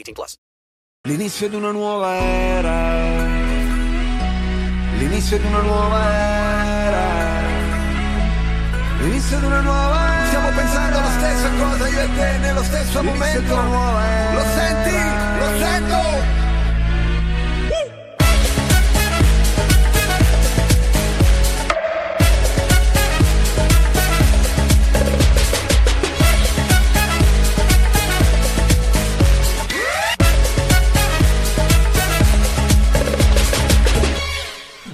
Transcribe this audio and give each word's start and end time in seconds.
18 0.00 0.12
plus. 0.12 0.36
L'inizio 1.08 1.48
di 1.48 1.56
una 1.56 1.70
nuova 1.70 2.14
era. 2.14 2.98
L'inizio 4.98 5.38
di 5.38 5.46
una 5.46 5.60
nuova 5.60 6.12
era. 6.12 7.08
L'inizio 9.00 9.38
di 9.38 9.44
una 9.46 9.60
nuova 9.60 10.14
era. 10.14 10.26
Stiamo 10.26 10.48
pensando 10.50 10.98
alla 10.98 11.10
stessa 11.10 11.50
cosa 11.58 11.88
io 11.88 12.00
e 12.00 12.14
te 12.14 12.38
nello 12.38 12.62
stesso 12.62 13.00
L'inizio 13.00 13.12
momento. 13.12 13.40
di 13.40 13.50
una 13.50 13.62
nuova 13.62 14.08
era. 14.08 14.32
Lo 14.34 14.44
senti? 14.44 15.38
Lo 15.38 15.58
sento! 15.64 16.39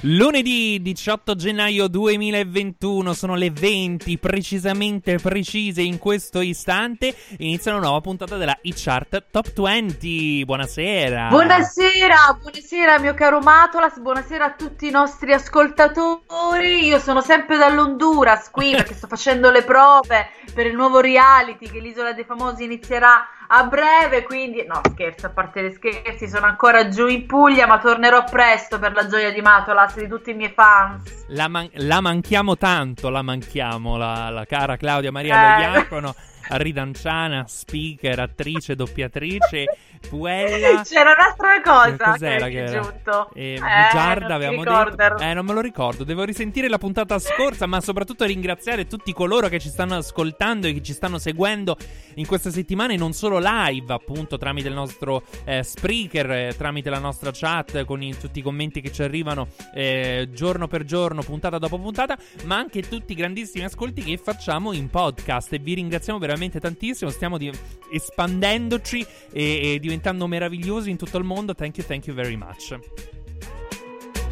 Lunedì 0.09 0.79
18 0.81 1.35
gennaio 1.35 1.89
2021 1.89 3.13
sono 3.13 3.35
le 3.35 3.51
20 3.51 4.17
precisamente 4.19 5.17
precise 5.17 5.81
in 5.81 5.97
questo 5.97 6.39
istante 6.39 7.13
inizia 7.39 7.73
una 7.73 7.81
nuova 7.81 7.99
puntata 7.99 8.37
della 8.37 8.57
e-chart 8.61 9.25
Top 9.29 9.51
20. 9.51 10.45
Buonasera. 10.45 11.27
Buonasera, 11.27 12.37
buonasera 12.39 12.99
mio 12.99 13.13
caro 13.15 13.41
Matolas, 13.41 13.99
buonasera 13.99 14.45
a 14.45 14.51
tutti 14.51 14.87
i 14.87 14.91
nostri 14.91 15.33
ascoltatori. 15.33 16.85
Io 16.85 16.99
sono 16.99 17.19
sempre 17.19 17.57
dall'Honduras 17.57 18.49
qui 18.49 18.71
perché 18.79 18.93
sto 18.93 19.07
facendo 19.07 19.51
le 19.51 19.63
prove 19.63 20.29
per 20.53 20.67
il 20.67 20.75
nuovo 20.75 21.01
reality 21.01 21.69
che 21.69 21.81
l'Isola 21.81 22.13
dei 22.13 22.23
Famosi 22.23 22.63
inizierà 22.63 23.27
a 23.47 23.63
breve, 23.63 24.23
quindi 24.23 24.65
no, 24.65 24.81
scherzo, 24.91 25.27
a 25.27 25.29
parte 25.29 25.63
gli 25.63 25.71
scherzi, 25.73 26.27
sono 26.27 26.45
ancora 26.45 26.87
giù 26.89 27.07
in 27.07 27.25
Puglia, 27.25 27.65
ma 27.67 27.79
tornerò 27.79 28.23
presto 28.23 28.77
per 28.79 28.93
la 28.93 29.07
gioia 29.07 29.31
di 29.31 29.41
Matolas 29.41 29.95
e 29.97 30.01
di 30.01 30.07
tutti 30.07 30.31
i 30.31 30.33
miei 30.33 30.51
fans. 30.53 31.25
La, 31.29 31.47
man- 31.47 31.69
la 31.73 32.01
manchiamo 32.01 32.57
tanto, 32.57 33.09
la 33.09 33.21
manchiamo, 33.21 33.97
la, 33.97 34.29
la 34.29 34.45
cara 34.45 34.77
Claudia 34.77 35.11
Maria 35.11 35.35
Eh. 35.35 35.67
Loiacono, 35.69 36.15
ridanciana, 36.49 37.45
speaker, 37.47 38.19
attrice, 38.19 38.75
doppiatrice, 38.75 39.65
puella. 40.09 40.81
C'era 40.87 41.13
un'altra 41.17 41.61
cosa 41.61 42.11
Cos'era 42.11 42.45
che 42.45 42.51
che 42.51 42.63
era? 42.63 42.81
giunto. 42.81 43.29
Eh, 43.33 43.53
Eh, 43.53 43.59
bugiarda, 43.59 44.35
avevamo 44.35 44.63
detto. 44.63 45.17
Eh, 45.19 45.33
non 45.33 45.45
me 45.45 45.53
lo 45.53 45.61
ricordo. 45.61 46.03
Devo 46.03 46.23
risentire 46.23 46.67
la 46.69 46.77
puntata 46.77 47.17
scorsa, 47.19 47.65
ma 47.65 47.81
soprattutto 47.81 48.25
ringraziare 48.25 48.87
tutti 48.87 49.11
coloro 49.13 49.47
che 49.49 49.59
ci 49.59 49.69
stanno 49.69 49.95
ascoltando 49.97 50.67
e 50.67 50.73
che 50.73 50.81
ci 50.81 50.93
stanno 50.93 51.17
seguendo 51.17 51.77
in 52.15 52.25
queste 52.25 52.51
settimane, 52.51 52.95
non 52.95 53.13
solo 53.13 53.39
live, 53.41 53.93
appunto, 53.93 54.37
tramite 54.37 54.67
il 54.67 54.73
nostro 54.73 55.23
eh, 55.45 55.63
Spreaker, 55.63 56.31
eh, 56.31 56.53
tramite 56.57 56.89
la 56.89 56.99
nostra 56.99 57.31
chat, 57.33 57.83
con 57.85 58.01
i- 58.01 58.17
tutti 58.17 58.39
i 58.39 58.41
commenti 58.41 58.81
che 58.81 58.91
ci 58.91 59.03
arrivano 59.03 59.47
eh, 59.73 60.29
giorno 60.31 60.67
per 60.67 60.83
giorno, 60.85 61.21
puntata 61.21 61.57
dopo 61.57 61.77
puntata, 61.79 62.17
ma 62.45 62.55
anche 62.57 62.81
tutti 62.81 63.11
i 63.11 63.15
grandissimi 63.15 63.65
ascolti 63.65 64.01
che 64.03 64.17
facciamo 64.17 64.71
in 64.73 64.89
podcast. 64.89 65.53
E 65.53 65.59
vi 65.59 65.73
ringraziamo 65.75 66.17
veramente 66.19 66.36
tantissimo. 66.59 67.09
Stiamo 67.09 67.37
di- 67.37 67.51
espandendoci 67.91 69.05
e, 69.31 69.73
e 69.73 69.79
diventando 69.79 70.27
meravigliosi 70.27 70.89
in 70.89 70.97
tutto 70.97 71.17
il 71.17 71.23
mondo. 71.23 71.53
Thank 71.55 71.77
you, 71.77 71.85
thank 71.87 72.05
you 72.07 72.15
very 72.15 72.35
much. 72.35 72.77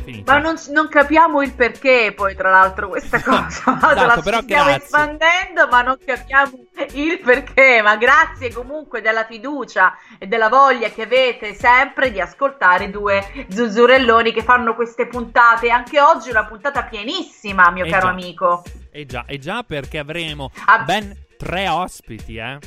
Finito. 0.04 0.32
Ma 0.32 0.38
non, 0.38 0.54
non 0.70 0.88
capiamo 0.88 1.42
il 1.42 1.52
perché, 1.54 2.14
poi, 2.16 2.36
tra 2.36 2.52
l'altro, 2.52 2.90
questa 2.90 3.20
cosa. 3.26 3.76
Esatto, 3.76 4.22
però 4.22 4.40
stiamo 4.42 4.66
grazie. 4.66 4.84
espandendo, 4.84 5.68
ma 5.72 5.82
non 5.82 5.98
capiamo 6.06 6.52
il 6.94 7.20
perché. 7.24 7.82
Ma 7.82 7.96
grazie 7.98 8.54
comunque 8.54 9.02
della 9.02 9.26
fiducia 9.26 9.96
e 10.20 10.28
della 10.28 10.48
voglia 10.48 10.90
che 10.90 11.02
avete 11.02 11.56
sempre 11.56 12.12
di 12.12 12.22
ascoltare 12.22 12.92
due 12.92 13.48
zuzzurelloni 13.50 14.32
che 14.32 14.44
fanno 14.44 14.76
queste 14.76 15.08
puntate. 15.08 15.72
Anche 15.72 16.00
oggi 16.00 16.30
una 16.30 16.46
puntata 16.46 16.84
pienissima, 16.84 17.72
mio 17.72 17.86
Eh 17.86 17.90
caro 17.90 18.06
già. 18.06 18.12
amico. 18.12 18.64
E 18.92 19.08
già, 19.08 19.26
e 19.26 19.40
già 19.40 19.64
perché 19.64 19.98
avremo 19.98 20.52
Ah. 20.68 20.84
ben 20.84 21.18
tre 21.38 21.69
ospiti, 21.69 22.38
eh. 22.38 22.57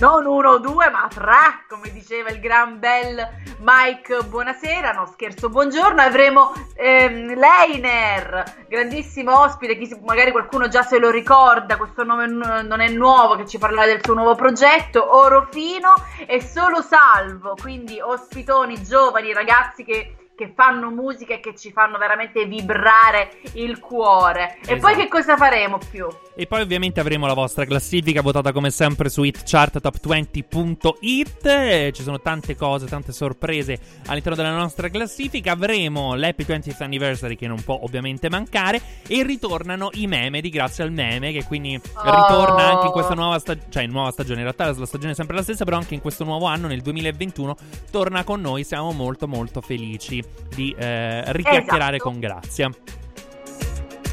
Non 0.00 0.26
uno 0.26 0.58
due, 0.58 0.90
ma 0.90 1.08
tre, 1.12 1.64
come 1.68 1.90
diceva 1.92 2.30
il 2.30 2.38
gran 2.38 2.78
bel 2.78 3.28
Mike. 3.58 4.22
Buonasera, 4.28 4.92
no 4.92 5.06
scherzo, 5.06 5.48
buongiorno. 5.48 6.00
Avremo 6.00 6.52
ehm, 6.76 7.34
Leiner, 7.34 8.66
grandissimo 8.68 9.40
ospite. 9.40 9.76
Chi 9.76 9.98
magari 10.04 10.30
qualcuno 10.30 10.68
già 10.68 10.82
se 10.82 11.00
lo 11.00 11.10
ricorda. 11.10 11.76
Questo 11.76 12.04
nome 12.04 12.28
n- 12.28 12.66
non 12.68 12.80
è 12.80 12.88
nuovo, 12.90 13.34
che 13.34 13.46
ci 13.46 13.58
parlerà 13.58 13.86
del 13.86 14.04
suo 14.04 14.14
nuovo 14.14 14.36
progetto. 14.36 15.16
Orofino 15.16 15.94
e 16.28 16.40
Solo 16.40 16.80
Salvo, 16.80 17.54
quindi 17.60 18.00
ospitoni 18.00 18.80
giovani, 18.80 19.32
ragazzi 19.32 19.82
che. 19.82 20.17
Che 20.38 20.52
fanno 20.54 20.90
musica 20.90 21.34
e 21.34 21.40
che 21.40 21.56
ci 21.56 21.72
fanno 21.72 21.98
veramente 21.98 22.44
vibrare 22.46 23.38
il 23.54 23.80
cuore. 23.80 24.58
E 24.64 24.74
Esatto. 24.74 24.78
poi 24.80 24.94
che 24.94 25.08
cosa 25.08 25.36
faremo 25.36 25.78
più? 25.90 26.06
E 26.36 26.46
poi 26.46 26.60
ovviamente 26.60 27.00
avremo 27.00 27.26
la 27.26 27.34
vostra 27.34 27.64
classifica 27.64 28.22
votata 28.22 28.52
come 28.52 28.70
sempre 28.70 29.08
su 29.08 29.24
hitcharttop20.it. 29.24 31.44
Eh, 31.46 31.90
Ci 31.92 32.02
sono 32.02 32.20
tante 32.20 32.54
cose, 32.54 32.86
tante 32.86 33.10
sorprese 33.12 33.80
all'interno 34.06 34.36
della 34.36 34.54
nostra 34.56 34.88
classifica. 34.88 35.50
Avremo 35.52 36.14
l'Happy 36.14 36.44
20th 36.44 36.84
Anniversary 36.84 37.34
che 37.34 37.48
non 37.48 37.60
può 37.64 37.80
ovviamente 37.82 38.30
mancare. 38.30 38.80
E 39.08 39.24
ritornano 39.24 39.88
i 39.94 40.06
meme 40.06 40.40
di 40.40 40.50
Grazie 40.50 40.84
al 40.84 40.92
Meme 40.92 41.32
che 41.32 41.42
quindi 41.42 41.72
ritorna 41.72 42.74
anche 42.74 42.86
in 42.86 42.92
questa 42.92 43.14
nuova 43.14 43.40
stagione. 43.40 43.66
Cioè 43.70 43.82
in 43.82 43.90
nuova 43.90 44.12
stagione, 44.12 44.36
in 44.36 44.44
realtà 44.44 44.66
la 44.72 44.86
stagione 44.86 45.10
è 45.12 45.16
sempre 45.16 45.34
la 45.34 45.42
stessa, 45.42 45.64
però 45.64 45.78
anche 45.78 45.94
in 45.94 46.00
questo 46.00 46.22
nuovo 46.22 46.46
anno, 46.46 46.68
nel 46.68 46.82
2021, 46.82 47.56
torna 47.90 48.22
con 48.22 48.40
noi. 48.40 48.62
Siamo 48.62 48.92
molto 48.92 49.26
molto 49.26 49.60
felici 49.60 50.26
di 50.54 50.74
eh, 50.78 51.22
richiacchierare 51.32 51.96
Esatto. 51.96 52.10
con 52.10 52.20
Grazia. 52.20 52.70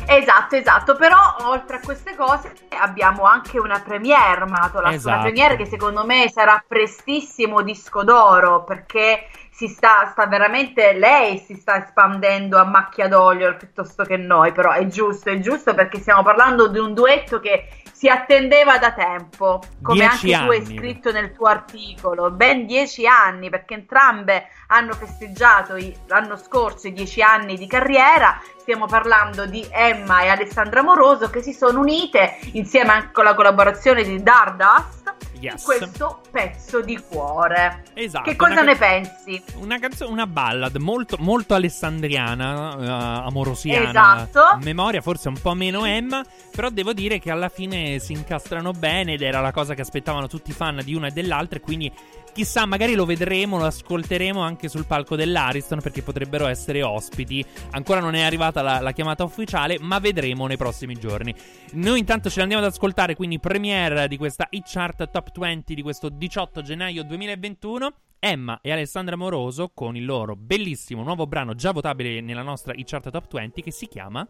Esatto, 0.07 0.55
esatto, 0.55 0.95
però 0.95 1.17
oltre 1.45 1.77
a 1.77 1.79
queste 1.79 2.15
cose 2.15 2.53
abbiamo 2.79 3.23
anche 3.23 3.57
una 3.57 3.81
premiere, 3.83 4.45
Matola, 4.45 4.93
Esatto. 4.93 5.15
una 5.15 5.23
premiere 5.23 5.55
che 5.55 5.65
secondo 5.65 6.05
me 6.05 6.29
sarà 6.29 6.63
prestissimo 6.65 7.63
disco 7.63 8.03
d'oro 8.03 8.63
perché 8.63 9.27
si 9.49 9.67
sta, 9.67 10.07
sta 10.11 10.27
veramente, 10.27 10.93
lei 10.93 11.39
si 11.39 11.55
sta 11.55 11.83
espandendo 11.83 12.59
a 12.59 12.65
macchia 12.65 13.07
d'olio 13.07 13.55
piuttosto 13.55 14.03
che 14.03 14.17
noi, 14.17 14.51
però 14.51 14.71
è 14.73 14.85
giusto, 14.85 15.29
è 15.29 15.39
giusto 15.39 15.73
perché 15.73 15.97
stiamo 15.99 16.21
parlando 16.21 16.67
di 16.67 16.77
un 16.77 16.93
duetto 16.93 17.39
che 17.39 17.67
si 17.95 18.09
attendeva 18.09 18.77
da 18.77 18.91
tempo, 18.91 19.61
come 19.81 19.99
Dieci 19.99 20.33
anche 20.33 20.45
tu 20.45 20.51
hai 20.51 20.57
anni. 20.65 20.77
scritto 20.77 21.11
nel 21.13 21.31
tuo 21.31 21.47
articolo, 21.47 22.29
ben 22.29 22.65
dieci 22.65 23.07
anni, 23.07 23.49
perché 23.49 23.75
entrambe 23.75 24.49
hanno 24.67 24.93
festeggiato 24.93 25.77
i- 25.77 25.95
l'anno 26.07 26.35
scorso 26.35 26.87
i 26.87 26.91
dieci 26.91 27.21
anni 27.21 27.55
di 27.55 27.67
carriera. 27.67 28.37
Stiamo 28.57 28.85
parlando 28.85 29.45
di 29.45 29.65
Emma 29.71 30.23
e 30.23 30.27
Alessandra 30.27 30.83
Moroso 30.83 31.29
che 31.29 31.41
si 31.41 31.53
sono 31.53 31.79
unite 31.79 32.37
insieme 32.53 32.91
anche 32.91 33.11
con 33.13 33.23
la 33.23 33.33
collaborazione 33.33 34.03
di 34.03 34.21
Dardust 34.21 35.14
Yes. 35.39 35.63
questo 35.63 36.21
pezzo 36.31 36.81
di 36.81 36.97
cuore. 37.07 37.83
Esatto. 37.93 38.29
che 38.29 38.35
cosa 38.35 38.61
ne 38.61 38.73
ca- 38.73 38.85
pensi? 38.85 39.43
Una 39.57 39.79
canzone, 39.79 40.11
una 40.11 40.27
ballad 40.27 40.75
molto, 40.77 41.17
molto 41.19 41.53
alessandriana, 41.53 42.77
eh, 42.79 43.25
amorosiana. 43.27 43.89
Esatto. 43.89 44.57
Memoria, 44.61 45.01
forse 45.01 45.27
un 45.27 45.39
po' 45.39 45.53
meno 45.53 45.85
Emma. 45.85 46.23
Però 46.51 46.69
devo 46.69 46.93
dire 46.93 47.19
che 47.19 47.31
alla 47.31 47.49
fine 47.49 47.99
si 47.99 48.13
incastrano 48.13 48.71
bene 48.71 49.13
ed 49.13 49.21
era 49.21 49.41
la 49.41 49.51
cosa 49.51 49.73
che 49.73 49.81
aspettavano 49.81 50.27
tutti 50.27 50.51
i 50.51 50.53
fan 50.53 50.81
di 50.83 50.93
una 50.95 51.07
e 51.07 51.11
dell'altra. 51.11 51.57
E 51.57 51.61
quindi 51.61 51.91
chissà, 52.35 52.65
magari 52.65 52.95
lo 52.95 53.05
vedremo, 53.05 53.57
lo 53.57 53.63
ascolteremo 53.63 54.41
anche 54.41 54.67
sul 54.67 54.85
palco 54.85 55.15
dell'Ariston 55.15 55.79
perché 55.79 56.01
potrebbero 56.01 56.47
essere 56.47 56.83
ospiti. 56.83 57.43
Ancora 57.71 58.01
non 58.01 58.13
è 58.13 58.23
arrivata 58.23 58.61
la, 58.61 58.81
la 58.81 58.91
chiamata 58.91 59.23
ufficiale, 59.23 59.77
ma 59.79 59.99
vedremo 59.99 60.45
nei 60.45 60.57
prossimi 60.57 60.95
giorni. 60.95 61.33
Noi 61.75 61.99
intanto 61.99 62.29
ce 62.29 62.39
l'andiamo 62.39 62.61
ad 62.61 62.69
ascoltare, 62.69 63.15
quindi 63.15 63.39
premiere 63.39 64.09
di 64.09 64.17
questa 64.17 64.47
Hit 64.49 64.65
Chart 64.67 65.09
Top 65.09 65.31
20 65.39 65.73
di 65.73 65.81
questo 65.81 66.09
18 66.09 66.61
gennaio 66.61 67.05
2021. 67.05 67.93
Emma 68.19 68.59
e 68.61 68.71
Alessandra 68.71 69.15
Moroso 69.15 69.71
con 69.73 69.95
il 69.95 70.03
loro 70.03 70.35
bellissimo 70.35 71.03
nuovo 71.03 71.27
brano 71.27 71.53
già 71.53 71.71
votabile 71.71 72.19
nella 72.19 72.41
nostra 72.41 72.73
Hit 72.73 72.89
Chart 72.89 73.09
Top 73.11 73.31
20 73.31 73.61
che 73.61 73.71
si 73.71 73.87
chiama 73.87 74.27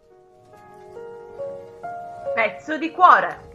Pezzo 2.36 2.78
di 2.78 2.92
cuore. 2.92 3.55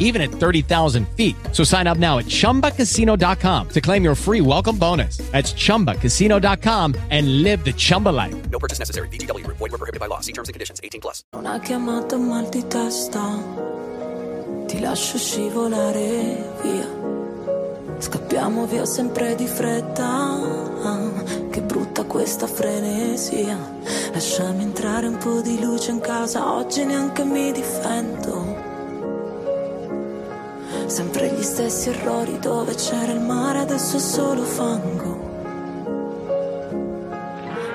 even 0.00 0.20
at 0.22 0.30
30,000 0.30 1.06
feet. 1.10 1.36
So 1.52 1.64
sign 1.64 1.86
up 1.86 1.98
now 1.98 2.18
at 2.18 2.24
ChumbaCasino.com 2.24 3.68
to 3.68 3.80
claim 3.80 4.02
your 4.02 4.16
free 4.16 4.40
welcome 4.40 4.78
bonus. 4.78 5.18
That's 5.32 5.52
ChumbaCasino.com 5.52 6.94
and 7.10 7.42
live 7.42 7.64
the 7.64 7.72
Chumba 7.72 8.08
life. 8.08 8.50
No 8.50 8.58
purchase 8.58 8.78
necessary. 8.78 9.08
VGW. 9.08 9.46
Void 9.46 9.70
were 9.70 9.78
prohibited 9.78 10.00
by 10.00 10.06
law. 10.06 10.20
See 10.20 10.32
terms 10.32 10.48
and 10.48 10.54
conditions. 10.54 10.80
18 10.82 11.00
plus. 11.00 11.22
Una 11.36 11.60
chiamata 11.60 12.16
mal 12.16 12.48
di 12.48 12.66
testa, 12.66 13.20
ti 14.66 14.80
lascio 14.80 15.18
scivolare 15.18 16.54
via. 16.62 17.08
Scappiamo 17.98 18.66
via 18.66 18.84
sempre 18.84 19.34
di 19.34 19.46
fretta, 19.46 20.38
che 21.50 21.60
brutta 21.62 22.04
questa 22.04 22.46
frenesia. 22.46 23.58
Lasciami 24.12 24.62
entrare 24.62 25.08
un 25.08 25.16
po' 25.16 25.40
di 25.40 25.60
luce 25.60 25.90
in 25.90 26.00
casa, 26.00 26.54
oggi 26.54 26.84
neanche 26.84 27.24
mi 27.24 27.50
difendo. 27.50 28.67
Sempre 30.86 31.28
gli 31.28 31.42
stessi 31.42 31.90
errori 31.90 32.38
dove 32.38 32.74
c'era 32.74 33.12
il 33.12 33.20
mare, 33.20 33.60
adesso 33.60 33.96
è 33.96 34.00
solo 34.00 34.42
fango. 34.42 35.26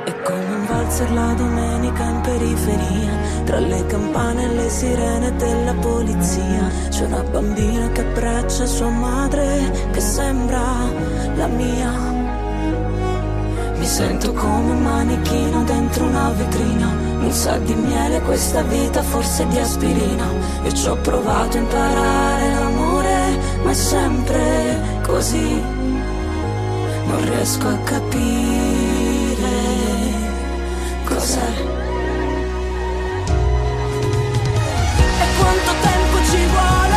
È 0.03 0.21
come 0.21 0.55
un 0.55 0.65
valzer 0.67 1.11
la 1.11 1.33
domenica 1.33 2.03
in 2.03 2.21
periferia, 2.21 3.11
tra 3.45 3.59
le 3.59 3.85
campane 3.85 4.43
e 4.43 4.53
le 4.55 4.69
sirene 4.69 5.35
della 5.35 5.73
polizia. 5.73 6.69
C'è 6.89 7.05
una 7.05 7.23
bambina 7.23 7.89
che 7.89 8.01
abbraccia 8.01 8.65
sua 8.65 8.89
madre, 8.89 9.89
che 9.91 9.99
sembra 9.99 10.61
la 11.35 11.47
mia. 11.47 11.91
Mi 13.75 13.85
sento 13.85 14.33
come 14.33 14.71
un 14.71 14.81
manichino 14.81 15.63
dentro 15.63 16.05
una 16.05 16.29
vetrina. 16.29 16.87
Non 17.19 17.31
sa 17.31 17.57
di 17.57 17.73
miele 17.73 18.21
questa 18.21 18.61
vita, 18.63 19.01
forse 19.01 19.47
di 19.47 19.57
aspirina. 19.57 20.25
Io 20.63 20.71
ci 20.71 20.87
ho 20.87 20.95
provato 20.97 21.57
a 21.57 21.59
imparare 21.59 22.49
l'amore, 22.51 22.72
ma 23.63 23.71
è 23.71 23.73
sempre 23.73 25.01
così. 25.03 25.61
Non 27.05 27.23
riesco 27.25 27.67
a 27.67 27.77
capire 27.77 29.51
cos'è. 31.05 31.51
E 35.21 35.25
quanto 35.37 35.71
tempo 35.81 36.15
ci 36.29 36.45
vuole 36.53 36.92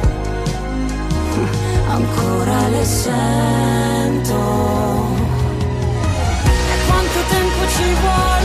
Ancora 1.89 2.67
le 2.69 2.85
sento. 2.85 4.37
E 6.71 6.87
quanto 6.87 7.19
tempo 7.29 7.67
ci 7.75 7.93
vuole 8.01 8.38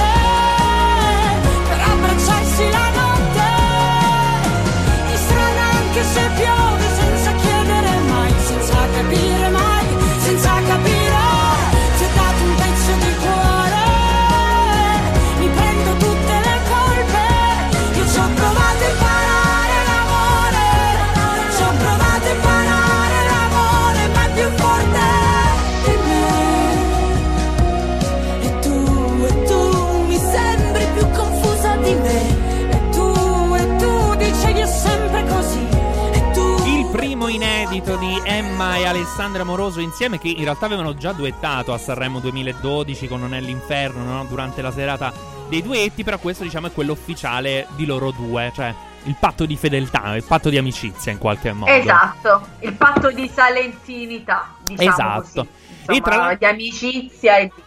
Emma 38.35 38.79
e 38.79 38.85
Alessandra 38.85 39.45
Moroso 39.45 39.79
insieme 39.79 40.19
che 40.19 40.27
in 40.27 40.43
realtà 40.43 40.67
avevano 40.67 40.97
già 40.97 41.13
duettato 41.13 41.73
a 41.73 41.79
Sanremo 41.79 42.19
2012 42.19 43.07
con 43.07 43.21
Non 43.21 43.33
è 43.33 43.41
l'inferno 43.41 44.03
no? 44.03 44.25
durante 44.25 44.61
la 44.61 44.73
serata 44.73 45.13
dei 45.49 45.63
duetti, 45.63 46.03
però 46.03 46.19
questo 46.19 46.43
diciamo 46.43 46.67
è 46.67 46.73
quello 46.73 46.95
ufficiale 46.95 47.69
di 47.77 47.87
loro 47.87 48.11
due, 48.11 48.51
cioè 48.53 48.75
il 49.05 49.15
patto 49.21 49.47
di 49.47 49.57
fedeltà, 49.57 50.17
il 50.17 50.25
patto 50.25 50.49
di 50.49 50.59
amicizia 50.59 51.13
in 51.13 51.19
qualche 51.19 51.53
modo. 51.53 51.71
Esatto, 51.71 52.45
il 52.61 52.73
patto 52.73 53.13
di 53.13 53.31
salentinità, 53.33 54.53
diciamo 54.65 54.91
Esatto. 54.91 55.47
così. 55.85 55.99
E 55.99 56.01
tra 56.01 56.15
Insomma, 56.15 56.35
di 56.35 56.45
amicizia 56.45 57.37
e 57.37 57.53
di... 57.55 57.63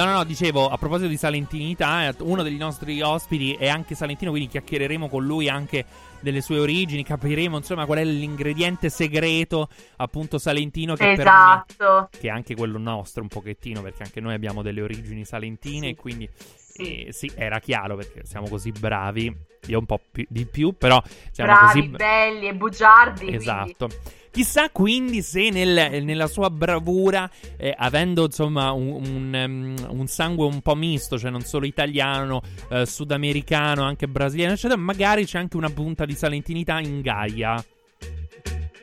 No, 0.00 0.06
no, 0.06 0.12
no, 0.12 0.24
dicevo, 0.24 0.66
a 0.66 0.78
proposito 0.78 1.08
di 1.10 1.18
salentinità, 1.18 2.08
eh, 2.08 2.14
uno 2.20 2.42
dei 2.42 2.56
nostri 2.56 3.02
ospiti 3.02 3.52
è 3.52 3.68
anche 3.68 3.94
salentino, 3.94 4.30
quindi 4.30 4.48
chiacchiereremo 4.48 5.10
con 5.10 5.26
lui 5.26 5.46
anche 5.46 5.84
delle 6.20 6.40
sue 6.40 6.58
origini, 6.58 7.04
capiremo 7.04 7.58
insomma 7.58 7.84
qual 7.84 7.98
è 7.98 8.04
l'ingrediente 8.04 8.88
segreto 8.88 9.68
appunto 9.96 10.38
salentino 10.38 10.94
che 10.94 11.12
esatto. 11.12 11.74
per 11.76 11.86
me, 11.86 12.08
che 12.18 12.28
è 12.28 12.30
anche 12.30 12.54
quello 12.54 12.78
nostro 12.78 13.20
un 13.20 13.28
pochettino 13.28 13.82
perché 13.82 14.04
anche 14.04 14.20
noi 14.20 14.32
abbiamo 14.32 14.62
delle 14.62 14.80
origini 14.80 15.26
salentine 15.26 15.88
sì. 15.88 15.92
e 15.92 15.96
quindi 15.96 16.30
sì. 16.56 17.04
Eh, 17.04 17.12
sì. 17.12 17.30
era 17.34 17.58
chiaro 17.58 17.96
perché 17.96 18.24
siamo 18.24 18.48
così 18.48 18.72
bravi, 18.72 19.34
io 19.66 19.78
un 19.78 19.86
po' 19.86 20.00
più, 20.10 20.24
di 20.30 20.46
più, 20.46 20.72
però 20.78 21.02
siamo 21.30 21.52
bravi, 21.52 21.80
così 21.80 21.88
belli 21.88 22.48
e 22.48 22.54
bugiardi. 22.54 23.34
Esatto. 23.34 23.86
Quindi. 23.86 24.18
Chissà 24.30 24.70
quindi 24.70 25.22
se 25.22 25.50
nel, 25.50 26.04
nella 26.04 26.28
sua 26.28 26.50
bravura, 26.50 27.28
eh, 27.56 27.74
avendo 27.76 28.26
insomma 28.26 28.70
un, 28.70 29.02
un, 29.04 29.74
um, 29.88 29.98
un, 29.98 30.06
sangue 30.06 30.46
un 30.46 30.60
po' 30.62 30.76
misto, 30.76 31.18
cioè 31.18 31.30
non 31.30 31.40
solo 31.40 31.66
italiano, 31.66 32.40
eh, 32.70 32.86
sudamericano, 32.86 33.82
anche 33.82 34.06
brasiliano, 34.06 34.52
eccetera, 34.52 34.78
magari 34.78 35.24
c'è 35.24 35.38
anche 35.38 35.56
una 35.56 35.70
punta 35.70 36.04
di 36.04 36.14
salentinità 36.14 36.78
in 36.78 37.00
Gaia. 37.00 37.62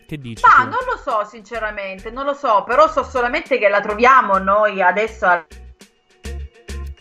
Che 0.08 0.18
dici? 0.18 0.44
Ma 0.44 0.64
tu? 0.64 0.70
non 0.70 0.80
lo 0.86 0.98
so, 0.98 1.26
sinceramente, 1.26 2.12
non 2.12 2.26
lo 2.26 2.34
so, 2.34 2.64
però 2.66 2.90
so 2.92 3.04
solamente 3.04 3.58
che 3.58 3.70
la 3.70 3.80
troviamo 3.80 4.38
noi 4.40 4.82
adesso. 4.82 5.46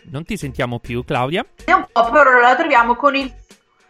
Non 0.04 0.24
ti 0.24 0.36
sentiamo 0.36 0.78
più, 0.78 1.04
Claudia? 1.04 1.44
Un 1.66 1.86
po', 1.90 2.10
però 2.10 2.38
la 2.40 2.54
troviamo 2.54 2.94
con 2.94 3.16
il 3.16 3.32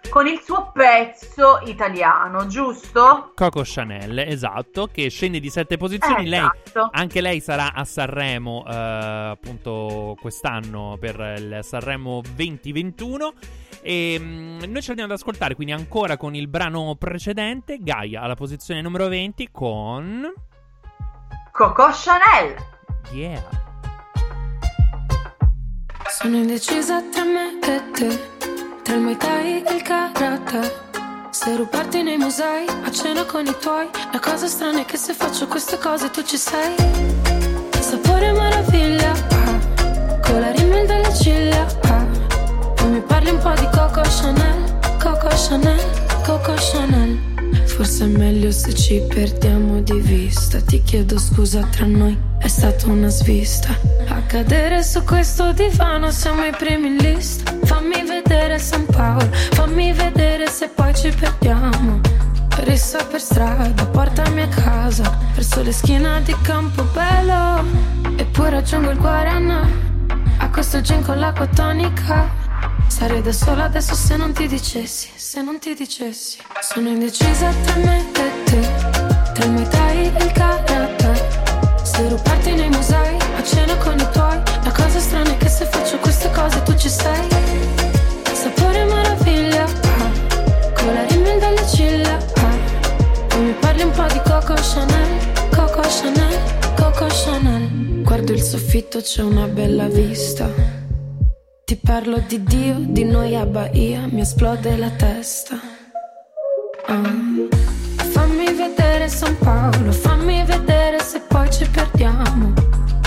con 0.08 0.26
il 0.26 0.40
suo 0.42 0.70
pezzo 0.72 1.60
italiano, 1.64 2.46
giusto? 2.46 3.32
Coco 3.34 3.62
Chanel, 3.64 4.18
esatto, 4.18 4.88
che 4.92 5.08
scende 5.08 5.40
di 5.40 5.50
sette 5.50 5.76
posizioni. 5.76 6.24
Eh, 6.24 6.28
lei, 6.28 6.48
esatto. 6.64 6.88
anche 6.92 7.20
lei 7.20 7.40
sarà 7.40 7.72
a 7.72 7.84
Sanremo 7.84 8.64
eh, 8.66 8.74
appunto 8.74 10.16
quest'anno 10.20 10.96
per 11.00 11.18
il 11.38 11.58
Sanremo 11.62 12.20
2021. 12.34 13.32
E 13.82 14.18
mh, 14.18 14.24
mm, 14.24 14.58
noi 14.70 14.82
ci 14.82 14.90
andiamo 14.90 15.12
ad 15.12 15.18
ascoltare 15.18 15.54
quindi 15.54 15.72
ancora 15.72 16.16
con 16.16 16.34
il 16.34 16.48
brano 16.48 16.96
precedente, 16.98 17.78
Gaia 17.80 18.22
alla 18.22 18.34
posizione 18.34 18.82
numero 18.82 19.08
20 19.08 19.48
con 19.52 20.32
Coco 21.52 21.88
Chanel. 21.92 22.54
Yeah. 23.12 23.64
Sono 26.08 26.36
indecisa 26.36 27.02
tra 27.10 27.24
me 27.24 27.58
e 27.60 27.90
te 27.92 28.35
tra 28.86 28.94
il 28.94 29.00
Muay 29.00 29.16
Thai 29.16 29.64
e 29.64 29.74
il 29.74 29.82
Karate 29.82 30.60
Se 31.30 31.56
rubarti 31.56 32.04
nei 32.04 32.16
musei, 32.16 32.66
a 32.68 32.90
cena 32.92 33.24
con 33.24 33.44
i 33.44 33.54
tuoi 33.60 33.88
La 34.12 34.20
cosa 34.20 34.46
strana 34.46 34.82
è 34.82 34.84
che 34.84 34.96
se 34.96 35.12
faccio 35.12 35.48
queste 35.48 35.76
cose 35.78 36.08
tu 36.10 36.22
ci 36.22 36.36
sei 36.36 36.72
Sapore 37.80 38.30
meraviglia, 38.30 39.10
ah. 39.10 40.20
Con 40.20 40.40
la 40.40 40.52
rimel 40.52 40.86
delle 40.86 41.12
ciglia, 41.16 41.66
ah. 41.88 42.06
E 42.78 42.84
mi 42.84 43.00
parli 43.00 43.30
un 43.30 43.38
po' 43.38 43.54
di 43.54 43.68
Coco 43.72 44.02
Chanel 44.02 44.78
Coco 45.00 45.28
Chanel, 45.34 45.80
Coco 46.24 46.54
Chanel 46.54 47.35
Forse 47.76 48.04
è 48.04 48.06
meglio 48.06 48.50
se 48.52 48.72
ci 48.72 49.02
perdiamo 49.06 49.82
di 49.82 50.00
vista. 50.00 50.62
Ti 50.62 50.82
chiedo 50.82 51.18
scusa 51.18 51.60
tra 51.70 51.84
noi, 51.84 52.18
è 52.38 52.48
stata 52.48 52.86
una 52.86 53.08
svista. 53.08 53.68
A 54.08 54.22
cadere 54.22 54.82
su 54.82 55.04
questo 55.04 55.52
divano 55.52 56.10
siamo 56.10 56.46
i 56.46 56.52
primi 56.56 56.86
in 56.86 56.96
lista. 56.96 57.54
Fammi 57.64 58.02
vedere 58.02 58.58
San 58.58 58.86
Paolo, 58.86 59.28
fammi 59.30 59.92
vedere 59.92 60.48
se 60.48 60.68
poi 60.74 60.94
ci 60.94 61.10
perdiamo. 61.10 62.00
Rissa 62.60 63.04
per 63.04 63.20
strada, 63.20 63.84
portami 63.84 64.40
a 64.40 64.48
casa, 64.48 65.14
verso 65.34 65.62
le 65.62 65.72
schiena 65.72 66.18
di 66.20 66.34
Campobello. 66.40 67.62
E 68.16 68.24
poi 68.24 68.48
raggiungo 68.48 68.88
il 68.88 68.96
Guarana, 68.96 69.68
a 70.38 70.48
questo 70.48 70.80
gin 70.80 71.02
con 71.02 71.18
l'acqua 71.18 71.46
tonica. 71.48 72.45
Sarei 72.88 73.22
da 73.22 73.32
sola 73.32 73.64
adesso 73.64 73.94
se 73.94 74.16
non 74.16 74.32
ti 74.32 74.46
dicessi, 74.46 75.10
se 75.14 75.42
non 75.42 75.58
ti 75.58 75.74
dicessi. 75.74 76.38
Sono 76.60 76.88
indecisa 76.88 77.52
tra 77.64 77.76
me 77.76 78.00
e 78.00 78.44
te, 78.44 78.60
tra 79.34 79.46
Muay 79.46 79.68
Thai 79.68 80.12
e 80.14 80.24
il 80.24 80.32
Karate. 80.32 81.44
Se 81.82 82.08
rubarti 82.08 82.52
nei 82.52 82.68
musei, 82.68 83.16
a 83.36 83.42
cena 83.42 83.76
con 83.76 83.98
i 83.98 84.08
tuoi. 84.12 84.40
La 84.64 84.72
cosa 84.72 84.98
strana 84.98 85.30
è 85.30 85.36
che 85.36 85.48
se 85.48 85.66
faccio 85.66 85.98
queste 85.98 86.30
cose 86.30 86.62
tu 86.62 86.74
ci 86.76 86.88
sei. 86.88 87.28
Sapore 88.32 88.84
meraviglia, 88.84 89.64
con 90.74 90.94
la 90.94 91.04
rimel 91.06 91.38
dalle 91.38 91.66
ciglia. 91.68 92.18
Ah. 92.36 93.38
Mi 93.38 93.52
parli 93.60 93.82
un 93.82 93.90
po' 93.90 94.06
di 94.12 94.20
Coco 94.24 94.54
Chanel, 94.54 95.48
Coco 95.50 95.82
Chanel, 95.82 96.38
Coco 96.76 97.06
Chanel. 97.08 98.02
Guardo 98.02 98.32
il 98.32 98.42
soffitto, 98.42 99.00
c'è 99.00 99.22
una 99.22 99.46
bella 99.46 99.88
vista. 99.88 100.65
Ti 101.96 102.02
parlo 102.02 102.22
di 102.28 102.42
Dio, 102.42 102.76
di 102.78 103.04
noi 103.04 103.34
a 103.34 103.46
Bahia, 103.46 104.06
mi 104.10 104.20
esplode 104.20 104.76
la 104.76 104.90
testa. 104.90 105.58
Uh. 106.88 107.48
Fammi 108.12 108.52
vedere 108.52 109.08
San 109.08 109.34
Paolo, 109.38 109.90
fammi 109.92 110.44
vedere 110.44 111.00
se 111.00 111.20
poi 111.20 111.50
ci 111.50 111.66
perdiamo. 111.70 112.52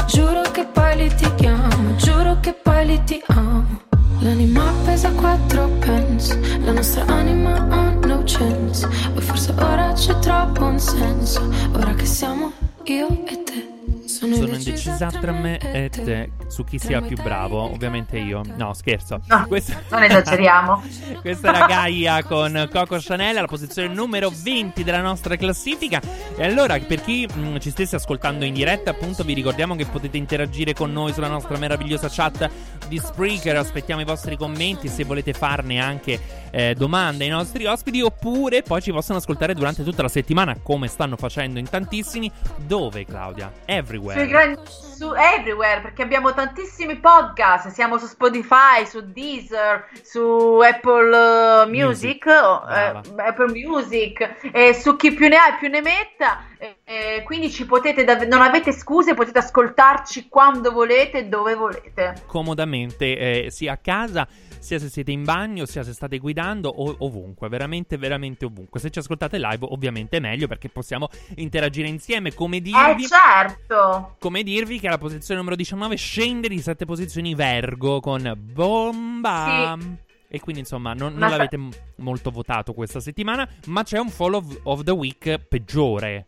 Giuro 0.08 0.42
che 0.52 0.66
poi 0.66 0.98
litighiamo, 0.98 1.98
giuro 1.98 2.40
che 2.40 2.54
poi 2.54 2.88
litighiamo. 2.88 3.82
L'anima 4.22 4.74
pesa 4.84 5.12
quattro 5.12 5.68
pence, 5.78 6.40
la 6.66 6.72
nostra 6.72 7.06
anima 7.06 7.68
ha 7.70 7.92
no 8.08 8.24
chance. 8.26 8.88
O 8.88 9.20
forse 9.22 9.54
ora 9.60 9.94
c'è 9.94 10.18
troppo 10.18 10.66
un 10.66 10.80
senso, 10.80 11.48
ora 11.74 11.94
che 11.94 12.06
siamo 12.08 12.54
io 12.86 13.08
e 13.28 13.44
te. 13.44 13.68
Sono 14.08 14.34
indecisa 14.34 15.12
tra 15.12 15.32
me 15.32 15.59
e 15.86 15.90
te 15.90 16.32
su 16.48 16.64
chi 16.64 16.80
sia 16.80 17.02
più 17.02 17.16
bravo. 17.22 17.62
Ovviamente 17.62 18.18
io. 18.18 18.42
No, 18.56 18.74
scherzo. 18.74 19.22
No, 19.28 19.46
Questa... 19.48 19.82
non 19.90 20.04
esageriamo. 20.04 20.84
Questa 21.22 21.50
era 21.50 21.66
Gaia 21.66 22.24
con 22.24 22.68
Coco 22.72 22.98
Chanel 23.00 23.38
alla 23.38 23.48
posizione 23.48 23.88
numero 23.94 24.32
20 24.34 24.84
della 24.84 25.02
nostra 25.02 25.36
classifica. 25.36 26.02
E 26.36 26.44
allora, 26.44 26.78
per 26.80 27.02
chi 27.02 27.28
mh, 27.32 27.40
mm, 27.40 27.58
ci 27.58 27.70
stesse 27.70 27.96
ascoltando 27.96 28.46
in 28.46 28.54
diretta, 28.54 28.92
appunto, 28.92 29.24
vi 29.24 29.34
ricordiamo 29.34 29.76
che 29.76 29.86
potete 29.86 30.18
interagire 30.18 30.74
con 30.74 30.92
noi 30.92 31.14
sulla 31.14 31.28
nostra 31.28 31.58
meravigliosa 31.58 32.08
chat 32.10 32.50
di 32.88 32.98
Spreaker. 32.98 33.58
Aspettiamo 33.58 34.02
i 34.02 34.06
vostri 34.06 34.38
commenti 34.38 34.88
se 34.88 35.04
volete 35.04 35.34
farne 35.34 35.80
anche 35.80 36.20
eh, 36.52 36.74
domande 36.76 37.26
ai 37.26 37.30
nostri 37.30 37.66
ospiti. 37.66 38.02
Oppure 38.02 38.64
poi 38.64 38.82
ci 38.82 38.92
possono 38.92 39.20
ascoltare 39.20 39.54
durante 39.54 39.84
tutta 39.84 40.02
la 40.02 40.10
settimana, 40.10 40.58
come 40.62 40.88
stanno 40.88 41.16
facendo 41.16 41.60
in 41.60 41.70
tantissimi. 41.70 42.32
Dove, 42.66 43.06
Claudia? 43.06 43.52
Everywhere. 43.66 44.28
Gran... 44.28 44.58
Su 45.00 45.14
everywhere, 45.14 45.69
perché 45.78 46.02
abbiamo 46.02 46.34
tantissimi 46.34 46.96
podcast. 46.98 47.70
Siamo 47.70 47.98
su 47.98 48.08
Spotify, 48.08 48.86
su 48.86 49.12
Deezer, 49.12 49.88
su 50.02 50.60
Apple 50.62 51.64
uh, 51.64 51.70
Music, 51.70 52.26
Music. 52.26 52.28
Eh, 52.28 53.22
Apple 53.22 53.52
Music, 53.52 54.50
e 54.52 54.74
su 54.74 54.96
chi 54.96 55.14
più 55.14 55.28
ne 55.28 55.36
ha 55.36 55.56
più 55.60 55.70
ne 55.70 55.82
metta. 55.82 56.44
Eh, 56.84 57.22
quindi 57.24 57.50
ci 57.52 57.66
potete, 57.66 58.04
dav- 58.04 58.26
non 58.26 58.42
avete 58.42 58.74
scuse, 58.74 59.14
potete 59.14 59.40
ascoltarci 59.40 60.28
quando 60.28 60.72
volete 60.72 61.30
dove 61.30 61.54
volete. 61.56 62.24
Comodamente, 62.26 63.46
eh, 63.46 63.52
sia 63.52 63.74
a 63.74 63.78
casa 63.78 64.28
sia 64.60 64.80
se 64.80 64.90
siete 64.90 65.12
in 65.12 65.24
bagno, 65.24 65.66
sia 65.66 65.84
se 65.84 65.94
state 65.94 66.18
guidando 66.20 66.70
o 66.70 66.96
ovunque, 67.00 67.50
veramente, 67.50 67.98
veramente 67.98 68.46
ovunque. 68.46 68.80
Se 68.80 68.90
ci 68.90 69.00
ascoltate 69.00 69.38
live, 69.38 69.66
ovviamente 69.70 70.18
è 70.18 70.20
meglio 70.20 70.48
perché 70.48 70.70
possiamo 70.70 71.10
interagire 71.36 71.88
insieme. 71.88 72.34
Come 72.34 72.60
dirvi, 72.62 73.04
eh, 73.04 73.08
certo. 73.08 74.16
Come 74.20 74.44
dirvi 74.44 74.80
che 74.80 74.88
alla 74.88 74.98
posizione 74.98 75.40
numero 75.40 75.56
19 75.56 75.96
scende 75.96 76.48
di 76.48 76.60
7 76.60 76.86
posizioni 76.86 77.34
Vergo 77.36 78.00
con 78.00 78.32
Bomba. 78.38 79.78
Sì. 79.80 80.08
E 80.32 80.40
quindi 80.40 80.62
insomma 80.62 80.94
non, 80.94 81.16
non 81.16 81.30
l'avete 81.30 81.58
m- 81.58 81.72
molto 81.96 82.30
votato 82.30 82.74
questa 82.74 83.00
settimana, 83.00 83.48
ma 83.66 83.82
c'è 83.82 83.98
un 83.98 84.10
follow 84.10 84.44
of 84.64 84.84
the 84.84 84.92
week 84.92 85.40
peggiore. 85.40 86.26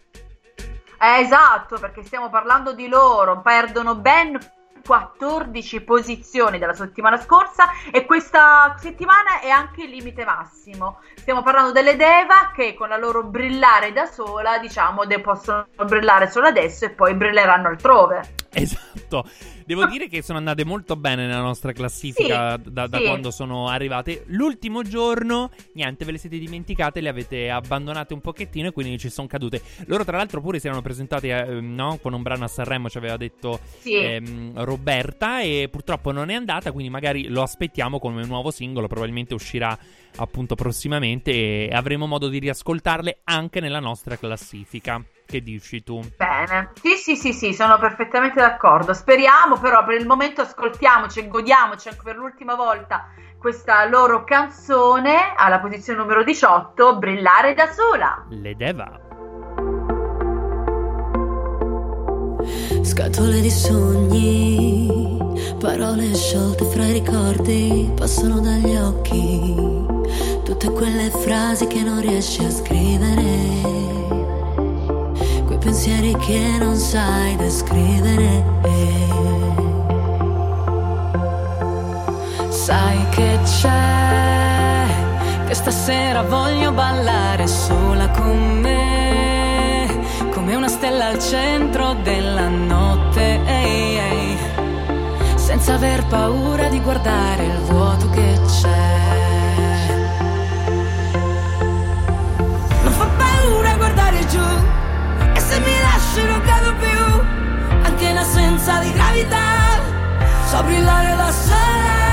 Eh, 0.99 1.19
esatto, 1.21 1.77
perché 1.79 2.03
stiamo 2.03 2.29
parlando 2.29 2.73
di 2.73 2.87
loro, 2.87 3.41
perdono 3.41 3.95
ben 3.95 4.39
14 4.85 5.81
posizioni 5.81 6.59
della 6.59 6.73
settimana 6.73 7.17
scorsa 7.17 7.69
e 7.91 8.05
questa 8.05 8.75
settimana 8.79 9.39
è 9.41 9.49
anche 9.49 9.83
il 9.83 9.89
limite 9.89 10.25
massimo. 10.25 10.99
Stiamo 11.15 11.43
parlando 11.43 11.71
delle 11.71 11.95
Deva 11.95 12.51
che 12.53 12.73
con 12.73 12.89
la 12.89 12.97
loro 12.97 13.23
brillare 13.23 13.93
da 13.93 14.05
sola, 14.05 14.57
diciamo, 14.57 15.03
possono 15.21 15.67
brillare 15.85 16.29
solo 16.29 16.47
adesso 16.47 16.85
e 16.85 16.89
poi 16.89 17.13
brilleranno 17.13 17.67
altrove. 17.67 18.35
Esatto. 18.53 19.25
Devo 19.71 19.85
dire 19.85 20.09
che 20.09 20.21
sono 20.21 20.37
andate 20.37 20.65
molto 20.65 20.97
bene 20.97 21.25
nella 21.25 21.39
nostra 21.39 21.71
classifica 21.71 22.59
sì, 22.61 22.73
da, 22.73 22.87
da 22.87 22.97
sì. 22.97 23.05
quando 23.05 23.31
sono 23.31 23.69
arrivate. 23.69 24.25
L'ultimo 24.27 24.83
giorno, 24.83 25.49
niente, 25.75 26.03
ve 26.03 26.11
le 26.11 26.17
siete 26.17 26.37
dimenticate, 26.37 26.99
le 26.99 27.07
avete 27.07 27.49
abbandonate 27.49 28.13
un 28.13 28.19
pochettino 28.19 28.67
e 28.67 28.71
quindi 28.73 28.97
ci 28.97 29.09
sono 29.09 29.27
cadute. 29.27 29.61
Loro, 29.85 30.03
tra 30.03 30.17
l'altro, 30.17 30.41
pure 30.41 30.59
si 30.59 30.67
erano 30.67 30.81
presentati 30.81 31.29
eh, 31.29 31.61
no? 31.61 31.99
con 32.01 32.11
un 32.11 32.21
brano 32.21 32.43
a 32.43 32.47
Sanremo, 32.49 32.89
ci 32.89 32.97
aveva 32.97 33.15
detto 33.15 33.61
sì. 33.79 33.95
ehm, 33.95 34.61
Roberta, 34.65 35.39
e 35.39 35.69
purtroppo 35.71 36.11
non 36.11 36.29
è 36.29 36.33
andata. 36.33 36.73
Quindi 36.73 36.91
magari 36.91 37.29
lo 37.29 37.41
aspettiamo 37.41 37.97
come 37.97 38.23
un 38.23 38.27
nuovo 38.27 38.51
singolo. 38.51 38.87
Probabilmente 38.87 39.33
uscirà 39.33 39.77
appunto 40.17 40.55
prossimamente 40.55 41.31
e 41.31 41.69
avremo 41.73 42.07
modo 42.07 42.27
di 42.27 42.39
riascoltarle 42.39 43.21
anche 43.25 43.59
nella 43.59 43.79
nostra 43.79 44.17
classifica. 44.17 45.03
Che 45.25 45.41
dici 45.41 45.81
tu? 45.81 46.01
Bene, 46.17 46.71
sì, 46.81 46.95
sì, 46.95 47.15
sì, 47.15 47.31
sì, 47.31 47.53
sono 47.53 47.77
perfettamente 47.77 48.41
d'accordo. 48.41 48.93
Speriamo, 48.93 49.57
però, 49.57 49.85
per 49.85 49.99
il 49.99 50.05
momento 50.05 50.41
ascoltiamoci 50.41 51.19
e 51.19 51.27
godiamoci 51.27 51.87
anche 51.87 52.01
per 52.03 52.17
l'ultima 52.17 52.55
volta 52.55 53.07
questa 53.41 53.85
loro 53.85 54.23
canzone 54.23 55.33
alla 55.35 55.59
posizione 55.59 55.99
numero 55.99 56.23
18, 56.23 56.97
Brillare 56.97 57.53
da 57.55 57.71
sola. 57.71 58.25
Le 58.29 58.55
Deva. 58.55 58.99
Scatole 62.83 63.41
di 63.41 63.49
sogni, 63.49 64.87
parole 65.59 66.13
sciolte 66.13 66.65
fra 66.65 66.85
i 66.85 66.93
ricordi, 66.93 67.91
passano 67.95 68.39
dagli 68.41 68.75
occhi. 68.75 69.90
Tutte 70.61 70.75
quelle 70.75 71.09
frasi 71.09 71.65
che 71.65 71.81
non 71.81 71.99
riesci 72.01 72.43
a 72.43 72.51
scrivere, 72.51 73.23
quei 75.47 75.57
pensieri 75.57 76.15
che 76.17 76.55
non 76.59 76.75
sai 76.75 77.35
descrivere. 77.35 78.43
Sai 82.49 83.09
che 83.09 83.39
c'è, 83.43 84.85
che 85.47 85.53
stasera 85.55 86.21
voglio 86.21 86.71
ballare 86.71 87.47
sola 87.47 88.07
con 88.09 88.59
me, 88.59 89.87
come 90.31 90.53
una 90.53 90.67
stella 90.67 91.07
al 91.07 91.17
centro 91.17 91.95
della 92.03 92.49
notte, 92.49 93.43
ehi, 93.47 93.97
ehi, 93.97 94.37
senza 95.37 95.73
aver 95.73 96.05
paura 96.05 96.67
di 96.67 96.79
guardare 96.81 97.45
il 97.45 97.57
vuoto 97.61 98.11
che 98.11 98.39
c'è. 98.45 99.20
Paura 103.41 103.75
guardare 103.75 104.25
giù, 104.27 104.47
e 105.33 105.39
se 105.39 105.59
mi 105.59 105.75
lasci 105.81 106.23
non 106.27 106.41
cado 106.41 106.73
più, 106.75 107.01
anche 107.83 108.05
in 108.05 108.17
assenza 108.17 108.79
di 108.79 108.91
gravità, 108.91 109.79
so 110.45 110.61
brillare 110.63 111.15
da 111.15 111.31
sola. 111.31 112.09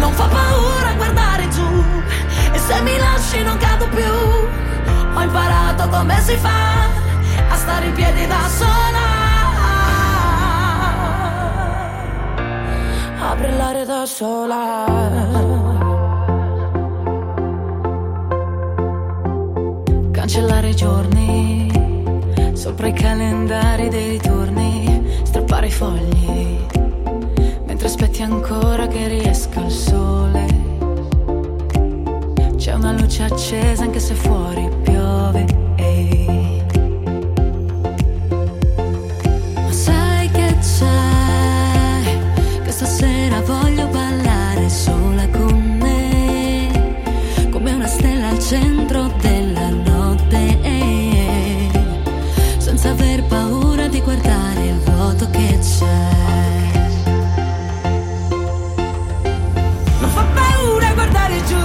Non 0.00 0.12
fa 0.12 0.26
paura 0.26 0.92
guardare 0.96 1.48
giù. 1.48 1.84
E 2.52 2.58
se 2.58 2.80
mi 2.82 2.96
lasci 2.98 3.42
non 3.42 3.56
cado 3.58 3.88
più. 3.88 4.12
Ho 5.14 5.20
imparato 5.20 5.88
come 5.88 6.20
si 6.20 6.36
fa 6.36 6.86
A 7.50 7.56
stare 7.56 7.86
in 7.86 7.92
piedi 7.94 8.26
da 8.26 8.48
sola. 8.48 9.06
A 13.20 13.34
brillare 13.34 13.84
da 13.84 14.06
sola 14.06 15.67
Cancellare 20.28 20.68
i 20.68 20.76
giorni 20.76 21.70
Sopra 22.52 22.88
i 22.88 22.92
calendari 22.92 23.88
dei 23.88 24.10
ritorni 24.10 25.02
Strappare 25.22 25.68
i 25.68 25.70
fogli 25.70 26.66
mentre 27.64 27.86
aspetti 27.86 28.20
ancora 28.20 28.86
che 28.88 29.08
riesca 29.08 29.64
il 29.64 29.70
sole. 29.70 30.46
C'è 32.56 32.74
una 32.74 32.92
luce 32.92 33.22
accesa 33.22 33.84
anche 33.84 34.00
se 34.00 34.12
fuori 34.12 34.87
Non 60.00 60.10
fa 60.12 60.24
paura 60.34 60.92
guardare 60.92 61.44
giù 61.44 61.56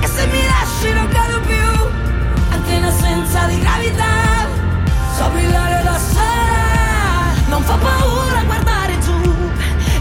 E 0.00 0.06
se 0.06 0.26
mi 0.26 0.42
lasci 0.46 0.92
non 0.94 1.08
cado 1.08 1.40
più 1.40 1.90
Anche 2.50 2.72
in 2.72 2.84
assenza 2.84 3.44
di 3.46 3.58
gravità. 3.58 4.46
So 5.16 5.28
brillare 5.28 5.82
da 5.82 5.98
Non 7.48 7.62
fa 7.62 7.76
paura 7.76 8.42
guardare 8.44 8.98
giù 9.00 9.20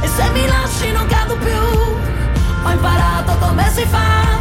E 0.01 0.07
se 0.07 0.29
mi 0.31 0.47
lasci 0.47 0.91
non 0.91 1.05
cado 1.07 1.35
più. 1.37 1.61
Ho 2.63 2.69
imparato 2.69 3.37
come 3.39 3.69
si 3.73 3.85
fa 3.85 4.39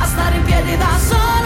A 0.00 0.04
stare 0.04 0.36
in 0.36 0.44
piedi 0.44 0.76
da 0.76 0.98
sola 0.98 1.37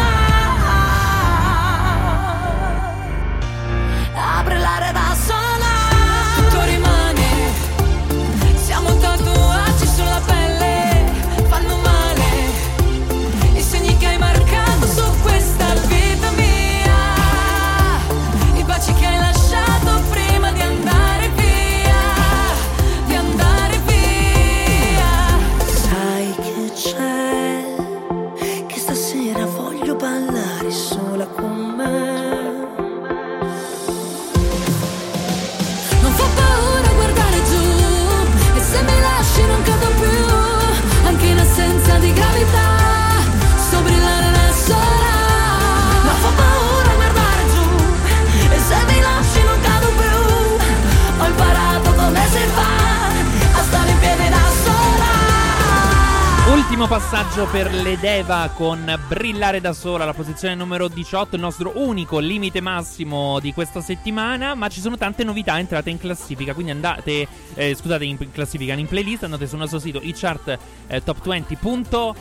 Ultimo 56.82 56.98
passaggio 56.98 57.46
per 57.46 57.72
l'Edeva 57.72 58.50
con 58.52 58.98
Brillare 59.06 59.60
da 59.60 59.72
sola, 59.72 60.04
la 60.04 60.12
posizione 60.14 60.56
numero 60.56 60.88
18, 60.88 61.36
il 61.36 61.40
nostro 61.40 61.74
unico 61.76 62.18
limite 62.18 62.60
massimo 62.60 63.38
di 63.38 63.52
questa 63.52 63.80
settimana, 63.80 64.56
ma 64.56 64.68
ci 64.68 64.80
sono 64.80 64.96
tante 64.96 65.22
novità 65.22 65.60
entrate 65.60 65.90
in 65.90 65.98
classifica, 65.98 66.54
quindi 66.54 66.72
andate, 66.72 67.28
eh, 67.54 67.76
scusate, 67.76 68.04
in 68.04 68.32
classifica, 68.32 68.72
in 68.72 68.88
playlist, 68.88 69.22
andate 69.22 69.46
sul 69.46 69.58
nostro 69.60 69.78
sito 69.78 70.00
iChart 70.02 70.58
eh, 70.88 71.04
Top 71.04 71.22
20. 71.22 71.54
punto- 71.54 72.16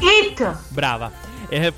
Hit! 0.00 0.58
Brava. 0.70 1.29
Eh, 1.50 1.72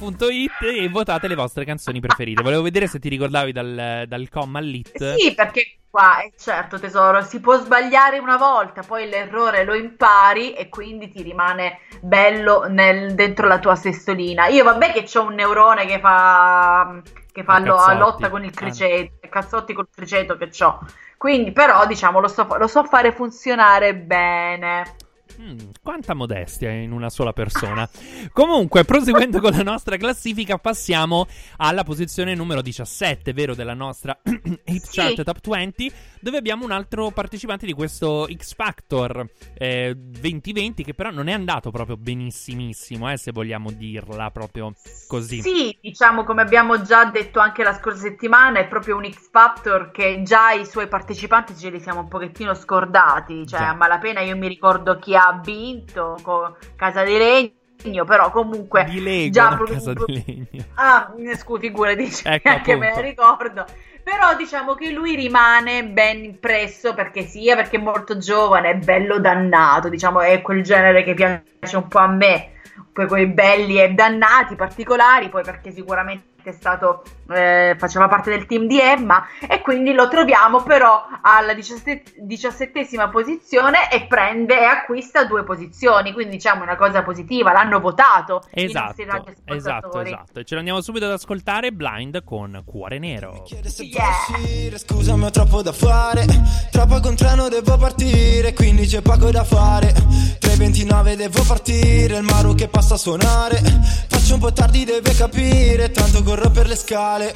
e 0.85 0.88
votate 0.88 1.28
le 1.28 1.35
vostre 1.35 1.64
canzoni 1.64 2.00
preferite. 2.00 2.42
Volevo 2.42 2.62
vedere 2.62 2.87
se 2.87 2.98
ti 2.98 3.08
ricordavi 3.08 3.52
dal, 3.52 4.04
dal 4.06 4.28
comma 4.28 4.58
all'it. 4.58 5.14
Sì, 5.16 5.35
perché 5.35 5.78
qua, 5.90 6.22
eh, 6.22 6.32
certo 6.38 6.78
tesoro, 6.78 7.22
si 7.22 7.40
può 7.40 7.56
sbagliare 7.58 8.18
una 8.18 8.37
volta, 8.37 8.82
poi 8.82 9.08
l'errore 9.08 9.64
lo 9.64 9.74
impari 9.74 10.52
e 10.54 10.68
quindi 10.68 11.11
ti 11.11 11.22
rimane 11.22 11.80
bello 12.00 12.66
nel- 12.68 13.14
dentro 13.14 13.46
la 13.46 13.58
tua 13.58 13.74
sestolina. 13.74 14.46
Io 14.46 14.64
vabbè 14.64 14.92
che 14.92 15.18
ho 15.18 15.26
un 15.26 15.35
neurone 15.35 15.85
che 15.87 15.98
fa, 16.00 17.00
che 17.30 17.44
fa 17.44 17.58
lo- 17.58 17.92
lotta 17.98 18.30
con 18.30 18.42
il 18.44 18.50
Ah. 18.54 18.56
criceto, 18.56 19.12
cazzotti 19.28 19.72
col 19.72 19.88
criceto 19.94 20.37
che 20.37 20.50
ho. 20.64 20.78
Quindi 21.18 21.52
però 21.52 21.87
diciamo 21.87 22.20
lo 22.20 22.28
so, 22.28 22.46
lo 22.58 22.66
so 22.66 22.85
fare 22.85 23.12
funzionare 23.12 23.94
bene. 23.94 24.96
Mm, 25.40 25.59
quanta 25.83 26.14
modestia 26.14 26.71
in 26.71 26.92
una 26.92 27.11
sola 27.11 27.33
persona. 27.33 27.88
Comunque, 28.33 28.85
proseguendo 28.85 29.40
con 29.40 29.53
la 29.53 29.62
nostra 29.62 29.97
classifica, 29.97 30.59
passiamo 30.59 31.27
alla 31.57 31.85
posizione 31.85 32.35
numero 32.35 32.62
17, 32.62 33.33
vero, 33.33 33.55
della 33.55 33.75
nostra 33.75 34.18
Sì. 34.23 34.81
Chart 34.90 35.23
Top 35.23 35.38
20, 35.40 35.92
dove 36.22 36.37
abbiamo 36.38 36.64
un 36.64 36.70
altro 36.70 37.11
partecipante 37.11 37.66
di 37.66 37.72
questo 37.72 38.28
X 38.32 38.54
Factor 38.54 39.26
eh, 39.54 39.92
2020, 39.96 40.85
che 40.85 40.94
però 40.94 41.11
non 41.11 41.26
è 41.26 41.32
andato 41.32 41.72
proprio 41.72 41.96
benissimissimo, 41.96 43.11
eh, 43.11 43.16
se 43.16 43.32
vogliamo 43.32 43.72
dirla 43.72 44.30
proprio 44.30 44.72
così. 45.08 45.40
Sì, 45.42 45.76
diciamo 45.80 46.22
come 46.22 46.42
abbiamo 46.42 46.80
già 46.82 47.04
detto 47.06 47.40
anche 47.40 47.64
la 47.64 47.74
scorsa 47.74 48.02
settimana, 48.02 48.61
è 48.61 48.68
proprio 48.68 48.96
un 48.96 49.11
X 49.11 49.30
Factor 49.30 49.90
che 49.90 50.22
già 50.22 50.52
i 50.52 50.64
suoi 50.64 50.87
partecipanti 50.87 51.56
ce 51.56 51.70
li 51.70 51.80
siamo 51.80 52.00
un 52.00 52.08
pochettino 52.08 52.54
scordati, 52.54 53.44
cioè 53.46 53.58
Già. 53.58 53.70
a 53.70 53.74
malapena 53.74 54.20
io 54.20 54.37
mi 54.37 54.46
ricordo 54.46 54.98
chi 54.98 55.16
ha 55.16 55.40
vinto 55.42 56.16
con 56.22 56.54
Casa 56.76 57.02
di 57.02 57.18
Legno, 57.18 58.04
però 58.04 58.30
comunque 58.30 58.85
Di 58.85 59.02
Lego, 59.02 59.30
già 59.32 59.56
proprio- 59.56 59.76
casa 59.76 59.92
di 59.92 60.22
legno. 60.24 60.64
Ah, 60.74 61.12
scusi, 61.37 61.62
figura, 61.62 61.94
dice, 61.94 62.28
Ecco, 62.28 62.48
anche 62.48 62.76
me 62.76 62.92
la 62.94 63.00
ricordo. 63.00 63.66
Però 64.03 64.35
diciamo 64.35 64.75
che 64.75 64.91
lui 64.91 65.15
rimane 65.15 65.85
ben 65.85 66.25
impresso 66.25 66.93
perché 66.93 67.23
sia 67.23 67.55
perché 67.55 67.77
è 67.77 67.81
molto 67.81 68.19
giovane, 68.19 68.71
è 68.71 68.75
bello 68.77 69.21
dannato, 69.21 69.88
diciamo 69.88 70.21
è 70.21 70.43
quel 70.43 70.62
genere 70.62 71.05
che 71.05 71.15
piace 71.15 71.77
un 71.77 71.87
po' 71.87 71.99
a 71.99 72.09
me, 72.09 72.55
poi 72.93 73.07
quei 73.07 73.27
belli 73.27 73.81
e 73.81 73.91
dannati 73.91 74.57
particolari, 74.57 75.29
poi 75.29 75.45
perché 75.45 75.71
sicuramente 75.71 76.32
è 76.50 76.52
stato, 76.52 77.02
eh, 77.31 77.74
faceva 77.78 78.09
parte 78.09 78.31
del 78.31 78.46
team 78.46 78.66
di 78.66 78.81
Emma 78.81 79.26
e 79.46 79.61
quindi 79.61 79.92
lo 79.92 80.09
troviamo 80.09 80.62
però 80.62 81.07
alla 81.20 81.55
diciassette- 81.55 82.14
diciassettesima 82.18 83.09
posizione 83.09 83.90
e 83.90 84.07
prende 84.07 84.59
e 84.61 84.64
acquista 84.64 85.24
due 85.24 85.44
posizioni, 85.44 86.12
quindi 86.12 86.37
diciamo 86.37 86.62
una 86.62 86.76
cosa 86.76 87.02
positiva, 87.02 87.52
l'hanno 87.52 87.81
votato 87.81 88.42
Esatto, 88.50 89.02
esatto, 89.44 90.00
esatto. 90.00 90.38
E 90.40 90.44
ce 90.44 90.55
l'andiamo 90.55 90.81
subito 90.81 91.05
ad 91.07 91.12
ascoltare 91.12 91.72
Blind 91.72 92.24
con 92.24 92.62
Cuore 92.64 92.98
Nero. 92.98 93.44
Yeah. 93.78 94.78
Scusami 94.78 95.24
ho 95.24 95.31
troppo 95.31 95.62
da 95.62 95.72
fare 95.72 96.24
Troppo 96.70 97.00
con 97.00 97.16
treno 97.16 97.48
devo 97.48 97.76
partire 97.76 98.52
Quindi 98.52 98.87
c'è 98.87 99.02
poco 99.02 99.31
da 99.31 99.44
fare 99.44 99.92
3.29 100.40 101.14
devo 101.14 101.42
partire 101.42 102.18
Il 102.18 102.24
Maru 102.24 102.55
che 102.55 102.68
passa 102.68 102.94
a 102.94 102.98
suonare 102.98 103.61
Faccio 104.09 104.35
un 104.35 104.40
po' 104.40 104.52
tardi 104.52 104.85
deve 104.85 105.14
capire 105.14 105.90
Tanto 105.90 106.22
corro 106.33 106.51
per 106.51 106.66
le 106.66 106.77
scale 106.77 107.33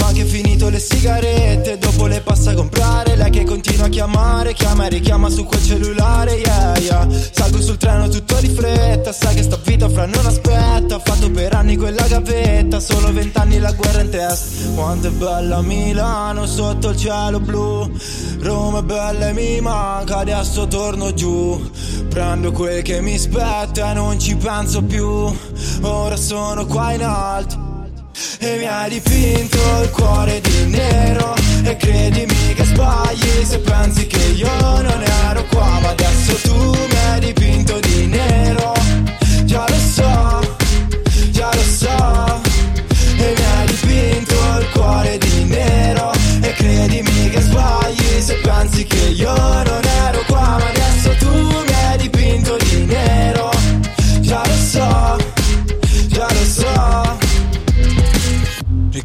Ho 0.00 0.04
anche 0.06 0.24
finito 0.24 0.70
le 0.70 0.78
sigarette 0.78 1.76
Dopo 1.76 2.06
le 2.06 2.20
passa 2.20 2.52
a 2.52 2.54
comprare 2.54 3.16
Lei 3.16 3.30
che 3.30 3.44
continua 3.44 3.86
a 3.86 3.88
chiamare 3.88 4.54
Chiama 4.54 4.86
e 4.86 4.88
richiama 4.88 5.28
su 5.28 5.44
quel 5.44 5.62
cellulare 5.62 6.32
Yeah 6.36 6.76
yeah. 6.78 7.08
Salgo 7.30 7.60
sul 7.60 7.76
treno 7.76 8.08
tutto 8.08 8.36
di 8.40 8.48
fretta 8.48 9.12
Sai 9.12 9.34
che 9.34 9.42
sta 9.42 9.58
vita 9.62 9.88
fra 9.88 10.06
non 10.06 10.24
aspetta 10.24 10.94
Ho 10.94 11.00
fatto 11.04 11.30
per 11.30 11.54
anni 11.54 11.76
quella 11.76 12.06
gavetta 12.06 12.80
Solo 12.80 13.12
vent'anni 13.12 13.58
la 13.58 13.72
guerra 13.72 14.00
in 14.00 14.10
testa. 14.10 14.70
Quanto 14.74 15.08
è 15.08 15.10
bella 15.10 15.60
Milano 15.60 16.46
sotto 16.46 16.90
il 16.90 16.96
cielo 16.96 17.40
blu 17.40 17.90
Roma 18.40 18.78
è 18.78 18.82
bella 18.82 19.28
e 19.28 19.32
mi 19.32 19.60
manca 19.60 20.18
Adesso 20.18 20.66
torno 20.68 21.12
giù. 21.12 21.70
Prendo 22.08 22.52
quel 22.52 22.82
che 22.82 23.02
mi 23.02 23.18
spetta 23.18 23.90
e 23.90 23.94
non 23.94 24.18
ci 24.18 24.34
penso 24.36 24.82
più 24.82 25.30
Ora 25.82 26.16
sono 26.16 26.64
qua 26.64 26.92
in 26.92 27.02
alto 27.02 27.68
e 28.38 28.56
mi 28.56 28.66
hai 28.66 28.88
dipinto 28.90 29.58
il 29.82 29.90
cuore 29.90 30.40
di 30.40 30.66
nero. 30.66 31.34
E 31.64 31.76
credimi 31.76 32.54
che 32.54 32.64
sbagli 32.64 33.44
se 33.44 33.58
pensi 33.58 34.06
che 34.06 34.24
io 34.36 34.48
non 34.58 35.02
ero 35.28 35.44
qua. 35.44 35.78
Ma 35.80 35.90
adesso 35.90 36.34
tu 36.42 36.54
mi 36.54 36.96
hai 37.10 37.20
dipinto 37.20 37.78
di 37.80 38.06
nero. 38.06 38.72
Già 39.44 39.64
lo 39.68 39.78
so, 39.78 40.56
già 41.30 41.50
lo 41.52 41.62
so. 41.62 42.40
E 43.18 43.34
mi 43.36 43.44
hai 43.44 43.66
dipinto 43.66 44.34
il 44.60 44.68
cuore 44.72 45.18
di 45.18 45.44
nero. 45.44 46.12
E 46.40 46.52
credimi 46.52 47.30
che 47.30 47.40
sbagli 47.40 48.20
se 48.20 48.34
pensi 48.42 48.84
che 48.84 49.08
io 49.16 49.34
non 49.34 49.82
ero 50.06 50.22
qua 50.26 50.27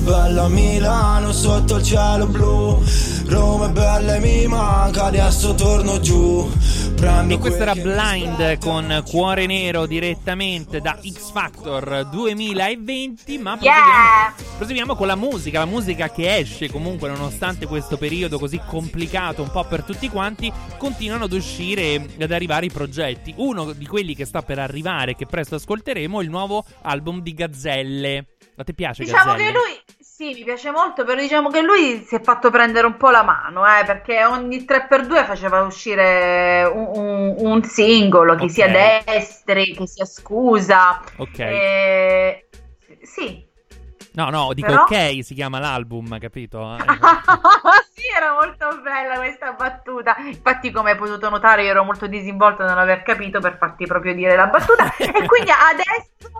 bella 0.00 0.48
Milano 0.48 1.32
sotto 1.32 1.76
il 1.76 1.82
cielo 1.82 2.26
blu 2.26 2.82
Roma 3.26 3.66
è 3.66 3.70
bella 3.70 4.16
e 4.16 4.20
mi 4.20 4.46
manca 4.46 5.04
Adesso 5.04 5.54
torno 5.54 6.00
giù 6.00 6.50
Prendo 7.00 7.32
E 7.32 7.38
questo 7.38 7.62
era 7.62 7.74
Blind 7.74 8.58
con 8.58 9.02
Cuore 9.08 9.46
Nero 9.46 9.86
direttamente 9.86 10.82
da 10.82 10.98
X 11.00 11.32
Factor 11.32 12.06
2020. 12.10 13.38
Ma 13.38 13.56
proseguiamo, 13.56 13.88
Yeah! 13.88 14.34
proseguiamo 14.58 14.94
con 14.94 15.06
la 15.06 15.16
musica. 15.16 15.60
La 15.60 15.64
musica 15.64 16.10
che 16.10 16.36
esce 16.36 16.70
comunque, 16.70 17.08
nonostante 17.08 17.66
questo 17.66 17.96
periodo 17.96 18.38
così 18.38 18.60
complicato 18.66 19.40
un 19.40 19.50
po' 19.50 19.64
per 19.64 19.82
tutti 19.82 20.10
quanti, 20.10 20.52
continuano 20.76 21.24
ad 21.24 21.32
uscire 21.32 22.06
ed 22.18 22.30
arrivare 22.30 22.66
i 22.66 22.70
progetti. 22.70 23.32
Uno 23.38 23.72
di 23.72 23.86
quelli 23.86 24.14
che 24.14 24.26
sta 24.26 24.42
per 24.42 24.58
arrivare, 24.58 25.16
che 25.16 25.24
presto 25.24 25.54
ascolteremo, 25.54 26.20
è 26.20 26.22
il 26.22 26.28
nuovo 26.28 26.66
album 26.82 27.22
di 27.22 27.32
Gazzelle. 27.32 28.26
A 28.60 28.64
te 28.64 28.74
piace 28.74 29.04
Diciamo 29.04 29.32
Gazzelle? 29.32 29.52
che 29.52 29.56
lui, 29.56 29.80
sì, 29.98 30.34
mi 30.34 30.44
piace 30.44 30.70
molto, 30.70 31.02
però 31.04 31.18
diciamo 31.18 31.48
che 31.48 31.62
lui 31.62 32.04
si 32.06 32.14
è 32.16 32.20
fatto 32.20 32.50
prendere 32.50 32.86
un 32.86 32.98
po' 32.98 33.08
la 33.08 33.22
mano, 33.22 33.64
eh, 33.66 33.84
perché 33.86 34.22
ogni 34.26 34.66
3x2 34.66 35.24
faceva 35.24 35.62
uscire 35.62 36.70
un, 36.70 36.90
un- 36.94 37.34
un 37.38 37.62
singolo, 37.64 38.34
che 38.34 38.44
Ok. 38.44 38.50
sia 38.50 38.68
destri, 38.68 39.74
che 39.74 39.86
sia 39.86 40.04
scusa. 40.04 41.00
Ok. 41.16 41.38
Eh, 41.38 42.48
sì. 43.00 43.48
No, 44.12 44.28
no, 44.28 44.52
dico 44.52 44.66
Però- 44.66 44.82
ok, 44.82 45.24
si 45.24 45.32
chiama 45.32 45.58
l'album, 45.58 46.18
capito? 46.18 46.76
Eh, 46.76 48.02
sì, 48.02 48.06
era 48.14 48.32
molto 48.34 48.78
bella 48.82 49.14
questa 49.16 49.52
battuta. 49.52 50.16
Infatti, 50.18 50.70
come 50.70 50.90
hai 50.90 50.96
potuto 50.96 51.30
notare, 51.30 51.62
io 51.64 51.70
ero 51.70 51.84
molto 51.84 52.06
disinvolta 52.06 52.66
non 52.66 52.76
aver 52.78 53.02
capito 53.02 53.40
per 53.40 53.56
farti 53.58 53.86
proprio 53.86 54.14
dire 54.14 54.36
la 54.36 54.46
battuta. 54.48 54.84
e 54.98 55.26
quindi 55.26 55.50
adesso, 55.50 56.30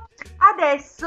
adesso 0.40 1.06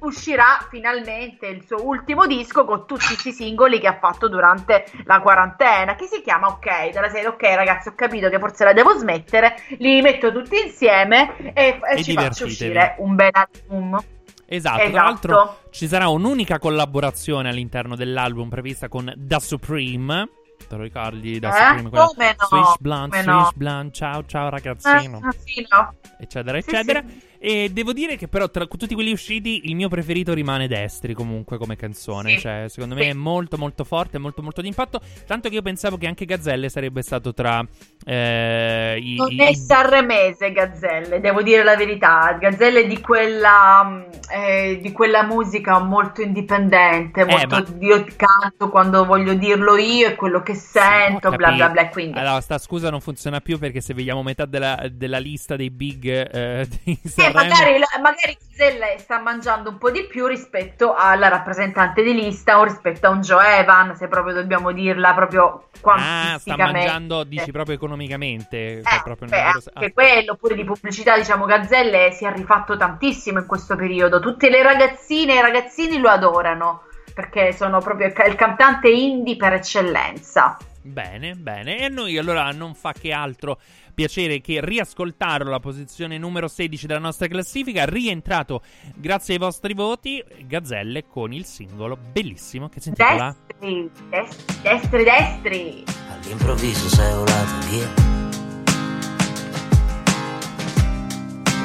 uscirà 0.00 0.66
finalmente 0.70 1.46
il 1.46 1.64
suo 1.66 1.86
ultimo 1.86 2.26
disco 2.26 2.64
con 2.64 2.86
tutti 2.86 3.06
questi 3.06 3.32
singoli 3.32 3.80
che 3.80 3.86
ha 3.86 3.98
fatto 3.98 4.28
durante 4.28 4.84
la 5.04 5.20
quarantena, 5.20 5.94
che 5.94 6.06
si 6.06 6.20
chiama 6.22 6.48
Ok. 6.48 6.90
Della 6.92 7.08
serie, 7.08 7.28
ok, 7.28 7.42
ragazzi, 7.54 7.88
ho 7.88 7.94
capito 7.94 8.28
che 8.28 8.38
forse 8.38 8.64
la 8.64 8.72
devo 8.72 8.96
smettere. 8.96 9.54
Li 9.78 10.00
metto 10.02 10.32
tutti 10.32 10.60
insieme 10.62 11.52
e, 11.54 11.80
e 11.82 11.98
E 11.98 12.02
ci 12.02 12.12
faccio 12.12 12.44
uscire 12.44 12.96
un 12.98 13.14
bel 13.14 13.30
album. 13.32 13.98
Esatto, 14.46 14.76
tra 14.76 14.86
Esatto. 14.86 15.04
l'altro 15.04 15.58
ci 15.70 15.88
sarà 15.88 16.08
un'unica 16.08 16.58
collaborazione 16.58 17.48
all'interno 17.48 17.96
dell'album 17.96 18.48
prevista 18.50 18.88
con 18.88 19.12
Da 19.16 19.40
Supreme. 19.40 20.28
Te 20.68 20.76
lo 20.76 20.82
ricordi? 20.82 21.38
Da 21.38 21.48
Eh? 21.48 21.52
Supreme, 21.66 21.88
quella 21.88 22.04
Come 22.06 22.36
no? 22.38 22.46
Swish 22.46 22.76
Blunt, 22.78 23.10
Come 23.10 23.22
Swish 23.22 23.34
no? 23.36 23.52
Blunt, 23.54 23.94
ciao 23.94 24.24
ciao 24.26 24.46
Eh, 24.46 24.50
ragazzino, 24.50 25.20
sì, 25.44 25.66
no. 25.68 25.94
eccetera, 26.18 26.60
Sì, 26.60 26.70
eccetera. 26.70 27.02
sì. 27.06 27.22
E 27.46 27.68
devo 27.70 27.92
dire 27.92 28.16
che 28.16 28.26
però 28.26 28.48
tra 28.48 28.64
tutti 28.64 28.94
quelli 28.94 29.12
usciti 29.12 29.62
il 29.64 29.74
mio 29.76 29.90
preferito 29.90 30.32
rimane 30.32 30.66
Destri 30.66 31.12
comunque 31.12 31.58
come 31.58 31.76
canzone, 31.76 32.30
Sì. 32.36 32.38
cioè 32.38 32.64
secondo 32.68 32.96
Sì. 32.96 33.02
me 33.02 33.10
è 33.10 33.12
molto 33.12 33.58
molto 33.58 33.84
forte, 33.84 34.16
molto 34.16 34.42
molto 34.42 34.62
d'impatto, 34.62 34.98
tanto 35.26 35.50
che 35.50 35.56
io 35.56 35.60
pensavo 35.62 35.98
che 35.98 36.06
anche 36.06 36.24
Gazzelle 36.24 36.70
sarebbe 36.70 37.02
stato 37.02 37.34
tra 37.34 37.62
eh, 38.06 38.98
i, 38.98 39.16
Non 39.16 39.40
è 39.40 39.52
sanremese 39.54 40.52
Gazzelle, 40.52 41.20
devo 41.20 41.42
dire 41.42 41.62
la 41.64 41.76
verità. 41.76 42.34
Gazzelle 42.40 42.86
di 42.86 42.98
quella, 43.00 43.82
mh, 43.82 44.06
eh, 44.32 44.78
di 44.80 44.90
quella 44.92 45.22
musica 45.24 45.78
molto 45.80 46.22
indipendente, 46.22 47.26
molto 47.26 47.44
Eh, 47.44 47.46
ma- 47.46 47.64
io 47.80 48.06
canto 48.16 48.70
quando 48.70 49.04
voglio 49.04 49.34
dirlo 49.34 49.76
io 49.76 50.08
e 50.08 50.14
quello 50.14 50.42
che 50.42 50.54
sento, 50.54 51.28
Ho 51.28 51.36
bla 51.36 51.52
bla 51.52 51.68
bla. 51.68 51.88
Quindi 51.90 52.18
Allora, 52.18 52.40
sta 52.40 52.56
scusa 52.56 52.88
non 52.88 53.00
funziona 53.00 53.40
più 53.40 53.58
perché 53.58 53.82
se 53.82 53.92
vediamo 53.92 54.22
metà 54.22 54.46
della, 54.46 54.86
della 54.90 55.18
lista 55.18 55.56
dei 55.56 55.70
big 55.70 56.06
eh, 56.06 56.66
di 56.84 56.98
Eh, 57.16 57.32
magari, 57.34 57.78
magari 58.00 58.38
Gazzelle 58.38 58.98
sta 58.98 59.18
mangiando 59.18 59.70
un 59.70 59.78
po' 59.78 59.90
di 59.90 60.06
più 60.06 60.26
rispetto 60.26 60.94
alla 60.94 61.28
rappresentante 61.28 62.02
di 62.02 62.14
lista 62.14 62.58
o 62.58 62.64
rispetto 62.64 63.06
a 63.06 63.10
un 63.10 63.20
Joe 63.20 63.58
Evan, 63.58 63.96
se 63.96 64.08
proprio 64.08 64.34
dobbiamo 64.34 64.72
dirla 64.72 65.14
proprio 65.14 65.68
Ah, 65.92 66.38
sta 66.38 66.54
quantisticamente. 66.54 66.78
mangiando, 66.78 67.24
dici 67.24 67.50
proprio 67.50 67.74
economicamente. 67.74 68.78
Eh, 68.78 68.82
cioè 68.82 69.02
proprio 69.02 69.28
beh, 69.28 69.40
anche 69.40 69.70
ah. 69.72 69.92
quello, 69.92 70.32
oppure 70.32 70.54
di 70.54 70.64
pubblicità, 70.64 71.16
diciamo, 71.16 71.44
Gazzelle 71.44 72.12
si 72.12 72.24
è 72.24 72.32
rifatto 72.32 72.76
tantissimo 72.76 73.40
in 73.40 73.46
questo 73.46 73.76
periodo. 73.76 74.20
Tutte 74.20 74.48
le 74.48 74.62
ragazzine 74.62 75.34
e 75.34 75.38
i 75.38 75.42
ragazzini 75.42 75.98
lo 75.98 76.08
adorano 76.08 76.82
perché 77.12 77.52
sono 77.52 77.80
proprio 77.80 78.06
il 78.06 78.34
cantante 78.34 78.88
indie 78.88 79.36
per 79.36 79.52
eccellenza. 79.52 80.56
Bene, 80.82 81.34
bene. 81.34 81.78
E 81.78 81.84
a 81.84 81.88
noi 81.88 82.18
allora 82.18 82.50
non 82.50 82.74
fa 82.74 82.92
che 82.92 83.12
altro 83.12 83.58
piacere 83.94 84.40
che 84.40 84.60
riascoltarlo 84.62 85.48
alla 85.48 85.60
posizione 85.60 86.18
numero 86.18 86.48
16 86.48 86.86
della 86.86 86.98
nostra 86.98 87.28
classifica. 87.28 87.84
Rientrato 87.84 88.62
grazie 88.94 89.34
ai 89.34 89.40
vostri 89.40 89.74
voti, 89.74 90.22
Gazzelle 90.46 91.06
con 91.06 91.32
il 91.32 91.44
singolo 91.44 91.96
bellissimo 91.96 92.68
che 92.68 92.80
si 92.80 92.88
intitola 92.88 93.34
Destri, 93.46 93.90
destri, 94.10 94.62
destri, 94.62 95.04
destri. 95.04 95.84
All'improvviso 96.10 96.88
sei 96.88 97.14
volata 97.14 97.58
via 97.70 98.12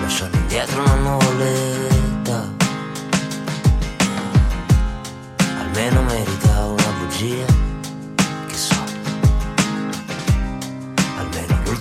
Lasciando 0.01 0.37
indietro 0.37 0.81
una 0.81 0.95
nuvoletta 0.95 2.55
Almeno 5.59 6.01
merita 6.03 6.65
una 6.65 6.91
bugia 6.99 7.68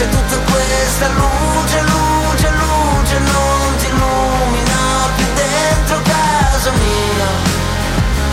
se 0.00 0.08
tutta 0.08 0.38
questa 0.50 1.08
luce, 1.08 1.78
luce, 1.82 2.48
luce 2.62 3.18
non 3.18 3.76
ti 3.76 3.86
illumina 3.86 4.80
più 5.16 5.26
dentro 5.34 6.00
casa 6.02 6.70
mia. 6.70 7.28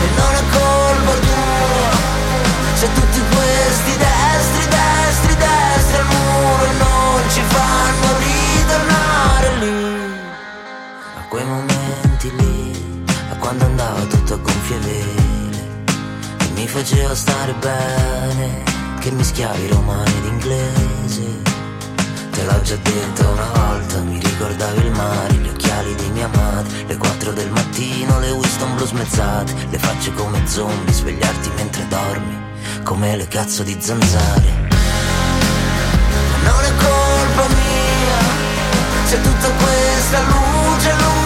E 0.00 0.06
non 0.16 0.32
è 0.40 0.44
colpa 0.56 1.12
tua, 1.26 1.90
se 2.72 2.86
tutti 2.94 3.20
questi 3.34 3.92
destri, 4.04 4.64
destri, 4.76 5.34
destri 5.44 5.96
al 5.98 6.06
muro 6.06 6.72
non 6.84 7.30
ci 7.34 7.42
fanno 7.54 8.08
ritornare 8.24 9.48
lì. 9.58 9.76
A 11.20 11.22
quei 11.28 11.44
momenti 11.44 12.34
lì, 12.36 13.04
a 13.30 13.36
quando 13.36 13.66
andava 13.66 14.00
tutto 14.04 14.34
a 14.34 14.38
gonfie 14.38 14.78
vele, 14.78 15.84
e 16.38 16.48
mi 16.54 16.66
faceva 16.66 17.14
stare 17.14 17.52
bene, 17.60 18.62
che 19.00 19.10
mischiavi 19.10 19.68
romani 19.68 20.16
ed 20.16 20.24
inglese. 20.24 21.56
Te 22.38 22.44
l'ho 22.44 22.60
già 22.62 22.76
detto 22.76 23.28
una 23.30 23.50
volta, 23.52 23.98
mi 23.98 24.16
ricordavi 24.16 24.78
il 24.78 24.92
mare, 24.92 25.34
gli 25.34 25.48
occhiali 25.48 25.92
di 25.96 26.08
mia 26.10 26.28
madre, 26.28 26.84
le 26.86 26.96
4 26.96 27.32
del 27.32 27.50
mattino, 27.50 28.20
le 28.20 28.30
Winston 28.30 28.76
blu 28.76 28.86
smezzate, 28.86 29.52
le 29.70 29.78
facce 29.78 30.14
come 30.14 30.46
zombie, 30.46 30.92
svegliarti 30.92 31.50
mentre 31.56 31.88
dormi, 31.88 32.38
come 32.84 33.16
le 33.16 33.26
cazzo 33.26 33.64
di 33.64 33.76
zanzare. 33.80 34.68
Non 36.44 36.62
è 36.62 36.72
colpa 36.76 37.48
mia, 37.48 38.18
se 39.06 39.20
tutta 39.20 39.48
questa 39.50 40.20
luce, 40.20 40.92
luce 40.92 41.17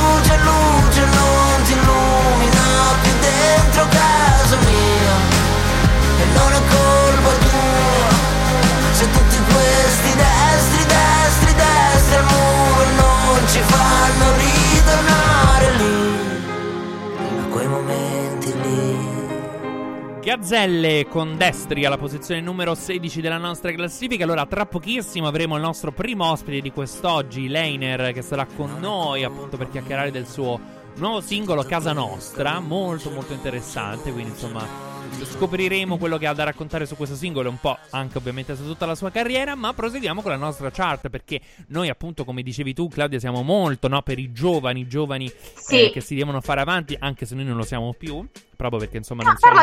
Gazzelle 20.22 21.08
con 21.08 21.36
Destri 21.36 21.84
alla 21.84 21.98
posizione 21.98 22.40
numero 22.40 22.76
16 22.76 23.20
della 23.20 23.38
nostra 23.38 23.72
classifica. 23.72 24.22
Allora, 24.22 24.46
tra 24.46 24.66
pochissimo 24.66 25.26
avremo 25.26 25.56
il 25.56 25.62
nostro 25.62 25.90
primo 25.90 26.30
ospite 26.30 26.60
di 26.60 26.70
quest'oggi, 26.70 27.48
Leiner, 27.48 28.12
che 28.12 28.22
sarà 28.22 28.46
con 28.46 28.76
noi 28.78 29.24
appunto 29.24 29.56
per 29.56 29.68
chiacchierare 29.68 30.12
del 30.12 30.28
suo 30.28 30.60
nuovo 30.98 31.20
singolo 31.20 31.64
Casa 31.64 31.92
Nostra. 31.92 32.60
Molto, 32.60 33.10
molto 33.10 33.32
interessante. 33.32 34.12
Quindi, 34.12 34.30
insomma, 34.30 34.91
scopriremo 35.24 35.98
quello 35.98 36.18
che 36.18 36.26
ha 36.26 36.32
da 36.32 36.44
raccontare 36.44 36.86
su 36.86 36.96
questo 36.96 37.14
singolo 37.16 37.48
e 37.48 37.50
un 37.50 37.60
po' 37.60 37.76
anche 37.90 38.18
ovviamente 38.18 38.56
su 38.56 38.64
tutta 38.64 38.86
la 38.86 38.94
sua 38.94 39.10
carriera. 39.10 39.54
Ma 39.54 39.72
proseguiamo 39.72 40.22
con 40.22 40.30
la 40.30 40.36
nostra 40.36 40.70
chart 40.70 41.08
perché 41.08 41.40
noi, 41.68 41.88
appunto, 41.88 42.24
come 42.24 42.42
dicevi 42.42 42.74
tu, 42.74 42.88
Claudia, 42.88 43.18
siamo 43.18 43.42
molto 43.42 43.88
no, 43.88 44.02
per 44.02 44.18
i 44.18 44.32
giovani, 44.32 44.86
giovani 44.86 45.30
Sì. 45.54 45.84
eh, 45.86 45.90
che 45.90 46.00
si 46.00 46.14
devono 46.14 46.40
fare 46.40 46.60
avanti, 46.60 46.96
anche 46.98 47.26
se 47.26 47.34
noi 47.34 47.44
non 47.44 47.56
lo 47.56 47.64
siamo 47.64 47.92
più. 47.92 48.26
Proprio 48.56 48.80
perché, 48.80 48.98
insomma, 48.98 49.22
No, 49.22 49.30
non 49.30 49.38
siamo 49.38 49.56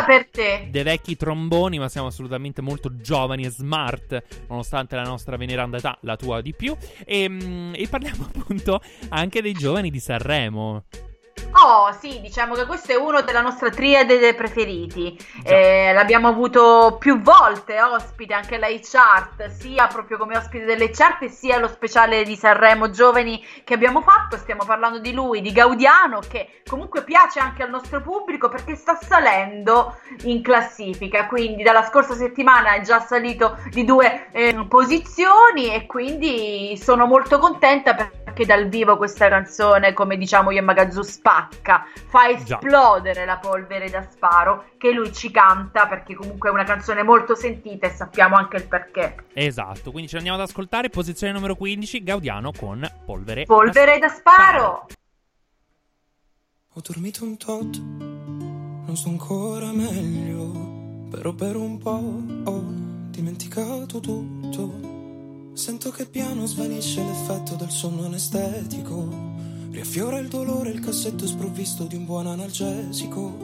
dei 0.70 0.84
vecchi 0.84 1.16
tromboni, 1.16 1.80
ma 1.80 1.88
siamo 1.88 2.08
assolutamente 2.08 2.62
molto 2.62 2.98
giovani 2.98 3.46
e 3.46 3.50
smart, 3.50 4.22
nonostante 4.50 4.96
la 4.96 5.04
nostra 5.04 5.38
veneranda 5.38 5.78
età, 5.78 5.98
la 6.02 6.18
tua 6.18 6.42
di 6.42 6.54
più. 6.54 6.76
E, 7.06 7.30
mm, 7.30 7.74
e 7.76 7.88
parliamo 7.88 8.28
appunto 8.36 8.82
anche 9.10 9.42
dei 9.42 9.54
giovani 9.54 9.90
di 9.90 10.00
Sanremo. 10.00 10.84
Oh, 11.52 11.92
sì, 12.00 12.22
diciamo 12.22 12.54
che 12.54 12.66
questo 12.66 12.92
è 12.92 12.96
uno 12.96 13.22
della 13.22 13.42
nostra 13.42 13.70
triade 13.70 14.20
dei 14.20 14.36
preferiti. 14.36 15.18
Eh, 15.44 15.92
l'abbiamo 15.94 16.28
avuto 16.28 16.98
più 17.00 17.22
volte 17.22 17.82
ospite 17.82 18.34
anche 18.34 18.56
alla 18.56 18.68
chart, 18.82 19.48
sia 19.48 19.88
proprio 19.88 20.18
come 20.18 20.38
ospite 20.38 20.64
delle 20.64 20.92
chart, 20.92 21.26
sia 21.26 21.58
lo 21.58 21.68
speciale 21.68 22.24
di 22.24 22.36
Sanremo 22.36 22.92
Giovani 22.92 23.44
che 23.64 23.74
abbiamo 23.74 24.02
fatto. 24.02 24.38
Stiamo 24.38 24.64
parlando 24.64 25.00
di 25.00 25.12
lui, 25.12 25.42
di 25.42 25.52
Gaudiano, 25.52 26.20
che 26.20 26.62
comunque 26.68 27.04
piace 27.04 27.40
anche 27.40 27.64
al 27.64 27.70
nostro 27.72 28.02
pubblico 28.02 28.48
perché 28.48 28.76
sta 28.76 28.98
salendo 29.02 29.98
in 30.24 30.44
classifica. 30.44 31.26
Quindi 31.26 31.64
dalla 31.64 31.84
scorsa 31.84 32.14
settimana 32.14 32.74
è 32.74 32.82
già 32.82 33.00
salito 33.00 33.58
di 33.70 33.86
due 33.86 34.28
eh, 34.32 34.66
posizioni 34.68 35.74
e 35.74 35.88
quindi 35.88 36.78
sono 36.78 37.08
molto 37.08 37.40
contenta 37.40 37.96
perché 37.96 38.19
dal 38.46 38.68
vivo 38.68 38.98
questa 38.98 39.28
canzone, 39.30 39.94
come 39.94 40.18
diciamo 40.18 40.52
io 40.52 40.60
e 40.60 40.62
Magazzu, 40.62 41.02
spacca, 41.02 41.86
fa 42.08 42.34
Già. 42.44 42.56
esplodere 42.56 43.26
la 43.26 43.38
polvere 43.38 43.90
da 43.90 44.02
sparo 44.02 44.66
che 44.78 44.92
lui 44.92 45.12
ci 45.14 45.32
canta 45.32 45.88
perché 45.88 46.16
comunque 46.16 46.50
è 46.50 46.52
una 46.52 46.64
canzone 46.64 47.04
molto 47.04 47.36
sentita 47.36 47.88
e 47.88 47.92
sappiamo 47.92 48.36
anche 48.36 48.58
il 48.58 48.68
perché. 48.68 49.26
Esatto, 49.34 49.92
quindi 49.92 50.10
ci 50.10 50.18
andiamo 50.18 50.38
ad 50.38 50.48
ascoltare. 50.48 50.90
Posizione 50.90 51.34
numero 51.34 51.56
15, 51.56 52.04
Gaudiano 52.04 52.52
con 52.52 52.90
Polvere. 53.06 53.46
Polvere 53.46 54.00
da 54.00 54.08
sparo! 54.10 54.88
Ho 56.74 56.82
dormito 56.82 57.24
un 57.24 57.38
tot, 57.38 57.78
non 57.78 58.96
sto 58.96 59.10
ancora 59.10 59.72
meglio, 59.72 61.08
però 61.10 61.34
per 61.34 61.56
un 61.56 61.78
po' 61.78 62.50
ho 62.50 62.64
dimenticato 63.10 64.00
tutto. 64.00 64.99
Sento 65.60 65.92
che 65.92 66.06
piano 66.06 66.46
svanisce 66.46 67.04
l'effetto 67.04 67.56
del 67.56 67.70
sonno 67.70 68.06
anestetico. 68.06 69.10
Riaffiora 69.72 70.18
il 70.18 70.30
dolore 70.30 70.70
il 70.70 70.80
cassetto 70.80 71.28
sprovvisto 71.28 71.84
di 71.84 71.98
un 71.98 72.06
buon 72.06 72.28
analgesico. 72.28 73.36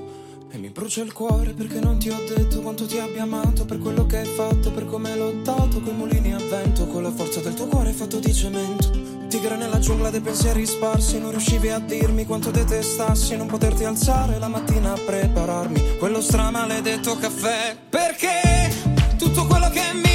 E 0.50 0.58
mi 0.58 0.70
brucia 0.70 1.04
il 1.04 1.12
cuore 1.12 1.52
perché 1.52 1.82
non 1.82 2.00
ti 2.00 2.10
ho 2.10 2.18
detto 2.26 2.62
quanto 2.62 2.86
ti 2.86 3.00
abbia 3.00 3.24
amato 3.24 3.66
per 3.66 3.80
quello 3.80 4.06
che 4.06 4.20
hai 4.20 4.26
fatto, 4.28 4.72
per 4.72 4.86
come 4.86 5.12
hai 5.12 5.18
lottato 5.18 5.82
coi 5.82 5.94
mulini 5.94 6.34
a 6.34 6.38
vento, 6.38 6.88
con 6.88 7.04
la 7.04 7.12
forza 7.12 7.42
del 7.42 7.54
tuo 7.54 7.68
cuore 7.68 7.92
fatto 7.92 8.18
di 8.20 8.34
cemento. 8.34 8.92
Tigre 9.28 9.58
nella 9.58 9.80
giungla 9.80 10.10
dei 10.10 10.22
pensieri 10.22 10.66
sparsi, 10.66 11.20
non 11.20 11.32
riuscivi 11.32 11.68
a 11.68 11.80
dirmi 11.80 12.26
quanto 12.26 12.50
detestassi, 12.50 13.36
non 13.36 13.48
poterti 13.48 13.84
alzare 13.84 14.40
la 14.40 14.48
mattina 14.48 14.94
a 14.94 14.98
prepararmi 14.98 15.98
quello 15.98 16.22
stramaledetto 16.22 17.18
caffè. 17.18 17.76
Perché 17.90 18.72
tutto 19.18 19.46
quello 19.48 19.70
che 19.70 19.82
mi 19.96 20.15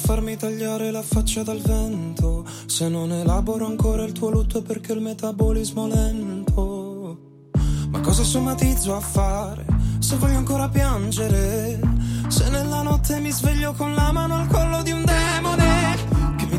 farmi 0.00 0.36
tagliare 0.36 0.90
la 0.90 1.02
faccia 1.02 1.42
dal 1.42 1.60
vento. 1.60 2.44
Se 2.66 2.88
non 2.88 3.12
elaboro 3.12 3.66
ancora 3.66 4.02
il 4.04 4.12
tuo 4.12 4.30
lutto 4.30 4.62
perché 4.62 4.92
il 4.92 5.00
metabolismo 5.00 5.86
è 5.86 5.94
lento. 5.94 7.18
Ma 7.90 8.00
cosa 8.00 8.24
somatizzo 8.24 8.94
a 8.94 9.00
fare 9.00 9.66
se 9.98 10.16
voglio 10.16 10.38
ancora 10.38 10.68
piangere? 10.68 11.78
Se 12.28 12.48
nella 12.48 12.82
notte 12.82 13.20
mi 13.20 13.30
sveglio 13.30 13.72
con 13.74 13.94
la 13.94 14.10
mano 14.12 14.36
al 14.36 14.46
collo 14.46 14.82
di 14.82 14.92
un 14.92 15.04
mi 15.04 15.19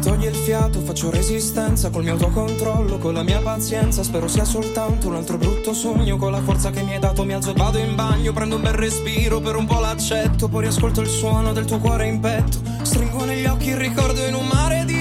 toglie 0.02 0.30
il 0.30 0.36
fiato, 0.36 0.82
faccio 0.82 1.12
resistenza 1.12 1.90
col 1.90 2.04
mio 2.04 2.14
autocontrollo, 2.14 2.98
con 2.98 3.14
la 3.14 3.24
mia 3.24 3.40
pazienza. 3.40 4.04
Spero 4.04 4.28
sia 4.28 4.44
soltanto 4.44 5.08
un 5.08 5.16
altro 5.16 5.38
brutto 5.38 5.74
sogno. 5.74 6.18
Con 6.18 6.32
la 6.32 6.42
forza 6.42 6.72
che 6.72 6.82
mi 6.82 6.94
hai 6.94 7.00
dato, 7.00 7.24
mi 7.24 7.34
alzo 7.34 7.54
vado 7.54 7.78
in 7.78 7.96
bagno. 7.96 8.34
Prendo 8.34 8.56
un 8.56 8.62
bel 8.64 8.74
respiro, 8.74 9.40
per 9.40 9.56
un 9.56 9.66
po' 9.66 9.80
l'accetto. 9.80 10.48
Poi 10.48 10.64
riascolto 10.64 11.02
il 11.02 11.08
suono 11.08 11.54
del 11.54 11.66
tuo 11.66 11.78
cuore 11.78 12.08
in 12.08 12.20
petto. 12.20 12.58
Stringo 12.82 13.24
negli 13.26 13.46
occhi 13.46 13.70
il 13.70 13.78
ricordo 13.78 14.26
in 14.26 14.34
un 14.34 14.48
mare 14.48 14.84
di 14.86 15.01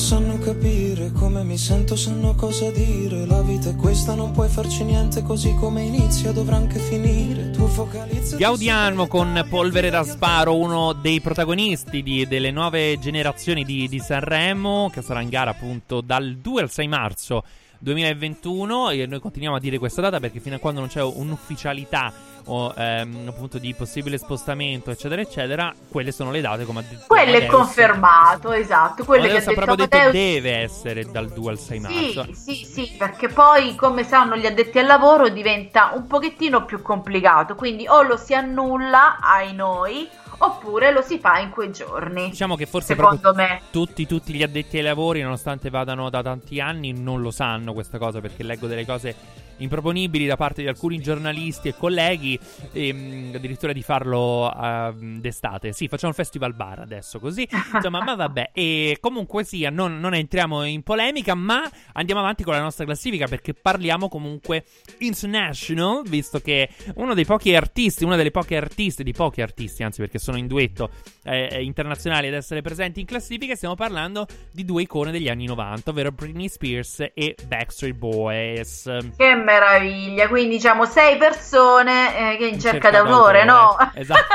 sanno 0.00 0.38
capire 0.38 1.12
come 1.12 1.44
mi 1.44 1.58
sento, 1.58 1.94
sanno 1.94 2.34
cosa 2.34 2.70
dire. 2.70 3.26
La 3.26 3.42
vita 3.42 3.68
è 3.68 3.76
questa, 3.76 4.14
non 4.14 4.32
puoi 4.32 4.48
farci 4.48 4.82
niente, 4.82 5.22
così 5.22 5.54
come 5.54 5.82
inizia 5.82 6.32
dovrà 6.32 6.56
anche 6.56 6.78
finire. 6.78 7.50
Tu 7.50 7.66
focalizza. 7.66 8.36
Gaudiamo 8.38 9.06
con 9.06 9.46
Polvere 9.50 9.90
da 9.90 10.02
Sparo, 10.02 10.56
uno 10.56 10.94
dei 10.94 11.20
protagonisti 11.20 12.02
di- 12.02 12.26
delle 12.26 12.50
nuove 12.50 12.98
generazioni 12.98 13.62
di, 13.62 13.88
di 13.88 13.98
Sanremo, 13.98 14.88
che 14.90 15.02
sarà 15.02 15.20
in 15.20 15.28
gara 15.28 15.50
appunto 15.50 16.00
dal 16.00 16.34
2 16.36 16.62
al 16.62 16.70
6 16.70 16.88
marzo 16.88 17.44
2021. 17.78 18.90
E 18.90 19.04
noi 19.04 19.20
continuiamo 19.20 19.58
a 19.58 19.60
dire 19.60 19.78
questa 19.78 20.00
data 20.00 20.18
perché 20.18 20.40
fino 20.40 20.56
a 20.56 20.58
quando 20.58 20.80
non 20.80 20.88
c'è 20.88 21.02
un'ufficialità 21.02 22.10
o 22.52 22.74
ehm, 22.76 23.26
appunto 23.28 23.58
di 23.58 23.72
possibile 23.74 24.18
spostamento, 24.18 24.90
eccetera, 24.90 25.22
eccetera, 25.22 25.72
quelle 25.88 26.10
sono 26.10 26.30
le 26.32 26.40
date 26.40 26.64
come 26.64 26.80
ha 26.80 26.84
detto. 26.88 27.04
Quello 27.06 27.36
è 27.36 27.46
confermato, 27.46 28.52
esatto. 28.52 29.04
Quello 29.04 29.26
che 29.26 29.36
ha 29.36 29.38
detto 29.38 29.52
proprio 29.52 29.76
detto 29.76 29.96
Amadeus. 29.96 30.12
deve 30.12 30.56
essere 30.56 31.04
dal 31.04 31.28
2 31.30 31.50
al 31.50 31.58
6 31.58 31.78
marzo. 31.78 32.24
Sì, 32.24 32.34
sì, 32.34 32.64
sì, 32.64 32.94
perché 32.98 33.28
poi, 33.28 33.76
come 33.76 34.02
sanno 34.02 34.36
gli 34.36 34.46
addetti 34.46 34.78
al 34.78 34.86
lavoro, 34.86 35.28
diventa 35.28 35.92
un 35.94 36.06
pochettino 36.06 36.64
più 36.64 36.82
complicato. 36.82 37.54
Quindi 37.54 37.86
o 37.86 38.02
lo 38.02 38.16
si 38.16 38.34
annulla 38.34 39.18
ai 39.20 39.54
noi, 39.54 40.08
oppure 40.38 40.92
lo 40.92 41.02
si 41.02 41.18
fa 41.18 41.38
in 41.38 41.50
quei 41.50 41.70
giorni. 41.70 42.30
Diciamo 42.30 42.56
che 42.56 42.66
forse 42.66 42.94
Secondo 42.94 43.32
me. 43.32 43.60
tutti, 43.70 44.06
tutti 44.06 44.32
gli 44.32 44.42
addetti 44.42 44.76
ai 44.76 44.82
lavori, 44.82 45.22
nonostante 45.22 45.70
vadano 45.70 46.10
da 46.10 46.20
tanti 46.22 46.60
anni, 46.60 46.92
non 46.92 47.20
lo 47.20 47.30
sanno 47.30 47.72
questa 47.72 47.98
cosa 47.98 48.20
perché 48.20 48.42
leggo 48.42 48.66
delle 48.66 48.84
cose 48.84 49.14
improponibili 49.60 50.26
da 50.26 50.36
parte 50.36 50.62
di 50.62 50.68
alcuni 50.68 50.98
giornalisti 50.98 51.68
e 51.68 51.74
colleghi, 51.76 52.38
ehm, 52.72 53.32
addirittura 53.34 53.72
di 53.72 53.82
farlo 53.82 54.52
ehm, 54.52 55.20
d'estate. 55.20 55.72
Sì, 55.72 55.88
facciamo 55.88 56.10
il 56.10 56.16
festival 56.16 56.54
bar 56.54 56.80
adesso, 56.80 57.18
così. 57.18 57.48
Insomma, 57.74 58.02
ma 58.02 58.14
vabbè. 58.14 58.50
E 58.52 58.98
comunque 59.00 59.44
sia, 59.44 59.70
non, 59.70 59.98
non 60.00 60.14
entriamo 60.14 60.64
in 60.64 60.82
polemica, 60.82 61.34
ma 61.34 61.68
andiamo 61.92 62.20
avanti 62.20 62.42
con 62.42 62.54
la 62.54 62.60
nostra 62.60 62.84
classifica 62.84 63.26
perché 63.26 63.54
parliamo 63.54 64.08
comunque 64.08 64.64
international, 64.98 66.02
visto 66.06 66.40
che 66.40 66.68
uno 66.96 67.14
dei 67.14 67.24
pochi 67.24 67.54
artisti, 67.54 68.04
una 68.04 68.16
delle 68.16 68.30
poche 68.30 68.56
artiste, 68.56 69.02
di 69.02 69.12
pochi 69.12 69.42
artisti, 69.42 69.82
anzi 69.82 70.00
perché 70.00 70.18
sono 70.18 70.36
in 70.36 70.46
duetto 70.46 70.90
eh, 71.24 71.62
internazionali 71.62 72.28
ad 72.28 72.34
essere 72.34 72.62
presenti 72.62 73.00
in 73.00 73.06
classifica, 73.06 73.54
stiamo 73.54 73.74
parlando 73.74 74.26
di 74.52 74.64
due 74.64 74.82
icone 74.82 75.12
degli 75.12 75.28
anni 75.28 75.46
90, 75.46 75.90
ovvero 75.90 76.12
Britney 76.12 76.48
Spears 76.48 77.06
e 77.14 77.36
Backstreet 77.46 77.94
Boys. 77.94 78.84
Che 79.16 79.34
meraviglia! 79.50 80.28
Quindi 80.28 80.56
diciamo 80.56 80.84
sei 80.84 81.16
persone 81.16 82.34
eh, 82.34 82.36
che 82.36 82.46
in 82.46 82.54
In 82.54 82.60
cerca 82.60 82.90
cerca 82.90 83.02
d'autore, 83.02 83.44
no? 83.44 83.76
d'autore, 83.78 83.90
esatto. 84.00 84.28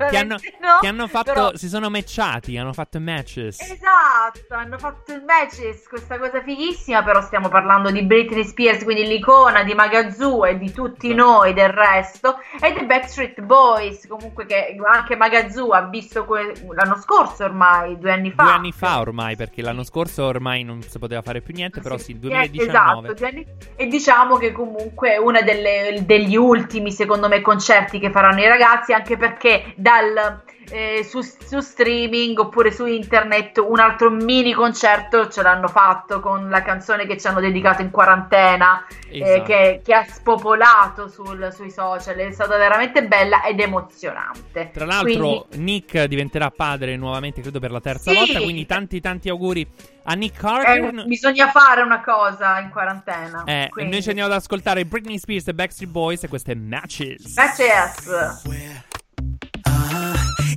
Che 0.10 0.16
hanno, 0.16 0.36
no, 0.60 0.78
che 0.80 0.86
hanno 0.86 1.06
fatto, 1.06 1.32
però- 1.32 1.50
si 1.54 1.68
sono 1.68 1.88
matchati, 1.90 2.56
hanno 2.56 2.72
fatto 2.72 2.98
matches. 3.00 3.60
Esatto, 3.60 4.54
hanno 4.54 4.78
fatto 4.78 5.12
il 5.12 5.22
matches, 5.24 5.86
questa 5.88 6.18
cosa 6.18 6.42
fighissima, 6.42 7.02
però 7.02 7.20
stiamo 7.22 7.48
parlando 7.48 7.90
di 7.90 8.02
Britney 8.02 8.44
Spears, 8.44 8.82
quindi 8.84 9.06
l'icona 9.06 9.62
di 9.62 9.74
Magazoo 9.74 10.44
e 10.46 10.58
di 10.58 10.72
tutti 10.72 11.12
noi 11.14 11.52
del 11.52 11.68
resto, 11.70 12.38
e 12.60 12.72
dei 12.72 12.84
Backstreet 12.84 13.40
Boys, 13.42 14.06
comunque 14.06 14.46
che 14.46 14.76
anche 14.84 15.16
Magazoo 15.16 15.70
ha 15.70 15.82
visto 15.82 16.24
que- 16.24 16.52
l'anno 16.74 16.96
scorso 17.00 17.44
ormai, 17.44 17.98
due 17.98 18.12
anni 18.12 18.30
fa. 18.32 18.42
Due 18.44 18.52
anni 18.52 18.72
fa 18.72 18.98
ormai, 19.00 19.36
perché 19.36 19.62
l'anno 19.62 19.84
scorso 19.84 20.24
ormai 20.24 20.62
non 20.64 20.82
si 20.82 20.98
poteva 20.98 21.22
fare 21.22 21.40
più 21.40 21.54
niente, 21.54 21.80
però 21.80 21.96
sì, 21.98 22.12
il 22.12 22.16
Eh, 22.16 22.20
2019. 22.20 23.12
Esatto, 23.12 23.44
e 23.76 23.86
diciamo 23.86 24.36
che 24.36 24.52
comunque 24.60 25.16
uno 25.16 25.38
degli 25.42 26.36
ultimi, 26.36 26.92
secondo 26.92 27.28
me, 27.28 27.40
concerti 27.40 27.98
che 27.98 28.10
faranno 28.10 28.40
i 28.40 28.46
ragazzi, 28.46 28.92
anche 28.92 29.16
perché 29.16 29.72
dal, 29.76 30.42
eh, 30.70 31.04
su, 31.04 31.20
su 31.20 31.60
streaming 31.60 32.38
oppure 32.38 32.70
su 32.72 32.86
internet 32.86 33.58
un 33.58 33.78
altro 33.80 34.10
mini 34.10 34.52
concerto 34.52 35.28
ce 35.28 35.42
l'hanno 35.42 35.68
fatto 35.68 36.20
con 36.20 36.48
la 36.48 36.62
canzone 36.62 37.06
che 37.06 37.18
ci 37.18 37.26
hanno 37.26 37.40
dedicato 37.40 37.82
in 37.82 37.90
quarantena, 37.90 38.86
eh, 39.10 39.20
Esatto. 39.20 39.42
che, 39.44 39.80
che 39.84 39.94
ha 39.94 40.04
spopolato 40.04 41.08
sul- 41.08 41.52
sui 41.52 41.70
social, 41.70 42.16
è 42.16 42.30
stata 42.32 42.56
veramente 42.56 43.04
bella 43.06 43.44
ed 43.44 43.60
emozionante. 43.60 44.70
Tra 44.72 44.84
l'altro, 44.86 45.46
Quindi- 45.50 45.62
Nick 45.72 46.04
diventerà 46.04 46.50
padre 46.50 46.96
nuovamente, 46.96 47.40
credo 47.40 47.58
per 47.58 47.70
la 47.70 47.80
terza 47.80 48.10
Sì. 48.10 48.16
volta. 48.16 48.40
Quindi, 48.40 48.66
tanti, 48.66 49.00
tanti 49.00 49.28
auguri 49.28 49.66
a 50.04 50.14
Nick 50.14 50.38
Carter. 50.38 50.84
eh, 51.00 51.04
bisogna 51.04 51.50
fare 51.50 51.82
una 51.82 52.00
cosa 52.00 52.58
in 52.60 52.70
quarantena. 52.70 53.42
Eh, 53.44 53.68
noi 53.74 54.02
ci 54.02 54.08
andiamo 54.08 54.30
ad 54.32 54.36
ascoltare 54.38 54.84
Britney 54.84 55.18
Spears 55.18 55.48
e 55.48 55.54
Backstreet 55.54 55.90
Boys 55.90 56.22
e 56.22 56.28
queste 56.28 56.54
matches. 56.54 57.34
Matches. 57.36 58.99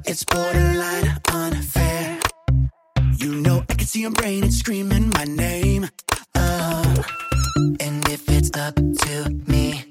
It's 0.06 0.26
borderline 0.26 1.18
unfair. 1.32 2.20
You 3.18 3.36
know, 3.36 3.64
I 3.70 3.74
can 3.74 3.88
see 3.88 4.02
your 4.02 4.12
brain, 4.12 4.44
it's 4.44 4.58
screaming 4.58 5.10
my 5.10 5.24
name. 5.24 5.90
Uh, 6.36 7.04
and 7.80 8.08
if 8.10 8.28
it's 8.28 8.52
up 8.58 8.76
to 8.76 9.42
me, 9.48 9.86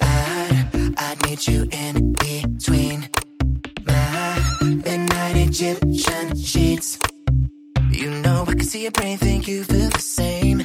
I'd, 0.00 0.94
I'd 0.96 1.22
meet 1.26 1.48
you 1.48 1.66
in 1.72 2.12
between 2.12 3.08
my 3.86 4.38
midnight 4.62 5.36
Egyptian 5.36 6.36
sheets. 6.36 6.98
You 7.90 8.10
know, 8.10 8.44
I 8.46 8.52
can 8.52 8.64
see 8.64 8.82
your 8.82 8.92
brain, 8.92 9.18
think 9.18 9.48
you 9.48 9.64
feel 9.64 9.90
the 9.90 9.98
same. 9.98 10.64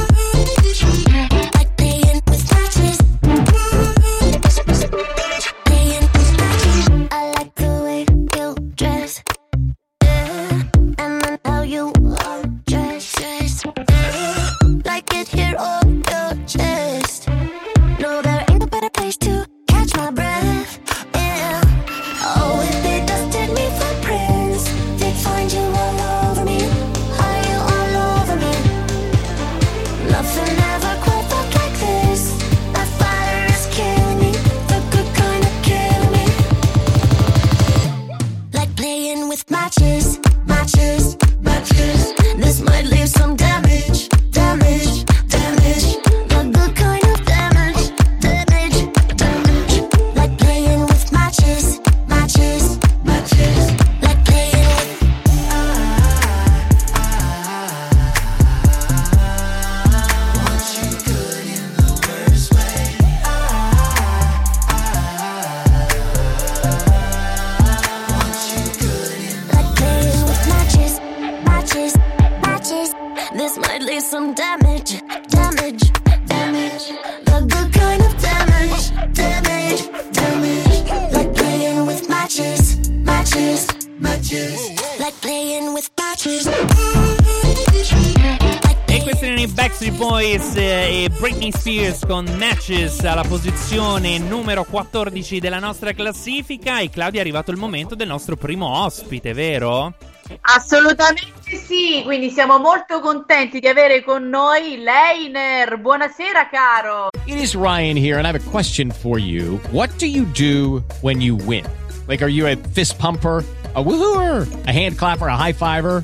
con 92.11 92.25
Matches 92.37 93.05
alla 93.05 93.23
posizione 93.23 94.17
numero 94.17 94.65
14 94.65 95.39
della 95.39 95.59
nostra 95.59 95.93
classifica. 95.93 96.81
E 96.81 96.89
Claudia 96.89 97.19
è 97.19 97.23
arrivato 97.23 97.51
il 97.51 97.57
momento 97.57 97.95
del 97.95 98.07
nostro 98.07 98.35
primo 98.35 98.67
ospite, 98.83 99.31
vero? 99.31 99.93
Assolutamente 100.41 101.55
sì, 101.55 102.01
quindi 102.03 102.29
siamo 102.29 102.57
molto 102.57 102.99
contenti 102.99 103.61
di 103.61 103.67
avere 103.69 104.03
con 104.03 104.27
noi 104.27 104.79
Leiner. 104.79 105.77
Buonasera 105.77 106.49
caro. 106.49 107.11
It 107.23 107.39
is 107.39 107.55
Ryan 107.55 107.95
here, 107.95 108.17
and 108.17 108.25
I 108.25 108.29
have 108.29 108.45
a 108.45 108.49
question 108.49 108.91
for 108.91 109.17
you. 109.17 109.61
What 109.71 109.89
do 109.97 110.05
you 110.05 110.25
do 110.33 110.83
when 110.99 111.21
you 111.21 111.37
win? 111.37 111.63
Like, 112.09 112.21
are 112.21 112.31
you 112.31 112.45
a 112.45 112.57
fist 112.73 112.97
pumper? 112.97 113.45
a 113.75 113.83
woohooer, 113.83 114.67
a 114.67 114.71
hand 114.71 114.97
clapper, 114.97 115.27
a 115.27 115.37
high 115.37 115.53
fiver. 115.53 116.03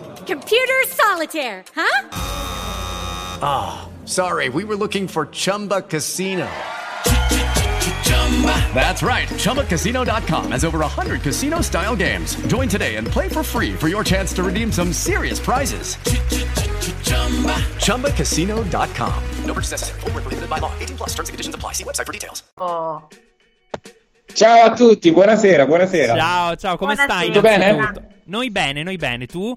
Computer 0.25 0.81
solitaire, 0.87 1.63
huh? 1.75 2.09
Ah, 3.43 3.81
oh, 3.83 4.05
sorry. 4.07 4.49
We 4.49 4.63
were 4.63 4.75
looking 4.75 5.07
for 5.07 5.25
Chumba 5.27 5.81
Casino. 5.81 6.47
That's 8.73 9.03
right. 9.03 9.27
ChumbaCasino.com 9.27 10.51
has 10.51 10.63
over 10.63 10.79
100 10.79 11.21
casino 11.21 11.61
style 11.61 11.95
games. 11.95 12.35
Join 12.47 12.67
today 12.69 12.95
and 12.95 13.05
play 13.07 13.29
for 13.29 13.43
free 13.43 13.73
for 13.73 13.87
your 13.89 14.03
chance 14.03 14.33
to 14.33 14.43
redeem 14.43 14.71
some 14.71 14.91
serious 14.93 15.39
prizes. 15.39 15.97
ChumbaCasino.com. 17.83 19.23
No 19.45 19.53
purchase 19.53 19.71
necessary. 19.71 19.99
Void 20.01 20.13
prohibited 20.23 20.49
by 20.49 20.57
law. 20.59 20.71
18 20.79 20.97
plus 20.97 21.09
terms 21.09 21.29
and 21.29 21.33
conditions 21.33 21.55
apply. 21.55 21.73
See 21.73 21.83
website 21.83 22.05
for 22.07 22.13
details. 22.13 22.43
Oh. 22.57 23.01
Ciao 24.33 24.71
a 24.71 24.75
tutti, 24.77 25.11
buonasera, 25.11 25.65
buonasera. 25.67 26.15
Ciao, 26.15 26.55
ciao, 26.55 26.77
come 26.77 26.95
Buonasera. 26.95 27.03
stai? 27.03 27.25
Tutto 27.27 27.41
bene? 27.41 27.93
Noi 28.25 28.49
bene, 28.49 28.81
noi 28.81 28.95
bene, 28.95 29.25
tu? 29.25 29.53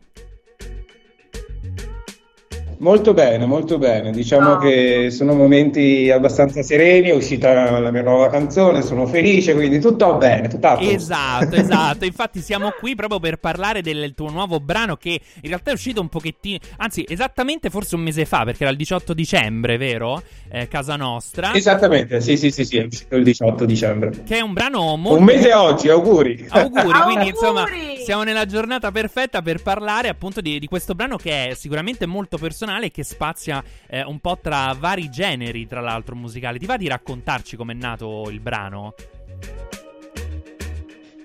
Molto 2.79 3.15
bene, 3.15 3.47
molto 3.47 3.79
bene. 3.79 4.11
Diciamo 4.11 4.53
Oh. 4.55 4.59
che 4.59 5.11
sono 5.11 5.35
momenti 5.35 6.11
abbastanza 6.11 6.63
sereni, 6.63 7.09
è 7.09 7.15
uscita 7.15 7.79
la 7.79 7.91
mia 7.91 8.03
nuova 8.03 8.29
canzone, 8.29 8.83
sono 8.83 9.07
felice, 9.07 9.55
quindi 9.55 9.81
tutto 9.81 10.17
bene, 10.17 10.49
tutto 10.49 10.67
a 10.67 10.77
posto. 10.77 10.91
Esatto, 10.91 11.55
esatto. 11.57 12.05
Infatti 12.05 12.41
siamo 12.41 12.71
qui 12.79 12.95
proprio 12.95 13.21
per 13.21 13.39
parlare 13.39 13.81
del 13.81 14.13
tuo 14.15 14.31
nuovo 14.31 14.61
brano 14.61 14.97
che 14.97 15.11
in 15.11 15.49
realtà 15.49 15.71
è 15.71 15.75
uscito 15.75 16.01
un 16.01 16.09
pochettino, 16.09 16.59
anzi 16.79 17.05
esattamente 17.09 17.71
forse 17.71 17.95
un 17.95 18.03
mese 18.03 18.25
fa, 18.25 18.45
perché 18.45 18.65
era 18.65 18.73
il 18.73 18.79
18 18.79 19.15
dicembre, 19.15 19.77
vero? 19.77 20.23
Eh, 20.51 20.69
casa 20.69 20.97
nostra. 20.97 21.55
Esattamente, 21.55 22.21
sì, 22.21 22.37
sì, 22.37 22.51
sì, 22.51 22.65
sì, 22.65 22.79
è 22.79 22.85
uscito 22.85 23.17
il 23.17 23.25
18 23.25 23.65
dicembre. 23.65 24.11
Che 24.25 24.37
è 24.37 24.41
un 24.41 24.53
brano 24.53 24.97
molto... 24.97 25.19
Un 25.19 25.25
mese 25.25 25.53
oggi, 25.53 25.89
auguri. 25.89 26.47
Auguri, 26.49 27.01
quindi 27.05 27.29
insomma 27.29 27.65
siamo 28.05 28.23
nella 28.23 28.47
giornata 28.47 28.91
perfetta 28.91 29.43
per 29.43 29.63
parlare 29.63 30.09
appunto 30.09 30.41
di, 30.41 30.59
di 30.59 30.67
questo 30.67 30.95
brano 30.95 31.17
che 31.17 31.49
è 31.49 31.55
sicuramente 31.55 32.07
molto 32.07 32.37
personale 32.37 32.64
e 32.65 32.91
che 32.91 33.05
spazia 33.05 33.63
eh, 33.87 34.03
un 34.03 34.19
po' 34.21 34.39
tra 34.41 34.75
vari 34.79 35.11
generi, 35.11 35.67
tra 35.67 35.81
l'altro 35.81 36.15
musicali. 36.15 36.59
Ti 36.59 36.67
va 36.67 36.77
di 36.77 36.89
raccontarci 36.89 37.57
com'è 37.57 37.75
nato 37.75 38.29
il 38.31 38.41
brano? 38.41 38.95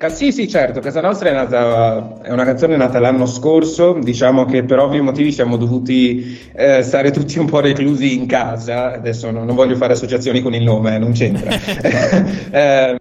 Sì, 0.07 0.31
sì, 0.31 0.47
certo, 0.47 0.79
Casa 0.79 1.01
Nostra 1.01 1.29
è 1.29 1.33
nata, 1.33 2.21
è 2.21 2.31
una 2.31 2.45
canzone 2.45 2.77
nata 2.77 2.99
l'anno 2.99 3.25
scorso, 3.25 3.99
diciamo 4.01 4.45
che 4.45 4.63
per 4.63 4.79
ovvi 4.79 5.01
motivi 5.01 5.33
siamo 5.33 5.57
dovuti 5.57 6.39
eh, 6.55 6.81
stare 6.83 7.11
tutti 7.11 7.37
un 7.37 7.47
po' 7.47 7.59
reclusi 7.59 8.15
in 8.15 8.25
casa, 8.25 8.93
adesso 8.93 9.29
non, 9.29 9.45
non 9.45 9.55
voglio 9.55 9.75
fare 9.75 9.93
associazioni 9.93 10.41
con 10.41 10.53
il 10.53 10.63
nome, 10.63 10.95
eh, 10.95 10.99
non 10.99 11.11
c'entra. 11.11 11.49
Eh, 12.51 12.97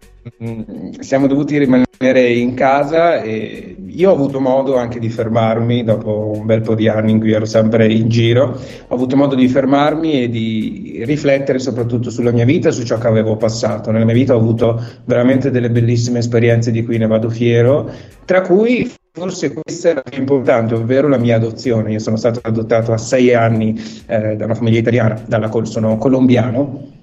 siamo 1.01 1.27
dovuti 1.27 1.59
rimanere 1.59 2.31
in 2.31 2.55
casa 2.55 3.23
e 3.23 3.77
io 3.87 4.11
ho 4.11 4.15
avuto 4.15 4.41
modo 4.41 4.77
anche 4.77 4.99
di 4.99 5.09
fermarmi 5.09 5.85
dopo 5.85 6.33
un 6.37 6.47
bel 6.47 6.61
po' 6.61 6.75
di 6.75 6.89
anni 6.89 7.13
in 7.13 7.19
cui 7.19 7.33
ero 7.33 7.45
sempre 7.45 7.93
in 7.93 8.09
giro, 8.09 8.59
ho 8.87 8.95
avuto 8.95 9.17
modo 9.17 9.35
di 9.35 9.49
fermarmi 9.49 10.23
e 10.23 10.29
di 10.29 11.03
riflettere 11.05 11.59
soprattutto 11.59 12.11
sulla 12.11 12.31
mia 12.31 12.45
vita, 12.45 12.71
su 12.71 12.85
ciò 12.85 12.99
che 12.99 13.07
avevo 13.07 13.37
passato. 13.37 13.91
Nella 13.91 14.05
mia 14.05 14.15
vita 14.15 14.35
ho 14.35 14.39
avuto 14.39 14.81
veramente 15.05 15.51
delle 15.51 15.71
bellissime 15.71 16.21
esperienze 16.21 16.71
di 16.71 16.85
cui 16.85 16.99
ne 16.99 17.07
vado 17.07 17.29
fiero, 17.31 17.91
tra 18.25 18.43
cui 18.43 18.91
forse 19.11 19.53
questa 19.53 19.91
è 19.91 19.95
la 19.95 20.03
più 20.03 20.21
importante, 20.21 20.75
ovvero 20.75 21.09
la 21.09 21.19
mia 21.19 21.37
adozione. 21.37 21.93
Io 21.93 21.99
sono 21.99 22.17
stato 22.17 22.41
adottato 22.43 22.93
a 22.93 22.99
sei 22.99 23.35
anni 23.35 23.79
eh, 24.07 24.37
da 24.37 24.45
una 24.45 24.55
famiglia 24.55 24.79
italiana, 24.79 25.21
dalla 25.27 25.51
sono 25.65 25.97
colombiano. 25.99 26.97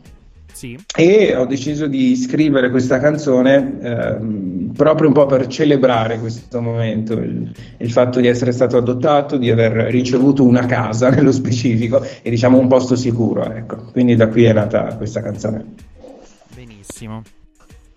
Sì. 0.65 0.79
E 0.95 1.35
ho 1.35 1.45
deciso 1.45 1.85
di 1.85 2.15
scrivere 2.15 2.71
questa 2.71 2.99
canzone 2.99 3.77
ehm, 3.79 4.71
proprio 4.75 5.07
un 5.07 5.13
po' 5.13 5.27
per 5.27 5.45
celebrare 5.45 6.17
questo 6.19 6.59
momento, 6.59 7.13
il, 7.13 7.53
il 7.77 7.91
fatto 7.91 8.19
di 8.19 8.27
essere 8.27 8.51
stato 8.51 8.75
adottato, 8.75 9.37
di 9.37 9.51
aver 9.51 9.73
ricevuto 9.91 10.43
una 10.43 10.65
casa 10.65 11.09
nello 11.13 11.31
specifico 11.31 12.01
e 12.23 12.29
diciamo 12.31 12.57
un 12.57 12.67
posto 12.67 12.95
sicuro, 12.95 13.47
ecco. 13.53 13.91
Quindi 13.91 14.15
da 14.15 14.27
qui 14.27 14.45
è 14.45 14.53
nata 14.53 14.95
questa 14.95 15.21
canzone. 15.21 15.73
Benissimo. 16.55 17.21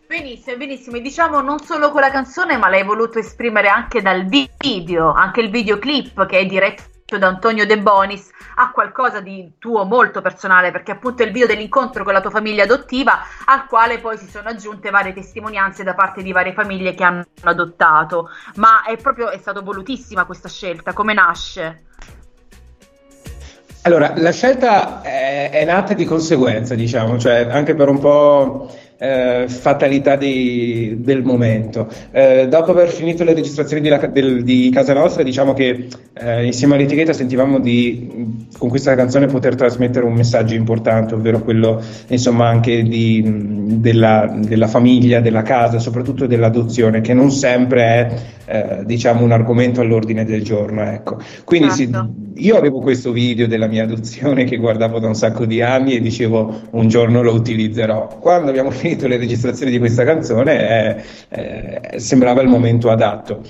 Benissimo, 0.07 0.57
benissimo. 0.59 0.97
E 0.97 1.01
diciamo 1.01 1.41
non 1.41 1.61
solo 1.61 1.91
con 1.91 2.03
la 2.03 2.11
canzone, 2.11 2.59
ma 2.59 2.69
l'hai 2.69 2.85
voluto 2.85 3.19
esprimere 3.19 3.69
anche 3.69 4.03
dal 4.03 4.27
video, 4.27 5.11
anche 5.13 5.41
il 5.41 5.51
videoclip 5.51 6.27
che 6.27 6.39
è 6.39 6.47
diretto 6.47 6.98
da 7.17 7.29
Antonio 7.29 7.65
De 7.65 7.79
Bonis, 7.79 8.29
ha 8.57 8.71
qualcosa 8.71 9.21
di 9.21 9.53
tuo 9.59 9.85
molto 9.85 10.21
personale, 10.21 10.71
perché 10.71 10.93
appunto 10.93 11.23
è 11.23 11.27
il 11.27 11.33
video 11.33 11.47
dell'incontro 11.47 12.05
con 12.05 12.13
la 12.13 12.21
tua 12.21 12.31
famiglia 12.31 12.65
adottiva, 12.65 13.21
al 13.47 13.67
quale 13.67 13.99
poi 13.99 14.19
si 14.19 14.29
sono 14.29 14.49
aggiunte 14.49 14.91
varie 14.91 15.15
testimonianze 15.15 15.85
da 15.85 15.95
parte 15.95 16.23
di 16.23 16.33
varie 16.33 16.53
famiglie 16.53 16.93
che 16.93 17.05
hanno 17.05 17.25
adottato. 17.45 18.29
Ma 18.57 18.85
è 18.85 18.97
proprio 18.99 19.31
è 19.31 19.39
stata 19.39 19.63
volutissima 19.63 20.27
questa 20.27 20.49
scelta, 20.49 20.93
come 20.93 21.15
nasce? 21.15 21.85
Allora, 23.83 24.13
la 24.17 24.33
scelta 24.33 25.01
è, 25.01 25.51
è 25.51 25.65
nata 25.65 25.95
di 25.95 26.05
conseguenza, 26.05 26.75
diciamo, 26.75 27.19
cioè 27.19 27.49
anche 27.51 27.75
per 27.75 27.89
un 27.89 27.99
po' 28.01 28.71
eh, 28.99 29.45
fatalità 29.49 30.17
di- 30.17 30.97
del 30.99 31.23
momento. 31.23 31.89
Eh, 32.11 32.47
dopo 32.49 32.73
aver 32.73 32.89
finito 32.89 33.23
le 33.25 33.33
registrazioni 33.35 33.81
di, 33.83 33.89
la- 33.89 34.07
del- 34.07 34.43
di 34.43 34.71
Casa 34.73 34.93
Nostra, 34.93 35.23
diciamo 35.23 35.53
che 35.55 35.87
eh, 36.21 36.45
insieme 36.45 36.75
all'etichetta 36.75 37.13
sentivamo 37.13 37.61
di, 37.61 38.37
con 38.59 38.69
questa 38.69 38.95
canzone, 38.97 39.27
poter 39.27 39.55
trasmettere 39.55 40.05
un 40.05 40.15
messaggio 40.15 40.55
importante, 40.55 41.15
ovvero 41.15 41.41
quello, 41.43 41.81
insomma, 42.09 42.49
anche 42.49 42.83
di, 42.83 43.23
della, 43.79 44.37
della 44.37 44.67
famiglia, 44.67 45.21
della 45.21 45.43
casa, 45.43 45.79
soprattutto 45.79 46.27
dell'adozione, 46.27 47.01
che 47.01 47.15
non 47.15 47.31
sempre 47.31 47.83
è, 47.83 48.15
eh, 48.47 48.85
diciamo, 48.85 49.23
un 49.23 49.31
argomento 49.31 49.81
all'ordine 49.81 50.25
del 50.25 50.43
giorno, 50.43 50.83
ecco. 50.83 51.19
Quindi 51.45 51.71
sì, 51.71 51.85
Certo. 51.85 52.13
io 52.35 52.57
avevo 52.57 52.81
questo 52.81 53.13
video 53.13 53.47
della 53.47 53.69
mia 53.69 53.85
adozione 53.85 54.43
che 54.45 54.57
guardavo 54.57 54.99
da 54.99 55.07
un 55.07 55.15
sacco 55.15 55.45
di 55.45 55.63
anni 55.63 55.95
e 55.95 56.01
dicevo 56.01 56.63
un 56.71 56.89
giorno 56.89 57.23
lo 57.23 57.33
utilizzerò. 57.33 58.09
Quando 58.19 58.49
abbiamo 58.51 58.71
finito 58.71 58.87
le 58.97 59.17
registrazioni 59.17 59.71
di 59.71 59.79
questa 59.79 60.05
canzone 60.05 61.03
eh, 61.29 61.91
eh, 61.93 61.99
sembrava 61.99 62.41
il 62.43 62.49
momento 62.49 62.91
adatto. 62.91 63.43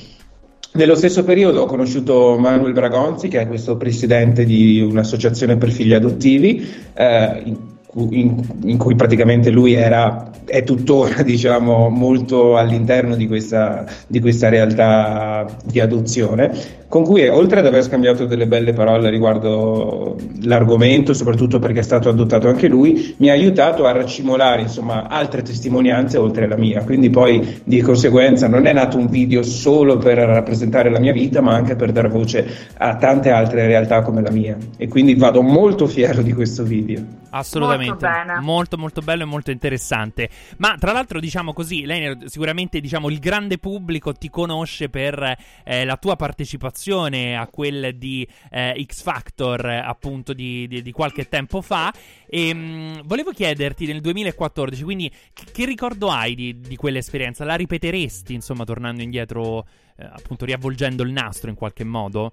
Nello 0.72 0.94
stesso 0.94 1.24
periodo 1.24 1.62
ho 1.62 1.66
conosciuto 1.66 2.36
Manuel 2.38 2.72
Bragonzi, 2.72 3.28
che 3.28 3.40
è 3.40 3.48
questo 3.48 3.76
presidente 3.76 4.44
di 4.44 4.80
un'associazione 4.80 5.56
per 5.56 5.70
figli 5.70 5.94
adottivi, 5.94 6.68
eh, 6.94 7.56
in, 7.94 8.42
in- 8.64 8.78
cui 8.78 8.94
praticamente 8.94 9.50
lui 9.50 9.72
era, 9.72 10.30
è 10.44 10.62
tuttora 10.62 11.22
diciamo, 11.22 11.88
molto 11.88 12.56
all'interno 12.56 13.16
di 13.16 13.26
questa, 13.26 13.84
di 14.06 14.20
questa 14.20 14.48
realtà 14.48 15.46
di 15.64 15.80
adozione, 15.80 16.76
con 16.88 17.04
cui 17.04 17.26
oltre 17.28 17.60
ad 17.60 17.66
aver 17.66 17.82
scambiato 17.82 18.24
delle 18.24 18.46
belle 18.46 18.72
parole 18.72 19.10
riguardo 19.10 20.16
l'argomento, 20.42 21.12
soprattutto 21.12 21.58
perché 21.58 21.80
è 21.80 21.82
stato 21.82 22.08
adottato 22.08 22.48
anche 22.48 22.66
lui, 22.66 23.14
mi 23.18 23.28
ha 23.28 23.32
aiutato 23.32 23.84
a 23.84 23.92
raccimolare 23.92 24.62
insomma, 24.62 25.06
altre 25.06 25.42
testimonianze 25.42 26.16
oltre 26.16 26.48
la 26.48 26.56
mia. 26.56 26.82
Quindi 26.82 27.10
poi 27.10 27.60
di 27.64 27.80
conseguenza 27.82 28.48
non 28.48 28.66
è 28.66 28.72
nato 28.72 28.96
un 28.96 29.06
video 29.06 29.42
solo 29.42 29.98
per 29.98 30.16
rappresentare 30.18 30.90
la 30.90 30.98
mia 30.98 31.12
vita, 31.12 31.42
ma 31.42 31.52
anche 31.52 31.76
per 31.76 31.92
dar 31.92 32.08
voce 32.08 32.46
a 32.78 32.96
tante 32.96 33.30
altre 33.30 33.66
realtà 33.66 34.00
come 34.00 34.22
la 34.22 34.30
mia. 34.30 34.56
E 34.78 34.88
quindi 34.88 35.14
vado 35.14 35.42
molto 35.42 35.86
fiero 35.86 36.22
di 36.22 36.32
questo 36.32 36.62
video. 36.62 37.02
Assolutamente. 37.30 37.87
Molto 37.88 38.06
bene. 38.06 38.40
Molto, 38.40 38.78
molto 38.78 39.00
bello 39.00 39.22
e 39.22 39.26
molto 39.26 39.50
interessante. 39.50 40.28
Ma 40.58 40.76
tra 40.78 40.92
l'altro, 40.92 41.20
diciamo 41.20 41.52
così, 41.52 41.84
lei 41.84 42.16
sicuramente 42.26 42.80
diciamo 42.80 43.08
il 43.10 43.18
grande 43.18 43.58
pubblico 43.58 44.12
ti 44.12 44.28
conosce 44.30 44.88
per 44.88 45.36
eh, 45.64 45.84
la 45.84 45.96
tua 45.96 46.16
partecipazione 46.16 47.36
a 47.36 47.46
quel 47.46 47.96
di 47.96 48.26
eh, 48.50 48.84
X 48.86 49.02
Factor, 49.02 49.64
appunto, 49.66 50.32
di, 50.32 50.66
di, 50.68 50.82
di, 50.82 50.92
qualche 50.92 51.28
tempo 51.28 51.60
fa. 51.60 51.92
E 52.26 52.54
mh, 52.54 53.02
volevo 53.04 53.32
chiederti 53.32 53.86
nel 53.86 54.00
2014, 54.00 54.82
quindi, 54.82 55.10
che, 55.32 55.44
che 55.52 55.64
ricordo 55.64 56.10
hai 56.10 56.34
di, 56.34 56.60
di 56.60 56.76
quell'esperienza? 56.76 57.44
La 57.44 57.54
ripeteresti, 57.54 58.34
insomma, 58.34 58.64
tornando 58.64 59.02
indietro, 59.02 59.66
eh, 59.96 60.04
appunto, 60.04 60.44
riavvolgendo 60.44 61.02
il 61.02 61.12
nastro 61.12 61.50
in 61.50 61.56
qualche 61.56 61.84
modo? 61.84 62.32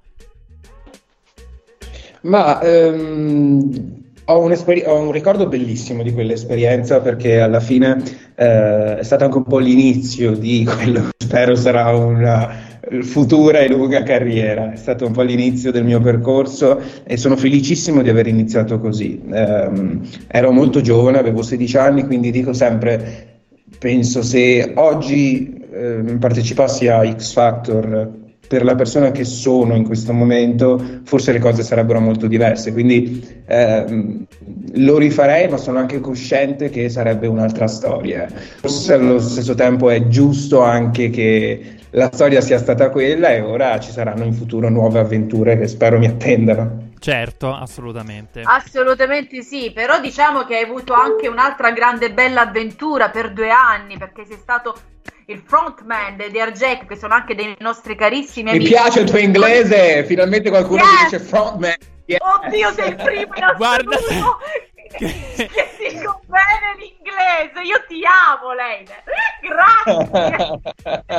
Ma 2.22 2.60
ehm, 2.62 4.05
ho, 4.26 4.40
un 4.40 4.52
esper- 4.52 4.88
ho, 4.88 5.00
un 5.00 5.12
ricordo 5.12 5.48
bellissimo 5.48 6.04
di 6.04 6.12
quell'esperienza 6.12 7.00
perché 7.00 7.40
alla 7.40 7.60
fine 7.60 8.02
eh, 8.36 8.98
è 8.98 9.04
stato 9.04 9.24
anche 9.26 9.38
un 9.38 9.44
po' 9.44 9.60
l'inizio 9.60 10.36
di 10.36 10.66
quello 10.66 11.02
che 11.02 11.26
spero 11.26 11.56
sarà 11.56 11.90
una 11.96 12.74
futura 13.02 13.60
e 13.60 13.70
lunga 13.70 14.04
carriera. 14.04 14.72
È 14.72 14.76
stato 14.76 15.06
un 15.06 15.12
po' 15.12 15.22
l'inizio 15.22 15.72
del 15.72 15.84
mio 15.84 16.00
percorso 16.00 16.80
e 17.04 17.18
sono 17.18 17.36
felicissimo 17.36 18.02
di 18.02 18.10
aver 18.10 18.28
iniziato 18.28 18.80
così. 18.80 19.22
Eh, 19.32 20.00
ero 20.28 20.52
molto 20.52 20.82
giovane, 20.82 21.18
avevo 21.18 21.42
16 21.42 21.78
anni, 21.78 22.06
quindi 22.06 22.32
dico 22.32 22.54
sempre, 22.54 23.40
penso 23.80 24.22
se 24.22 24.74
oggi 24.76 25.66
eh, 25.72 26.18
partecipassi 26.20 26.88
a 26.88 27.04
X 27.16 27.34
Factor 27.34 28.24
per 28.48 28.64
la 28.64 28.76
persona 28.76 29.12
che 29.12 29.24
sono 29.24 29.76
in 29.76 29.84
questo 29.84 30.14
momento, 30.14 31.02
forse 31.04 31.32
le 31.32 31.40
cose 31.40 31.64
sarebbero 31.64 32.00
molto 32.00 32.28
diverse. 32.28 32.72
Quindi 32.72 33.44
ehm, 33.46 34.26
lo 34.76 34.98
rifarei, 34.98 35.48
ma 35.50 35.58
sono 35.58 35.80
anche 35.80 36.00
cosciente 36.00 36.70
che 36.70 36.90
sarebbe 36.90 37.28
un'altra 37.28 37.68
storia. 37.68 38.28
Forse 38.28 38.94
allo 38.94 39.20
stesso 39.20 39.56
tempo 39.56 39.90
è 39.90 40.08
giusto 40.08 40.62
anche 40.62 41.10
che 41.10 41.76
la 41.92 42.10
storia 42.12 42.42
sia 42.42 42.58
stata 42.58 42.90
quella 42.90 43.30
e 43.30 43.42
ora 43.42 43.80
ci 43.80 43.92
saranno 43.92 44.26
in 44.26 44.34
futuro 44.34 44.70
nuove 44.70 45.00
avventure 45.00 45.58
che 45.58 45.68
spero 45.68 45.98
mi 45.98 46.08
attendano. 46.08 46.92
Certo, 47.00 47.54
assolutamente. 47.54 48.42
Assolutamente 48.44 49.44
sì, 49.44 49.72
però 49.72 50.00
diciamo 50.00 50.44
che 50.44 50.56
hai 50.56 50.64
avuto 50.64 50.94
anche 50.94 51.28
un'altra 51.28 51.72
grande 51.72 52.12
bella 52.12 52.42
avventura 52.42 53.10
per 53.10 53.32
due 53.32 53.50
anni, 53.50 53.98
perché 53.98 54.26
sei 54.26 54.38
stato 54.42 54.76
il 55.28 55.42
frontman 55.46 56.18
dei 56.18 56.30
Dear 56.30 56.52
Jack, 56.52 56.86
che 56.86 56.96
sono 56.96 57.14
anche 57.14 57.36
dei 57.36 57.56
nostri 57.60 57.96
carissimi 57.96 58.52
Mi 58.52 58.58
amici. 58.58 58.72
Mi 58.72 58.80
piace 58.80 59.00
il 59.02 59.10
tuo 59.10 59.20
inglese, 59.20 60.04
finalmente 60.06 60.50
qualcuno 60.50 60.82
yes. 60.84 61.04
dice 61.04 61.20
frontman. 61.20 61.76
Yes. 62.06 62.20
Oddio, 62.22 62.72
sei 62.74 62.90
il 62.90 62.96
primo 62.96 63.34
in 63.36 63.54
Guarda 63.58 63.98
che, 64.98 65.48
che 65.48 65.90
dico 65.90 66.22
bene 66.26 66.76
l'inglese. 66.78 67.62
Io 67.64 67.84
ti 67.88 68.02
amo, 68.06 68.54
Leiner. 68.54 69.04
Grazie. 69.42 70.60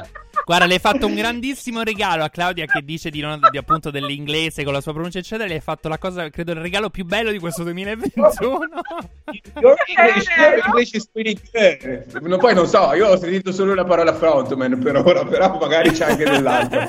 Guarda, 0.45 0.67
le 0.67 0.75
hai 0.75 0.81
fatto 0.81 1.07
un 1.07 1.15
grandissimo 1.15 1.83
regalo 1.83 2.23
a 2.23 2.29
Claudia 2.29 2.67
che 2.67 2.83
dice 2.85 3.11
di 3.11 3.21
non 3.21 3.41
di, 3.51 3.59
appunto 3.59 3.91
dell'inglese 3.91 4.63
con 4.63 4.73
la 4.73 4.81
sua 4.81 4.93
pronuncia, 4.93 5.19
eccetera. 5.19 5.49
Le 5.49 5.55
hai 5.55 5.61
fatto 5.61 5.89
la 5.89 5.99
cosa, 5.99 6.29
credo, 6.31 6.53
il 6.53 6.61
regalo 6.61 6.89
più 6.89 7.05
bello 7.05 7.33
di 7.33 7.39
questo 7.39 7.65
2021. 7.65 8.59
Your 9.61 9.77
English, 9.87 10.27
your 10.37 10.63
English 10.67 10.93
is 10.93 11.09
pretty 11.09 11.37
good. 11.53 12.37
Poi 12.39 12.55
non 12.55 12.67
so, 12.67 12.93
io 12.95 13.09
ho 13.09 13.17
sentito 13.17 13.51
solo 13.51 13.75
la 13.75 13.85
parola 13.85 14.15
frontman 14.15 14.79
per 14.79 14.97
ora, 14.97 15.25
però 15.25 15.59
magari 15.59 15.91
c'è 15.91 16.11
anche 16.11 16.25
dell'altro. 16.25 16.81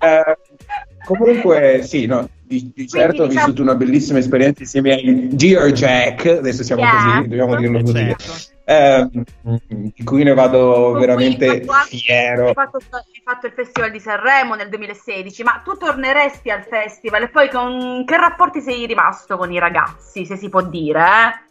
Uh, 0.00 0.93
comunque, 1.04 1.82
sì, 1.82 2.06
no, 2.06 2.28
di, 2.42 2.72
di 2.74 2.88
certo 2.88 3.24
ho 3.24 3.26
vissuto 3.26 3.62
una 3.62 3.74
bellissima 3.74 4.18
esperienza 4.18 4.62
insieme 4.62 4.92
ai 4.92 5.28
Gear 5.34 5.72
Jack, 5.72 6.26
adesso 6.26 6.62
siamo 6.62 6.82
yeah. 6.82 6.92
così, 6.92 7.28
dobbiamo 7.28 7.56
dirlo 7.56 7.80
così. 7.80 7.94
Certo. 7.94 8.52
Eh, 8.66 9.08
di 9.68 10.04
cui 10.04 10.22
ne 10.22 10.32
vado 10.32 10.92
Con 10.92 11.00
veramente 11.00 11.66
fiero. 11.86 12.46
Hai 12.48 12.54
fatto, 12.54 12.78
hai 12.78 13.22
fatto, 13.22 13.46
il 13.46 13.52
Festival 13.52 13.90
di 13.90 14.00
Sanremo 14.00 14.54
nel 14.54 14.70
2016, 14.70 15.42
ma 15.42 15.60
tu 15.62 15.76
torneresti 15.76 16.50
al 16.50 16.64
festival 16.64 17.24
e 17.24 17.28
poi 17.28 17.50
con 17.50 18.04
che 18.06 18.16
rapporti 18.16 18.60
sei 18.60 18.86
rimasto 18.86 19.36
con 19.36 19.52
i 19.52 19.58
ragazzi, 19.58 20.24
se 20.24 20.36
si 20.36 20.48
può 20.48 20.62
dire? 20.62 21.00
Eh? 21.00 21.43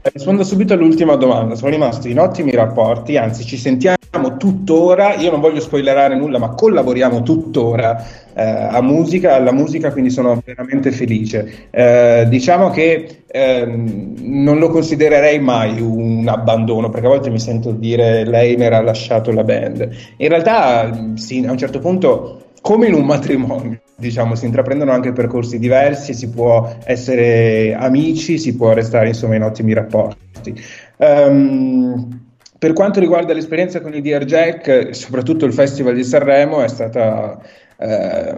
Rispondo 0.00 0.44
subito 0.44 0.74
all'ultima 0.74 1.16
domanda. 1.16 1.54
Sono 1.54 1.70
rimasto 1.70 2.08
in 2.08 2.18
ottimi 2.18 2.52
rapporti, 2.52 3.16
anzi 3.16 3.44
ci 3.44 3.56
sentiamo 3.56 4.36
tuttora. 4.38 5.14
Io 5.14 5.30
non 5.30 5.40
voglio 5.40 5.60
spoilerare 5.60 6.14
nulla, 6.14 6.38
ma 6.38 6.50
collaboriamo 6.50 7.22
tuttora 7.22 8.02
eh, 8.32 8.42
a 8.42 8.80
musica, 8.80 9.34
alla 9.34 9.52
musica, 9.52 9.90
quindi 9.90 10.10
sono 10.10 10.40
veramente 10.44 10.92
felice. 10.92 11.68
Eh, 11.70 12.26
diciamo 12.28 12.70
che 12.70 13.22
eh, 13.26 13.66
non 13.66 14.58
lo 14.58 14.68
considererei 14.68 15.40
mai 15.40 15.80
un 15.80 16.26
abbandono, 16.28 16.90
perché 16.90 17.06
a 17.06 17.10
volte 17.10 17.30
mi 17.30 17.40
sento 17.40 17.72
dire 17.72 18.24
lei 18.24 18.56
mi 18.56 18.66
ha 18.66 18.80
lasciato 18.80 19.32
la 19.32 19.42
band. 19.42 19.88
In 20.18 20.28
realtà, 20.28 21.12
sì, 21.14 21.44
a 21.44 21.50
un 21.50 21.58
certo 21.58 21.80
punto 21.80 22.42
come 22.60 22.86
in 22.86 22.94
un 22.94 23.04
matrimonio, 23.04 23.80
diciamo, 23.96 24.34
si 24.34 24.46
intraprendono 24.46 24.92
anche 24.92 25.12
percorsi 25.12 25.58
diversi, 25.58 26.14
si 26.14 26.30
può 26.30 26.76
essere 26.84 27.74
amici, 27.74 28.38
si 28.38 28.56
può 28.56 28.72
restare 28.72 29.08
insomma 29.08 29.36
in 29.36 29.42
ottimi 29.42 29.72
rapporti. 29.72 30.54
Um, 30.96 32.26
per 32.58 32.72
quanto 32.72 32.98
riguarda 32.98 33.32
l'esperienza 33.32 33.80
con 33.80 33.94
i 33.94 34.00
Dear 34.00 34.24
Jack, 34.24 34.94
soprattutto 34.94 35.44
il 35.44 35.52
Festival 35.52 35.94
di 35.94 36.02
Sanremo, 36.02 36.60
è 36.60 36.68
stata, 36.68 37.40
eh, 37.78 38.36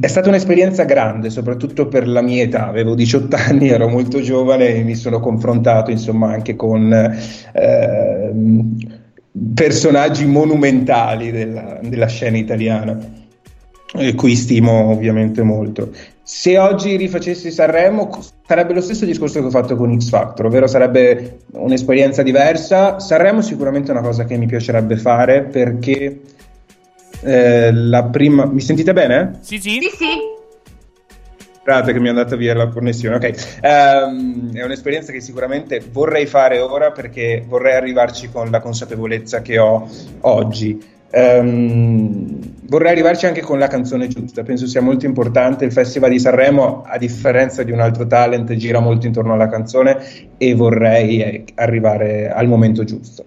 è 0.00 0.06
stata 0.06 0.28
un'esperienza 0.28 0.84
grande, 0.84 1.30
soprattutto 1.30 1.88
per 1.88 2.06
la 2.06 2.22
mia 2.22 2.44
età. 2.44 2.68
Avevo 2.68 2.94
18 2.94 3.34
anni, 3.36 3.68
ero 3.70 3.88
molto 3.88 4.20
giovane 4.20 4.68
e 4.68 4.82
mi 4.84 4.94
sono 4.94 5.18
confrontato 5.18 5.90
insomma 5.90 6.30
anche 6.30 6.54
con 6.54 6.92
eh, 6.92 8.32
personaggi 9.52 10.26
monumentali 10.26 11.32
della, 11.32 11.80
della 11.82 12.06
scena 12.06 12.36
italiana 12.36 13.22
eh, 13.96 14.14
cui 14.14 14.34
stimo 14.34 14.90
ovviamente 14.90 15.42
molto. 15.42 15.90
Se 16.22 16.58
oggi 16.58 16.96
rifacessi 16.96 17.50
Sanremo 17.50 18.10
sarebbe 18.46 18.72
lo 18.72 18.80
stesso 18.80 19.04
discorso 19.04 19.40
che 19.40 19.46
ho 19.46 19.50
fatto 19.50 19.76
con 19.76 19.98
X 19.98 20.08
Factor, 20.08 20.46
ovvero 20.46 20.66
sarebbe 20.66 21.38
un'esperienza 21.52 22.22
diversa. 22.22 22.98
Sanremo 22.98 23.42
sicuramente 23.42 23.88
è 23.88 23.94
una 23.94 24.02
cosa 24.06 24.24
che 24.24 24.36
mi 24.36 24.46
piacerebbe 24.46 24.96
fare 24.96 25.42
perché 25.42 26.20
eh, 27.22 27.72
la 27.72 28.04
prima... 28.04 28.46
Mi 28.46 28.60
sentite 28.60 28.92
bene? 28.92 29.38
Sì, 29.40 29.60
sì. 29.60 29.80
Sì, 29.80 29.90
sì. 29.96 30.32
Scusate 31.62 31.94
che 31.94 31.98
mi 31.98 32.06
è 32.06 32.10
andata 32.10 32.36
via 32.36 32.54
la 32.54 32.68
connessione, 32.68 33.16
ok. 33.16 33.58
Um, 33.62 34.54
è 34.54 34.62
un'esperienza 34.62 35.12
che 35.12 35.20
sicuramente 35.20 35.82
vorrei 35.90 36.26
fare 36.26 36.58
ora 36.58 36.90
perché 36.90 37.42
vorrei 37.46 37.74
arrivarci 37.74 38.28
con 38.30 38.50
la 38.50 38.60
consapevolezza 38.60 39.40
che 39.40 39.58
ho 39.58 39.88
oggi. 40.20 40.78
Um, 41.16 42.40
vorrei 42.66 42.90
arrivarci 42.90 43.26
anche 43.26 43.40
con 43.40 43.58
la 43.58 43.68
canzone 43.68 44.08
giusta, 44.08 44.42
penso 44.42 44.66
sia 44.66 44.80
molto 44.80 45.06
importante. 45.06 45.64
Il 45.64 45.72
Festival 45.72 46.10
di 46.10 46.18
Sanremo, 46.18 46.82
a 46.84 46.98
differenza 46.98 47.62
di 47.62 47.70
un 47.70 47.80
altro 47.80 48.06
talent, 48.06 48.52
gira 48.54 48.80
molto 48.80 49.06
intorno 49.06 49.32
alla 49.32 49.48
canzone 49.48 49.96
e 50.36 50.54
vorrei 50.54 51.22
eh, 51.22 51.44
arrivare 51.54 52.30
al 52.30 52.48
momento 52.48 52.82
giusto. 52.84 53.24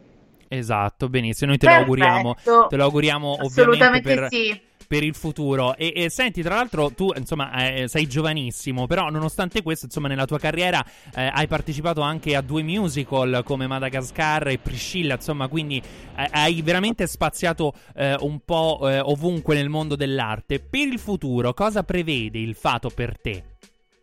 Esatto, 0.50 1.10
benissimo. 1.10 1.52
Noi 1.52 1.60
te 1.60 1.68
lo 1.68 1.74
auguriamo. 1.74 2.36
Te 2.70 2.76
lo 2.76 2.84
auguriamo 2.84 3.38
ovviamente 3.42 4.02
per, 4.02 4.28
sì 4.30 4.66
per 4.88 5.04
il 5.04 5.14
futuro. 5.14 5.76
E, 5.76 5.92
e, 5.96 6.10
senti, 6.10 6.42
tra 6.42 6.56
l'altro, 6.56 6.92
tu 6.92 7.12
insomma 7.16 7.52
eh, 7.74 7.88
sei 7.88 8.08
giovanissimo, 8.08 8.88
però 8.88 9.10
nonostante 9.10 9.62
questo, 9.62 9.86
insomma, 9.86 10.08
nella 10.08 10.26
tua 10.26 10.40
carriera 10.40 10.84
eh, 11.14 11.30
hai 11.34 11.48
partecipato 11.48 12.02
anche 12.02 12.36
a 12.36 12.42
due 12.42 12.64
musical 12.64 13.42
come 13.44 13.68
Madagascar 13.68 14.48
e 14.48 14.58
Priscilla, 14.58 15.16
insomma, 15.16 15.48
quindi 15.48 15.82
eh, 16.16 16.30
hai 16.32 16.62
veramente 16.62 17.06
spaziato 17.08 17.74
eh, 17.96 18.16
un 18.20 18.40
po' 18.44 18.80
eh, 18.90 19.00
ovunque 19.00 19.56
nel 19.56 19.70
mondo 19.70 19.96
dell'arte. 19.96 20.60
Per 20.60 20.88
il 20.88 21.00
futuro, 21.00 21.54
cosa 21.54 21.84
prevede 21.84 22.40
il 22.40 22.56
fato 22.56 22.90
per 22.90 23.20
te? 23.20 23.44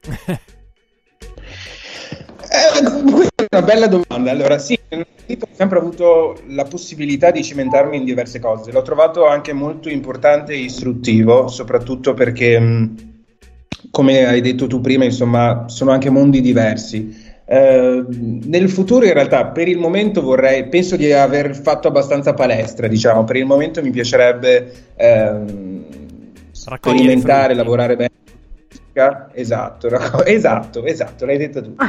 Eh, 2.54 2.78
è 3.34 3.46
una 3.50 3.62
bella 3.62 3.88
domanda. 3.88 4.30
Allora, 4.30 4.58
sì, 4.58 4.78
ho 4.88 5.48
sempre 5.52 5.78
avuto 5.78 6.40
la 6.48 6.64
possibilità 6.64 7.32
di 7.32 7.42
cimentarmi 7.42 7.96
in 7.96 8.04
diverse 8.04 8.38
cose. 8.38 8.70
L'ho 8.70 8.82
trovato 8.82 9.26
anche 9.26 9.52
molto 9.52 9.88
importante 9.88 10.52
e 10.52 10.58
istruttivo, 10.58 11.48
soprattutto 11.48 12.14
perché, 12.14 12.60
mm, 12.60 12.94
come 13.90 14.24
hai 14.24 14.40
detto 14.40 14.68
tu 14.68 14.80
prima, 14.80 15.02
insomma, 15.04 15.64
sono 15.66 15.90
anche 15.90 16.10
mondi 16.10 16.40
diversi. 16.40 17.32
Eh, 17.46 18.04
nel 18.08 18.70
futuro, 18.70 19.04
in 19.04 19.12
realtà, 19.12 19.46
per 19.46 19.66
il 19.66 19.78
momento 19.78 20.22
vorrei, 20.22 20.68
penso 20.68 20.94
di 20.94 21.12
aver 21.12 21.56
fatto 21.56 21.88
abbastanza 21.88 22.34
palestra, 22.34 22.86
diciamo. 22.86 23.24
Per 23.24 23.36
il 23.36 23.46
momento 23.46 23.82
mi 23.82 23.90
piacerebbe 23.90 24.72
eh, 24.94 25.40
sperimentare, 26.52 27.54
lavorare 27.54 27.96
bene 27.96 28.22
Esatto, 29.32 29.88
no? 29.88 29.98
esatto, 30.24 30.84
esatto, 30.84 31.26
l'hai 31.26 31.38
detto 31.38 31.62
tu. 31.62 31.74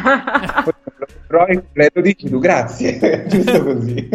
Roy, 1.28 1.62
lo 1.74 2.01
dici 2.01 2.30
tu, 2.30 2.39
grazie, 2.39 3.26
giusto 3.30 3.64
così. 3.64 4.10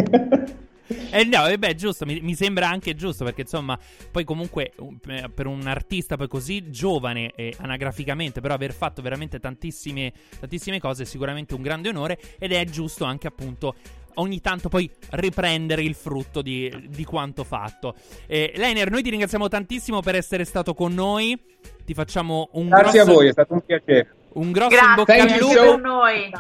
Eh 1.12 1.24
no, 1.24 1.47
eh 1.47 1.57
beh, 1.57 1.74
giusto, 1.76 2.05
mi, 2.05 2.20
mi, 2.20 2.34
sembra 2.34 2.68
anche 2.68 2.95
giusto 2.97 3.24
perché 3.24 3.43
insomma, 3.43 3.78
poi 4.11 4.24
comunque 4.24 4.72
eh, 5.07 5.30
per 5.32 5.47
un 5.47 5.66
artista 5.66 6.16
poi 6.16 6.26
così 6.26 6.70
giovane 6.70 7.32
e 7.36 7.55
anagraficamente, 7.59 8.41
però 8.41 8.55
aver 8.55 8.72
fatto 8.72 9.01
veramente 9.01 9.38
tantissime, 9.38 10.12
tantissime 10.41 10.80
cose 10.80 11.05
è 11.05 11.07
sicuramente 11.07 11.55
un 11.55 11.62
grande 11.62 11.88
onore 11.88 12.18
ed 12.38 12.53
è 12.53 12.64
giusto 12.64 13.05
anche 13.05 13.28
appunto 13.28 13.74
ogni 14.14 14.40
tanto 14.40 14.68
poi 14.68 14.90
riprendere 15.11 15.82
il 15.82 15.94
frutto 15.94 16.42
di, 16.42 16.86
di 16.88 17.04
quanto 17.04 17.44
fatto. 17.44 17.94
Eh, 18.26 18.52
Leiner, 18.56 18.90
noi 18.90 19.02
ti 19.02 19.11
ringraziamo 19.11 19.48
tantissimo 19.48 20.00
per 20.00 20.14
essere 20.14 20.44
stato 20.44 20.74
con 20.74 20.92
noi. 20.94 21.38
Ti 21.84 21.94
facciamo 21.94 22.48
un 22.52 22.68
Grazie 22.68 22.90
grosso, 23.02 23.11
a 23.11 23.14
voi, 23.14 23.28
è 23.28 23.32
stato 23.32 23.52
un 23.54 23.61
piacere. 23.64 24.14
un 24.34 24.52
grosso 24.52 24.68
Grazie 24.70 24.88
in 24.88 24.94
bocca 24.94 25.12
al 25.14 25.18
Thank 25.28 25.40
you 25.40 25.64
lupo. 25.64 25.76
noi. 25.78 26.30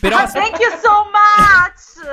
Però 0.00 0.16
Ah, 0.16 0.28
thank 0.30 0.58
you 0.58 0.70
so 0.80 1.04
much. 1.10 2.06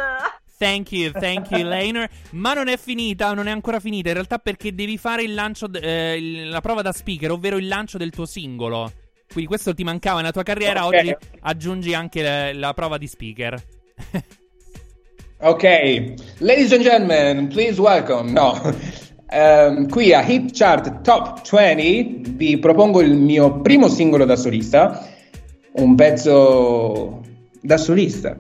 Thank 0.57 0.91
you, 0.93 1.11
thank 1.11 1.51
you, 1.51 1.63
Laner. 1.63 2.09
Ma 2.31 2.53
non 2.53 2.69
è 2.69 2.77
finita, 2.77 3.33
non 3.33 3.47
è 3.47 3.51
ancora 3.51 3.79
finita. 3.79 4.07
In 4.07 4.13
realtà, 4.15 4.39
perché 4.39 4.73
devi 4.73 4.97
fare 4.97 5.21
il 5.23 5.33
lancio, 5.33 5.69
eh, 5.73 6.45
la 6.49 6.61
prova 6.61 6.81
da 6.81 6.91
speaker, 6.93 7.31
ovvero 7.31 7.57
il 7.57 7.67
lancio 7.67 7.97
del 7.97 8.09
tuo 8.11 8.25
singolo. 8.25 8.91
Quindi 9.27 9.47
questo 9.47 9.73
ti 9.73 9.83
mancava 9.83 10.19
nella 10.19 10.31
tua 10.31 10.43
carriera. 10.43 10.86
Ok. 10.86 10.93
Oggi 10.95 11.15
aggiungi 11.41 11.93
anche 11.93 12.21
la, 12.21 12.53
la 12.53 12.73
prova 12.73 12.97
di 12.97 13.05
speaker. 13.07 13.61
Ok, 15.45 15.61
ladies 16.39 16.71
and 16.73 16.81
gentlemen, 16.81 17.49
please 17.49 17.79
welcome. 17.79 18.31
No. 18.31 18.59
Ehm, 19.27 19.89
qui 19.89 20.13
a 20.13 20.21
Hit 20.21 20.55
Chart 20.55 21.01
Top 21.01 21.41
20 21.49 22.35
vi 22.35 22.57
propongo 22.59 23.01
il 23.01 23.15
mio 23.15 23.59
primo 23.59 23.87
singolo 23.87 24.23
da 24.23 24.35
solista, 24.35 25.03
un 25.73 25.95
pezzo 25.95 27.21
da 27.59 27.75
solista. 27.75 28.37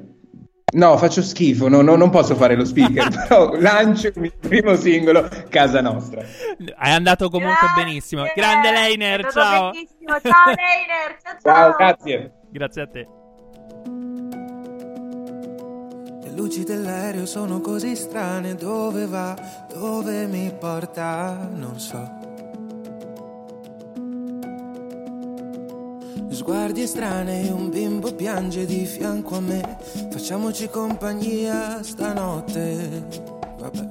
No, 0.73 0.97
faccio 0.97 1.23
schifo, 1.23 1.67
no, 1.67 1.81
no, 1.81 1.95
non 1.95 2.11
posso 2.11 2.35
fare 2.35 2.55
lo 2.55 2.63
speaker, 2.63 3.09
però 3.27 3.55
lancio 3.55 4.07
il 4.07 4.13
mio 4.17 4.33
primo 4.39 4.75
singolo, 4.75 5.27
Casa 5.49 5.81
Nostra. 5.81 6.21
È 6.21 6.89
andato 6.89 7.29
comunque 7.29 7.67
benissimo. 7.75 8.23
Grande 8.33 8.71
Leiner, 8.71 9.31
ciao. 9.31 9.71
bellissimo. 9.71 10.19
Ciao 10.21 10.53
Leiner, 10.53 11.17
ciao 11.21 11.37
ciao. 11.41 11.53
Ciao, 11.53 11.75
grazie. 11.77 12.31
Grazie 12.51 12.81
a 12.81 12.87
te. 12.87 13.07
Luci 16.35 16.63
dell'aereo 16.63 17.25
sono 17.25 17.61
così 17.61 17.95
strane, 17.95 18.55
dove 18.55 19.05
va, 19.07 19.35
dove 19.73 20.27
mi 20.27 20.53
porta, 20.57 21.49
non 21.53 21.79
so. 21.79 22.23
Sguardi 26.29 26.81
estranei, 26.81 27.49
un 27.49 27.69
bimbo 27.69 28.13
piange 28.13 28.65
di 28.65 28.85
fianco 28.85 29.37
a 29.37 29.39
me, 29.39 29.77
facciamoci 30.11 30.67
compagnia 30.69 31.81
stanotte, 31.81 33.07
vabbè. 33.57 33.87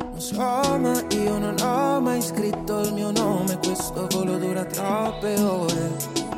Non 0.00 0.20
so, 0.20 0.38
ma 0.38 1.04
io 1.10 1.38
non 1.38 1.54
ho 1.60 2.00
mai 2.00 2.22
scritto 2.22 2.80
il 2.80 2.94
mio 2.94 3.10
nome, 3.10 3.58
questo 3.58 4.06
volo 4.10 4.38
dura 4.38 4.64
troppe 4.64 5.38
ore. 5.38 6.29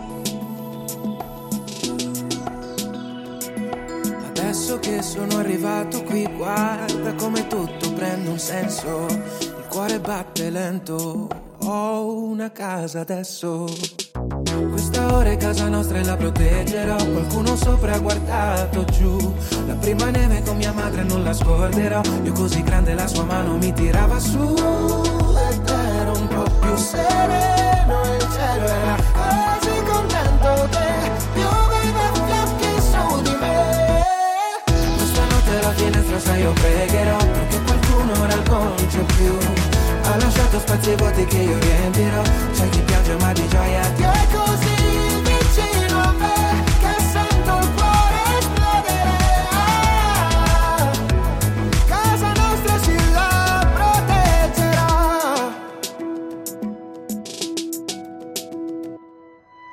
Adesso 4.53 4.79
che 4.81 5.01
sono 5.01 5.39
arrivato 5.39 6.03
qui, 6.03 6.29
guarda 6.37 7.15
come 7.15 7.47
tutto 7.47 7.91
prende 7.95 8.29
un 8.29 8.39
senso. 8.39 9.07
Il 9.41 9.65
cuore 9.67 9.99
batte 9.99 10.51
lento, 10.51 11.27
ho 11.57 12.23
una 12.23 12.53
casa 12.53 13.01
adesso. 13.01 13.65
Questa 14.71 15.15
ora 15.15 15.31
è 15.31 15.39
casa 15.39 15.69
nostra 15.71 16.01
e 16.01 16.05
la 16.05 16.19
proteggerò. 16.19 16.97
Qualcuno 16.97 17.57
sopra 17.57 17.95
ha 17.95 17.99
guardato 17.99 18.85
giù. 18.85 19.35
La 19.67 19.75
prima 19.77 20.11
neve 20.11 20.43
con 20.43 20.59
mia 20.59 20.73
madre 20.73 21.03
non 21.03 21.23
la 21.23 21.33
scorderò. 21.33 22.03
Io 22.23 22.33
così 22.33 22.63
grande 22.63 22.93
la 22.93 23.07
sua 23.07 23.25
mano 23.25 23.57
mi 23.57 23.73
tirava 23.73 24.19
su. 24.19 24.39
Ed 24.39 25.67
ero 25.67 26.13
un 26.13 26.29
po' 26.29 26.51
più 26.61 26.77
sereno. 26.77 28.03
Il 28.19 28.29
cielo 28.31 28.67
era 28.67 29.22
finestra 36.13 36.19
sai 36.19 36.41
io 36.41 36.53
pregherò 36.53 37.17
Perché 37.17 37.63
qualcuno 37.63 38.13
ora 38.21 38.43
non 38.49 38.75
c'è 38.89 39.05
più. 39.17 39.39
Ha 40.05 40.17
lasciato 40.17 40.59
spazi 40.59 40.95
vuoti 40.97 41.25
che 41.25 41.39
io 41.39 41.59
riempirò. 41.59 42.23
C'è 42.53 42.69
chi 42.69 42.81
piange 42.83 43.17
ma 43.17 43.33
di 43.33 43.49
gioia 43.49 43.89
Dio 43.97 44.11
è 44.11 44.27
così 44.33 44.75
vicino 45.23 46.01
a 46.01 46.13
me 46.13 46.65
Che 46.81 47.03
sento 47.13 47.59
il 47.59 47.71
cuore 47.75 48.39
esplodere. 48.39 49.11
Ah, 49.51 50.91
Casa 51.87 52.33
nostra 52.33 52.79
si 52.83 52.97
proteggerà. 53.75 54.91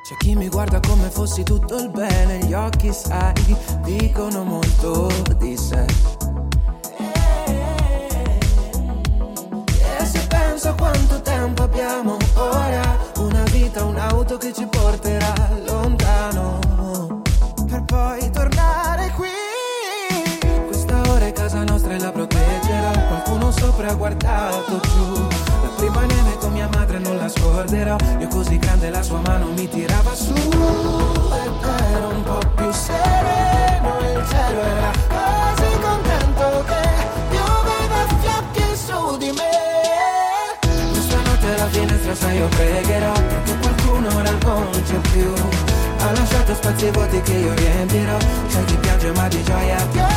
C'è 0.07 0.15
chi 0.19 0.35
mi 0.35 0.47
guarda 0.47 0.79
come 0.79 1.09
fossi 1.09 1.43
tutto 1.43 1.75
il 1.77 1.89
bene, 1.89 2.39
gli 2.45 2.53
occhi 2.53 2.93
sai, 2.93 3.33
dicono 3.83 4.43
molto 4.43 5.11
di 5.37 5.57
sé. 5.57 5.88
Mi 29.59 29.67
tirava 29.67 30.15
su. 30.15 30.33
Ed 30.33 30.41
ero 31.93 32.07
un 32.15 32.23
po' 32.23 32.39
più 32.55 32.71
sereno, 32.71 33.91
il 34.13 34.23
cielo 34.29 34.61
era 34.61 34.91
così 35.15 35.79
contento 35.81 36.63
che 36.69 36.83
pioveva 37.29 38.01
fiocchi 38.21 38.67
su 38.85 39.17
di 39.17 39.31
me. 39.31 39.51
Questa 40.91 41.17
notte 41.17 41.47
alla 41.55 41.67
finestra 41.67 42.15
sai 42.15 42.37
io 42.37 42.47
pregherò, 42.47 43.11
perché 43.11 43.57
qualcuno 43.59 44.09
non 44.09 44.81
c'è 44.85 44.99
più. 45.11 45.33
Ha 45.99 46.11
lasciato 46.13 46.55
spazi 46.55 46.89
vuoti 46.91 47.21
che 47.21 47.33
io 47.33 47.53
riempirò, 47.53 48.17
c'è 48.47 48.63
chi 48.63 48.75
piange 48.77 49.11
ma 49.11 49.27
di 49.27 49.43
gioia. 49.43 49.85
Dio 49.91 50.07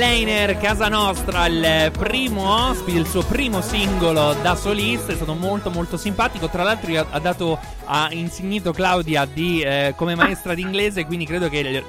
Leiner, 0.00 0.56
casa 0.56 0.88
nostra, 0.88 1.44
il 1.44 1.90
primo 1.92 2.68
ospite, 2.70 2.96
il 2.96 3.06
suo 3.06 3.22
primo 3.22 3.60
singolo 3.60 4.32
da 4.40 4.54
solista. 4.56 5.12
È 5.12 5.14
stato 5.14 5.34
molto, 5.34 5.68
molto 5.68 5.98
simpatico. 5.98 6.48
Tra 6.48 6.62
l'altro, 6.62 6.98
ha, 6.98 7.06
ha 7.10 7.18
dato, 7.18 7.58
ha 7.84 8.08
insignito 8.10 8.72
Claudia 8.72 9.26
di, 9.26 9.60
eh, 9.60 9.92
come 9.96 10.14
maestra 10.14 10.54
di 10.54 10.62
inglese. 10.62 11.04
Quindi 11.04 11.26
credo 11.26 11.50
che 11.50 11.84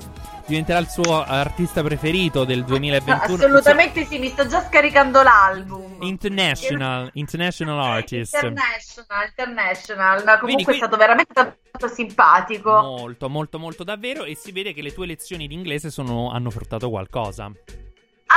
diventerà 0.45 0.80
il 0.80 0.89
suo 0.89 1.24
artista 1.24 1.82
preferito 1.84 2.43
del 2.43 2.66
2021. 2.66 3.36
Assolutamente 3.45 4.03
sì, 4.03 4.20
mi 4.20 4.28
sto 4.28 4.45
già 4.45 4.62
scaricando 4.62 5.24
l'album. 5.24 5.95
International, 6.01 7.09
international 7.14 7.80
artist. 7.80 8.34
International, 8.34 9.26
international. 9.30 10.24
No, 10.26 10.38
comunque 10.38 10.47
Vedi, 10.47 10.64
qui- 10.66 10.74
è 10.74 10.78
stato 10.78 10.97
veramente 10.97 11.34
tanto 11.34 11.88
simpatico. 11.88 12.72
Molto, 12.72 13.30
molto, 13.30 13.57
molto 13.57 13.86
davvero. 13.86 14.26
E 14.26 14.36
si 14.36 14.51
vede 14.51 14.74
che 14.74 14.82
le 14.82 14.91
tue 14.91 15.05
lezioni 15.05 15.47
di 15.47 15.53
inglese 15.53 15.89
sono- 15.89 16.30
hanno 16.30 16.49
portato 16.49 16.89
qualcosa. 16.89 17.49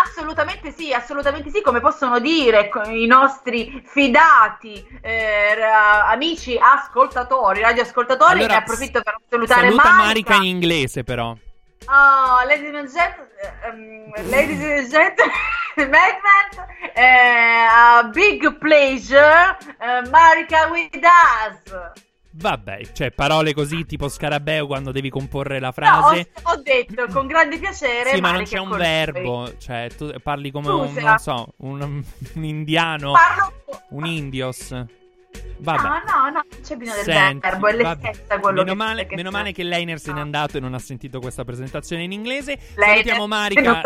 Assolutamente 0.03 0.73
sì, 0.73 0.93
assolutamente 0.93 1.51
sì, 1.51 1.61
come 1.61 1.81
possono 1.81 2.19
dire 2.19 2.71
i 2.87 3.07
nostri 3.07 3.83
fidati 3.87 4.85
eh, 5.01 5.61
amici 5.61 6.59
ascoltatori, 6.61 7.61
radioascoltatori, 7.61 8.41
Allora, 8.41 8.55
ne 8.55 8.57
approfitto 8.57 9.03
per 9.03 9.17
salutare 9.29 9.69
Saluta 9.69 9.91
Marica. 9.91 10.03
Marica 10.05 10.35
in 10.35 10.43
inglese, 10.45 11.05
però. 11.05 11.37
Oh, 11.87 12.45
ladies 12.47 12.75
and 12.75 12.91
gentlemen, 12.91 13.31
um, 13.71 14.31
ladies 14.31 14.63
and 14.63 14.89
gentlemen, 14.89 15.31
eh, 16.95 17.67
a 17.71 18.11
big 18.13 18.59
pleasure, 18.59 19.57
eh, 19.79 20.09
Marica 20.09 20.69
with 20.71 20.99
us. 21.03 22.03
Vabbè, 22.37 22.81
cioè 22.93 23.13
parole 23.13 23.55
così 23.55 23.87
tipo 23.87 24.09
scarabeo 24.09 24.67
quando 24.67 24.91
devi 24.91 25.09
comporre 25.09 25.61
la 25.61 25.67
No, 25.67 25.69
ho, 25.69 25.73
frase. 25.73 26.31
ho 26.43 26.57
detto 26.63 27.07
con 27.13 27.29
grande 27.29 27.59
piacere. 27.59 28.11
sì, 28.15 28.21
ma 28.21 28.33
non 28.33 28.43
c'è 28.43 28.59
un 28.59 28.69
con 28.71 28.79
noi. 28.79 28.87
verbo. 28.87 29.57
Cioè, 29.57 29.89
tu 29.97 30.13
parli 30.21 30.51
come 30.51 30.69
un, 30.71 30.89
Scusa. 30.89 31.01
non 31.09 31.19
so, 31.19 31.47
un, 31.59 31.81
un 32.35 32.45
indiano. 32.45 33.13
Parlo- 33.13 33.53
Un 33.91 34.07
indios. 34.07 34.71
Vabbè. 35.59 35.83
No, 35.83 35.89
no, 35.89 35.99
no, 36.05 36.31
non 36.33 36.43
c'è 36.63 36.77
bisogno 36.77 37.03
del 37.05 37.15
Senti, 37.15 37.39
verbo, 37.49 37.67
è 37.69 37.73
l'essenza 37.77 38.39
quello 38.41 38.63
meno 38.63 38.73
che 38.73 38.75
male, 38.77 39.07
che 39.07 39.17
meno 39.17 39.31
male 39.31 39.53
che 39.53 39.63
Leiner 39.63 39.99
se 40.01 40.13
n'è 40.13 40.21
andato 40.21 40.57
e 40.57 40.61
non 40.61 40.75
ha 40.75 40.79
sentito 40.81 41.21
questa 41.21 41.45
presentazione 41.45 42.03
in 42.03 42.11
inglese. 42.13 42.59
Leiner, 42.75 42.89
Salutiamo 42.97 43.27
Marica. 43.29 43.81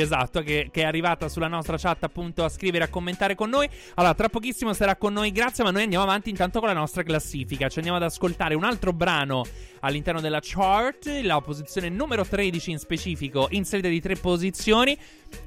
Esatto, 0.00 0.42
che, 0.42 0.68
che 0.72 0.82
è 0.82 0.84
arrivata 0.84 1.28
sulla 1.28 1.48
nostra 1.48 1.76
chat 1.76 2.04
appunto 2.04 2.44
a 2.44 2.48
scrivere, 2.48 2.84
a 2.84 2.88
commentare 2.88 3.34
con 3.34 3.50
noi. 3.50 3.68
Allora, 3.94 4.14
tra 4.14 4.28
pochissimo 4.28 4.72
sarà 4.72 4.96
con 4.96 5.12
noi, 5.12 5.32
grazie, 5.32 5.64
ma 5.64 5.70
noi 5.70 5.82
andiamo 5.82 6.04
avanti 6.04 6.30
intanto 6.30 6.58
con 6.58 6.68
la 6.68 6.74
nostra 6.74 7.02
classifica. 7.02 7.68
Ci 7.68 7.78
andiamo 7.78 7.98
ad 7.98 8.04
ascoltare 8.04 8.54
un 8.54 8.64
altro 8.64 8.92
brano 8.92 9.44
all'interno 9.80 10.20
della 10.20 10.40
chart, 10.40 11.06
la 11.22 11.40
posizione 11.40 11.88
numero 11.88 12.24
13 12.24 12.70
in 12.70 12.78
specifico, 12.78 13.48
inserita 13.50 13.88
di 13.88 14.00
tre 14.00 14.16
posizioni. 14.16 14.96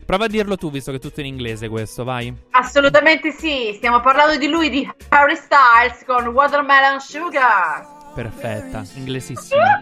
Prova 0.06 0.26
a 0.26 0.28
dirlo 0.28 0.58
tu, 0.58 0.70
visto 0.70 0.92
che 0.92 0.98
è 0.98 1.00
tutto 1.00 1.20
in 1.22 1.26
inglese 1.26 1.68
questo, 1.68 2.04
vai. 2.04 2.34
Assolutamente 2.52 3.32
sì, 3.32 3.74
stiamo 3.76 4.02
parlando 4.02 4.38
di 4.38 4.48
lui, 4.48 4.70
di 4.70 4.88
Harry 5.10 5.36
Styles 5.36 6.04
con 6.06 6.28
Watermelon 6.28 7.00
Sugar. 7.00 8.14
Perfetta, 8.14 8.84
inglesissima. 8.96 9.82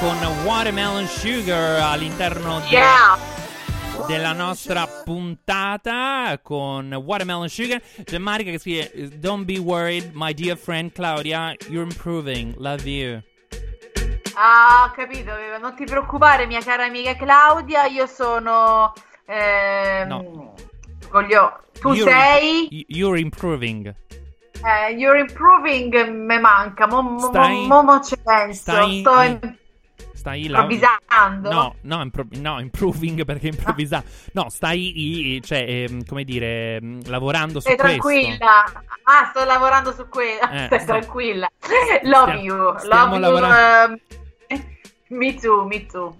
con 0.00 0.16
Watermelon 0.44 1.06
Sugar 1.06 1.80
all'interno 1.80 2.60
di- 2.60 2.74
Yeah. 2.74 3.18
della 4.06 4.32
nostra 4.32 4.86
puntata 4.86 6.38
con 6.42 6.92
Watermelon 6.92 7.48
Sugar. 7.48 7.80
C'è 8.04 8.18
Marica 8.18 8.50
che 8.50 8.58
scrive 8.58 9.18
Don't 9.18 9.44
be 9.44 9.58
worried, 9.58 10.10
my 10.14 10.32
dear 10.32 10.56
friend 10.56 10.92
Claudia, 10.92 11.54
you're 11.68 11.82
improving, 11.88 12.54
love 12.58 12.88
you. 12.88 13.20
Ah, 14.34 14.84
ho 14.88 14.94
capito, 14.94 15.32
non 15.60 15.74
ti 15.74 15.84
preoccupare 15.84 16.46
mia 16.46 16.60
cara 16.60 16.84
amica 16.84 17.16
Claudia, 17.16 17.86
io 17.86 18.06
sono... 18.06 18.92
ehm, 19.26 20.06
No. 20.08 20.54
voglio- 21.10 21.62
tu 21.80 21.92
You're- 21.92 22.10
sei... 22.12 22.84
You're 22.88 23.18
improving. 23.18 23.92
Eh, 24.64 24.92
you're 24.92 25.18
improving 25.18 25.92
me 26.24 26.38
manca, 26.38 26.86
mo, 26.86 27.02
mo, 27.02 27.18
Stai- 27.18 27.66
mo, 27.66 27.82
mo 27.82 28.00
ci 28.00 28.16
penso, 28.22 28.60
stai- 28.60 29.00
sto 29.00 29.20
in- 29.22 29.56
Stai 30.18 30.46
improvvisando. 30.46 31.48
No, 31.48 31.74
no, 31.82 32.00
impro- 32.02 32.26
no, 32.40 32.58
improving 32.58 33.24
perché 33.24 33.48
improvvisare. 33.48 34.04
No, 34.32 34.48
stai, 34.50 35.40
cioè, 35.44 35.64
ehm, 35.88 36.04
come 36.04 36.24
dire, 36.24 36.76
ehm, 36.76 37.02
lavorando 37.06 37.60
su 37.60 37.68
questo. 37.68 37.82
tranquilla. 37.84 38.64
Ah, 39.04 39.30
sto 39.32 39.44
lavorando 39.44 39.92
su 39.92 40.08
quello. 40.08 40.40
Eh, 40.50 40.66
Stai 40.66 40.80
sta- 40.80 40.98
tranquilla. 40.98 41.48
Love 42.02 42.32
Stia- 42.32 42.40
you. 42.42 42.78
stiamo 42.78 43.18
Love 43.18 43.38
you. 43.38 43.44
ehm, 44.50 44.60
me 45.10 45.34
too, 45.36 45.64
me 45.66 45.86
too. 45.86 46.16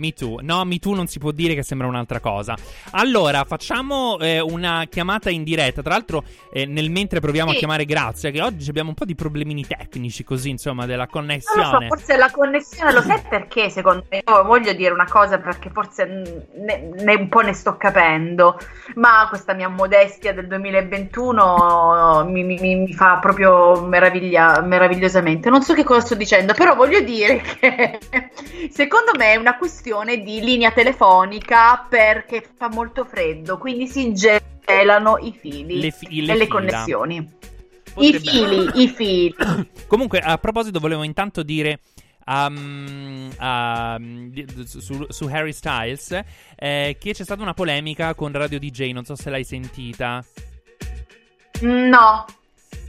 Me 0.00 0.12
too. 0.14 0.38
No, 0.40 0.64
Me 0.64 0.78
Too 0.78 0.94
non 0.94 1.06
si 1.06 1.18
può 1.18 1.30
dire 1.30 1.54
che 1.54 1.62
sembra 1.62 1.86
un'altra 1.86 2.20
cosa. 2.20 2.56
Allora, 2.92 3.44
facciamo 3.44 4.18
eh, 4.18 4.40
una 4.40 4.86
chiamata 4.88 5.28
in 5.28 5.44
diretta. 5.44 5.82
Tra 5.82 5.92
l'altro, 5.92 6.24
eh, 6.50 6.64
nel 6.64 6.90
mentre 6.90 7.20
proviamo 7.20 7.50
Sì. 7.50 7.56
a 7.56 7.58
chiamare 7.58 7.84
Grazia, 7.84 8.30
che 8.30 8.40
oggi 8.40 8.70
abbiamo 8.70 8.88
un 8.88 8.94
po' 8.94 9.04
di 9.04 9.14
problemini 9.14 9.66
tecnici, 9.66 10.24
così, 10.24 10.48
insomma, 10.48 10.86
della 10.86 11.02
Non 11.04 11.10
connessione. 11.12 11.86
so, 11.88 11.94
forse 11.94 12.16
la 12.16 12.30
connessione, 12.30 12.92
lo 12.94 13.02
sai 13.02 13.20
perché 13.28 13.68
secondo 13.68 14.04
me? 14.08 14.22
Io 14.26 14.42
voglio 14.44 14.72
dire 14.72 14.92
una 14.94 15.06
cosa 15.06 15.38
perché 15.38 15.68
forse 15.70 16.06
ne, 16.06 16.90
ne- 16.96 17.14
un 17.16 17.28
po' 17.28 17.40
ne 17.40 17.52
sto 17.52 17.76
capendo, 17.76 18.58
ma 18.94 19.26
questa 19.28 19.52
mia 19.52 19.68
modestia 19.68 20.32
del 20.32 20.46
2021 20.46 22.24
mi, 22.26 22.42
mi- 22.42 22.58
mi- 22.58 22.74
mi 22.76 22.92
fa 22.94 23.18
proprio 23.20 23.82
meraviglia, 23.86 24.60
meravigliosamente. 24.62 25.50
Non 25.50 25.62
so 25.62 25.74
che 25.74 25.84
cosa 25.84 26.00
sto 26.00 26.14
dicendo, 26.14 26.54
però 26.54 26.74
voglio 26.74 27.00
dire 27.00 27.40
che 27.40 27.98
secondo 28.70 29.12
me 29.18 29.32
è 29.32 29.36
una 29.36 29.56
questione 29.58 29.88
di 30.22 30.40
linea 30.40 30.70
telefonica 30.70 31.86
perché 31.88 32.48
fa 32.56 32.68
molto 32.68 33.04
freddo, 33.04 33.58
quindi 33.58 33.86
si 33.86 34.12
gelano 34.14 35.18
i 35.18 35.32
fili 35.38 35.80
Le 35.80 35.90
fi- 35.90 36.24
le 36.24 36.32
e 36.32 36.36
le 36.36 36.46
connessioni. 36.46 37.16
I 37.16 38.12
Potrebbe- 38.12 38.18
fili, 38.20 38.82
i 38.84 38.88
fili. 38.88 39.34
Comunque, 39.88 40.20
a 40.20 40.38
proposito, 40.38 40.78
volevo 40.78 41.02
intanto 41.02 41.42
dire. 41.42 41.80
um, 42.26 43.28
um, 43.40 44.64
su, 44.64 45.04
su 45.08 45.24
Harry 45.24 45.52
Styles 45.52 46.12
eh, 46.56 46.96
che 47.00 47.12
c'è 47.12 47.24
stata 47.24 47.42
una 47.42 47.54
polemica 47.54 48.14
con 48.14 48.30
Radio 48.30 48.58
DJ, 48.60 48.92
non 48.92 49.04
so 49.04 49.16
se 49.16 49.28
l'hai 49.30 49.42
sentita. 49.44 50.24
No. 51.62 52.24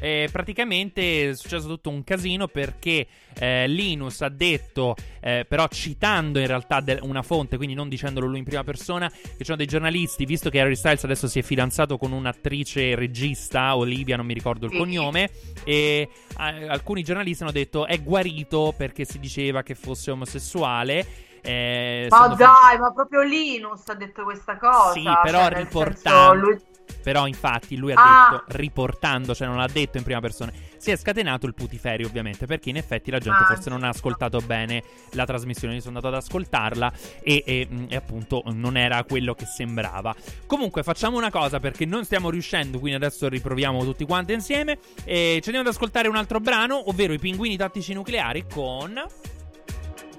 Eh, 0.02 0.28
praticamente 0.32 1.30
è 1.30 1.36
successo 1.36 1.68
tutto 1.68 1.90
un 1.90 2.04
casino 2.04 2.48
perché 2.48 3.08
eh, 3.40 3.68
Linus 3.68 4.22
ha 4.22 4.30
detto, 4.30 4.96
eh, 5.22 5.46
però 5.48 5.68
citando 5.68 6.40
in 6.40 6.48
realtà 6.48 6.82
de- 6.82 7.00
una 7.04 7.22
fonte, 7.22 7.58
quindi 7.58 7.76
non 7.76 7.88
dicendolo 7.88 8.26
lui 8.28 8.40
in 8.40 8.44
prima 8.44 8.64
persona, 8.64 9.10
che 9.10 9.38
ci 9.38 9.46
sono 9.46 9.58
dei 9.58 9.68
giornalisti, 9.68 10.26
visto 10.26 10.50
che 10.50 10.60
Harry 10.60 10.76
Styles 10.76 11.04
adesso 11.04 11.28
si 11.28 11.40
è 11.40 11.42
fidanzato 11.44 11.98
con 11.98 12.12
un'attrice 12.12 12.96
regista, 12.96 13.76
Olivia, 13.76 14.18
non 14.18 14.26
mi 14.26 14.34
ricordo 14.34 14.66
il 14.66 14.74
cognome, 14.76 15.30
e 15.64 16.10
alcuni 16.36 17.04
giornalisti 17.04 17.44
hanno 17.44 17.52
detto 17.52 17.86
è 17.86 18.02
guarito 18.02 18.74
perché 18.76 19.06
si 19.06 19.20
diceva 19.20 19.62
che 19.64 19.76
fosse 19.76 20.12
omosessuale. 20.12 21.06
eh, 21.42 22.08
Ma 22.10 22.28
dai, 22.36 22.78
ma 22.78 22.92
proprio 22.94 23.22
Linus 23.22 23.88
ha 23.88 23.96
detto 23.96 24.24
questa 24.24 24.58
cosa. 24.58 24.92
sì, 24.94 25.04
cioè, 25.04 25.22
però 25.22 25.50
nel 25.50 25.66
riportando. 25.66 26.00
senso, 26.10 26.34
lui- 26.34 26.62
Però 27.04 27.28
infatti 27.28 27.76
lui 27.78 27.92
ha 27.94 27.96
Ah. 27.98 28.30
detto, 28.32 28.58
riportando, 28.60 29.34
cioè 29.36 29.48
non 29.48 29.58
l'ha 29.58 29.70
detto 29.72 29.98
in 29.98 30.04
prima 30.04 30.20
persona, 30.20 30.52
si 30.78 30.92
è 30.92 30.96
scatenato 30.96 31.46
il 31.46 31.54
putiferio 31.54 32.08
ovviamente, 32.08 32.46
perché 32.46 32.70
in 32.70 32.78
effetti 32.78 33.12
la 33.12 33.20
gente 33.20 33.44
Ah, 33.44 33.48
forse 33.48 33.70
non 33.70 33.84
ha 33.84 33.90
ascoltato 33.90 34.40
bene 34.40 34.84
la 35.12 35.26
trasmissione, 35.26 35.76
io 35.76 35.82
sono 35.82 35.98
andato 35.98 36.16
ad 36.16 36.22
ascoltarla 36.24 36.92
e, 37.22 37.44
e, 37.46 37.68
mh, 37.70 37.86
e 37.90 37.96
appunto 37.96 38.44
non 38.48 38.78
era 38.78 39.04
quello 39.04 39.34
che 39.34 39.46
sembrava. 39.46 40.16
Comunque 40.48 40.84
facciamo 40.84 41.18
una 41.18 41.30
cosa 41.32 41.60
perché 41.60 41.86
non 41.86 42.04
stiamo 42.06 42.30
riuscendo, 42.30 42.80
quindi 42.80 42.98
adesso 43.04 43.28
riproviamo 43.30 43.84
tutti 43.84 44.06
quanti 44.06 44.34
insieme 44.34 44.80
e 45.04 45.40
ci 45.42 45.50
andiamo 45.50 45.68
ad 45.68 45.74
ascoltare 45.74 46.08
un 46.08 46.16
altro 46.16 46.40
brano, 46.40 46.90
ovvero 46.90 47.14
i 47.14 47.20
pinguini 47.20 47.58
tattici 47.58 47.94
nucleari 47.94 48.46
con... 48.52 49.02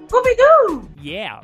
Scooby-Doo! 0.07 0.89
Yeah! 1.01 1.41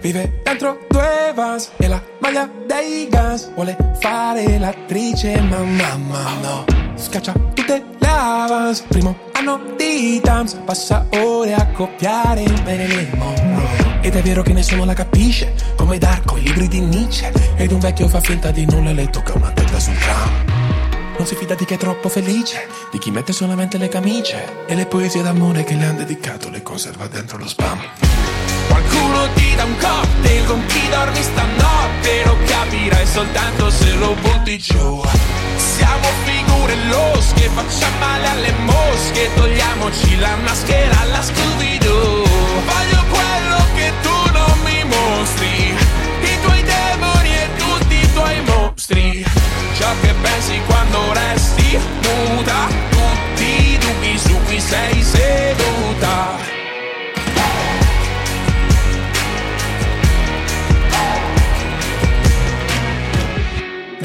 Vive 0.00 0.40
dentro 0.42 0.86
due 0.88 1.32
vans 1.34 1.70
e 1.76 1.88
la 1.88 2.02
maglia 2.20 2.48
dei 2.66 3.08
Guns 3.10 3.50
Vuole 3.54 3.76
fare 4.00 4.58
l'attrice 4.58 5.40
ma 5.40 5.58
mamma 5.58 6.34
no. 6.42 6.64
Scaccia 6.94 7.32
tutte 7.54 7.84
le 7.98 8.08
avance 8.08 8.84
Primo 8.88 9.16
anno 9.32 9.60
di 9.76 10.20
Tams. 10.22 10.54
Passa 10.64 11.06
ore 11.10 11.54
a 11.54 11.66
copiare 11.68 12.44
Marilyn 12.64 13.10
Monroe 13.16 14.00
Ed 14.02 14.14
è 14.14 14.22
vero 14.22 14.42
che 14.42 14.52
nessuno 14.52 14.84
la 14.84 14.94
capisce 14.94 15.54
Come 15.76 15.98
Darko, 15.98 16.36
i 16.36 16.42
libri 16.42 16.68
di 16.68 16.80
Nietzsche. 16.80 17.32
Ed 17.56 17.72
un 17.72 17.78
vecchio 17.78 18.08
fa 18.08 18.20
finta 18.20 18.50
di 18.50 18.66
nulla 18.66 18.90
e 18.90 18.94
le 18.94 19.10
tocca 19.10 19.34
una 19.34 19.50
tenda 19.50 19.78
sul 19.78 19.96
tram. 19.98 20.54
Non 21.16 21.26
si 21.26 21.34
fida 21.34 21.54
di 21.54 21.64
chi 21.64 21.74
è 21.74 21.78
troppo 21.78 22.08
felice, 22.08 22.68
di 22.90 22.98
chi 22.98 23.10
mette 23.10 23.32
solamente 23.32 23.78
le 23.78 23.88
camicie. 23.88 24.66
E 24.66 24.74
le 24.74 24.86
poesie 24.86 25.22
d'amore 25.22 25.64
che 25.64 25.74
le 25.74 25.86
han 25.86 25.96
dedicato 25.96 26.50
le 26.50 26.62
conserva 26.62 27.06
dentro 27.06 27.38
lo 27.38 27.48
spam. 27.48 27.78
Qualcuno 28.76 29.26
ti 29.32 29.54
dà 29.54 29.64
un 29.64 29.74
cocktail 29.78 30.44
con 30.44 30.66
chi 30.66 30.86
dormi 30.90 31.22
stanotte 31.22 32.24
Lo 32.26 32.36
capirai 32.44 33.06
soltanto 33.06 33.70
se 33.70 33.90
lo 33.94 34.14
butti 34.20 34.58
giù. 34.58 35.02
Siamo 35.56 36.06
figure 36.24 36.74
losche, 36.90 37.48
facciamo 37.54 37.98
male 37.98 38.28
alle 38.28 38.52
mosche 38.64 39.30
Togliamoci 39.34 40.18
la 40.18 40.36
maschera 40.44 41.00
alla 41.00 41.22
Scooby-Doo. 41.22 42.24
Voglio 42.68 43.04
quello 43.08 43.64
che 43.76 43.92
tu 44.02 44.32
non 44.32 44.58
mi 44.64 44.84
mostri 44.84 45.74
I 46.20 46.40
tuoi 46.42 46.62
demoni 46.62 47.34
e 47.34 47.48
tutti 47.56 47.94
i 47.94 48.12
tuoi 48.12 48.40
mostri. 48.42 49.24
Ciò 49.78 49.88
che 50.02 50.14
pensi 50.20 50.60
quando 50.66 50.98
resti 51.14 51.78
muta 52.02 52.66
Tutti 52.90 53.70
i 53.72 53.78
dubbi 53.78 54.18
su 54.18 54.38
cui 54.44 54.60
sei 54.60 55.02
seduta 55.02 56.55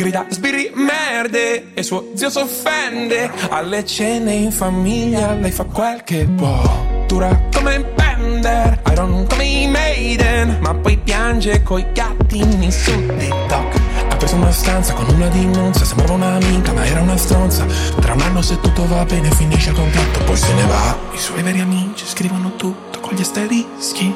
grida 0.01 0.25
sbirri 0.29 0.71
merde 0.73 1.73
e 1.75 1.83
suo 1.83 2.13
zio 2.15 2.31
s'offende. 2.31 3.29
Alle 3.49 3.85
cene 3.85 4.33
in 4.33 4.51
famiglia 4.51 5.33
lei 5.33 5.51
fa 5.51 5.65
quel 5.65 6.01
che 6.03 6.25
può 6.25 7.03
dura 7.05 7.49
come 7.53 7.75
un 7.75 7.85
Bender 7.93 8.81
Iron 8.91 9.27
come 9.27 9.43
i 9.45 9.67
Maiden. 9.67 10.57
Ma 10.59 10.73
poi 10.73 10.97
piange 10.97 11.61
coi 11.61 11.85
gattini 11.93 12.71
su 12.71 12.91
TikTok. 12.91 13.79
Ha 14.09 14.15
preso 14.15 14.35
una 14.35 14.51
stanza 14.51 14.93
con 14.93 15.07
una 15.13 15.27
dimonza 15.27 15.85
sembrava 15.85 16.13
una 16.13 16.37
minca 16.39 16.73
ma 16.73 16.83
era 16.83 17.01
una 17.01 17.17
stronza. 17.17 17.63
Tra 17.99 18.13
un 18.13 18.21
anno 18.21 18.41
se 18.41 18.59
tutto 18.59 18.87
va 18.87 19.05
bene 19.05 19.29
finisce 19.29 19.69
il 19.69 19.75
contratto 19.75 20.23
poi 20.23 20.35
se 20.35 20.51
ne 20.53 20.63
va. 20.65 20.97
I 21.13 21.17
suoi 21.19 21.43
veri 21.43 21.59
amici 21.59 22.05
scrivono 22.07 22.55
tutto 22.55 22.99
con 22.99 23.13
gli 23.13 23.21
asterischi 23.21 24.11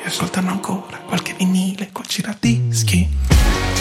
e 0.00 0.06
ascoltano 0.06 0.50
ancora 0.50 0.98
qualche 1.08 1.34
vinile 1.36 1.88
col 1.90 2.04
giradischi 2.06 3.73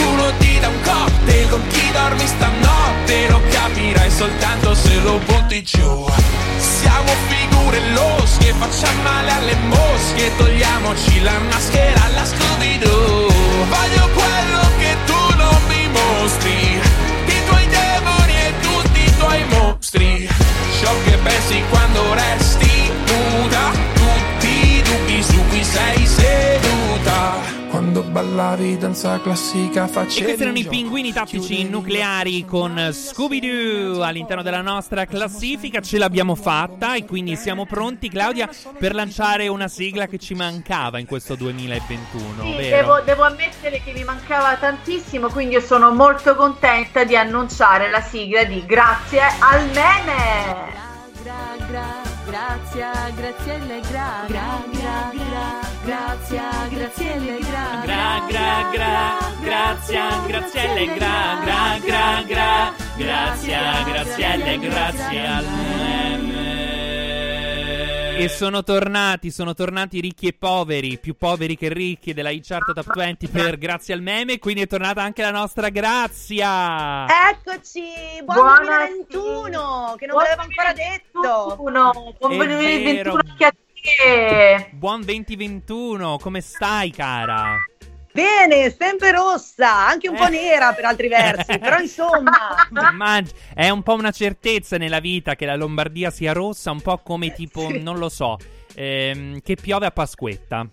Qualcuno 0.00 0.32
ti 0.38 0.58
dà 0.58 0.68
un 0.68 0.80
cocktail 0.82 1.48
con 1.50 1.66
chi 1.68 1.90
dormi 1.92 2.26
stanotte 2.26 3.28
Lo 3.28 3.40
capirai 3.50 4.10
soltanto 4.10 4.74
se 4.74 4.98
lo 5.00 5.18
butti 5.26 5.62
giù. 5.62 6.06
Siamo 6.56 7.12
figure 7.28 7.80
losche, 7.92 8.54
facciamo 8.58 9.02
male 9.02 9.30
alle 9.30 9.56
mosche 9.68 10.34
Togliamoci 10.38 11.20
la 11.20 11.38
maschera 11.50 12.04
alla 12.04 12.24
Scooby-Doo. 12.24 13.28
Voglio 13.68 14.08
quello 14.14 14.62
che 14.78 14.96
tu 15.04 15.36
non 15.36 15.60
mi 15.68 15.88
mostri 15.88 16.80
I 17.26 17.44
tuoi 17.46 17.66
demoni 17.66 18.32
e 18.32 18.54
tutti 18.62 19.00
i 19.00 19.16
tuoi 19.18 19.44
mostri. 19.50 20.28
Ciò 20.80 20.94
che 21.04 21.16
pensi 21.22 21.62
quando 21.68 22.14
resti 22.14 22.90
nuda 23.06 23.70
Tutti 23.92 24.76
i 24.76 24.82
dubbi 24.82 25.22
su 25.22 25.44
cui 25.48 25.62
sei 25.62 26.06
seduta 26.06 27.49
quando 27.70 28.02
ballavi 28.02 28.78
danza 28.78 29.20
classica 29.20 29.84
E 29.84 29.88
facevi 29.88 30.24
questi 30.24 30.42
erano 30.42 30.58
i 30.58 30.64
pinguini 30.66 31.12
tattici 31.12 31.68
nucleari 31.68 32.44
con 32.44 32.90
Scooby-Doo 32.92 34.02
all'interno 34.02 34.42
della 34.42 34.60
nostra 34.60 35.06
classifica. 35.06 35.80
Ce 35.80 35.96
l'abbiamo 35.96 36.34
fatta 36.34 36.94
e 36.96 37.04
quindi 37.04 37.36
siamo 37.36 37.66
pronti, 37.66 38.08
Claudia, 38.08 38.48
per 38.76 38.94
lanciare 38.94 39.46
una 39.46 39.68
sigla 39.68 40.06
che 40.06 40.18
ci 40.18 40.34
mancava 40.34 40.98
in 40.98 41.06
questo 41.06 41.36
2021, 41.36 42.42
Sì, 42.42 42.56
vero? 42.56 42.76
devo, 42.76 43.00
devo 43.04 43.22
ammettere 43.22 43.80
che 43.82 43.92
mi 43.92 44.02
mancava 44.02 44.56
tantissimo, 44.56 45.28
quindi 45.28 45.54
io 45.54 45.60
sono 45.60 45.92
molto 45.92 46.34
contenta 46.34 47.04
di 47.04 47.16
annunciare 47.16 47.88
la 47.88 48.00
sigla 48.00 48.42
di 48.44 48.64
Grazie 48.66 49.22
al 49.38 49.64
meme. 49.66 50.78
Gra, 51.22 51.66
gra, 51.68 51.94
grazia, 52.26 52.92
grazielle, 53.14 53.80
gra, 53.90 54.24
gra, 54.28 54.62
gra, 54.72 55.10
gra, 55.12 55.60
grazia, 55.84 56.68
grazielle, 56.68 57.38
gra, 57.38 57.80
Gra, 57.84 58.26
gra, 58.28 58.70
gra, 58.72 59.18
grazia, 59.42 60.08
grazielle, 60.26 60.94
gra, 60.94 61.40
gra, 61.44 61.78
gra, 61.84 62.22
gra, 62.26 62.74
grazia, 62.96 63.82
grazielle, 63.84 64.58
grazie 64.58 65.26
al 65.26 65.44
meme. 65.44 66.79
E 68.20 68.28
sono 68.28 68.62
tornati, 68.62 69.30
sono 69.30 69.54
tornati 69.54 69.98
ricchi 69.98 70.26
e 70.26 70.34
poveri, 70.34 70.98
più 70.98 71.16
poveri 71.16 71.56
che 71.56 71.72
ricchi 71.72 72.12
della 72.12 72.28
Chart 72.42 72.74
Top 72.74 72.94
20 72.94 73.28
per 73.28 73.56
grazie 73.56 73.94
al 73.94 74.02
meme, 74.02 74.38
quindi 74.38 74.60
è 74.60 74.66
tornata 74.66 75.00
anche 75.02 75.22
la 75.22 75.30
nostra 75.30 75.70
Grazia. 75.70 77.06
Eccoci, 77.30 77.80
buon 78.22 78.36
Buona- 78.36 78.86
2021, 78.88 79.94
che 79.96 80.04
non 80.06 80.16
Buon 80.16 80.22
ve 80.22 80.28
l'avevo 80.28 80.42
ancora 80.42 80.72
detto. 80.74 81.54
2021, 81.56 82.14
buon 82.18 82.32
È 82.32 82.36
2021 82.36 82.92
vero. 82.94 83.14
anche 83.26 83.44
a 83.46 83.52
te. 83.80 84.68
Buon 84.72 85.00
2021, 85.02 86.18
come 86.18 86.40
stai 86.42 86.90
cara? 86.90 87.56
Bene, 88.12 88.70
sempre 88.70 89.12
rossa, 89.12 89.86
anche 89.86 90.08
un 90.08 90.16
po' 90.16 90.28
nera 90.28 90.72
per 90.72 90.84
altri 90.84 91.08
versi, 91.08 91.58
però 91.58 91.78
insomma. 91.78 92.68
È 93.54 93.68
un 93.68 93.82
po' 93.82 93.94
una 93.94 94.10
certezza 94.10 94.76
nella 94.76 95.00
vita 95.00 95.36
che 95.36 95.46
la 95.46 95.54
Lombardia 95.54 96.10
sia 96.10 96.32
rossa, 96.32 96.70
un 96.72 96.80
po' 96.80 96.98
come 96.98 97.32
tipo, 97.34 97.70
non 97.70 97.98
lo 97.98 98.08
so, 98.08 98.36
ehm, 98.74 99.40
che 99.40 99.54
piove 99.54 99.86
a 99.86 99.90
Pasquetta. 99.90 100.68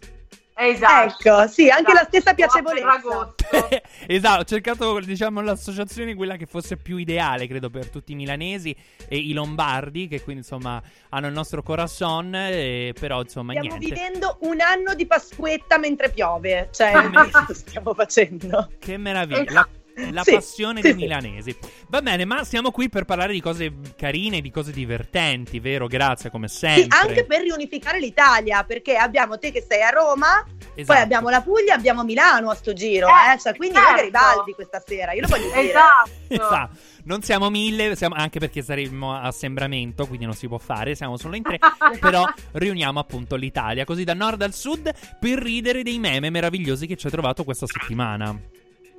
Esatto. 0.59 1.29
Ecco, 1.29 1.47
sì, 1.47 1.69
anche 1.69 1.93
la 1.93 2.03
stessa 2.03 2.33
Buon 2.33 2.47
piacevolezza. 2.47 3.35
Esatto, 4.07 4.41
ho 4.41 4.43
cercato, 4.45 4.99
diciamo, 5.01 5.41
l'associazione 5.41 6.15
quella 6.15 6.35
che 6.35 6.45
fosse 6.45 6.77
più 6.77 6.97
ideale, 6.97 7.47
credo, 7.47 7.69
per 7.69 7.89
tutti 7.89 8.13
i 8.13 8.15
milanesi 8.15 8.75
e 9.07 9.17
i 9.17 9.33
lombardi, 9.33 10.07
che 10.07 10.21
quindi, 10.21 10.41
insomma, 10.41 10.81
hanno 11.09 11.27
il 11.27 11.33
nostro 11.33 11.61
corazon, 11.61 12.33
eh, 12.33 12.93
però, 12.99 13.21
insomma, 13.21 13.53
Stiamo 13.53 13.77
niente. 13.77 13.93
vivendo 13.95 14.37
un 14.41 14.59
anno 14.61 14.95
di 14.95 15.05
Pasquetta 15.05 15.77
mentre 15.77 16.09
piove, 16.09 16.69
cioè 16.71 17.09
questo 17.09 17.53
stiamo 17.53 17.93
facendo. 17.93 18.69
Che 18.79 18.97
meraviglia. 18.97 19.51
La, 19.51 19.67
la 20.11 20.23
Sì, 20.23 20.31
passione 20.33 20.77
sì, 20.77 20.81
dei 20.83 20.91
sì. 20.93 20.97
milanesi. 20.97 21.57
Va 21.89 22.01
bene, 22.01 22.25
ma 22.25 22.43
siamo 22.43 22.71
qui 22.71 22.89
per 22.89 23.05
parlare 23.05 23.33
di 23.33 23.41
cose 23.41 23.73
carine, 23.97 24.41
di 24.41 24.51
cose 24.51 24.71
divertenti, 24.71 25.59
vero? 25.59 25.87
Grazie, 25.87 26.29
come 26.29 26.47
sempre. 26.47 26.83
Sì, 26.83 27.07
anche 27.07 27.25
per 27.25 27.41
riunificare 27.41 27.99
l'Italia, 27.99 28.63
perché 28.63 28.95
abbiamo 28.95 29.37
te 29.37 29.51
che 29.51 29.65
sei 29.67 29.81
a 29.81 29.89
Roma, 29.89 30.43
Esatto. 30.75 30.85
poi 30.93 30.97
abbiamo 30.97 31.29
la 31.29 31.41
Puglia, 31.41 31.73
abbiamo 31.73 32.03
Milano 32.03 32.49
a 32.49 32.55
sto 32.55 32.73
giro, 32.73 33.07
Eh, 33.07 33.33
eh, 33.33 33.39
cioè, 33.39 33.55
quindi 33.55 33.75
certo. 33.77 33.95
Garibaldi 33.95 34.51
questa 34.53 34.81
sera, 34.85 35.13
io 35.13 35.21
lo 35.21 35.27
voglio 35.27 35.45
dire. 35.47 35.69
Esatto. 35.69 36.09
Esatto. 36.27 36.75
Non 37.05 37.21
siamo 37.21 37.49
mille, 37.49 37.95
siamo- 37.95 38.15
anche 38.15 38.37
perché 38.39 38.61
saremmo 38.61 39.13
a 39.15 39.21
assembramento, 39.21 40.05
quindi 40.07 40.25
non 40.25 40.33
si 40.35 40.47
può 40.47 40.57
fare, 40.57 40.93
siamo 40.93 41.15
solo 41.17 41.35
in 41.37 41.43
tre, 41.43 41.57
però 42.01 42.25
riuniamo 42.51 42.99
appunto 42.99 43.35
l'Italia, 43.35 43.85
così 43.85 44.03
da 44.03 44.13
nord 44.13 44.41
al 44.41 44.53
sud, 44.53 44.91
per 45.19 45.39
ridere 45.39 45.83
dei 45.83 45.99
meme 45.99 46.29
meravigliosi 46.29 46.85
che 46.85 46.97
ci 46.97 47.05
hai 47.05 47.11
trovato 47.13 47.43
questa 47.45 47.65
settimana. 47.65 48.37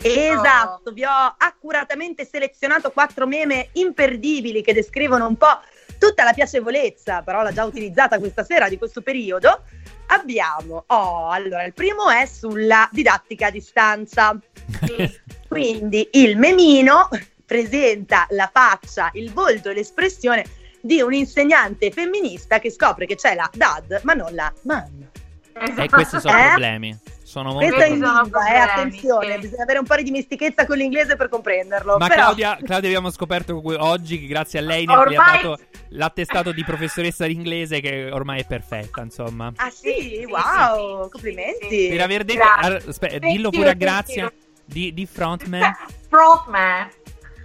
Esatto, 0.00 0.92
vi 0.92 1.04
ho 1.04 1.34
accuratamente 1.36 2.24
selezionato 2.24 2.90
quattro 2.90 3.26
meme 3.26 3.70
imperdibili 3.72 4.62
che 4.62 4.72
descrivono 4.72 5.26
un 5.26 5.36
po' 5.36 5.60
tutta 5.98 6.24
la 6.24 6.32
piacevolezza, 6.32 7.22
parola 7.22 7.52
già 7.52 7.64
utilizzata 7.64 8.18
questa 8.18 8.44
sera 8.44 8.68
di 8.68 8.78
questo 8.78 9.02
periodo. 9.02 9.62
Abbiamo, 10.06 10.84
oh, 10.86 11.28
allora, 11.28 11.64
il 11.64 11.74
primo 11.74 12.08
è 12.08 12.24
sulla 12.26 12.88
didattica 12.92 13.46
a 13.48 13.50
distanza. 13.50 14.38
Quindi 15.48 16.08
il 16.12 16.36
memino 16.36 17.08
presenta 17.44 18.26
la 18.30 18.48
faccia, 18.52 19.10
il 19.14 19.32
volto 19.32 19.70
e 19.70 19.74
l'espressione 19.74 20.44
di 20.80 21.00
un 21.00 21.12
insegnante 21.12 21.90
femminista 21.90 22.58
che 22.58 22.70
scopre 22.70 23.06
che 23.06 23.16
c'è 23.16 23.34
la 23.34 23.50
dad 23.52 24.00
ma 24.04 24.12
non 24.12 24.32
la 24.34 24.52
man. 24.62 25.10
E 25.54 25.88
questi 25.88 26.20
sono 26.20 26.38
Eh? 26.38 26.48
problemi. 26.48 26.98
Sono 27.28 27.52
molto 27.52 27.66
Questo 27.66 27.84
è 27.84 27.94
in 27.94 28.02
sono 28.02 28.22
lingua, 28.22 28.48
eh, 28.50 28.56
attenzione, 28.56 29.32
sì. 29.34 29.38
bisogna 29.40 29.62
avere 29.64 29.78
un 29.80 29.84
po' 29.84 29.96
di 29.96 30.02
dimestichezza 30.02 30.64
con 30.64 30.78
l'inglese 30.78 31.14
per 31.14 31.28
comprenderlo. 31.28 31.98
Ma 31.98 32.06
però... 32.06 32.22
Claudia, 32.22 32.56
Claudia 32.56 32.88
abbiamo 32.88 33.10
scoperto 33.10 33.60
oggi 33.84 34.18
che 34.18 34.26
grazie 34.26 34.60
a 34.60 34.62
lei 34.62 34.86
ne- 34.86 34.96
Ormai- 34.96 35.42
dato 35.42 35.58
l'attestato 35.90 36.52
di 36.52 36.64
professoressa 36.64 37.26
di 37.26 37.34
inglese 37.34 37.82
che 37.82 38.08
ormai 38.10 38.40
è 38.40 38.46
perfetta, 38.46 39.02
insomma. 39.02 39.52
Ah 39.56 39.68
sì, 39.68 40.26
wow, 40.26 41.10
complimenti. 41.10 41.88
Per 41.90 42.00
aver 42.00 42.24
detto... 42.24 42.40
Ar- 42.42 42.82
aspe- 42.88 43.10
Sentilo, 43.10 43.30
dillo 43.30 43.50
pure 43.50 43.68
a. 43.68 43.74
Grazia 43.74 44.32
di, 44.64 44.94
di 44.94 45.04
frontman. 45.04 45.70
Frontman. 46.08 46.88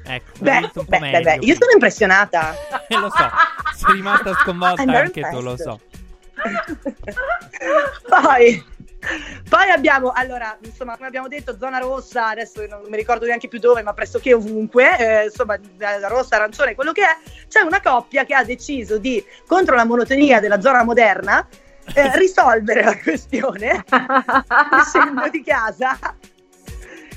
Ecco, 0.05 0.31
Beh, 0.39 0.69
beh, 0.73 0.83
beh, 0.85 0.99
meglio. 0.99 1.21
beh, 1.23 1.37
io 1.41 1.55
sono 1.59 1.71
impressionata. 1.73 2.55
Eh, 2.87 2.97
lo 2.97 3.09
so, 3.09 3.29
sei 3.75 3.95
rimasta 3.95 4.33
sconvolta 4.35 4.81
I'm 4.81 4.89
anche 4.89 5.27
tu, 5.29 5.41
lo 5.41 5.57
so. 5.57 5.77
Poi, 8.07 8.63
poi 9.49 9.69
abbiamo, 9.69 10.11
allora, 10.11 10.57
insomma, 10.63 10.95
come 10.95 11.07
abbiamo 11.07 11.27
detto, 11.27 11.57
zona 11.57 11.79
rossa, 11.79 12.29
adesso 12.29 12.65
non 12.67 12.83
mi 12.89 12.97
ricordo 12.97 13.25
neanche 13.25 13.47
più 13.47 13.59
dove, 13.59 13.81
ma 13.81 13.93
pressoché 13.93 14.33
ovunque, 14.33 14.97
eh, 14.97 15.25
insomma, 15.25 15.55
eh, 15.55 16.07
rossa, 16.07 16.35
arancione, 16.35 16.75
quello 16.75 16.91
che 16.91 17.03
è, 17.03 17.17
c'è 17.47 17.61
una 17.61 17.81
coppia 17.81 18.25
che 18.25 18.33
ha 18.33 18.43
deciso 18.43 18.97
di, 18.97 19.23
contro 19.45 19.75
la 19.75 19.85
monotonia 19.85 20.39
della 20.39 20.61
zona 20.61 20.83
moderna, 20.83 21.47
eh, 21.93 22.11
risolvere 22.17 22.83
la 22.83 22.97
questione 22.97 23.83
uscendo 24.71 25.27
di 25.29 25.43
casa. 25.43 25.97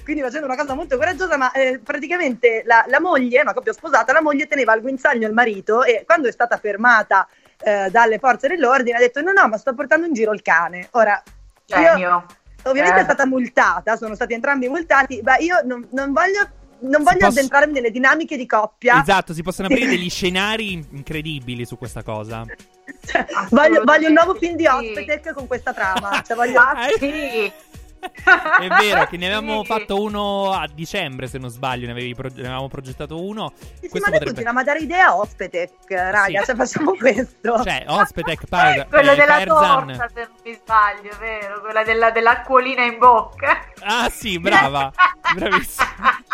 Quindi 0.03 0.23
facendo 0.23 0.47
una 0.47 0.57
cosa 0.57 0.75
molto 0.75 0.97
coraggiosa, 0.97 1.37
ma 1.37 1.51
eh, 1.51 1.81
praticamente 1.83 2.63
la, 2.65 2.85
la 2.87 3.01
moglie, 3.01 3.41
una 3.41 3.53
coppia 3.53 3.73
sposata, 3.73 4.13
la 4.13 4.23
moglie 4.23 4.47
teneva 4.47 4.73
al 4.73 4.81
guinzaglio 4.81 5.27
il 5.27 5.33
marito 5.33 5.83
e 5.83 6.05
quando 6.07 6.29
è 6.29 6.33
stata 6.33 6.59
fermata 6.59 7.27
eh, 7.59 7.89
dalle 7.91 8.19
forze 8.19 8.47
dell'ordine 8.47 8.97
ha 8.97 9.01
detto 9.01 9.21
no 9.21 9.33
no 9.33 9.49
ma 9.49 9.57
sto 9.57 9.75
portando 9.75 10.07
in 10.07 10.13
giro 10.13 10.33
il 10.33 10.43
cane. 10.43 10.87
Ora, 10.93 11.21
io, 11.67 11.77
Genio. 11.77 12.27
ovviamente 12.65 12.99
Eh. 12.99 13.01
è 13.03 13.05
stata 13.05 13.27
multata, 13.27 13.97
sono 13.97 14.15
stati 14.15 14.35
entrambi 14.35 14.69
multati, 14.69 15.21
ma 15.23 15.37
io 15.39 15.61
non, 15.65 15.87
non 15.93 16.13
voglio, 16.13 16.49
non 16.81 17.03
voglio 17.03 17.19
posso- 17.27 17.39
addentrarmi 17.39 17.73
nelle 17.73 17.91
dinamiche 17.91 18.37
di 18.37 18.47
coppia. 18.47 19.01
Esatto, 19.01 19.33
si 19.35 19.43
possono 19.43 19.69
aprire 19.69 19.87
degli 19.91 20.11
scenari 20.11 20.73
in- 20.73 20.85
incredibili 20.91 21.65
su 21.67 21.77
questa 21.77 22.03
cosa. 22.03 22.45
Voglio, 23.51 23.83
voglio 23.85 24.09
un 24.09 24.15
nuovo 24.15 24.35
film 24.35 24.57
di 24.57 24.65
Sì. 24.65 24.69
Ospitec 24.69 25.33
con 25.33 25.47
questa 25.47 25.73
trama. 25.73 26.23
Cioè 26.25 26.37
voglio... 26.37 26.61
Ah, 26.63 26.87
sì. 26.99 27.53
È 28.61 28.69
vero 28.69 29.07
che 29.07 29.17
ne 29.17 29.27
avevamo 29.27 29.61
Sì. 29.63 29.67
fatto 29.67 30.01
uno 30.01 30.53
a 30.53 30.69
dicembre, 30.73 31.27
se 31.27 31.39
non 31.39 31.51
sbaglio, 31.51 31.87
ne, 31.87 31.93
avevi 31.93 32.15
pro- 32.15 32.29
ne 32.33 32.41
avevamo 32.47 32.69
progettato 32.69 33.23
uno. 33.25 33.53
Sì, 33.57 33.65
sì, 33.65 33.89
Questo 33.89 33.99
ma 33.99 34.09
noi 34.09 34.19
potrebbe... 34.19 34.25
continuiamo 34.25 34.59
a 34.61 34.63
dare 34.65 34.79
idea 34.81 35.07
a 35.09 35.17
Ospitec, 35.17 35.71
raga, 35.89 36.39
Sì. 36.41 36.45
cioè 36.47 36.55
facciamo 36.57 36.93
questo. 36.97 37.63
Cioè, 37.63 37.85
Ospetec 37.89 38.47
Paga, 38.49 38.85
Quella 38.87 39.13
eh, 39.13 39.17
della 39.17 39.35
Ferzan. 39.37 39.87
torta, 39.87 40.09
se 40.15 40.21
non 40.21 40.37
mi 40.45 40.55
sbaglio, 40.55 41.17
vero? 41.19 41.61
Quella 41.61 41.83
della- 41.85 42.11
dell'acquolina 42.11 42.83
in 42.85 42.99
bocca. 42.99 43.59
Ah 43.81 44.09
sì, 44.11 44.39
brava, 44.39 44.93
bravissima. 45.35 45.87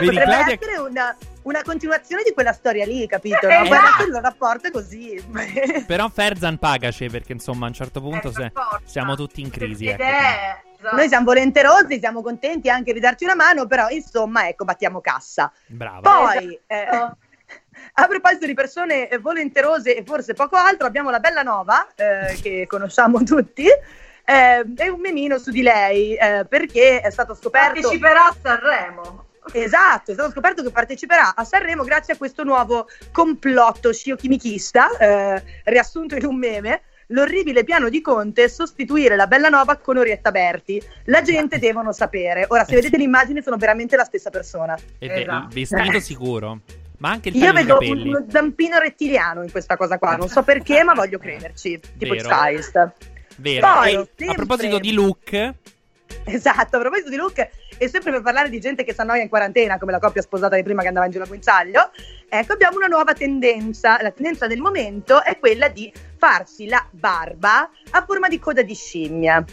Vedi, 0.00 0.14
Potrebbe 0.14 0.32
Claudia... 0.32 0.54
essere 0.60 0.76
una, 0.78 1.16
una 1.46 1.62
continuazione 1.62 2.22
di 2.24 2.32
quella 2.32 2.52
storia 2.52 2.84
lì, 2.84 3.06
capito? 3.06 3.48
Eh, 3.48 3.54
No? 3.56 3.68
Poi 3.68 3.78
esatto. 3.78 4.02
il 4.04 4.14
rapporto 4.20 4.68
è 4.68 4.70
così. 4.70 5.24
Però 5.86 6.08
Ferzan 6.08 6.58
pagaci 6.58 7.08
perché 7.08 7.32
insomma 7.32 7.66
a 7.66 7.68
un 7.68 7.74
certo 7.74 8.00
punto 8.00 8.28
Eh, 8.28 8.32
se- 8.32 8.52
siamo 8.84 9.14
tutti 9.14 9.40
in 9.40 9.50
crisi. 9.50 9.86
Ecco. 9.86 10.02
è... 10.02 10.62
esatto. 10.78 10.96
Noi 10.96 11.08
siamo 11.08 11.24
volenterosi, 11.24 11.98
siamo 11.98 12.20
contenti 12.20 12.68
anche 12.68 12.92
di 12.92 13.00
darci 13.00 13.24
una 13.24 13.34
mano, 13.34 13.66
però 13.66 13.88
insomma, 13.88 14.48
ecco, 14.48 14.64
battiamo 14.64 15.00
cassa. 15.00 15.50
Brava. 15.66 16.00
Poi, 16.00 16.58
eh, 16.66 16.86
a 17.94 18.06
proposito 18.06 18.46
di 18.46 18.54
persone 18.54 19.08
eh, 19.08 19.18
volenterose 19.18 19.96
e 19.96 20.02
forse 20.04 20.34
poco 20.34 20.56
altro, 20.56 20.86
abbiamo 20.86 21.10
la 21.10 21.20
bella 21.20 21.42
Nova, 21.42 21.86
eh, 21.94 22.36
che 22.42 22.66
conosciamo 22.66 23.22
tutti, 23.22 23.66
eh, 23.66 24.64
è 24.76 24.88
un 24.88 25.00
memino 25.00 25.38
su 25.38 25.50
di 25.50 25.62
lei, 25.62 26.14
eh, 26.16 26.44
perché 26.48 27.00
è 27.00 27.10
stato 27.10 27.34
scoperto... 27.34 27.80
Parteciperà 27.80 28.26
a 28.26 28.36
Sanremo. 28.40 29.25
Esatto, 29.52 30.10
è 30.10 30.14
stato 30.14 30.30
scoperto 30.30 30.62
che 30.62 30.70
parteciperà 30.70 31.34
a 31.34 31.44
Sanremo 31.44 31.84
grazie 31.84 32.14
a 32.14 32.16
questo 32.16 32.42
nuovo 32.44 32.88
complotto 33.12 33.92
sciocchimichista, 33.92 34.96
eh, 34.98 35.42
riassunto 35.64 36.16
in 36.16 36.24
un 36.24 36.36
meme. 36.36 36.82
L'orribile 37.10 37.62
piano 37.62 37.88
di 37.88 38.00
Conte 38.00 38.48
sostituire 38.48 39.14
la 39.14 39.28
Bellanova 39.28 39.76
con 39.76 39.96
Orietta 39.96 40.32
Berti. 40.32 40.82
La 41.04 41.22
gente 41.22 41.60
devono 41.60 41.92
sapere. 41.92 42.46
Ora, 42.48 42.64
se 42.64 42.72
Eh, 42.72 42.76
vedete 42.76 42.96
le 42.96 43.04
immagini, 43.04 43.42
sono 43.42 43.56
veramente 43.56 43.94
la 43.94 44.02
stessa 44.02 44.28
persona. 44.30 44.76
E 44.98 45.06
beh, 45.06 45.20
Esatto. 45.22 45.48
vestito 45.54 46.00
sicuro. 46.00 46.60
Ma 46.98 47.10
anche 47.10 47.28
il 47.28 47.36
Io 47.36 47.52
vedo 47.52 47.74
capelli. 47.74 48.08
uno 48.08 48.24
zampino 48.28 48.78
rettiliano 48.78 49.42
in 49.44 49.50
questa 49.52 49.76
cosa 49.76 49.98
qua. 49.98 50.16
Non 50.16 50.28
so 50.28 50.42
perché, 50.42 50.82
ma 50.82 50.94
voglio 50.94 51.18
crederci. 51.18 51.78
Tipo 51.96 52.14
Vero. 52.14 52.28
stylist. 52.28 52.92
Vero. 53.36 53.66
Poi, 53.72 53.92
E 53.92 53.96
a 53.98 54.06
sempre- 54.16 54.34
proposito 54.34 54.78
di 54.78 54.92
look, 54.92 55.54
Esatto, 56.24 56.76
a 56.76 56.80
proposito 56.80 57.08
di 57.08 57.16
look, 57.16 57.48
e 57.78 57.88
sempre 57.88 58.12
per 58.12 58.22
parlare 58.22 58.48
di 58.48 58.60
gente 58.60 58.84
che 58.84 58.92
si 58.94 59.00
annoia 59.00 59.22
in 59.22 59.28
quarantena, 59.28 59.78
come 59.78 59.92
la 59.92 59.98
coppia 59.98 60.22
sposata 60.22 60.56
di 60.56 60.62
prima 60.62 60.82
che 60.82 60.88
andava 60.88 61.06
in 61.06 61.12
giro 61.12 61.24
a 61.24 61.26
guinzaglio, 61.26 61.90
ecco 62.28 62.52
abbiamo 62.52 62.76
una 62.76 62.86
nuova 62.86 63.12
tendenza. 63.12 64.00
La 64.00 64.10
tendenza 64.10 64.46
del 64.46 64.60
momento 64.60 65.22
è 65.22 65.38
quella 65.38 65.68
di 65.68 65.92
farsi 66.16 66.66
la 66.66 66.84
barba 66.90 67.68
a 67.90 68.04
forma 68.04 68.28
di 68.28 68.38
coda 68.38 68.62
di 68.62 68.74
scimmia. 68.74 69.44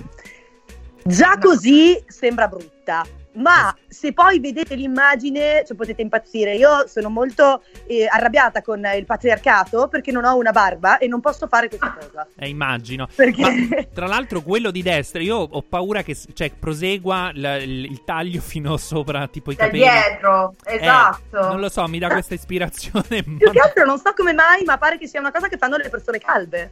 Già 1.03 1.37
così 1.37 2.01
sembra 2.07 2.47
brutta. 2.47 3.05
Ma 3.35 3.75
se 3.87 4.13
poi 4.13 4.39
vedete 4.39 4.75
l'immagine, 4.75 5.63
cioè 5.65 5.75
potete 5.75 6.01
impazzire. 6.01 6.55
Io 6.55 6.87
sono 6.87 7.09
molto 7.09 7.63
eh, 7.87 8.05
arrabbiata 8.09 8.61
con 8.61 8.85
il 8.95 9.05
patriarcato 9.05 9.87
perché 9.87 10.11
non 10.11 10.23
ho 10.25 10.35
una 10.37 10.51
barba 10.51 10.97
e 10.99 11.07
non 11.07 11.19
posso 11.19 11.47
fare 11.47 11.67
questa 11.67 11.95
cosa. 11.99 12.27
eh, 12.37 12.47
immagino. 12.49 13.07
Perché? 13.15 13.41
Ma 13.41 13.83
tra 13.93 14.07
l'altro 14.07 14.41
quello 14.41 14.69
di 14.71 14.81
destra, 14.83 15.21
io 15.21 15.37
ho 15.37 15.61
paura 15.61 16.03
che 16.03 16.15
cioè, 16.33 16.51
prosegua 16.51 17.31
la- 17.33 17.57
il, 17.57 17.85
il 17.85 18.03
taglio 18.03 18.39
fino 18.41 18.77
sopra, 18.77 19.27
tipo 19.27 19.51
i 19.51 19.55
Da 19.55 19.65
capelli. 19.65 19.83
dietro, 19.83 20.55
Eh, 20.65 20.75
esatto. 20.75 21.39
non 21.47 21.59
lo 21.59 21.69
so, 21.69 21.87
mi 21.87 21.99
dà 21.99 22.09
questa 22.09 22.33
ispirazione. 22.35 23.23
Più 23.23 23.49
che 23.51 23.59
altro 23.59 23.85
non 23.85 23.97
so 23.97 24.13
come 24.15 24.33
mai, 24.33 24.63
ma 24.63 24.77
pare 24.77 24.97
che 24.97 25.07
sia 25.07 25.19
una 25.19 25.31
cosa 25.31 25.47
che 25.47 25.57
fanno 25.57 25.77
le 25.77 25.89
persone 25.89 26.19
calve. 26.19 26.71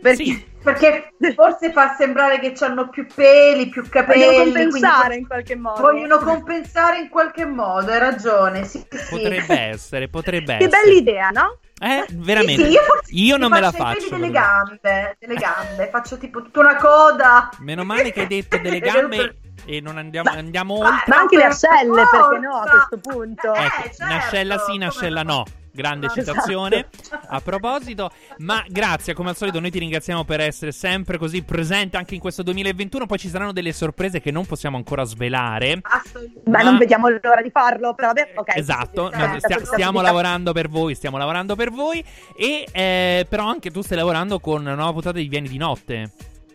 Perché 0.00 0.24
Sì. 0.24 0.48
Perché 0.60 1.14
forse 1.34 1.72
fa 1.72 1.94
sembrare 1.96 2.38
che 2.38 2.52
hanno 2.62 2.90
più 2.90 3.06
peli, 3.14 3.70
più 3.70 3.82
capelli. 3.88 4.24
vogliono 4.26 4.42
compensare 4.52 5.16
in 5.16 5.26
qualche 5.26 5.56
modo. 5.56 5.80
Vogliono 5.80 6.18
compensare 6.18 6.98
in 6.98 7.08
qualche 7.08 7.46
modo, 7.46 7.90
hai 7.90 7.98
ragione. 7.98 8.64
Sì, 8.64 8.84
sì. 8.90 8.98
Potrebbe 9.08 9.58
essere, 9.58 10.08
potrebbe 10.08 10.58
Che 10.58 10.64
essere. 10.64 10.82
bella 10.84 10.92
idea, 10.98 11.30
no? 11.30 11.58
Eh, 11.80 12.04
veramente. 12.10 12.62
Sì, 12.62 12.68
sì, 12.68 12.74
io, 12.74 12.82
forse 12.82 13.10
Io 13.14 13.36
non 13.38 13.50
me 13.50 13.60
la 13.60 13.72
faccio 13.72 13.76
i 13.78 14.00
faccio. 14.00 14.08
peli 14.10 14.20
delle 14.20 14.32
gambe, 14.32 15.16
delle 15.18 15.34
gambe, 15.36 15.88
faccio 15.90 16.18
tipo 16.18 16.42
tutta 16.42 16.60
una 16.60 16.76
coda. 16.76 17.48
Meno 17.60 17.82
male 17.84 18.12
che 18.12 18.20
hai 18.20 18.26
detto 18.26 18.58
delle 18.58 18.80
gambe 18.84 19.38
e 19.64 19.80
non 19.80 19.96
andiamo, 19.96 20.28
andiamo 20.30 20.74
oltre. 20.74 21.04
Ma 21.06 21.16
anche 21.16 21.36
le 21.38 21.44
ascelle, 21.44 22.04
perché 22.10 22.38
no, 22.38 22.56
a 22.56 22.68
questo 22.86 22.98
punto? 22.98 23.54
Eh, 23.54 23.64
Ecco, 23.64 23.82
certo, 23.84 24.04
un'ascella 24.04 24.58
sì, 24.58 24.72
un'ascella 24.76 25.22
no. 25.22 25.32
no. 25.36 25.44
Grande 25.72 26.06
Esatto. 26.06 26.20
citazione. 26.20 26.88
A 27.32 27.40
proposito, 27.40 28.10
ma 28.38 28.64
grazie, 28.68 29.14
come 29.14 29.30
al 29.30 29.36
solito, 29.36 29.60
noi 29.60 29.70
ti 29.70 29.78
ringraziamo 29.78 30.24
per 30.24 30.40
essere 30.40 30.72
sempre 30.72 31.16
così 31.16 31.42
presente 31.42 31.96
anche 31.96 32.14
in 32.14 32.20
questo 32.20 32.42
2021. 32.42 33.06
Poi 33.06 33.18
ci 33.18 33.28
saranno 33.28 33.52
delle 33.52 33.72
sorprese 33.72 34.20
che 34.20 34.30
non 34.32 34.46
possiamo 34.46 34.76
ancora 34.76 35.04
svelare. 35.04 35.78
Assolutamente. 35.82 36.50
Ma 36.50 36.58
Ma- 36.58 36.64
non 36.64 36.78
vediamo 36.78 37.08
l'ora 37.08 37.40
di 37.42 37.50
farlo, 37.50 37.94
però 37.94 38.08
vabbè, 38.08 38.32
ok. 38.34 38.56
Esatto, 38.56 39.10
noi 39.14 39.30
sì, 39.34 39.38
stia- 39.40 39.64
stiamo 39.64 40.00
lavorando 40.00 40.52
per 40.52 40.68
voi, 40.68 40.94
stiamo 40.94 41.18
lavorando 41.18 41.54
per 41.54 41.70
voi. 41.70 42.04
E 42.36 42.66
eh, 42.72 43.26
però 43.28 43.46
anche 43.46 43.70
tu 43.70 43.80
stai 43.82 43.96
lavorando 43.96 44.40
con 44.40 44.60
una 44.62 44.74
nuova 44.74 44.92
puntata 44.92 45.18
di 45.18 45.28
Vieni 45.28 45.48
di 45.48 45.58
notte. 45.58 46.10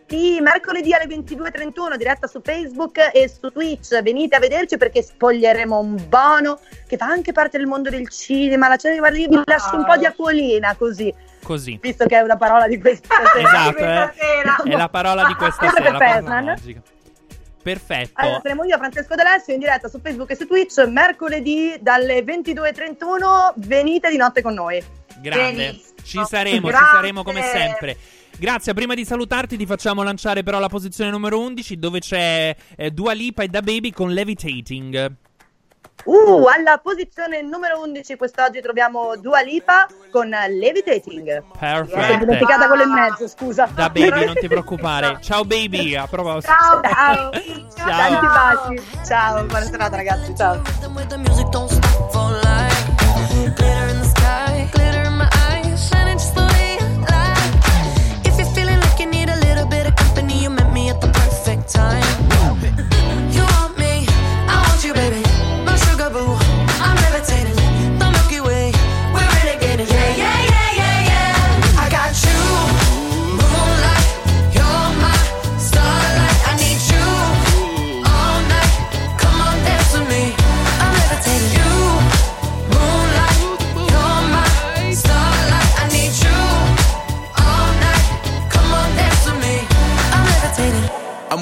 Sì, 0.08 0.38
mercoledì 0.40 0.94
alle 0.94 1.06
22.31 1.06 1.96
diretta 1.96 2.28
su 2.28 2.40
Facebook 2.40 3.10
e 3.12 3.28
su 3.28 3.50
Twitch. 3.50 4.00
Venite 4.02 4.36
a 4.36 4.38
vederci 4.38 4.76
perché 4.76 5.02
spoglieremo 5.02 5.78
un 5.78 6.06
bono 6.08 6.60
che 6.86 6.96
fa 6.96 7.06
anche 7.06 7.32
parte 7.32 7.58
del 7.58 7.66
mondo 7.66 7.90
del 7.90 8.08
cinema. 8.08 8.68
La 8.68 8.76
cena, 8.76 8.98
guarda, 8.98 9.18
io 9.18 9.28
vi 9.28 9.40
lascio 9.44 9.74
un 9.74 9.84
po' 9.84 9.96
di 9.96 10.06
acquolina 10.06 10.76
così, 10.76 11.12
Così. 11.42 11.78
visto 11.82 12.06
che 12.06 12.16
è 12.16 12.20
una 12.20 12.36
parola 12.36 12.68
di 12.68 12.78
questa 12.78 13.16
sera. 13.34 13.48
Esatto, 13.48 13.72
questa 13.72 14.12
eh. 14.12 14.14
sera. 14.16 14.62
È 14.62 14.76
la 14.76 14.88
parola 14.88 15.24
di 15.24 15.34
questa 15.34 15.70
sera, 15.70 15.96
per. 15.96 16.84
Perfetto. 17.66 18.12
Allora, 18.20 18.40
saremo 18.42 18.62
io, 18.62 18.76
Francesco 18.76 19.16
D'Alessio, 19.16 19.52
in 19.54 19.58
diretta 19.58 19.88
su 19.88 19.98
Facebook 20.00 20.30
e 20.30 20.36
su 20.36 20.46
Twitch 20.46 20.78
mercoledì 20.86 21.76
dalle 21.80 22.20
22.31. 22.20 23.54
Venite 23.56 24.08
di 24.08 24.16
notte 24.16 24.40
con 24.40 24.54
noi. 24.54 24.80
Grande. 25.20 25.52
Benissimo. 25.52 25.94
Ci 26.04 26.22
saremo, 26.24 26.66
ci 26.68 26.72
Grazie. 26.72 26.88
saremo 26.92 27.24
come 27.24 27.42
sempre. 27.42 27.96
Grazia, 28.38 28.74
prima 28.74 28.94
di 28.94 29.04
salutarti 29.04 29.56
ti 29.56 29.64
facciamo 29.64 30.02
lanciare 30.02 30.42
però 30.42 30.58
la 30.58 30.68
posizione 30.68 31.10
numero 31.10 31.40
11 31.40 31.78
dove 31.78 32.00
c'è 32.00 32.54
eh, 32.76 32.90
Dua 32.90 33.12
Lipa 33.12 33.42
e 33.42 33.48
Da 33.48 33.62
Baby 33.62 33.90
con 33.90 34.10
Levitating. 34.10 35.14
Uh, 36.04 36.44
alla 36.46 36.78
posizione 36.78 37.40
numero 37.42 37.80
11 37.80 38.16
quest'oggi 38.16 38.60
troviamo 38.60 39.16
Dua 39.16 39.40
Lipa 39.40 39.88
con 40.10 40.28
Levitating. 40.28 41.42
Mi 41.82 41.88
sono 41.88 42.00
Perfetto. 42.00 42.18
dimenticata 42.18 42.66
quello 42.68 42.82
in 42.82 42.92
mezzo, 42.92 43.26
scusa. 43.26 43.68
Da 43.74 43.88
Baby, 43.88 44.26
non 44.26 44.34
ti 44.34 44.46
preoccupare. 44.46 45.18
Ciao 45.20 45.44
Baby, 45.44 45.96
a 45.96 46.06
proposito. 46.06 46.52
Ciao, 46.52 46.80
ciao. 46.82 47.30
Ciao. 47.74 47.88
Tanti 47.88 48.26
baci. 48.26 48.82
Ciao, 49.06 49.44
buona 49.46 49.64
serata 49.64 49.96
ragazzi, 49.96 50.34
ciao. 50.36 50.62
Time. 61.66 62.02
You 63.32 63.42
want 63.42 63.76
me, 63.76 64.06
I 64.48 64.64
want 64.68 64.84
you, 64.84 64.94
baby. 64.94 65.25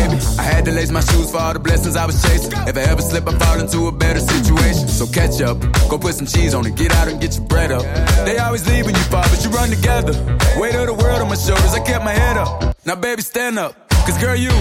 baby. 0.00 0.16
I 0.38 0.42
had 0.42 0.64
to 0.64 0.72
lace 0.72 0.90
my 0.90 1.00
shoes 1.00 1.30
for 1.30 1.38
all 1.38 1.52
the 1.52 1.58
blessings 1.58 1.96
I 1.96 2.06
was 2.06 2.20
chasing. 2.22 2.52
If 2.66 2.76
I 2.76 2.82
ever 2.92 3.02
slip, 3.02 3.26
I 3.28 3.32
fall 3.38 3.58
into 3.60 3.86
a 3.88 3.92
better 3.92 4.20
situation. 4.20 4.88
So 4.88 5.06
catch 5.06 5.40
up, 5.40 5.58
go 5.88 5.98
put 5.98 6.14
some 6.14 6.26
cheese 6.26 6.54
on 6.54 6.66
it, 6.66 6.74
get 6.76 6.92
out 6.96 7.08
and 7.08 7.20
get 7.20 7.36
your 7.36 7.46
bread 7.46 7.70
up. 7.72 7.82
They 8.24 8.38
always 8.38 8.66
leave 8.68 8.86
when 8.86 8.94
you 8.94 9.06
fall, 9.12 9.22
but 9.30 9.42
you 9.44 9.50
run 9.50 9.70
together. 9.70 10.14
Weight 10.58 10.74
of 10.74 10.86
the 10.86 10.94
world 10.94 11.20
on 11.22 11.28
my 11.28 11.36
shoulders, 11.36 11.74
I 11.74 11.80
kept 11.80 12.04
my 12.04 12.12
head 12.14 12.36
up. 12.36 12.74
Now, 12.84 12.96
baby, 12.96 13.22
stand 13.22 13.58
up, 13.58 13.74
cause 14.06 14.18
girl, 14.18 14.36
you. 14.36 14.52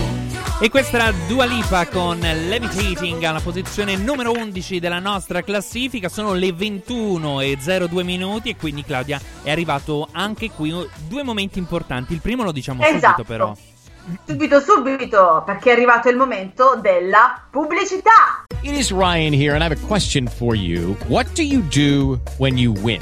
E 0.62 0.70
questa 0.70 0.98
era 0.98 1.14
Dua 1.30 1.46
Lipa 1.46 1.88
con 1.88 2.20
Levitating 2.20 3.24
alla 3.24 3.40
posizione 3.40 3.96
numero 3.96 4.34
11 4.34 4.80
della 4.82 5.00
nostra 5.00 5.42
classifica. 5.42 6.10
Sono 6.10 6.34
le 6.34 6.52
21 6.52 7.40
e 7.40 7.58
02 7.58 8.04
minuti 8.04 8.50
e 8.50 8.58
quindi 8.58 8.84
Claudia 8.84 9.22
è 9.42 9.52
arrivato 9.52 10.10
anche 10.12 10.52
qui 10.52 10.76
due 11.08 11.24
momenti 11.24 11.60
importanti. 11.60 12.12
Il 12.12 12.20
primo 12.20 12.44
lo 12.44 12.52
diciamo 12.52 12.84
Esatto. 12.84 12.98
subito 13.00 13.24
però. 13.24 13.56
Subito, 14.26 14.60
subito, 14.60 15.44
perché 15.46 15.70
è 15.70 15.74
arrivato 15.74 16.10
il 16.10 16.16
momento 16.16 16.80
della 16.82 17.42
pubblicità. 17.50 18.46
It 18.62 18.74
is 18.74 18.92
Ryan 18.92 19.34
here, 19.34 19.54
and 19.54 19.62
I 19.62 19.66
have 19.66 19.72
a 19.72 19.88
question 19.88 20.28
for 20.28 20.56
you. 20.56 20.96
What 21.08 21.28
do 21.36 21.44
you 21.44 21.62
do 21.70 22.20
when 22.38 22.58
you 22.58 22.74
win? 22.82 23.02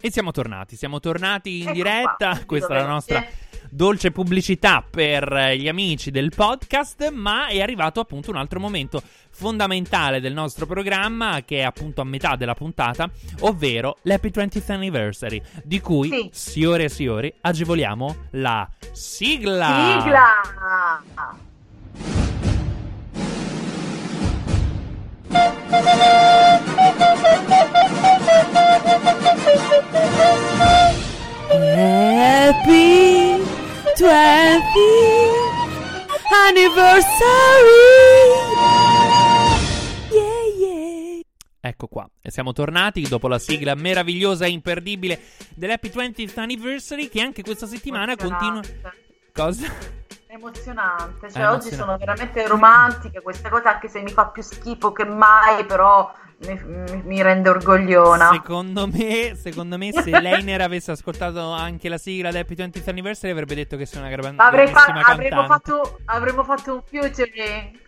E 0.00 0.12
siamo 0.12 0.30
tornati, 0.30 0.76
siamo 0.76 1.00
tornati 1.00 1.56
in 1.58 1.62
Ecco 1.64 1.72
diretta. 1.72 2.30
qua, 2.30 2.44
Questa 2.46 2.72
è 2.72 2.80
la 2.80 2.86
nostra 2.86 3.26
dolce 3.68 4.12
pubblicità 4.12 4.82
per 4.88 5.30
eh, 5.32 5.58
gli 5.58 5.66
amici 5.66 6.12
del 6.12 6.30
podcast, 6.34 7.10
ma 7.10 7.48
è 7.48 7.60
arrivato 7.60 7.98
appunto 7.98 8.30
un 8.30 8.36
altro 8.36 8.60
momento 8.60 9.02
fondamentale 9.30 10.20
del 10.20 10.32
nostro 10.32 10.66
programma 10.66 11.42
che 11.44 11.58
è 11.58 11.62
appunto 11.62 12.00
a 12.00 12.04
metà 12.04 12.36
della 12.36 12.54
puntata, 12.54 13.10
ovvero 13.40 13.96
l'Happy 14.02 14.28
20th 14.30 14.70
Anniversary, 14.70 15.42
di 15.64 15.80
cui, 15.80 16.08
Sì. 16.10 16.30
signore 16.32 16.84
e 16.84 16.88
signori, 16.88 17.34
agevoliamo 17.40 18.16
la 18.30 18.68
sigla. 18.92 19.98
Sigla! 20.00 21.38
Happy 31.70 33.36
20th 33.96 35.28
anniversary. 36.48 37.78
Yeah, 40.10 40.44
yeah. 40.58 41.20
Ecco 41.60 41.86
qua, 41.86 42.08
e 42.22 42.30
siamo 42.30 42.52
tornati 42.52 43.02
dopo 43.02 43.28
la 43.28 43.38
sigla 43.38 43.74
meravigliosa 43.74 44.46
e 44.46 44.50
imperdibile 44.50 45.20
dell'Happy 45.54 45.88
20th 45.88 46.38
Anniversary 46.38 47.08
che 47.08 47.20
anche 47.20 47.42
questa 47.42 47.66
settimana 47.66 48.16
continua... 48.16 48.60
Cosa? 49.32 49.66
Emozionante, 50.26 51.30
cioè 51.30 51.42
È 51.42 51.48
oggi 51.48 51.68
emozionante. 51.68 51.74
sono 51.76 51.96
veramente 51.96 52.46
romantiche 52.46 53.22
queste 53.22 53.48
cose, 53.48 53.68
anche 53.68 53.88
se 53.88 54.00
mi 54.00 54.10
fa 54.10 54.26
più 54.28 54.42
schifo 54.42 54.92
che 54.92 55.04
mai, 55.04 55.64
però 55.64 56.12
mi, 56.38 57.00
mi- 57.04 57.22
rende 57.22 57.48
orgogliona. 57.48 58.30
Secondo 58.32 58.86
me, 58.86 59.34
secondo 59.34 59.76
me, 59.76 59.92
se 59.92 60.10
Leiner 60.20 60.60
avesse 60.60 60.90
ascoltato 60.92 61.50
anche 61.50 61.88
la 61.88 61.98
sigla 61.98 62.30
del 62.30 62.42
Happy 62.42 62.54
20th 62.54 62.88
Anniversary, 62.88 63.32
avrebbe 63.32 63.54
detto 63.54 63.76
che 63.76 63.86
sei 63.86 64.00
una 64.00 64.10
gran- 64.10 64.34
Avrei 64.38 64.68
fa- 64.68 64.84
grandissima 64.84 65.12
avremmo, 65.12 65.46
fatto, 65.46 65.98
avremmo 66.04 66.44
fatto 66.44 66.74
un 66.74 66.82
featuring. 66.84 67.86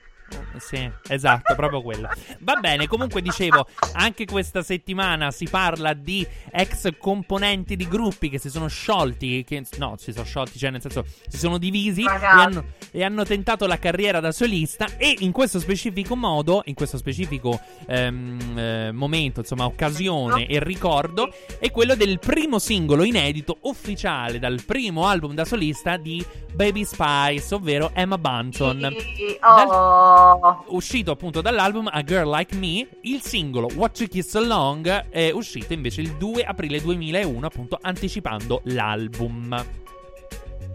Sì, 0.58 0.90
esatto, 1.08 1.54
proprio 1.54 1.82
quello. 1.82 2.08
Va 2.40 2.56
bene, 2.56 2.86
comunque 2.86 3.22
dicevo, 3.22 3.66
anche 3.94 4.24
questa 4.26 4.62
settimana 4.62 5.30
si 5.30 5.48
parla 5.48 5.92
di 5.92 6.26
ex 6.50 6.90
componenti 6.98 7.76
di 7.76 7.88
gruppi 7.88 8.28
che 8.28 8.38
si 8.38 8.50
sono 8.50 8.68
sciolti, 8.68 9.44
che 9.44 9.64
no, 9.78 9.94
si 9.98 10.12
sono 10.12 10.24
sciolti, 10.24 10.58
cioè 10.58 10.70
nel 10.70 10.80
senso 10.80 11.04
si 11.26 11.38
sono 11.38 11.58
divisi 11.58 12.02
e 12.02 12.24
hanno, 12.24 12.64
e 12.90 13.02
hanno 13.02 13.24
tentato 13.24 13.66
la 13.66 13.78
carriera 13.78 14.20
da 14.20 14.32
solista 14.32 14.86
e 14.96 15.16
in 15.20 15.32
questo 15.32 15.58
specifico 15.58 16.14
modo, 16.16 16.62
in 16.66 16.74
questo 16.74 16.98
specifico 16.98 17.58
ehm, 17.86 18.58
eh, 18.58 18.92
momento, 18.92 19.40
insomma, 19.40 19.64
occasione 19.64 20.46
e 20.46 20.62
ricordo, 20.62 21.32
è 21.58 21.70
quello 21.70 21.94
del 21.94 22.18
primo 22.18 22.58
singolo 22.58 23.04
inedito 23.04 23.58
ufficiale 23.62 24.38
dal 24.38 24.62
primo 24.64 25.06
album 25.06 25.34
da 25.34 25.44
solista 25.44 25.96
di 25.96 26.24
Baby 26.52 26.84
Spice, 26.84 27.54
ovvero 27.54 27.90
Emma 27.94 28.18
Bunton. 28.18 28.94
Sì, 28.98 29.38
oh. 29.40 30.19
Uscito 30.66 31.10
appunto 31.10 31.40
dall'album 31.40 31.88
A 31.90 32.02
Girl 32.02 32.30
Like 32.30 32.54
Me, 32.56 32.86
il 33.02 33.22
singolo 33.22 33.68
What 33.74 33.98
You 34.00 34.08
Kiss 34.08 34.34
Along 34.34 35.08
è 35.08 35.30
uscito 35.30 35.72
invece 35.72 36.02
il 36.02 36.16
2 36.16 36.44
aprile 36.44 36.80
2001, 36.80 37.46
appunto 37.46 37.78
anticipando 37.80 38.60
l'album. 38.64 39.79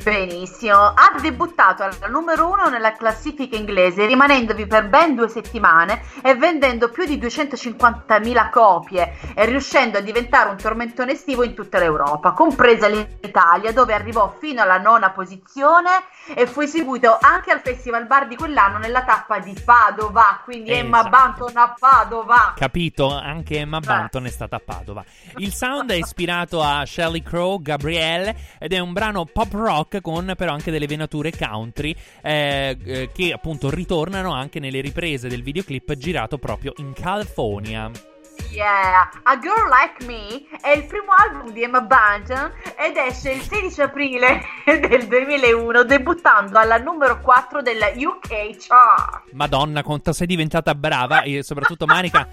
Benissimo, 0.05 0.77
ha 0.77 1.15
debuttato 1.19 1.81
alla 1.81 2.07
numero 2.09 2.47
uno 2.47 2.69
nella 2.69 2.91
classifica 2.91 3.55
inglese, 3.55 4.05
rimanendovi 4.05 4.67
per 4.67 4.87
ben 4.87 5.15
due 5.15 5.27
settimane 5.27 6.03
e 6.21 6.35
vendendo 6.35 6.89
più 6.89 7.05
di 7.05 7.17
250.000 7.17 8.51
copie 8.51 9.17
e 9.33 9.45
riuscendo 9.45 9.97
a 9.97 10.01
diventare 10.01 10.51
un 10.51 10.57
tormentone 10.57 11.13
estivo 11.13 11.41
in 11.41 11.55
tutta 11.55 11.79
l'Europa, 11.79 12.33
compresa 12.33 12.87
l'Italia, 12.87 13.71
dove 13.71 13.95
arrivò 13.95 14.31
fino 14.37 14.61
alla 14.61 14.77
nona 14.77 15.09
posizione 15.09 15.89
e 16.35 16.45
fu 16.45 16.61
eseguito 16.61 17.17
anche 17.19 17.49
al 17.49 17.61
Festival 17.61 18.05
Bar 18.05 18.27
di 18.27 18.35
quell'anno 18.35 18.77
nella 18.77 19.03
tappa 19.03 19.39
di 19.39 19.57
Padova, 19.65 20.39
quindi 20.43 20.69
Emma 20.69 20.99
Esatto. 20.99 21.17
Bunton 21.17 21.57
a 21.57 21.75
Padova. 21.79 22.53
Capito? 22.55 23.11
Anche 23.11 23.57
Emma 23.57 23.79
Bunton 23.79 24.25
è 24.25 24.29
stata 24.29 24.57
a 24.57 24.61
Padova. 24.63 25.03
Il 25.37 25.51
sound 25.51 25.89
è 25.89 25.95
ispirato 25.95 26.61
a 26.61 26.85
Shelley 26.85 27.23
Crow, 27.23 27.59
Gabrielle 27.59 28.35
ed 28.59 28.71
è 28.71 28.77
un 28.77 28.93
brano 28.93 29.25
pop 29.25 29.51
rock 29.51 29.93
con 30.01 30.33
però 30.35 30.53
anche 30.53 30.71
delle 30.71 30.87
venature 30.87 31.31
country 31.31 31.95
eh, 32.21 32.77
eh, 32.83 33.09
che 33.13 33.31
appunto 33.31 33.69
ritornano 33.69 34.33
anche 34.33 34.59
nelle 34.59 34.81
riprese 34.81 35.27
del 35.27 35.43
videoclip 35.43 35.93
girato 35.95 36.37
proprio 36.37 36.73
in 36.77 36.93
California. 36.93 37.89
Yeah, 38.51 39.09
A 39.23 39.37
Girl 39.39 39.67
Like 39.69 40.05
Me 40.05 40.43
è 40.61 40.75
il 40.75 40.85
primo 40.85 41.11
album 41.11 41.51
di 41.51 41.63
Emma 41.63 41.81
Bunton 41.81 42.51
ed 42.77 42.95
esce 42.97 43.31
il 43.31 43.41
16 43.41 43.81
aprile 43.81 44.41
del 44.65 45.07
2001 45.07 45.83
debuttando 45.83 46.57
alla 46.59 46.77
numero 46.77 47.19
4 47.21 47.61
della 47.61 47.87
UK 47.95 48.55
chart. 48.57 49.31
Madonna, 49.33 49.83
quanto 49.83 50.11
sei 50.13 50.27
diventata 50.27 50.75
brava 50.75 51.21
e 51.23 51.43
soprattutto 51.43 51.85
Manica. 51.85 52.27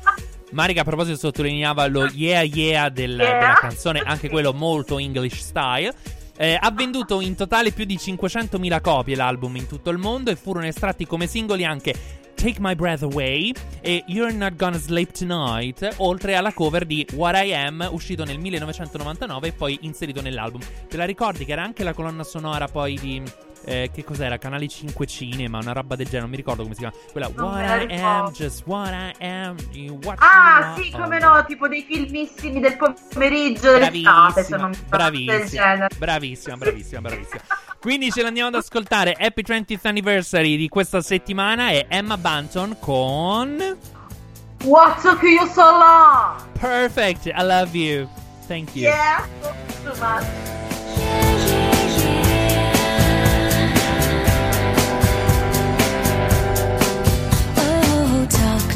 Manica 0.52 0.82
a 0.82 0.84
proposito 0.84 1.16
sottolineava 1.16 1.86
lo 1.86 2.05
yeah 2.06 2.43
yeah, 2.43 2.89
del- 2.89 3.18
Yeah. 3.18 3.39
della 3.39 3.55
canzone, 3.55 4.01
anche 4.05 4.28
quello 4.28 4.52
molto 4.52 4.98
English 4.98 5.39
style. 5.40 5.94
Eh, 6.43 6.59
ha 6.60 6.73
venduto 6.73 7.20
in 7.20 7.36
totale 7.36 7.70
più 7.70 7.85
di 7.85 7.94
500.000 7.94 8.81
copie 8.81 9.14
l'album 9.14 9.55
in 9.55 9.69
tutto 9.69 9.90
il 9.90 9.98
mondo 9.98 10.28
e 10.28 10.35
furono 10.35 10.66
estratti 10.66 11.06
come 11.06 11.28
singoli 11.28 11.64
anche 11.64 11.94
Take 12.35 12.56
My 12.59 12.74
Breath 12.74 13.05
Away 13.05 13.52
e 13.81 14.02
You're 14.09 14.32
Not 14.32 14.56
Gonna 14.56 14.77
Sleep 14.77 15.12
Tonight, 15.12 15.94
oltre 15.98 16.35
alla 16.35 16.52
cover 16.52 16.85
di 16.85 17.06
What 17.12 17.40
I 17.44 17.55
Am, 17.55 17.89
uscito 17.93 18.24
nel 18.24 18.40
1999 18.40 19.47
e 19.47 19.52
poi 19.52 19.78
inserito 19.82 20.20
nell'album. 20.20 20.60
Te 20.89 20.97
la 20.97 21.05
ricordi 21.05 21.44
che 21.44 21.52
era 21.52 21.62
anche 21.62 21.85
la 21.85 21.93
colonna 21.93 22.24
sonora 22.24 22.66
poi 22.66 22.98
di... 22.98 23.23
eh, 23.64 23.90
che 23.93 24.05
cos'era? 24.05 24.39
Canale 24.39 24.68
5 24.68 25.06
Cinema, 25.06 25.59
una 25.59 25.72
roba 25.72 25.94
del 25.97 26.06
genere, 26.06 26.22
non 26.22 26.30
mi 26.30 26.36
ricordo 26.36 26.62
come 26.62 26.74
si 26.74 26.80
chiama. 26.80 26.94
Quella 27.10 27.30
Non 27.34 27.55
What 27.55 27.90
I. 27.90 28.01
Am, 28.01 28.30
Just 28.32 28.62
What 28.66 28.93
I 28.93 29.24
Am, 29.24 29.56
you 29.72 29.98
what 30.02 30.18
Ah, 30.20 30.74
you 30.76 30.84
sì, 30.84 30.90
come 30.90 31.18
no, 31.18 31.44
tipo 31.47 31.68
dei 31.68 31.82
filmissimi 31.82 32.60
del 32.60 32.76
pomeriggio 32.76 33.72
dell'estate, 33.78 34.43
se 34.44 34.56
non 34.56 34.72
bravissima, 34.89 35.86
bravissima, 35.98 36.56
bravissima, 36.56 37.01
bravissima. 37.09 37.40
Quindi 37.80 38.10
ce 38.12 38.22
l'andiamo 38.22 38.48
ad 38.48 38.55
ascoltare. 38.55 39.14
Happy 39.18 39.43
20th 39.43 39.86
anniversary 39.89 40.56
di 40.56 40.68
questa 40.68 41.01
settimana 41.01 41.70
è 41.70 41.86
Emma 41.89 42.16
Bunton 42.16 42.76
con 42.78 43.78
What 44.64 45.01
took 45.02 45.22
you 45.22 45.44
so 45.48 45.62
long? 45.62 46.40
Perfect. 46.60 47.26
I 47.26 47.43
love 47.43 47.76
you. 47.76 48.09
Thank 48.47 48.76
you. 48.76 48.84
Yeah, 48.84 49.26
so 49.82 49.93
much. 49.98 50.60
Talk 58.32 58.72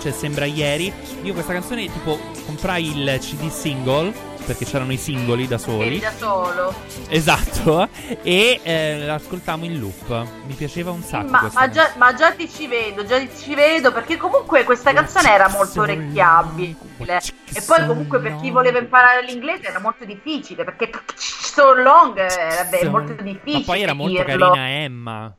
cioè 0.00 0.12
sembra 0.12 0.44
ieri. 0.44 0.92
Io 1.22 1.32
questa 1.32 1.52
canzone, 1.52 1.90
tipo, 1.90 2.18
comprai 2.44 2.96
il 2.96 3.18
CD 3.20 3.50
single. 3.50 4.34
Perché 4.46 4.64
c'erano 4.64 4.92
i 4.92 4.96
singoli 4.96 5.48
da 5.48 5.56
Eri 5.56 5.64
soli. 5.64 5.98
da 5.98 6.12
solo. 6.16 6.74
Esatto. 7.08 7.88
E 8.22 8.60
eh, 8.62 9.04
l'ascoltavo 9.04 9.64
in 9.64 9.80
loop. 9.80 10.26
Mi 10.46 10.54
piaceva 10.54 10.92
un 10.92 11.02
sacco 11.02 11.30
Ma, 11.30 11.50
ma 11.52 11.68
già, 11.68 11.92
ma 11.96 12.14
già 12.14 12.30
ti 12.30 12.48
ci 12.48 12.68
vedo, 12.68 13.04
già 13.04 13.18
ti 13.18 13.28
ci 13.36 13.54
vedo, 13.56 13.90
perché 13.92 14.16
comunque 14.16 14.62
questa 14.62 14.92
canzone 14.92 15.30
era 15.30 15.48
molto 15.48 15.80
orecchiabile. 15.80 16.76
E 16.98 17.62
poi 17.66 17.86
comunque 17.86 18.20
per 18.20 18.36
chi 18.36 18.50
voleva 18.50 18.78
imparare 18.78 19.24
l'inglese 19.24 19.66
era 19.66 19.80
molto 19.80 20.04
difficile, 20.04 20.62
perché 20.62 20.90
so 21.16 21.74
long 21.74 22.16
era 22.16 22.64
beh, 22.64 22.88
molto 22.88 23.14
difficile. 23.20 23.58
Ma 23.58 23.64
poi 23.64 23.82
era 23.82 23.92
molto 23.94 24.22
dirlo. 24.22 24.50
carina 24.50 24.70
Emma. 24.70 25.36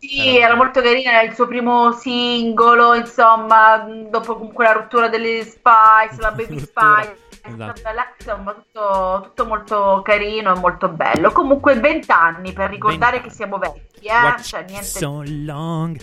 Sì, 0.00 0.38
era 0.38 0.54
molto 0.54 0.80
carina, 0.80 1.10
era 1.10 1.22
il 1.22 1.34
suo 1.34 1.46
primo 1.46 1.92
singolo, 1.92 2.94
insomma, 2.94 3.78
dopo 4.08 4.36
comunque 4.36 4.64
la 4.64 4.72
rottura 4.72 5.08
delle 5.08 5.42
Spice, 5.42 6.20
la 6.20 6.30
Baby 6.30 6.58
Spice. 6.60 7.27
Esatto. 7.54 7.80
bella, 7.82 8.12
Insomma, 8.18 8.52
tutto, 8.52 9.20
tutto 9.24 9.46
molto 9.46 10.02
carino 10.04 10.54
e 10.54 10.58
molto 10.58 10.88
bello. 10.88 11.30
Comunque, 11.30 11.74
20 11.74 12.10
anni 12.10 12.52
per 12.52 12.70
ricordare 12.70 13.20
che 13.20 13.30
siamo 13.30 13.58
vecchi, 13.58 14.06
eh? 14.06 14.42
Cioè, 14.42 14.64
niente. 14.66 14.84
so 14.84 15.22
long, 15.24 15.98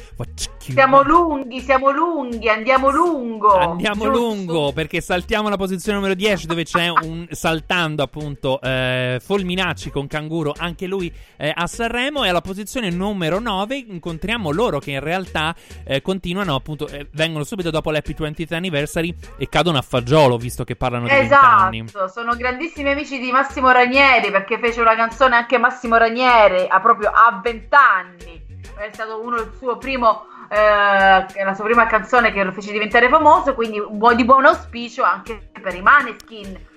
Siamo 0.58 1.04
lunghi, 1.04 1.62
siamo 1.62 1.92
lunghi, 1.92 2.50
andiamo 2.50 2.90
lungo. 2.90 3.56
Andiamo 3.56 4.06
Giusto. 4.06 4.20
lungo 4.20 4.74
perché 4.74 5.00
saltiamo 5.02 5.50
la 5.50 5.58
posizione 5.58 5.98
numero 5.98 6.16
10 6.16 6.48
dove 6.48 6.64
c'è 6.64 6.90
un 7.04 7.28
saltando 7.30 8.02
appunto 8.02 8.60
eh, 8.62 9.20
Folminacci 9.24 9.92
con 9.92 10.08
Canguro, 10.08 10.54
anche 10.58 10.88
lui 10.88 11.14
eh, 11.38 11.52
a 11.54 11.68
Sanremo 11.68 12.24
e 12.24 12.30
alla 12.30 12.42
posizione 12.42 12.90
numero 12.90 13.40
9 13.40 13.76
incontriamo 13.78 14.52
loro 14.52 14.80
che 14.80 14.92
in 14.92 15.02
realtà 15.02 15.56
eh, 15.84 16.02
continuano 16.02 16.56
appunto, 16.56 16.88
eh, 16.88 17.08
vengono 17.12 17.44
subito 17.44 17.70
dopo 17.70 17.92
l'Happy 17.92 18.16
20th 18.18 18.54
Anniversary 18.54 19.16
e 19.38 19.48
cadono 19.48 19.78
a 19.78 19.82
fagiolo 19.82 20.38
visto 20.38 20.64
che 20.64 20.76
parlano 20.76 21.08
di 21.08 21.14
20 21.40 21.46
anni. 21.46 21.80
Esatto, 21.82 22.08
sono 22.08 22.36
grandissimi 22.36 22.92
amici 22.92 23.20
di 23.20 23.32
Massimo 23.32 23.72
Ranieri 23.72 24.32
perché 24.32 24.60
fece 24.60 24.82
una 24.82 24.96
canzone 24.96 25.36
anche 25.36 25.58
Massimo 25.58 25.98
Ranieri 25.98 26.66
a 26.68 26.80
proprio 26.80 27.10
a 27.10 27.40
20 27.44 27.68
anni. 27.76 28.44
È 28.78 28.90
stato 28.92 29.22
uno 29.22 29.38
il 29.38 29.52
suo 29.58 29.78
primo 29.78 30.28
eh, 30.50 31.44
la 31.44 31.54
sua 31.54 31.64
prima 31.64 31.88
canzone 31.88 32.32
che 32.32 32.44
lo 32.44 32.52
fece 32.52 32.72
diventare 32.72 33.10
famoso, 33.10 33.54
quindi 33.54 33.80
un 33.80 33.98
po' 33.98 34.14
di 34.14 34.24
buon 34.24 34.46
auspicio 34.46 35.04
anche 35.04 35.50
per 35.62 35.74
i 35.74 35.82
Maneskin. 35.82 36.74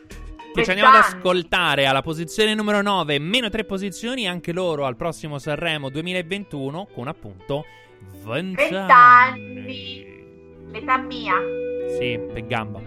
Che 0.55 0.65
ci 0.65 0.71
andiamo 0.71 0.97
ad 0.97 1.05
ascoltare 1.05 1.87
alla 1.87 2.03
posizione 2.03 2.55
numero 2.55 2.81
9, 2.81 3.19
meno 3.19 3.49
3 3.49 3.65
posizioni, 3.65 4.27
anche 4.27 4.53
loro 4.53 4.87
al 4.87 4.97
prossimo 4.97 5.39
Sanremo 5.39 5.91
2021 5.91 6.89
con 6.93 7.07
appunto 7.07 7.65
20 8.25 8.57
20 8.57 8.75
anni. 8.75 8.93
anni. 8.93 10.17
L'età 10.71 10.97
mia. 10.99 11.35
Sì, 11.99 12.19
per 12.33 12.47
gamba. 12.47 12.81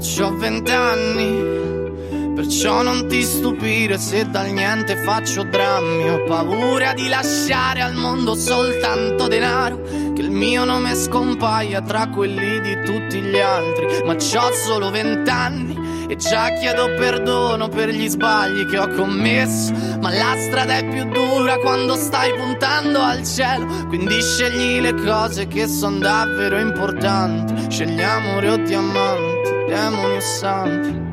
Io 0.00 0.26
ho 0.26 0.36
vent'anni, 0.36 2.32
perciò 2.34 2.82
non 2.82 3.08
ti 3.08 3.22
stupire 3.22 3.98
se 3.98 4.28
dal 4.28 4.50
niente 4.50 4.96
faccio 4.96 5.42
drammi. 5.42 6.08
Ho 6.08 6.22
paura 6.24 6.92
di 6.92 7.08
lasciare 7.08 7.80
al 7.80 7.94
mondo 7.94 8.34
soltanto 8.34 9.26
denaro, 9.26 9.80
che 10.14 10.20
il 10.20 10.30
mio 10.30 10.64
nome 10.64 10.94
scompaia 10.94 11.82
tra 11.82 12.08
quelli 12.08 12.60
di 12.60 12.82
tutti 12.84 13.20
gli 13.20 13.38
altri. 13.38 13.86
Ma 14.04 14.14
c'ho 14.14 14.52
solo 14.52 14.90
vent'anni 14.90 15.87
e 16.08 16.16
già 16.16 16.48
chiedo 16.54 16.86
perdono 16.96 17.68
per 17.68 17.90
gli 17.90 18.08
sbagli 18.08 18.66
che 18.66 18.78
ho 18.78 18.88
commesso. 18.88 19.72
Ma 20.00 20.10
la 20.10 20.34
strada 20.38 20.78
è 20.78 20.88
più 20.88 21.04
dura 21.04 21.58
quando 21.58 21.94
stai 21.94 22.32
puntando 22.34 23.00
al 23.00 23.22
cielo, 23.24 23.66
quindi 23.88 24.20
scegli 24.22 24.80
le 24.80 24.94
cose 24.94 25.46
che 25.46 25.68
sono 25.68 25.98
davvero 25.98 26.58
importanti. 26.58 27.70
Scegli 27.70 28.00
amore 28.00 28.50
o 28.50 28.56
diamanti, 28.56 29.50
demoni 29.68 30.16
o 30.16 30.20
santi. 30.20 31.06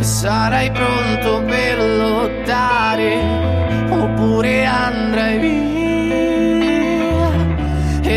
Sarai 0.00 0.70
pronto 0.70 1.42
per 1.46 1.78
lottare 1.78 3.18
oppure 3.90 4.64
andrai 4.64 5.38
via 5.38 5.75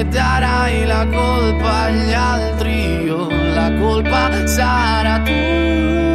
darai 0.08 0.86
la 0.86 1.06
colpa 1.08 1.84
agli 1.84 2.14
altri 2.14 3.04
io 3.04 3.28
la 3.30 3.72
colpa 3.80 4.46
sarà 4.48 5.22
tua. 5.22 6.08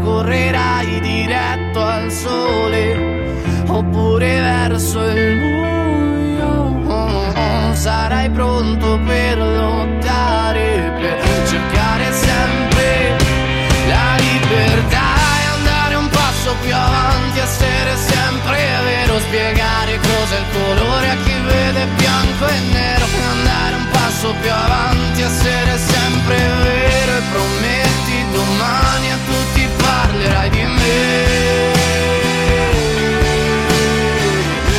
Correrai 0.00 1.00
diretto 1.00 1.80
al 1.80 2.10
sole 2.10 3.64
oppure 3.66 4.40
verso 4.40 5.02
il 5.04 5.38
buio. 5.38 6.84
Sarai 7.74 8.30
pronto 8.30 8.98
per 9.04 9.38
lottare 9.38 9.81
vero, 19.12 19.20
spiegare 19.20 19.98
cos'è 19.98 20.38
il 20.38 20.44
colore 20.52 21.10
a 21.10 21.16
chi 21.16 21.34
vede 21.44 21.86
bianco 21.96 22.46
e 22.46 22.58
nero, 22.72 23.04
andare 23.30 23.74
un 23.76 23.86
passo 23.90 24.34
più 24.40 24.50
avanti, 24.50 25.20
essere 25.22 25.78
sempre 25.78 26.36
vero 26.36 27.16
e 27.16 27.22
prometti 27.30 28.24
domani 28.32 29.10
a 29.10 29.18
tutti 29.26 29.68
parlerai 29.76 30.50
di 30.50 30.62
me. 30.62 31.30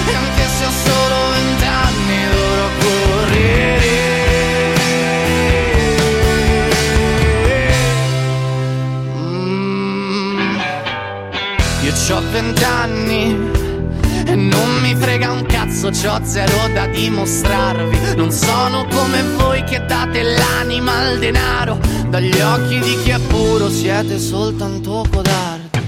E 0.08 0.16
anche 0.16 0.48
se 0.58 0.66
ho 0.66 0.72
solo 0.84 1.16
vent'anni 1.32 2.28
dovrò 2.32 2.68
correre. 2.80 3.92
Mm. 9.16 10.58
Io 11.82 11.94
ho 12.16 12.22
vent'anni 12.32 13.13
non 14.54 14.80
mi 14.82 14.96
frega 14.96 15.32
un 15.32 15.46
cazzo, 15.46 15.90
c'ho 15.90 16.24
zero 16.24 16.68
da 16.74 16.88
dimostrarvi. 16.88 18.16
Non 18.16 18.32
sono 18.32 18.86
come 18.86 19.22
voi 19.36 19.64
che 19.64 19.84
date 19.86 20.22
l'anima 20.22 20.98
al 21.00 21.20
denaro. 21.20 21.80
Dagli 22.08 22.40
occhi 22.40 22.80
di 22.80 22.98
chi 23.02 23.10
è 23.10 23.20
puro 23.20 23.70
siete 23.70 24.20
soltanto 24.20 25.06
codardi. 25.10 25.82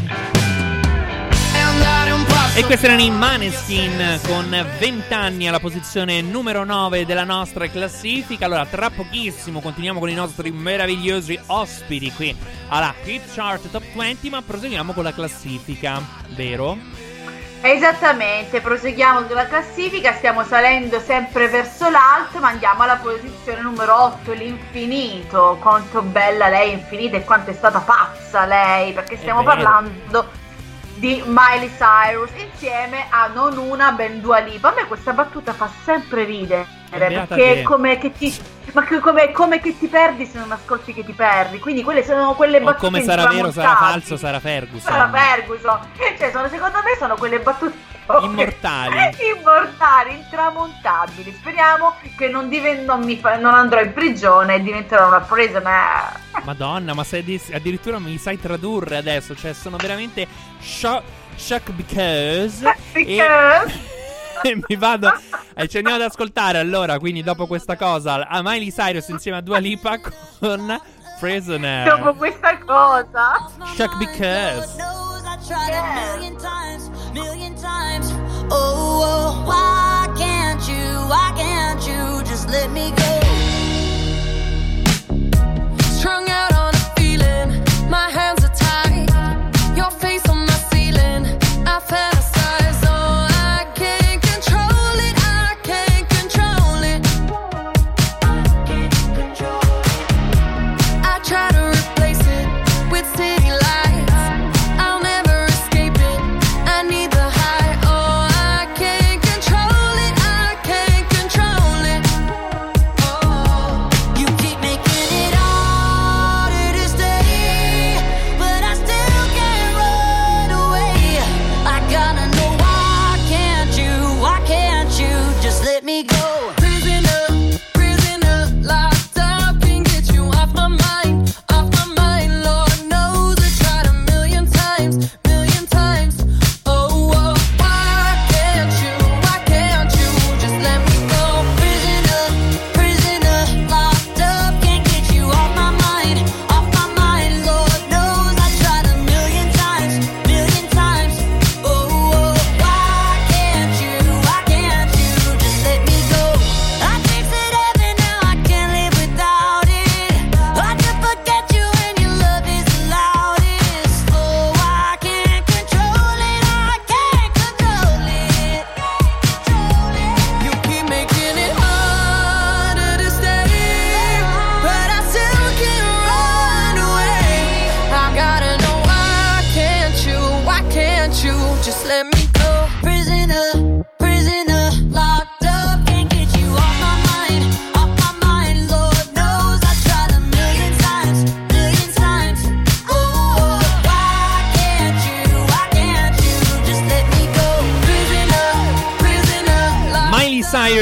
E 1.54 1.60
andare 1.60 2.12
un 2.12 2.26
passo 2.26 2.58
E 2.58 2.64
questi 2.64 2.86
erano 2.86 3.02
i 3.02 3.12
Maneskin 3.12 4.20
con 4.26 4.50
20 4.80 5.14
anni 5.14 5.48
alla 5.48 5.60
posizione 5.60 6.22
numero 6.22 6.64
9 6.64 7.06
della 7.06 7.24
nostra 7.24 7.70
classifica. 7.70 8.46
Allora, 8.46 8.66
tra 8.66 8.90
pochissimo 8.90 9.60
continuiamo 9.60 10.00
con 10.00 10.10
i 10.10 10.16
nostri 10.16 10.52
meravigliosi 10.52 11.38
ospiti 11.46 12.12
qui 12.12 12.36
alla 12.70 12.94
Hit 13.04 13.34
Chart 13.34 13.70
Top 13.70 13.84
20, 13.96 14.30
ma 14.30 14.42
proseguiamo 14.42 14.94
con 14.94 15.04
la 15.04 15.14
classifica, 15.14 16.02
vero? 16.36 17.14
Esattamente, 17.66 18.62
proseguiamo 18.62 19.26
sulla 19.28 19.48
classifica, 19.48 20.14
stiamo 20.14 20.44
salendo 20.44 21.00
sempre 21.00 21.48
verso 21.48 21.90
l'alto, 21.90 22.38
ma 22.38 22.50
andiamo 22.50 22.84
alla 22.84 22.98
posizione 22.98 23.60
numero 23.62 24.04
8, 24.04 24.34
l'infinito. 24.34 25.58
Quanto 25.60 26.04
bella 26.04 26.48
lei, 26.48 26.74
infinita, 26.74 27.18
e 27.18 27.24
quanto 27.24 27.50
è 27.50 27.56
stata 27.56 27.80
pazza 27.80 28.46
lei, 28.46 28.94
perché 28.94 29.18
stiamo 29.18 29.42
parlando 29.42 30.30
di 30.94 31.24
Miley 31.26 31.72
Cyrus 31.76 32.30
insieme 32.38 33.08
a 33.10 33.32
non 33.34 33.58
una 33.58 33.92
ben 33.94 34.22
Dua 34.22 34.38
Lipa. 34.38 34.70
A 34.70 34.74
me 34.76 34.86
questa 34.86 35.14
battuta 35.14 35.54
fa 35.54 35.68
sempre 35.84 36.24
ridere, 36.24 36.68
perché 36.92 37.62
è 37.62 37.64
come 37.64 37.98
che 37.98 38.12
ti... 38.12 38.54
Ma 38.74 38.84
che- 38.84 39.00
come, 39.00 39.32
come 39.32 39.60
che 39.60 39.78
ti 39.78 39.88
perdi 39.88 40.26
se 40.26 40.38
non 40.38 40.52
ascolti 40.52 40.94
che 40.94 41.04
ti 41.06 41.14
perdi? 41.14 41.60
Quindi 41.60 41.84
quelle 41.84 42.04
sono 42.04 42.34
quelle 42.34 42.58
O 42.58 42.62
battute 42.64 42.86
come 42.86 43.02
sarà 43.04 43.28
vero, 43.28 43.52
sarà 43.52 43.76
falso, 43.76 44.18
sarà 44.18 44.40
Ferguson. 44.40 44.92
Sarà 44.92 45.10
Ferguson. 45.10 45.80
Cioè, 46.18 46.32
sono, 46.32 46.48
secondo 46.50 46.78
me 46.84 46.96
sono 46.98 47.16
quelle 47.16 47.40
battute 47.40 47.94
Immortali. 48.22 48.96
immortali, 49.36 50.14
intramontabili. 50.16 51.34
Speriamo 51.34 51.96
che 52.18 52.28
non, 52.28 52.50
diven- 52.50 52.86
non, 52.86 53.04
mi 53.04 53.18
fa- 53.18 53.38
non 53.38 53.54
andrò 53.56 53.82
in 53.82 53.94
prigione 53.94 54.56
e 54.56 54.62
diventerò 54.62 55.08
una 55.08 55.22
prisoner. 55.22 56.20
Madonna, 56.44 56.94
ma 56.94 57.04
sei 57.04 57.24
di- 57.24 57.42
addirittura 57.54 57.98
mi 58.00 58.18
sai 58.18 58.40
tradurre 58.40 58.98
adesso, 58.98 59.36
cioè 59.36 59.54
sono 59.54 59.78
veramente 59.78 60.28
shock, 60.60 61.04
shock 61.36 61.72
because... 61.72 62.60
Because- 62.94 63.94
e 63.94 63.95
mi 64.68 64.76
vado... 64.76 65.12
E 65.56 65.68
ci 65.68 65.78
andiamo 65.78 65.98
ad 65.98 66.04
ascoltare 66.04 66.58
allora, 66.58 67.00
quindi 67.00 67.24
dopo 67.24 67.48
questa 67.48 67.78
cosa, 67.78 68.28
a 68.28 68.42
Miley 68.42 68.72
Cyrus 68.72 69.08
insieme 69.08 69.38
a 69.38 69.42
Dua 69.42 69.58
Lipa 69.58 70.00
con 70.40 70.82
Prisoner. 71.20 71.88
Dopo 71.88 72.14
questa 72.16 72.58
cosa. 72.60 73.50
Shock 73.76 73.98
because... 73.98 74.76
I 75.28 75.38
tried 75.48 75.74
a 75.74 75.84
million 76.16 76.38
times, 76.38 76.90
million 77.14 77.56
times. 77.56 78.10
Oh, 78.52 79.02
oh, 79.04 79.44
why 79.46 80.08
can't 80.18 80.66
you? 80.68 80.86
Why 81.10 81.34
can't 81.36 81.86
you 81.86 82.24
just 82.24 82.48
let 82.50 82.72
me 82.72 82.92
go? 82.92 83.20
Strung 85.98 86.30
out 86.30 86.54
on 86.54 86.74
a 86.74 86.94
feeling, 86.96 87.64
my 87.90 88.10
hands 88.10 88.46
are 88.46 88.54
tied. 88.56 89.10
Your 89.76 89.92
face 89.92 90.26
on 90.30 90.46
my 90.46 90.54
ceiling, 90.72 91.26
I 91.68 91.80
fantasize. 91.82 92.32
Oh, 92.32 92.35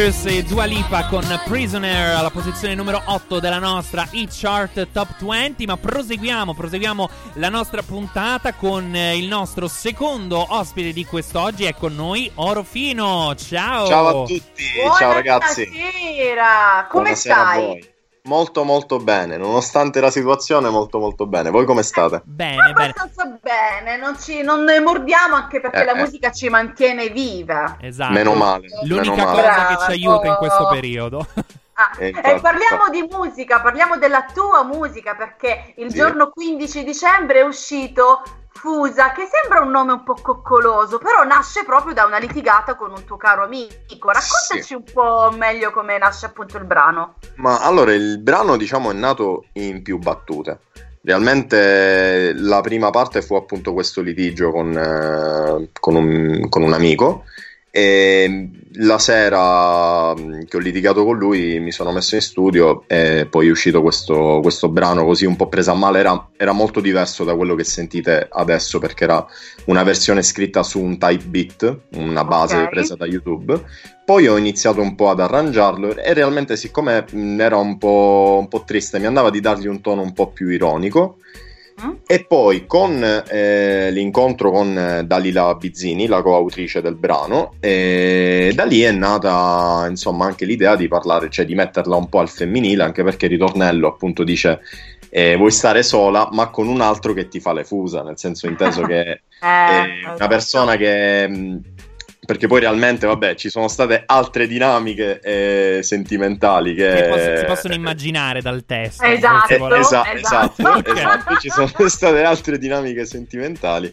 Cyrus 0.04 0.26
e 0.26 0.44
Dua 0.44 0.66
Lipa 0.66 1.06
con 1.06 1.24
Prisoner 1.46 2.16
alla 2.16 2.30
posizione 2.30 2.76
numero 2.76 3.02
8 3.06 3.40
della 3.40 3.60
nostra 3.60 4.06
Hit 4.12 4.32
Chart 4.34 4.90
Top 4.92 5.24
20. 5.24 5.66
Ma 5.66 5.78
proseguiamo, 5.78 6.54
proseguiamo 6.54 7.10
la 7.36 7.48
nostra 7.48 7.82
puntata 7.84 8.54
con 8.54 8.94
eh, 8.94 9.18
il 9.18 9.28
nostro 9.28 9.70
secondo 9.70 10.46
ospite 10.50 10.92
di 10.92 11.06
quest'oggi. 11.06 11.64
È 11.64 11.74
con 11.74 11.96
noi 11.96 12.30
Orofino. 12.36 13.34
Ciao. 13.36 13.88
Ciao 13.88 14.24
a 14.24 14.26
tutti, 14.26 14.66
ciao 14.98 15.14
ragazzi. 15.14 15.70
Buonasera, 15.70 16.88
come 16.90 17.04
Buonasera 17.04 17.36
a 17.36 17.54
stai? 17.54 17.93
Molto 18.26 18.64
molto 18.64 19.00
bene, 19.00 19.36
nonostante 19.36 20.00
la 20.00 20.10
situazione 20.10 20.70
molto 20.70 20.98
molto 20.98 21.26
bene. 21.28 21.50
Voi 21.50 21.66
come 21.66 21.84
state? 21.84 22.22
Bene, 22.24 22.70
Abbastanza 22.70 23.26
bene, 23.42 23.98
non, 23.98 24.18
ci, 24.18 24.42
non 24.42 24.64
ne 24.64 24.80
mordiamo 24.80 25.36
anche 25.36 25.60
perché 25.60 25.82
Eh, 25.82 25.84
la 25.86 25.92
eh. 25.92 26.00
musica 26.00 26.32
ci 26.32 26.48
mantiene 26.48 27.10
viva. 27.10 27.76
Esatto. 27.82 28.14
Meno 28.14 28.34
male, 28.34 28.68
L'unica 28.84 29.12
meno 29.14 29.26
male. 29.26 29.42
cosa 29.42 29.66
che 29.68 29.78
ci 29.84 29.92
aiuta 29.92 30.28
in 30.28 30.36
questo 30.36 30.68
periodo. 30.70 31.28
Eh, 32.00 32.06
E 32.06 32.08
infatti, 32.12 32.40
parliamo 32.40 32.90
di 32.90 33.06
musica, 33.12 33.60
parliamo 33.60 33.98
della 33.98 34.24
tua 34.34 34.64
musica 34.64 35.16
perché 35.16 35.74
il 35.78 35.90
Sì. 35.92 35.98
giorno 35.98 36.30
15 36.30 36.82
dicembre 36.86 37.40
è 37.40 37.44
uscito 37.44 38.22
Fusa, 38.64 39.12
che 39.12 39.28
sembra 39.30 39.60
un 39.60 39.72
nome 39.72 39.92
un 39.92 40.04
po' 40.04 40.14
coccoloso, 40.22 40.98
però 40.98 41.26
nasce 41.26 41.66
proprio 41.66 41.94
da 41.94 42.06
una 42.06 42.18
litigata 42.18 42.76
con 42.76 42.92
un 42.92 43.04
tuo 43.04 43.18
caro 43.18 43.44
amico. 43.44 44.08
Raccontaci 44.08 44.62
Sì. 44.62 44.74
un 44.74 44.86
po' 44.90 45.34
meglio 45.38 45.70
come 45.72 45.98
nasce 45.98 46.28
appunto 46.28 46.56
il 46.56 46.64
brano. 46.64 47.16
Ma 47.36 47.60
allora 47.60 47.94
il 47.94 48.20
brano 48.20 48.56
diciamo 48.56 48.90
è 48.90 48.94
nato 48.94 49.48
in 49.56 49.82
più 49.82 49.98
battute. 49.98 50.60
Realmente 51.02 52.32
la 52.38 52.62
prima 52.62 52.90
parte 52.90 53.22
fu 53.22 53.36
appunto 53.36 53.74
questo 53.74 54.00
litigio 54.00 54.52
con, 54.52 54.72
eh, 54.72 55.70
con 55.78 55.96
un, 55.96 56.48
con 56.48 56.62
un 56.62 56.72
amico 56.72 57.26
e 57.76 58.50
la 58.74 59.00
sera 59.00 60.14
mh, 60.14 60.46
che 60.46 60.58
ho 60.58 60.60
litigato 60.60 61.04
con 61.04 61.18
lui 61.18 61.60
mi 61.60 61.72
sono 61.72 61.92
messo 61.92 62.14
in 62.14 62.22
studio 62.22 62.84
e 62.86 63.26
poi 63.28 63.48
è 63.48 63.50
uscito 63.50 63.82
questo, 63.82 64.42
questo 64.44 64.70
brano 64.70 65.04
così 65.06 65.26
un 65.26 65.36
po' 65.36 65.48
presa 65.48 65.72
a 65.72 65.74
male, 65.74 65.98
era, 65.98 66.30
era 66.38 66.52
molto 66.52 66.80
diverso 66.82 67.24
da 67.24 67.36
quello 67.36 67.56
che 67.56 67.64
sentite 67.64 68.28
adesso 68.30 68.78
perché 68.78 69.06
era 69.06 69.26
una 69.66 69.82
versione 69.82 70.22
scritta 70.22 70.62
su 70.62 70.80
un 70.84 71.00
type 71.00 71.26
beat, 71.26 71.80
una 71.96 72.24
base 72.24 72.58
Ok. 72.58 72.70
presa 72.70 72.96
da 72.96 73.08
YouTube. 73.08 73.60
Poi 74.06 74.28
ho 74.28 74.38
iniziato 74.38 74.80
un 74.80 74.94
po' 74.94 75.10
ad 75.10 75.22
arrangiarlo 75.22 75.96
e 75.96 76.14
realmente 76.14 76.56
siccome 76.56 77.06
mh, 77.12 77.40
era 77.42 77.58
un 77.58 77.80
po', 77.80 78.38
un 78.40 78.48
po' 78.50 78.64
triste 78.68 79.00
mi 79.00 79.08
andava 79.08 79.32
di 79.32 79.40
dargli 79.40 79.66
un 79.66 79.82
tono 79.82 80.04
un 80.04 80.14
po' 80.14 80.28
più 80.28 80.48
ironico 80.50 81.18
e 82.06 82.26
poi 82.26 82.66
con 82.66 83.24
eh, 83.30 83.90
l'incontro 83.92 84.52
con 84.52 84.78
eh, 84.78 85.04
Dalila 85.06 85.56
Bizzini, 85.56 86.08
la 86.08 86.22
coautrice 86.22 86.82
del 86.82 86.96
brano, 86.96 87.54
da 87.60 88.66
lì 88.66 88.82
è 88.82 88.92
nata 88.92 89.86
insomma 89.90 90.26
anche 90.26 90.46
l'idea 90.46 90.76
di 90.76 90.88
parlare, 90.88 91.30
cioè 91.30 91.46
di 91.46 91.56
metterla 91.56 91.96
un 91.96 92.10
po' 92.10 92.20
al 92.20 92.30
femminile, 92.30 92.84
anche 92.84 93.04
perché 93.04 93.28
ritornello 93.28 93.88
appunto 93.88 94.24
dice 94.24 94.60
eh, 95.10 95.36
vuoi 95.36 95.52
stare 95.52 95.84
sola 95.84 96.28
ma 96.32 96.50
con 96.50 96.68
un 96.68 96.82
altro 96.82 97.14
che 97.14 97.28
ti 97.28 97.40
fa 97.40 97.54
le 97.54 97.64
fusa, 97.64 98.02
nel 98.02 98.18
senso 98.18 98.48
inteso 98.48 98.82
che 98.82 99.22
Eh, 99.44 100.02
è 100.06 100.14
una 100.16 100.28
persona 100.28 100.78
che... 100.78 101.60
perché 102.26 102.48
poi 102.48 102.62
realmente, 102.62 103.06
vabbè, 103.06 103.36
ci 103.36 103.50
sono 103.50 103.68
state 103.68 104.04
altre 104.06 104.48
dinamiche 104.48 105.20
eh, 105.22 105.80
sentimentali 105.84 106.74
che... 106.74 106.90
Che 106.94 107.08
pos- 107.10 107.40
si 107.40 107.46
possono 107.46 107.74
immaginare 107.74 108.42
dal 108.42 108.64
testo. 108.66 109.04
Esatto, 109.04 109.54
Eh, 109.54 109.80
esa- 109.80 110.14
esatto. 110.14 110.62
esatto, 110.62 110.90
esatto, 110.94 111.36
ci 111.38 111.50
sono 111.50 111.70
state 111.90 112.24
altre 112.24 112.58
dinamiche 112.58 113.06
sentimentali 113.06 113.92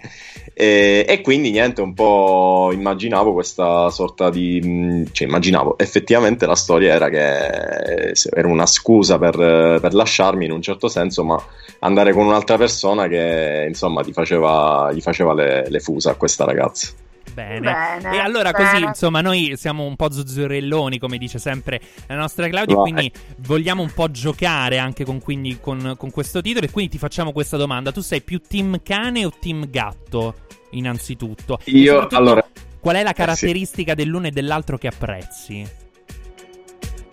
e, 0.54 1.04
e 1.08 1.20
quindi 1.22 1.50
niente, 1.50 1.80
un 1.80 1.94
po' 1.94 2.70
immaginavo 2.72 3.32
questa 3.32 3.90
sorta 3.90 4.30
di... 4.30 4.60
mh, 4.60 5.12
cioè 5.12 5.26
immaginavo, 5.26 5.78
effettivamente 5.78 6.46
la 6.46 6.54
storia 6.56 6.94
era 6.94 7.08
che 7.08 8.08
eh, 8.08 8.12
era 8.32 8.48
una 8.48 8.66
scusa 8.66 9.18
per, 9.18 9.36
per 9.80 9.92
lasciarmi 9.94 10.44
in 10.44 10.52
un 10.52 10.62
certo 10.62 10.88
senso, 10.88 11.24
ma 11.24 11.42
andare 11.80 12.12
con 12.12 12.26
un'altra 12.26 12.56
persona 12.56 13.08
che 13.08 13.64
insomma 13.68 14.02
ti 14.02 14.12
faceva, 14.12 14.90
gli 14.92 15.00
faceva 15.00 15.34
le, 15.34 15.68
le 15.68 15.80
fusa 15.80 16.10
a 16.10 16.14
questa 16.14 16.44
ragazza. 16.44 16.92
Bene. 17.32 17.60
Bene, 17.60 18.14
E 18.16 18.18
allora 18.18 18.50
bene. 18.50 18.70
così, 18.70 18.82
insomma, 18.82 19.20
noi 19.20 19.52
siamo 19.56 19.84
un 19.84 19.94
po' 19.96 20.10
zuzzurelloni, 20.10 20.98
come 20.98 21.16
dice 21.18 21.38
sempre 21.38 21.80
la 22.08 22.16
nostra 22.16 22.48
Claudia, 22.48 22.76
Vai. 22.76 22.90
quindi 22.90 23.12
vogliamo 23.38 23.82
un 23.82 23.92
po' 23.92 24.10
giocare 24.10 24.78
anche 24.78 25.04
con, 25.04 25.20
quindi, 25.20 25.58
con, 25.60 25.94
con 25.96 26.10
questo 26.10 26.40
titolo 26.40 26.66
e 26.66 26.70
quindi 26.70 26.92
ti 26.92 26.98
facciamo 26.98 27.32
questa 27.32 27.56
domanda. 27.56 27.92
Tu 27.92 28.00
sei 28.00 28.20
più 28.22 28.40
team 28.40 28.80
cane 28.82 29.24
o 29.24 29.32
team 29.38 29.68
gatto? 29.70 30.34
Innanzitutto. 30.70 31.58
Io, 31.66 32.06
allora- 32.10 32.44
Qual 32.80 32.96
è 32.96 33.02
la 33.02 33.10
Eh, 33.10 33.12
sì. 33.12 33.18
caratteristica 33.20 33.94
dell'uno 33.94 34.26
e 34.28 34.30
dell'altro 34.30 34.78
che 34.78 34.86
apprezzi? 34.88 35.68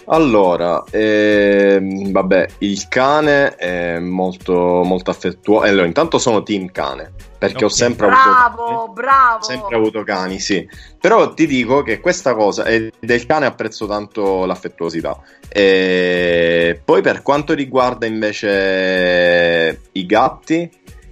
Allora, 0.10 0.84
ehm, 0.90 2.12
vabbè, 2.12 2.48
il 2.60 2.88
cane 2.88 3.56
è 3.56 4.00
molto, 4.00 4.82
molto 4.84 5.12
affettuoso. 5.12 5.66
Allora, 5.66 5.86
intanto 5.86 6.18
sono 6.18 6.44
team 6.44 6.72
cane, 6.72 7.12
perché 7.38 7.66
ho 7.66 7.68
Ok. 7.68 7.74
sempre 7.74 8.06
avuto 8.08 8.30
Bravo, 8.30 8.88
bravo. 8.94 9.44
sempre 9.44 9.76
avuto 9.76 10.04
cani, 10.04 10.40
sì. 10.40 10.66
Però 11.00 11.34
ti 11.34 11.46
dico 11.46 11.82
che 11.82 12.00
questa 12.00 12.34
cosa, 12.36 12.64
e 12.64 12.92
del 13.00 13.26
cane 13.26 13.48
apprezzo 13.48 13.86
tanto 13.86 14.46
l'affettuosità. 14.46 15.20
E 15.50 16.80
poi 16.84 17.02
per 17.02 17.22
quanto 17.22 17.54
riguarda 17.54 18.06
invece 18.06 19.82
i 19.92 20.06
gatti, 20.06 20.70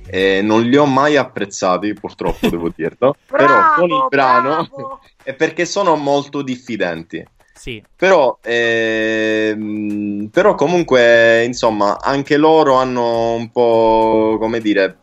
eh, 0.07 0.41
non 0.41 0.61
li 0.63 0.77
ho 0.77 0.85
mai 0.85 1.17
apprezzati, 1.17 1.93
purtroppo 1.93 2.47
devo 2.47 2.69
dirlo. 2.73 3.15
Però 3.27 3.73
con 3.75 3.89
il 3.89 4.05
brano 4.09 4.49
bravo. 4.69 4.99
è 5.21 5.33
perché 5.33 5.65
sono 5.65 5.95
molto 5.97 6.41
diffidenti. 6.41 7.25
Sì. 7.57 7.81
Però, 7.95 8.37
ehm, 8.43 10.27
però 10.31 10.55
comunque, 10.55 11.43
insomma, 11.45 11.97
anche 11.99 12.35
loro 12.37 12.75
hanno 12.75 13.33
un 13.33 13.49
po', 13.49 14.37
come 14.39 14.59
dire, 14.59 14.97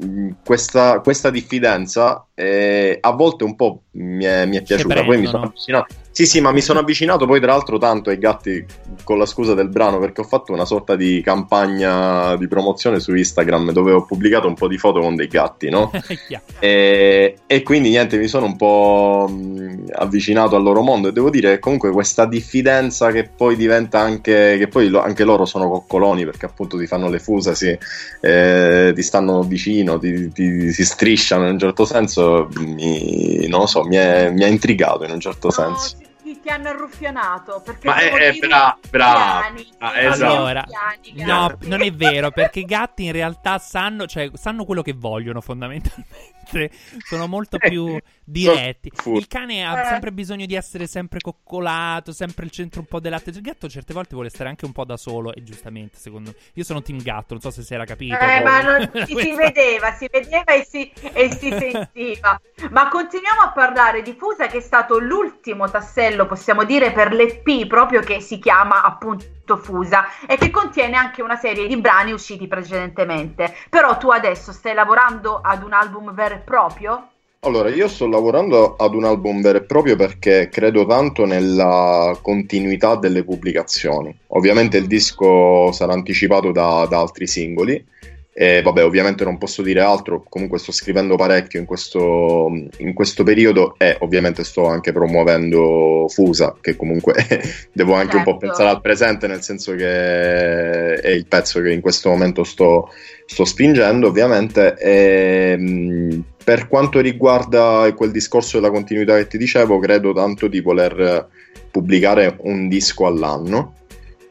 questa, 0.44 1.00
questa 1.00 1.30
diffidenza 1.30 2.26
e 2.34 2.98
a 3.00 3.10
volte 3.12 3.44
un 3.44 3.56
po' 3.56 3.84
mi 3.92 4.24
è, 4.24 4.44
mi 4.46 4.58
è 4.58 4.62
piaciuta. 4.62 5.02
Poi 5.02 5.18
mi 5.18 5.26
sono 5.26 5.44
avvicinato. 5.44 5.94
Sì, 6.14 6.26
sì, 6.26 6.42
ma 6.42 6.52
mi 6.52 6.60
sono 6.60 6.80
avvicinato 6.80 7.24
poi 7.24 7.40
tra 7.40 7.52
l'altro 7.52 7.78
tanto 7.78 8.10
ai 8.10 8.18
gatti 8.18 8.62
con 9.02 9.16
la 9.16 9.24
scusa 9.24 9.54
del 9.54 9.70
brano 9.70 9.98
perché 9.98 10.20
ho 10.20 10.24
fatto 10.24 10.52
una 10.52 10.66
sorta 10.66 10.94
di 10.94 11.22
campagna 11.24 12.36
di 12.36 12.46
promozione 12.48 13.00
su 13.00 13.14
Instagram 13.14 13.72
dove 13.72 13.92
ho 13.92 14.04
pubblicato 14.04 14.46
un 14.46 14.52
po' 14.54 14.68
di 14.68 14.76
foto 14.76 15.00
con 15.00 15.14
dei 15.16 15.26
gatti, 15.26 15.70
no? 15.70 15.90
Chiaro. 16.28 16.44
E, 16.58 17.36
e 17.46 17.62
quindi 17.62 17.88
niente, 17.88 18.18
mi 18.18 18.28
sono 18.28 18.44
un 18.44 18.56
po' 18.56 19.26
mh, 19.26 19.84
avvicinato 19.94 20.54
al 20.54 20.62
loro 20.62 20.82
mondo 20.82 21.08
e 21.08 21.12
devo 21.12 21.30
dire 21.30 21.52
che 21.52 21.58
comunque 21.60 21.90
questa 21.90 22.26
diffidenza 22.26 23.10
che 23.10 23.30
poi 23.34 23.56
diventa 23.56 23.98
anche, 24.00 24.56
che 24.58 24.68
poi 24.68 24.88
lo- 24.88 25.00
anche 25.02 25.24
loro 25.24 25.46
sono 25.46 25.70
coccoloni 25.70 26.26
perché 26.26 26.44
appunto 26.44 26.76
ti 26.76 26.86
fanno 26.86 27.08
le 27.08 27.20
fusa, 27.20 27.54
si, 27.54 27.74
eh, 28.20 28.92
ti 28.94 29.02
stanno 29.02 29.42
vicino, 29.44 29.98
ti, 29.98 30.30
ti- 30.30 30.72
si 30.72 30.84
strisciano 30.84 31.46
in 31.46 31.52
un 31.52 31.58
certo 31.58 31.86
senso, 31.86 32.48
mi, 32.58 33.46
non 33.48 33.60
lo 33.60 33.66
so, 33.66 33.82
mi, 33.84 33.96
è- 33.96 34.30
mi 34.30 34.44
ha 34.44 34.46
intrigato 34.46 35.04
in 35.04 35.10
un 35.12 35.20
certo 35.20 35.50
senso. 35.50 35.96
Ti, 36.42 36.48
hanno 36.48 36.68
arruffianato 36.70 37.62
perché 37.64 37.86
Ma 37.86 37.96
è- 37.96 38.10
è 38.12 38.30
dei 38.32 38.38
bra- 38.40 38.76
bravo. 38.90 39.18
piani, 39.40 39.68
Ah, 39.78 40.00
esatto. 40.00 40.34
Allora, 40.36 40.62
piani, 40.64 41.22
no, 41.24 41.56
non 41.62 41.82
è 41.82 41.90
vero, 41.92 42.30
perché 42.30 42.60
i 42.60 42.64
gatti 42.64 43.04
in 43.04 43.12
realtà 43.12 43.58
sanno, 43.58 44.06
cioè, 44.06 44.30
sanno 44.34 44.64
quello 44.64 44.82
che 44.82 44.92
vogliono 44.92 45.40
fondamentalmente. 45.40 46.30
Sono 47.08 47.28
molto 47.28 47.56
più 47.56 47.96
diretti. 48.24 48.90
Il 49.06 49.28
cane 49.28 49.64
ha 49.64 49.80
Eh. 49.80 49.84
sempre 49.86 50.12
bisogno 50.12 50.44
di 50.44 50.54
essere 50.54 50.86
sempre 50.88 51.20
coccolato, 51.20 52.12
sempre 52.12 52.44
il 52.44 52.50
centro 52.50 52.80
un 52.80 52.86
po' 52.86 52.98
dell'attenzione. 53.00 53.46
Il 53.46 53.52
gatto 53.54 53.68
certe 53.68 53.92
volte 53.94 54.14
vuole 54.14 54.28
stare 54.28 54.48
anche 54.50 54.64
un 54.64 54.72
po' 54.72 54.84
da 54.84 54.96
solo, 54.96 55.32
e 55.32 55.42
giustamente, 55.44 55.96
secondo 55.98 56.30
me. 56.30 56.36
Io 56.54 56.64
sono 56.64 56.82
team 56.82 57.00
gatto, 57.00 57.34
non 57.34 57.40
so 57.40 57.50
se 57.50 57.62
si 57.62 57.72
era 57.72 57.84
capito. 57.84 58.18
Eh, 58.18 58.42
ma 58.42 58.60
non, 58.60 58.90
si, 59.06 59.14
si 59.16 59.34
vedeva, 59.34 59.92
si 59.92 60.08
vedeva 60.10 60.52
e 60.52 60.64
si, 60.68 60.90
e 61.12 61.30
si 61.30 61.48
sentiva. 61.56 62.40
Ma 62.70 62.88
continuiamo 62.88 63.40
a 63.42 63.52
parlare 63.52 64.02
di 64.02 64.12
Fusa, 64.18 64.46
che 64.48 64.58
è 64.58 64.60
stato 64.62 64.98
l'ultimo 64.98 65.70
tassello, 65.70 66.26
possiamo 66.32 66.64
dire, 66.64 66.92
per 66.92 67.12
l'EP 67.12 67.66
proprio 67.66 68.00
che 68.00 68.20
si 68.20 68.38
chiama 68.38 68.82
appunto 68.82 69.58
Fusa 69.58 70.06
e 70.26 70.38
che 70.38 70.48
contiene 70.48 70.96
anche 70.96 71.20
una 71.20 71.36
serie 71.36 71.66
di 71.66 71.76
brani 71.76 72.12
usciti 72.12 72.48
precedentemente. 72.48 73.54
Però 73.68 73.98
tu 73.98 74.08
adesso 74.08 74.50
stai 74.50 74.72
lavorando 74.72 75.40
ad 75.42 75.62
un 75.62 75.74
album 75.74 76.14
vero 76.14 76.36
e 76.36 76.38
proprio? 76.38 77.08
Allora, 77.40 77.68
io 77.68 77.86
sto 77.86 78.06
lavorando 78.06 78.76
ad 78.76 78.94
un 78.94 79.04
album 79.04 79.42
vero 79.42 79.58
e 79.58 79.62
proprio 79.64 79.94
perché 79.94 80.48
credo 80.50 80.86
tanto 80.86 81.26
nella 81.26 82.16
continuità 82.22 82.94
delle 82.94 83.24
pubblicazioni. 83.24 84.16
Ovviamente 84.28 84.78
il 84.78 84.86
disco 84.86 85.70
sarà 85.72 85.92
anticipato 85.92 86.50
da, 86.50 86.86
da 86.88 86.98
altri 86.98 87.26
singoli, 87.26 87.84
E 88.34 88.62
vabbè, 88.62 88.82
ovviamente 88.82 89.24
non 89.24 89.36
posso 89.36 89.60
dire 89.60 89.80
altro, 89.80 90.24
comunque 90.26 90.58
sto 90.58 90.72
scrivendo 90.72 91.16
parecchio 91.16 91.60
in 91.60 91.66
questo, 91.66 92.48
in 92.78 92.94
questo 92.94 93.24
periodo 93.24 93.74
e 93.76 93.96
ovviamente 94.00 94.42
sto 94.42 94.66
anche 94.66 94.90
promuovendo 94.90 96.06
Fusa, 96.08 96.56
che 96.58 96.74
comunque 96.74 97.14
devo 97.72 97.92
anche 97.92 98.16
un 98.16 98.22
po' 98.22 98.30
Certo. 98.32 98.46
pensare 98.46 98.70
al 98.70 98.80
presente, 98.80 99.26
nel 99.26 99.42
senso 99.42 99.74
che 99.74 100.94
è 100.94 101.10
il 101.10 101.26
pezzo 101.26 101.60
che 101.60 101.72
in 101.72 101.82
questo 101.82 102.08
momento 102.08 102.42
sto, 102.44 102.88
sto 103.26 103.44
spingendo, 103.44 104.06
ovviamente. 104.06 104.76
E, 104.78 105.56
mh, 105.58 106.24
per 106.42 106.68
quanto 106.68 107.00
riguarda 107.00 107.92
quel 107.94 108.10
discorso 108.10 108.58
della 108.58 108.72
continuità 108.72 109.16
che 109.16 109.26
ti 109.26 109.38
dicevo, 109.38 109.78
credo 109.78 110.12
tanto 110.14 110.48
di 110.48 110.60
voler 110.60 111.28
pubblicare 111.70 112.36
un 112.40 112.68
disco 112.68 113.06
all'anno. 113.06 113.74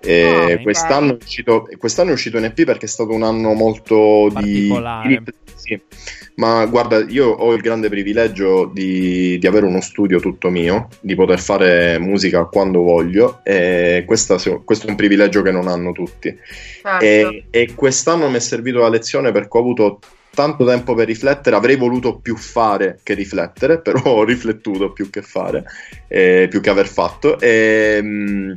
E 0.03 0.23
Ah, 0.23 0.45
ok. 0.55 0.61
quest'anno, 0.61 1.11
è 1.13 1.17
uscito, 1.21 1.67
quest'anno 1.77 2.09
è 2.09 2.13
uscito 2.13 2.37
EP 2.37 2.63
perché 2.63 2.85
è 2.85 2.89
stato 2.89 3.11
un 3.13 3.23
anno 3.23 3.53
molto 3.53 4.29
di, 4.41 4.67
sì. 5.55 5.79
Ma 6.35 6.65
guarda, 6.65 7.05
io 7.07 7.27
ho 7.27 7.53
il 7.53 7.61
grande 7.61 7.87
privilegio 7.89 8.65
di, 8.73 9.37
di 9.37 9.47
avere 9.47 9.65
uno 9.65 9.81
studio 9.81 10.19
tutto 10.19 10.49
mio, 10.49 10.87
di 10.99 11.13
poter 11.13 11.39
fare 11.39 11.99
musica 11.99 12.45
quando 12.45 12.81
voglio 12.81 13.41
e 13.43 14.03
questa- 14.07 14.37
questo 14.63 14.87
è 14.87 14.89
un 14.89 14.95
privilegio 14.95 15.41
che 15.43 15.51
non 15.51 15.67
hanno 15.67 15.91
tutti. 15.91 16.35
Certo. 16.81 17.05
E, 17.05 17.45
e 17.51 17.73
quest'anno 17.75 18.29
mi 18.29 18.37
è 18.37 18.39
servito 18.39 18.79
la 18.79 18.89
lezione 18.89 19.31
perché 19.31 19.55
ho 19.57 19.59
avuto 19.61 19.99
tanto 20.33 20.65
tempo 20.65 20.95
per 20.95 21.07
riflettere, 21.07 21.55
avrei 21.55 21.75
voluto 21.75 22.17
più 22.17 22.35
fare 22.37 22.99
che 23.03 23.13
riflettere, 23.13 23.79
però 23.83 24.01
ho 24.01 24.23
riflettuto 24.23 24.91
più 24.93 25.09
che 25.09 25.21
fare, 25.21 25.63
eh, 26.07 26.47
più 26.49 26.59
che 26.61 26.69
aver 26.69 26.87
fatto. 26.87 27.39
E, 27.39 27.99
mm, 28.01 28.51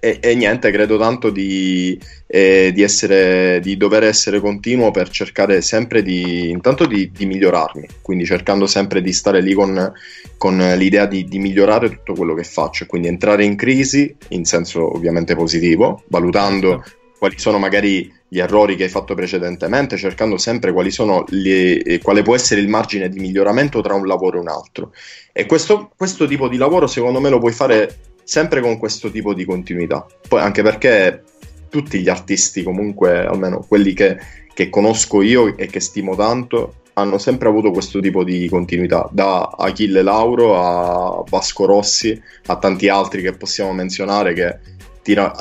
e- 0.00 0.18
e 0.20 0.34
niente, 0.34 0.70
credo 0.70 0.98
tanto 0.98 1.30
di, 1.30 1.98
eh, 2.26 2.70
di 2.72 2.82
essere, 2.82 3.60
di 3.60 3.76
dover 3.76 4.04
essere 4.04 4.40
continuo 4.40 4.90
per 4.90 5.08
cercare 5.08 5.60
sempre 5.62 6.02
di, 6.02 6.50
intanto 6.50 6.86
di, 6.86 7.10
di 7.10 7.26
migliorarmi, 7.26 7.86
quindi 8.02 8.24
cercando 8.24 8.66
sempre 8.66 9.00
di 9.02 9.12
stare 9.12 9.40
lì 9.40 9.54
con, 9.54 9.92
con 10.36 10.56
l'idea 10.76 11.06
di, 11.06 11.24
di 11.24 11.38
migliorare 11.38 11.88
tutto 11.88 12.14
quello 12.14 12.34
che 12.34 12.44
faccio, 12.44 12.86
quindi 12.86 13.08
entrare 13.08 13.44
in 13.44 13.56
crisi 13.56 14.14
in 14.28 14.44
senso 14.44 14.94
ovviamente 14.94 15.34
positivo, 15.34 16.02
valutando 16.08 16.84
quali 17.18 17.38
sono 17.38 17.58
magari 17.58 18.12
gli 18.28 18.40
errori 18.40 18.76
che 18.76 18.84
hai 18.84 18.88
fatto 18.88 19.14
precedentemente, 19.14 19.96
cercando 19.96 20.36
sempre 20.36 20.72
quali 20.72 20.90
sono 20.90 21.24
le- 21.28 21.78
eh, 21.78 22.00
quale 22.00 22.22
può 22.22 22.34
essere 22.34 22.60
il 22.60 22.68
margine 22.68 23.08
di 23.08 23.20
miglioramento 23.20 23.80
tra 23.80 23.94
un 23.94 24.06
lavoro 24.06 24.36
e 24.36 24.40
un 24.40 24.48
altro. 24.48 24.92
E 25.32 25.46
questo, 25.46 25.90
questo 25.96 26.26
tipo 26.26 26.48
di 26.48 26.56
lavoro, 26.56 26.86
secondo 26.86 27.20
me, 27.20 27.30
lo 27.30 27.38
puoi 27.38 27.52
fare 27.52 27.94
sempre 28.26 28.60
con 28.60 28.76
questo 28.76 29.08
tipo 29.12 29.32
di 29.32 29.44
continuità. 29.44 30.04
Poi 30.28 30.40
anche 30.40 30.62
perché 30.62 31.22
tutti 31.68 32.00
gli 32.00 32.08
artisti, 32.08 32.64
comunque, 32.64 33.24
almeno 33.24 33.64
quelli 33.66 33.92
che, 33.92 34.18
che 34.52 34.68
conosco 34.68 35.22
io 35.22 35.56
e 35.56 35.66
che 35.66 35.78
stimo 35.78 36.16
tanto, 36.16 36.74
hanno 36.94 37.18
sempre 37.18 37.48
avuto 37.48 37.70
questo 37.70 38.00
tipo 38.00 38.24
di 38.24 38.48
continuità, 38.48 39.08
da 39.12 39.54
Achille 39.56 40.02
Lauro 40.02 40.58
a 40.58 41.22
Vasco 41.28 41.66
Rossi, 41.66 42.20
a 42.46 42.56
tanti 42.56 42.88
altri 42.88 43.22
che 43.22 43.32
possiamo 43.32 43.72
menzionare 43.72 44.32
che 44.32 44.58
tira- 45.02 45.32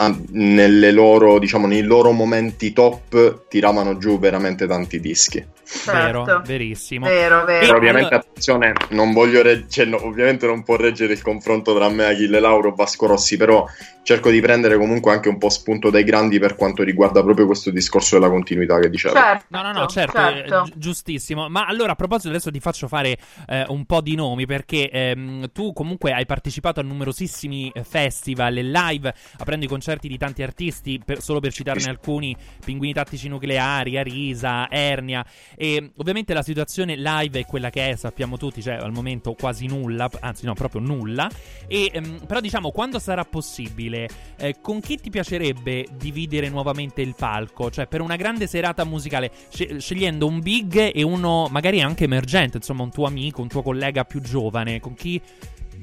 loro, 0.91 1.39
diciamo, 1.39 1.65
nei 1.65 1.81
loro 1.81 2.11
momenti 2.11 2.71
top 2.71 3.47
tiravano 3.47 3.97
giù 3.97 4.19
veramente 4.19 4.67
tanti 4.67 4.99
dischi. 4.99 5.43
Vero, 5.85 6.25
Certo. 6.25 6.41
verissimo. 6.45 7.05
Vero, 7.07 7.43
vero. 7.43 7.65
Però 7.65 7.77
ovviamente 7.77 8.07
allora- 8.13 8.25
attenzione, 8.29 8.73
non 8.89 9.13
voglio 9.13 9.41
reg- 9.41 9.67
cioè, 9.67 9.85
no, 9.85 10.03
ovviamente 10.05 10.45
non 10.45 10.63
può 10.63 10.75
reggere 10.75 11.13
il 11.13 11.21
confronto 11.21 11.75
tra 11.75 11.89
me, 11.89 12.05
Achille 12.05 12.39
Lauro 12.39 12.69
e 12.69 12.73
Vasco 12.75 13.07
Rossi, 13.07 13.35
però 13.37 13.65
cerco 14.03 14.29
di 14.29 14.39
prendere 14.39 14.77
comunque 14.77 15.11
anche 15.11 15.29
un 15.29 15.39
po' 15.39 15.49
spunto 15.49 15.89
dai 15.89 16.03
grandi 16.03 16.37
per 16.37 16.55
quanto 16.55 16.83
riguarda 16.83 17.23
proprio 17.23 17.47
questo 17.47 17.71
discorso 17.71 18.15
della 18.19 18.29
continuità 18.29 18.77
che 18.79 18.89
dicevo. 18.89 19.15
Certo, 19.15 19.45
No, 19.49 19.61
no, 19.63 19.71
no, 19.71 19.85
certo, 19.87 20.17
certo. 20.19 20.59
eh, 20.59 20.63
gi- 20.65 20.73
giustissimo. 20.75 21.49
Ma 21.49 21.65
allora, 21.65 21.93
a 21.93 21.95
proposito, 21.95 22.29
adesso 22.29 22.51
ti 22.51 22.59
faccio 22.59 22.87
fare 22.87 23.17
eh, 23.47 23.65
un 23.69 23.85
po' 23.85 24.01
di 24.01 24.15
nomi 24.15 24.45
perché 24.45 24.89
ehm, 24.91 25.49
tu 25.51 25.73
comunque 25.73 26.11
hai 26.13 26.25
partecipato 26.27 26.79
a 26.79 26.83
numerosissimi 26.83 27.71
eh, 27.73 27.83
festival 27.83 28.57
e 28.57 28.63
live, 28.63 29.13
aprendo 29.39 29.65
i 29.65 29.67
concerti 29.67 30.07
di 30.07 30.17
tanti 30.17 30.43
artisti, 30.43 31.01
per- 31.03 31.21
solo 31.21 31.39
per 31.39 31.51
citarne 31.51 31.89
alcuni, 31.89 32.35
Pinguini 32.63 32.93
Tattici 32.93 33.27
Nucleari, 33.27 33.97
Arisa, 33.97 34.69
Ernia. 34.69 35.25
E 35.57 35.91
ovviamente 35.97 36.33
la 36.33 36.41
situazione 36.41 36.95
live 36.95 37.39
è 37.39 37.45
quella 37.45 37.69
che 37.69 37.89
è, 37.89 37.95
sappiamo 37.95 38.37
tutti, 38.37 38.61
cioè 38.61 38.75
al 38.75 38.91
momento 38.91 39.33
quasi 39.33 39.67
nulla, 39.67 40.09
anzi 40.19 40.45
no, 40.45 40.53
proprio 40.53 40.81
nulla. 40.81 41.29
E, 41.67 41.89
ehm, 41.93 42.25
però 42.25 42.39
diciamo, 42.39 42.71
quando 42.71 42.99
sarà 42.99 43.23
possibile, 43.25 44.07
eh, 44.37 44.55
con 44.61 44.79
chi 44.79 44.97
ti 44.97 45.09
piacerebbe 45.09 45.87
dividere 45.97 46.49
nuovamente 46.49 47.01
il 47.01 47.15
palco? 47.15 47.69
Cioè, 47.71 47.87
per 47.87 48.01
una 48.01 48.15
grande 48.15 48.47
serata 48.47 48.83
musicale, 48.83 49.31
sce- 49.49 49.79
scegliendo 49.79 50.27
un 50.27 50.39
big 50.39 50.91
e 50.93 51.03
uno 51.03 51.47
magari 51.49 51.81
anche 51.81 52.05
emergente, 52.05 52.57
insomma, 52.57 52.83
un 52.83 52.91
tuo 52.91 53.05
amico, 53.05 53.41
un 53.41 53.47
tuo 53.47 53.61
collega 53.61 54.03
più 54.05 54.21
giovane, 54.21 54.79
con 54.79 54.93
chi 54.93 55.21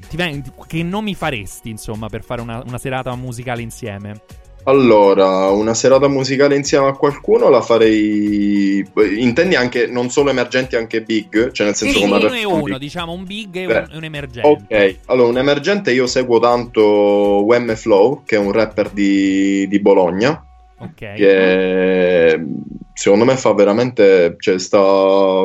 ti 0.09 0.16
ven- 0.16 0.43
che 0.66 0.82
nomi 0.82 1.15
faresti, 1.15 1.70
insomma, 1.70 2.09
per 2.09 2.23
fare 2.23 2.40
una, 2.40 2.62
una 2.65 2.78
serata 2.78 3.15
musicale 3.15 3.62
insieme? 3.62 4.20
Allora, 4.64 5.48
una 5.48 5.74
serata 5.74 6.06
musicale 6.06 6.55
insieme 6.55 6.86
a 6.86 6.93
qualcuno 6.93 7.48
la 7.48 7.60
farei. 7.60 8.84
Intendi 9.16 9.56
anche 9.56 9.86
non 9.86 10.09
solo 10.09 10.30
emergenti, 10.30 10.76
anche 10.76 11.02
big? 11.02 11.51
Cioè, 11.51 11.66
nel 11.66 11.74
senso 11.74 11.98
Sì, 11.98 12.05
come 12.05 12.16
uno 12.24 12.34
e 12.34 12.44
uno, 12.44 12.78
diciamo, 12.78 13.12
un 13.12 13.24
big 13.24 13.56
e 13.56 13.66
un, 13.66 13.89
un 13.93 14.05
emergente. 14.05 14.48
Ok, 14.48 14.97
allora 15.06 15.28
un 15.28 15.39
emergente 15.39 15.93
io 15.93 16.06
seguo 16.06 16.39
tanto 16.39 16.80
Wemme 17.44 17.74
Flow, 17.76 18.22
che 18.24 18.36
è 18.36 18.39
un 18.39 18.52
rapper 18.52 18.90
di, 18.90 19.66
di 19.66 19.80
Bologna, 19.80 20.44
Ok. 20.78 21.14
che 21.14 22.44
secondo 22.94 23.24
me 23.24 23.36
fa 23.36 23.52
veramente, 23.55 24.36
cioè 24.39 24.59
sta, 24.59 25.44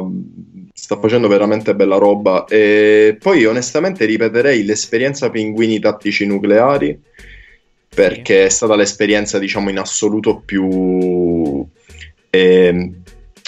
sta 0.73 0.99
facendo 0.99 1.27
veramente 1.27 1.73
bella 1.73 1.97
roba. 1.97 2.45
E 2.45 3.17
poi 3.19 3.45
onestamente 3.45 4.05
ripeterei 4.05 4.63
l'esperienza 4.63 5.29
Pinguini 5.31 5.79
Tattici 5.79 6.25
Nucleari, 6.25 6.99
perché 7.97 8.45
è 8.45 8.49
stata 8.49 8.75
l'esperienza 8.75 9.39
diciamo 9.39 9.71
in 9.71 9.79
assoluto 9.79 10.43
più... 10.45 11.65
ehm, 12.29 12.93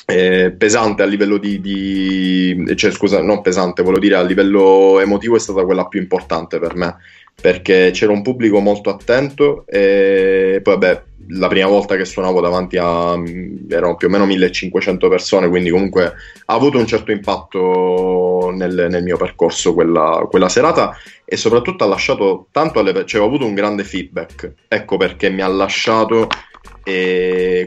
eh, 0.08 0.56
pesante 0.58 1.04
a 1.04 1.06
livello 1.06 1.38
di, 1.38 1.62
di- 1.62 2.74
cioè 2.76 2.90
scusa, 2.90 3.22
non 3.22 3.42
pesante, 3.42 3.84
volevo 3.84 4.02
dire 4.02 4.16
a 4.16 4.24
livello 4.24 5.00
emotivo 5.00 5.36
è 5.36 5.40
stata 5.40 5.64
quella 5.66 5.86
più 5.86 6.00
importante 6.02 6.58
per 6.58 6.76
me 6.76 6.96
perché 7.40 7.92
c'era 7.94 8.12
un 8.12 8.24
pubblico 8.24 8.60
molto 8.60 8.90
attento 8.90 9.66
e 9.68 10.60
poi 10.64 10.74
vabbè 10.74 11.04
la 11.34 11.48
prima 11.48 11.68
volta 11.68 11.96
che 11.96 12.06
suonavo 12.06 12.42
davanti 12.42 12.78
a 12.78 13.16
erano 13.70 13.96
più 13.96 14.08
o 14.08 14.10
meno 14.10 14.26
1500 14.26 15.08
persone 15.08 15.48
quindi 15.48 15.70
comunque 15.70 16.06
ha 16.06 16.54
avuto 16.54 16.80
un 16.80 16.88
certo 16.88 17.12
impatto 17.12 18.52
nel, 18.54 18.88
nel 18.90 19.04
mio 19.04 19.16
percorso 19.16 19.74
quella, 19.74 20.26
quella 20.30 20.50
serata 20.50 20.98
e 21.32 21.38
soprattutto 21.38 21.84
ha 21.84 21.88
lasciato 21.88 22.48
tanto 22.52 22.80
alle 22.80 23.06
cioè 23.06 23.22
ho 23.22 23.26
avuto 23.26 23.46
un 23.46 23.54
grande 23.54 23.84
feedback 23.84 24.52
ecco 24.68 24.98
perché 24.98 25.30
mi 25.30 25.42
ha 25.42 25.48
lasciato 25.48 26.28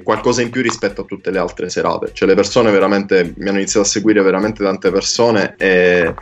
qualcosa 0.02 0.42
in 0.42 0.50
più 0.50 0.62
rispetto 0.62 1.02
a 1.02 1.04
tutte 1.04 1.30
le 1.30 1.38
altre 1.38 1.68
serate. 1.70 2.10
Cioè, 2.12 2.28
le 2.28 2.34
persone 2.34 2.70
veramente 2.72 3.34
mi 3.36 3.48
hanno 3.48 3.58
iniziato 3.58 3.86
a 3.86 3.88
seguire 3.88 4.20
veramente 4.22 4.64
tante 4.64 4.90
persone 4.90 5.54
e, 5.58 6.12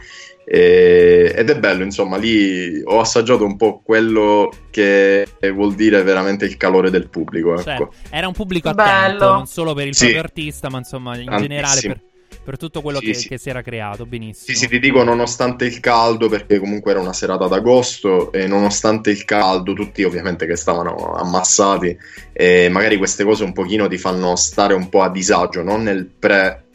e- 0.45 1.33
ed 1.35 1.49
è 1.49 1.59
bello, 1.59 1.83
insomma, 1.83 2.17
lì 2.19 2.83
ho 2.85 3.01
assaggiato 3.01 3.45
un 3.45 3.57
po' 3.57 3.81
quello 3.83 4.53
che 4.71 5.27
vuol 5.55 5.75
dire 5.75 6.03
veramente 6.03 6.45
il 6.45 6.57
calore 6.57 6.91
del 6.91 7.09
pubblico. 7.09 7.63
Cioè, 7.63 7.75
Ecco. 7.75 7.93
era 8.11 8.27
un 8.27 8.35
pubblico 8.35 8.73
Bello. 8.75 8.91
attento, 8.91 9.33
non 9.33 9.47
solo 9.47 9.73
per 9.73 9.87
il 9.87 9.95
Sì. 9.95 10.01
proprio 10.05 10.23
artista, 10.23 10.69
ma 10.69 10.79
insomma 10.79 11.17
in 11.17 11.25
Tantissimo. 11.27 11.49
generale 11.49 11.81
per, 11.81 12.01
per 12.43 12.57
tutto 12.57 12.81
quello 12.83 12.99
Sì, 12.99 13.07
che, 13.07 13.15
sì. 13.15 13.29
che 13.29 13.39
si 13.39 13.49
era 13.51 13.63
creato. 13.63 14.07
Benissimo. 14.07 14.47
Sì, 14.47 14.55
sì, 14.55 14.69
ti 14.69 14.79
dico, 14.79 15.03
nonostante 15.03 15.65
il 15.65 15.81
caldo, 15.81 16.29
perché 16.29 16.59
comunque 16.59 16.91
era 16.91 17.01
una 17.01 17.13
serata 17.13 17.47
d'agosto, 17.47 18.33
e 18.33 18.47
nonostante 18.47 19.11
il 19.11 19.25
caldo, 19.25 19.73
tutti 19.73 20.03
ovviamente 20.03 20.47
che 20.47 20.57
stavano 20.57 21.15
ammassati, 21.15 21.97
e 22.33 22.69
magari 22.71 22.97
queste 22.97 23.25
cose 23.25 23.45
un 23.45 23.53
pochino 23.53 23.89
ti 23.89 23.99
fanno 23.99 24.37
stare 24.37 24.75
un 24.75 24.89
po' 24.89 25.03
a 25.03 25.11
disagio, 25.11 25.63
non 25.63 25.83
nel 25.83 26.07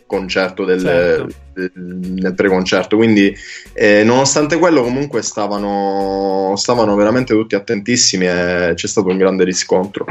pre-concerto 0.07 0.63
del, 0.63 0.79
Certo. 0.81 1.33
del- 1.53 1.71
nel 1.75 2.33
pre-concerto. 2.35 2.95
Quindi, 2.95 3.35
eh, 3.73 4.03
nonostante 4.03 4.57
quello, 4.57 4.83
comunque 4.83 5.21
stavano, 5.21 6.53
stavano 6.55 6.95
veramente 6.95 7.33
tutti 7.33 7.55
attentissimi 7.55 8.27
e 8.27 8.73
c'è 8.75 8.87
stato 8.87 9.09
un 9.09 9.17
grande 9.17 9.43
riscontro. 9.43 10.05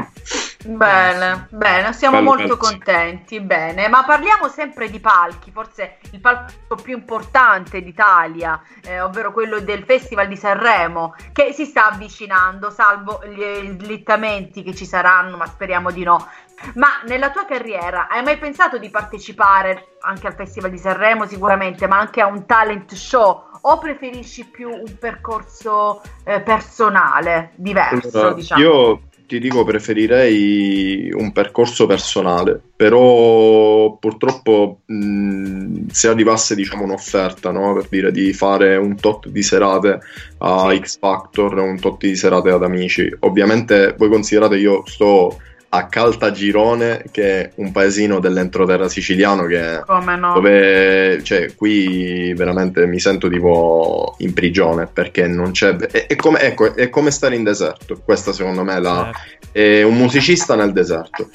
Bene, 0.66 1.46
bene, 1.50 1.92
siamo 1.92 2.16
Bello, 2.16 2.28
molto 2.28 2.42
bello, 2.42 2.54
sì. 2.54 2.70
contenti. 2.70 3.40
Bene, 3.40 3.88
ma 3.88 4.02
parliamo 4.04 4.48
sempre 4.48 4.90
di 4.90 4.98
palchi, 4.98 5.50
forse 5.52 5.98
il 6.12 6.20
palco 6.20 6.76
più 6.82 6.96
importante 6.96 7.82
d'Italia, 7.82 8.60
eh, 8.82 9.00
ovvero 9.00 9.32
quello 9.32 9.60
del 9.60 9.84
Festival 9.84 10.26
di 10.26 10.36
Sanremo, 10.36 11.14
che 11.32 11.52
si 11.52 11.66
sta 11.66 11.90
avvicinando, 11.90 12.70
salvo 12.70 13.20
gli 13.26 13.76
slittamenti 13.78 14.62
che 14.62 14.74
ci 14.74 14.86
saranno, 14.86 15.36
ma 15.36 15.46
speriamo 15.46 15.90
di 15.90 16.02
no. 16.02 16.26
Ma 16.74 17.02
nella 17.06 17.31
tua 17.31 17.44
carriera 17.44 18.09
hai 18.09 18.22
mai 18.22 18.39
pensato 18.39 18.78
di 18.78 18.90
partecipare 18.90 19.97
anche 20.01 20.26
al 20.26 20.35
Festival 20.35 20.70
di 20.70 20.78
Sanremo 20.78 21.26
sicuramente, 21.26 21.86
ma 21.86 21.98
anche 21.98 22.20
a 22.20 22.26
un 22.26 22.47
talent 22.47 22.94
show? 22.94 23.43
O 23.62 23.78
preferisci 23.78 24.44
più 24.47 24.68
un 24.68 24.98
percorso 24.98 26.02
eh, 26.24 26.40
personale, 26.40 27.52
diverso, 27.56 28.18
Allora, 28.18 28.35
diciamo? 28.35 28.62
Io 28.62 29.01
ti 29.26 29.39
dico 29.39 29.64
preferirei 29.64 31.10
un 31.14 31.32
percorso 31.32 31.86
personale, 31.86 32.60
però 32.76 33.97
purtroppo 33.98 34.81
mh, 34.85 35.86
se 35.90 36.09
arrivasse 36.09 36.55
diciamo 36.55 36.85
un'offerta 36.85 37.51
no? 37.51 37.72
per 37.72 37.89
dire 37.89 38.12
di 38.12 38.32
fare 38.35 38.76
un 38.76 38.97
tot 38.97 39.28
di 39.28 39.43
serate 39.43 40.01
a 40.39 40.76
X 40.76 40.98
Factor, 40.98 41.55
un 41.55 41.81
tot 41.81 42.05
di 42.05 42.14
serate 42.16 42.51
ad 42.51 42.62
amici, 42.62 43.10
ovviamente 43.20 43.94
voi 43.97 44.10
considerate 44.10 44.56
io 44.56 44.82
sto 44.86 45.39
a 45.74 45.86
Caltagirone 45.88 47.05
che 47.10 47.40
è 47.40 47.51
un 47.56 47.72
paesino 47.72 48.20
dell'entroterra 48.20 48.88
siciliano 48.88 49.44
che 49.46 49.82
no? 49.86 50.32
dove 50.34 51.20
cioè 51.24 51.55
qui 51.55 52.32
veramente 52.34 52.86
mi 52.86 53.01
sento 53.01 53.28
tipo 53.28 54.14
in 54.18 54.32
prigione 54.32 54.86
perché 54.86 55.26
non 55.26 55.51
c'è 55.51 55.74
è, 55.76 56.06
è 56.06 56.16
come, 56.16 56.40
ecco, 56.40 56.74
è 56.74 56.88
come 56.90 57.10
stare 57.10 57.34
in 57.34 57.42
deserto 57.42 58.01
questa 58.05 58.32
secondo 58.32 58.62
me 58.62 58.76
è, 58.76 58.80
la, 58.80 59.10
è 59.51 59.82
un 59.82 59.96
musicista 59.96 60.55
nel 60.55 60.72
deserto. 60.72 61.30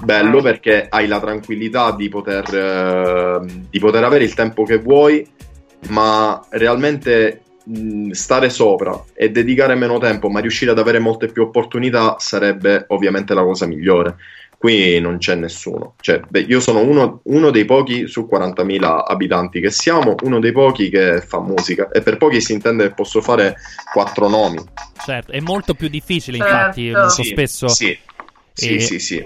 Bello 0.00 0.40
perché 0.40 0.86
hai 0.88 1.06
la 1.06 1.20
tranquillità 1.20 1.92
di 1.92 2.08
poter, 2.08 2.54
eh, 2.54 3.64
di 3.68 3.78
poter 3.78 4.02
avere 4.04 4.24
il 4.24 4.32
tempo 4.32 4.64
che 4.64 4.78
vuoi 4.78 5.26
ma 5.88 6.40
realmente 6.50 7.41
mh, 7.64 8.10
stare 8.10 8.50
sopra 8.50 9.04
e 9.14 9.30
dedicare 9.30 9.74
meno 9.74 9.98
tempo 9.98 10.28
ma 10.28 10.40
riuscire 10.40 10.70
ad 10.70 10.78
avere 10.78 10.98
molte 10.98 11.28
più 11.28 11.42
opportunità 11.42 12.16
sarebbe 12.18 12.84
ovviamente 12.88 13.34
la 13.34 13.42
cosa 13.42 13.66
migliore 13.66 14.16
qui 14.62 15.00
non 15.00 15.18
c'è 15.18 15.34
nessuno. 15.34 15.96
Cioè, 15.98 16.20
beh, 16.20 16.42
io 16.42 16.60
sono 16.60 16.78
uno, 16.82 17.20
uno 17.24 17.50
dei 17.50 17.64
pochi 17.64 18.06
su 18.06 18.28
40.000 18.28 19.04
abitanti 19.04 19.60
che 19.60 19.72
siamo, 19.72 20.14
uno 20.22 20.38
dei 20.38 20.52
pochi 20.52 20.88
che 20.88 21.20
fa 21.20 21.40
musica. 21.40 21.88
E 21.90 22.00
per 22.00 22.16
pochi 22.16 22.40
si 22.40 22.52
intende 22.52 22.86
che 22.86 22.94
posso 22.94 23.20
fare 23.20 23.56
quattro 23.92 24.28
nomi. 24.28 24.62
Certo, 25.04 25.32
è 25.32 25.40
molto 25.40 25.74
più 25.74 25.88
difficile, 25.88 26.36
Certo. 26.36 26.54
infatti, 26.54 26.92
molto 26.94 27.24
Sì, 27.24 27.24
spesso. 27.24 27.66
Sì, 27.66 27.98
sì, 28.54 28.74
E- 28.74 28.80
sì, 28.80 28.98
sì. 29.00 29.24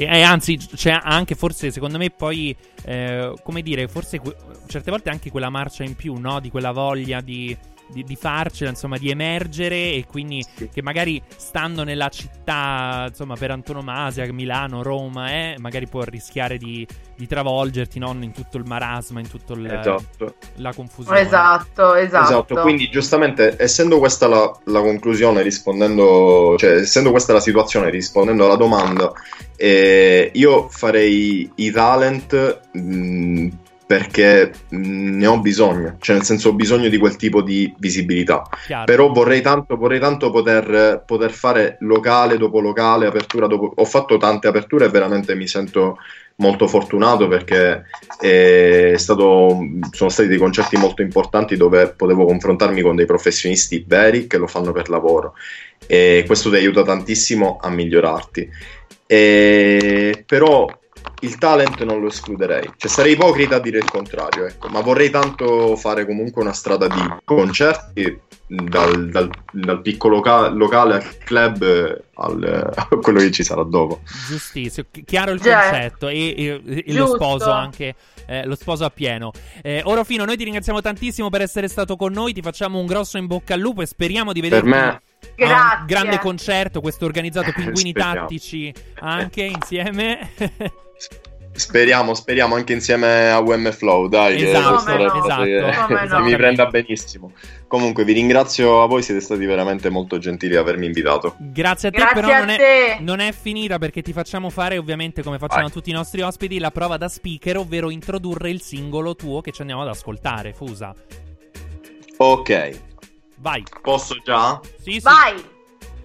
E, 0.00 0.04
e 0.04 0.22
anzi, 0.22 0.56
c'è 0.56 0.98
anche 1.02 1.34
forse, 1.34 1.70
secondo 1.70 1.98
me, 1.98 2.08
poi, 2.10 2.56
eh, 2.84 3.34
come 3.42 3.60
dire, 3.60 3.86
forse 3.86 4.18
que- 4.18 4.34
certe 4.66 4.90
volte 4.90 5.10
anche 5.10 5.30
quella 5.30 5.50
marcia 5.50 5.84
in 5.84 5.94
più, 5.94 6.14
no? 6.14 6.40
Di 6.40 6.48
quella 6.48 6.72
voglia 6.72 7.20
di, 7.20 7.54
di, 7.92 8.04
di 8.04 8.16
farcela, 8.16 8.70
insomma, 8.70 8.98
di 8.98 9.10
emergere 9.10 9.92
e 9.92 10.04
quindi 10.08 10.44
che 10.72 10.82
magari 10.82 11.22
stando 11.36 11.84
nella 11.84 12.08
città, 12.08 13.06
insomma, 13.08 13.36
per 13.36 13.50
antonomasia, 13.50 14.30
Milano, 14.32 14.82
Roma, 14.82 15.30
eh, 15.30 15.56
magari 15.58 15.86
può 15.86 16.02
rischiare 16.02 16.56
di, 16.56 16.86
di 17.16 17.26
travolgerti, 17.26 17.98
non 17.98 18.22
in 18.22 18.32
tutto 18.32 18.56
il 18.56 18.64
marasma, 18.66 19.20
in 19.20 19.28
tutto 19.28 19.54
il, 19.54 19.66
Esatto. 19.66 20.34
la 20.56 20.72
confusione. 20.74 21.20
Esatto, 21.20 21.94
esatto. 21.94 22.24
Esatto, 22.24 22.54
quindi 22.62 22.88
giustamente 22.88 23.56
essendo 23.58 23.98
questa 23.98 24.26
la, 24.26 24.50
la 24.64 24.80
conclusione 24.80 25.42
rispondendo, 25.42 26.56
cioè 26.58 26.72
essendo 26.76 27.10
questa 27.10 27.32
la 27.32 27.40
situazione 27.40 27.90
rispondendo 27.90 28.44
alla 28.44 28.56
domanda, 28.56 29.12
eh, 29.56 30.30
io 30.32 30.68
farei 30.68 31.50
i 31.56 31.70
talent 31.70 32.60
mh, 32.72 33.48
perché 33.90 34.52
mh, 34.68 35.16
ne 35.16 35.26
ho 35.26 35.40
bisogno, 35.40 35.96
cioè 35.98 36.14
nel 36.14 36.24
senso 36.24 36.50
ho 36.50 36.52
bisogno 36.52 36.88
di 36.88 36.96
quel 36.96 37.16
tipo 37.16 37.42
di 37.42 37.74
visibilità. 37.78 38.48
Chiaro. 38.64 38.84
Però 38.84 39.10
vorrei 39.10 39.40
tanto, 39.40 39.76
vorrei 39.76 39.98
tanto 39.98 40.30
poter, 40.30 41.02
poter 41.04 41.32
fare 41.32 41.76
locale 41.80 42.38
dopo 42.38 42.60
locale, 42.60 43.08
apertura 43.08 43.48
dopo... 43.48 43.72
Ho 43.74 43.84
fatto 43.84 44.16
tante 44.16 44.46
aperture 44.46 44.84
e 44.84 44.90
veramente 44.90 45.34
mi 45.34 45.48
sento 45.48 45.96
molto 46.36 46.68
fortunato 46.68 47.26
perché 47.26 47.86
è 48.20 48.94
stato, 48.96 49.58
sono 49.90 50.08
stati 50.08 50.28
dei 50.28 50.38
concerti 50.38 50.76
molto 50.76 51.02
importanti 51.02 51.56
dove 51.56 51.88
potevo 51.88 52.26
confrontarmi 52.26 52.82
con 52.82 52.94
dei 52.94 53.06
professionisti 53.06 53.84
veri 53.88 54.28
che 54.28 54.38
lo 54.38 54.46
fanno 54.46 54.70
per 54.70 54.88
lavoro 54.88 55.34
e 55.88 56.22
questo 56.28 56.48
ti 56.48 56.54
aiuta 56.54 56.84
tantissimo 56.84 57.58
a 57.60 57.68
migliorarti. 57.68 58.48
E- 59.04 60.22
però 60.24 60.78
il 61.20 61.36
talent 61.38 61.82
non 61.84 62.00
lo 62.00 62.08
escluderei, 62.08 62.70
cioè 62.76 62.90
sarei 62.90 63.12
ipocrita 63.12 63.56
a 63.56 63.60
dire 63.60 63.78
il 63.78 63.84
contrario, 63.90 64.46
ecco. 64.46 64.68
ma 64.68 64.80
vorrei 64.80 65.10
tanto 65.10 65.76
fare 65.76 66.06
comunque 66.06 66.40
una 66.42 66.52
strada 66.52 66.86
di 66.88 67.14
concerti 67.24 68.20
dal, 68.46 69.10
dal- 69.10 69.30
dal 69.52 69.80
piccolo 69.80 70.20
ca- 70.20 70.48
locale 70.48 70.94
al 70.94 71.18
club 71.18 71.62
eh, 71.62 72.02
al- 72.14 72.72
a 72.74 72.86
quello 73.00 73.20
che 73.20 73.30
ci 73.30 73.44
sarà 73.44 73.62
dopo. 73.62 74.00
Giustissimo, 74.28 74.86
chi- 74.90 75.04
chiaro 75.04 75.30
il 75.32 75.40
concetto 75.40 76.08
e, 76.08 76.34
e- 76.36 76.84
e 76.86 76.92
lo 76.94 77.06
sposo 77.06 77.50
anche, 77.50 77.94
eh, 78.26 78.44
lo 78.46 78.56
sposo 78.56 78.84
appieno. 78.84 79.30
Eh, 79.62 79.82
Orofino, 79.84 80.24
noi 80.24 80.36
ti 80.36 80.44
ringraziamo 80.44 80.80
tantissimo 80.80 81.28
per 81.28 81.42
essere 81.42 81.68
stato 81.68 81.96
con 81.96 82.12
noi, 82.12 82.32
ti 82.32 82.42
facciamo 82.42 82.78
un 82.80 82.86
grosso 82.86 83.18
in 83.18 83.26
bocca 83.26 83.54
al 83.54 83.60
lupo 83.60 83.82
e 83.82 83.86
speriamo 83.86 84.32
di 84.32 84.40
Per 84.40 84.48
vederti 84.50 84.68
me, 84.68 84.78
a 84.78 84.90
un 84.92 85.00
Grazie. 85.36 85.84
grande 85.86 86.18
concerto, 86.18 86.80
questo 86.80 87.04
organizzato 87.04 87.52
Pinguini 87.52 87.90
Speriamo. 87.90 88.14
Tattici 88.20 88.74
anche 89.00 89.42
insieme. 89.42 90.30
speriamo, 91.52 92.14
speriamo 92.14 92.54
anche 92.54 92.72
insieme 92.72 93.30
a 93.30 93.38
UM 93.40 93.70
Flow, 93.72 94.06
dai, 94.08 94.36
che 94.36 94.48
Esatto, 94.48 94.68
è 94.68 94.72
cosa 94.78 94.92
no, 94.96 95.42
che- 95.42 95.56
esatto. 95.66 95.86
Che 95.86 96.04
no. 96.08 96.20
mi 96.20 96.36
prenda 96.36 96.66
benissimo. 96.66 97.32
Comunque 97.66 98.04
vi 98.04 98.12
ringrazio 98.14 98.82
a 98.82 98.86
voi, 98.86 99.02
siete 99.02 99.20
stati 99.20 99.44
veramente 99.44 99.90
molto 99.90 100.18
gentili 100.18 100.56
a 100.56 100.60
avermi 100.60 100.86
invitato. 100.86 101.36
Grazie 101.38 101.88
a 101.88 101.90
te, 101.92 101.98
Grazie 101.98 102.20
però 102.20 102.32
a 102.34 102.38
non 102.38 102.48
è, 102.50 102.56
te. 102.56 102.96
non 103.00 103.20
è 103.20 103.32
finita 103.32 103.78
perché 103.78 104.02
ti 104.02 104.12
facciamo 104.12 104.50
fare, 104.50 104.78
ovviamente, 104.78 105.22
come 105.22 105.38
facciamo 105.38 105.60
a 105.60 105.64
Vai. 105.64 105.72
tutti 105.72 105.90
i 105.90 105.92
nostri 105.92 106.20
ospiti, 106.22 106.58
la 106.58 106.70
prova 106.70 106.96
da 106.96 107.08
speaker, 107.08 107.58
ovvero 107.58 107.90
introdurre 107.90 108.50
il 108.50 108.60
singolo 108.60 109.14
tuo 109.14 109.40
che 109.40 109.52
ci 109.52 109.60
andiamo 109.60 109.82
ad 109.82 109.88
ascoltare. 109.88 110.52
Fusa, 110.52 110.94
Ok, 112.16 112.80
vai. 113.38 113.62
posso 113.80 114.16
già? 114.24 114.60
Sì, 114.82 114.92
sì. 114.92 115.00
Vai. 115.00 115.42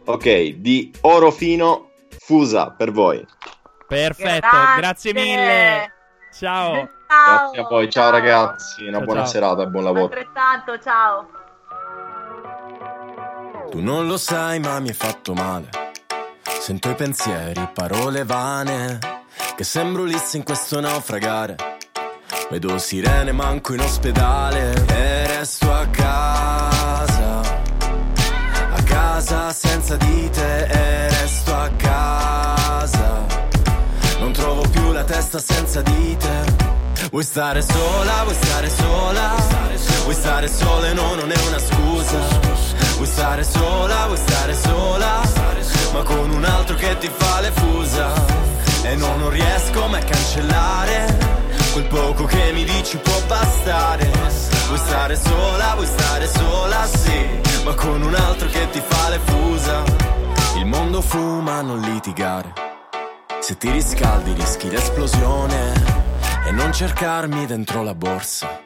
Ok, 0.06 0.56
di 0.58 0.92
Orofino 1.02 1.90
Fusa 2.20 2.72
per 2.72 2.92
voi. 2.92 3.26
Perfetto, 3.88 4.48
Grazie. 4.48 4.76
grazie 4.82 5.14
mille. 5.14 5.92
Ciao. 6.34 6.74
Ciao. 7.08 7.52
Grazie 7.52 7.60
a 7.60 7.68
voi, 7.70 7.90
ciao 7.90 8.10
ragazzi, 8.10 8.84
una 8.88 8.98
Ciao, 8.98 9.06
buona 9.06 9.22
ciao. 9.22 9.30
serata 9.30 9.64
e 9.64 9.68
buon 9.68 9.84
lavoro. 9.84 10.04
Altrettanto, 10.06 10.80
ciao. 10.80 11.28
Tu 13.70 13.82
non 13.82 14.08
lo 14.08 14.18
sai 14.18 14.60
ma 14.60 14.80
mi 14.80 14.90
hai 14.90 14.94
fatto 14.94 15.34
male 15.34 15.70
Sento 16.60 16.90
i 16.92 16.96
pensieri, 16.96 17.68
parole 17.74 18.24
vane 18.24 19.00
Che 19.56 19.64
sembro 19.64 20.04
Ulisse 20.04 20.38
in 20.38 20.44
questo 20.44 20.80
naufragare 20.80 21.56
Vedo 22.50 22.78
sirene, 22.78 23.32
manco 23.32 23.74
in 23.74 23.80
ospedale 23.82 24.86
E 24.88 25.28
resto 25.28 25.74
a 25.74 25.88
casa 25.88 27.40
A 28.76 28.84
casa 28.84 29.52
senza 29.52 29.96
di 29.98 30.30
te 30.30 30.68
testa 35.36 35.54
senza 35.54 35.82
di 35.82 36.18
te. 36.18 37.08
Vuoi 37.12 37.24
stare 37.24 37.62
sola, 37.62 38.24
vuoi 38.24 38.36
stare 38.36 38.70
sola. 38.70 39.36
Vuoi 40.04 40.16
stare 40.16 40.48
sola 40.48 40.88
e 40.88 40.94
no, 40.94 41.16
non 41.16 41.32
è 41.32 41.38
una 41.48 41.60
scusa. 41.60 42.18
Vuoi 42.96 43.08
stare 43.08 43.44
sola, 43.44 44.06
vuoi 44.06 44.18
stare 44.18 44.54
sola. 44.54 45.22
Ma 45.94 46.04
con 46.04 46.30
un 46.30 46.44
altro 46.44 46.76
che 46.76 46.98
ti 47.00 47.10
fa 47.14 47.42
le 47.42 47.52
fusa. 47.52 48.14
E 48.84 48.96
no, 48.96 49.16
non 49.18 49.30
riesco 49.30 49.88
mai 49.88 50.02
a 50.02 50.06
cancellare. 50.06 51.18
Quel 51.74 51.86
poco 51.88 52.26
che 52.26 52.52
mi 52.54 52.64
dici 52.64 52.98
può 52.98 53.20
bastare. 53.28 54.10
Vuoi 54.68 54.80
stare 54.80 55.16
sola, 55.16 55.74
vuoi 55.76 55.88
stare 55.88 56.28
sola, 56.28 56.86
sì. 56.86 57.64
Ma 57.64 57.74
con 57.74 58.02
un 58.02 58.14
altro 58.14 58.48
che 58.48 58.70
ti 58.70 58.82
fa 58.86 59.10
le 59.10 59.20
fusa. 59.26 59.84
Il 60.58 60.66
mondo 60.66 61.02
fuma, 61.02 61.62
non 61.62 61.80
litigare 61.80 62.65
Se 63.46 63.58
ti 63.58 63.70
riscaldi 63.70 64.34
rischi 64.34 64.72
l'esplosione 64.72 65.74
E 66.48 66.52
non 66.52 66.74
cercarmi 66.74 67.46
dentro 67.46 67.84
la 67.84 67.94
borsa 67.94 68.64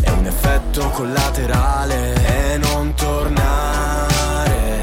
è 0.00 0.08
un 0.08 0.24
effetto 0.24 0.88
collaterale 0.88 2.14
e 2.54 2.56
non 2.56 2.94
tornare, 2.94 4.80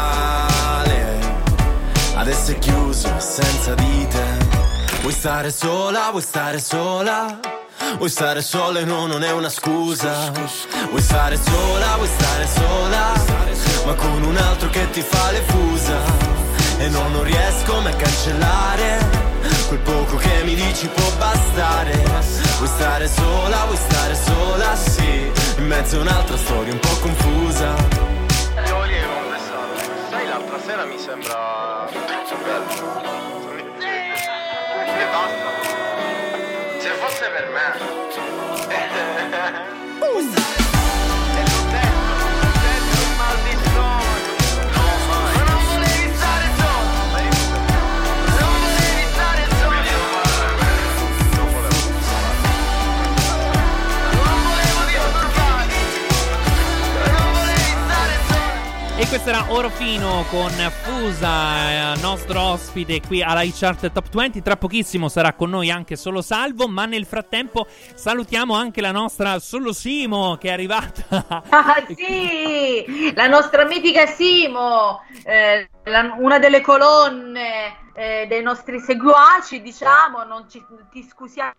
adesso 2.15 2.53
è 2.53 2.59
chiuso 2.59 3.11
senza 3.19 3.75
di. 3.75 3.93
Vuoi 5.01 5.13
stare 5.13 5.51
sola, 5.51 6.11
vuoi 6.11 6.23
stare 6.23 6.61
sola? 6.61 7.64
Vuoi 7.97 8.09
stare 8.09 8.43
sola 8.43 8.81
e 8.81 8.85
no, 8.85 9.07
non 9.07 9.23
è 9.23 9.33
una 9.33 9.49
scusa. 9.49 10.33
Vuoi 10.89 11.03
stare 11.03 11.37
sola, 11.37 11.97
vuoi 11.97 12.09
stare 12.09 12.47
sola? 12.47 13.13
Ma 13.87 13.95
con 13.95 14.23
un 14.23 14.37
altro 14.37 14.69
che 14.71 14.91
ti 14.91 15.03
fa 15.03 15.31
le 15.31 15.43
fusa. 15.47 16.33
E 16.79 16.89
no, 16.89 17.09
non 17.09 17.23
riesco 17.23 17.81
mai 17.81 17.93
a 17.93 17.97
cancellare 17.97 18.99
Quel 19.69 19.79
poco 19.79 20.17
che 20.17 20.43
mi 20.43 20.57
dici 20.57 20.89
può 20.89 21.09
bastare 21.19 22.03
Vuoi 22.57 22.67
stare 22.67 23.07
sola, 23.07 23.65
vuoi 23.67 23.77
stare 23.77 24.15
sola, 24.17 24.75
sì 24.75 25.31
In 25.59 25.67
mezzo 25.69 25.99
a 25.99 26.01
un'altra 26.01 26.37
storia 26.37 26.73
un 26.73 26.81
po' 26.81 26.99
confusa 26.99 28.15
dire 28.95 29.01
che 29.01 29.07
un 29.07 29.31
messaggio. 29.31 29.93
Sai, 30.11 30.27
l'altra 30.27 30.61
sera 30.61 30.85
mi 30.85 30.99
sembra 30.99 31.89
bello. 32.45 33.03
E 33.81 35.07
basta. 35.11 35.54
Se 36.85 36.91
fosse 36.91 37.31
per 37.31 37.45
E 59.05 59.09
questo 59.09 59.29
era 59.29 59.45
Orofino 59.53 60.25
con 60.31 60.49
Fusa, 60.49 61.93
eh, 61.93 62.01
nostro 62.01 62.41
ospite 62.41 63.03
qui 63.07 63.23
alla 63.23 63.43
iChart 63.43 63.93
Top 63.93 64.09
20. 64.09 64.41
Tra 64.41 64.57
pochissimo 64.57 65.11
sarà 65.11 65.35
con 65.35 65.51
noi 65.51 65.71
anche 65.71 65.95
Solo 65.95 66.23
Salvo, 66.23 66.69
ma 66.69 66.87
nel 66.87 67.05
frattempo 67.05 67.67
salutiamo 67.69 68.55
anche 68.55 68.81
la 68.81 68.93
nostra 68.93 69.39
Solo 69.41 69.75
Simo 69.75 70.37
che 70.37 70.49
è 70.49 70.53
arrivata. 70.53 71.43
Ah, 71.51 71.85
sì, 71.87 73.13
la 73.15 73.27
nostra 73.27 73.67
mitica 73.67 74.07
Simo, 74.07 75.03
eh, 75.23 75.69
la- 75.85 76.15
una 76.19 76.39
delle 76.39 76.63
colonne 76.63 77.91
eh, 77.93 78.25
dei 78.27 78.43
nostri 78.43 78.81
seguaci, 78.81 79.61
diciamo, 79.61 80.25
non 80.25 80.49
ci, 80.49 80.65
ti 80.91 81.03
scusiamo 81.03 81.53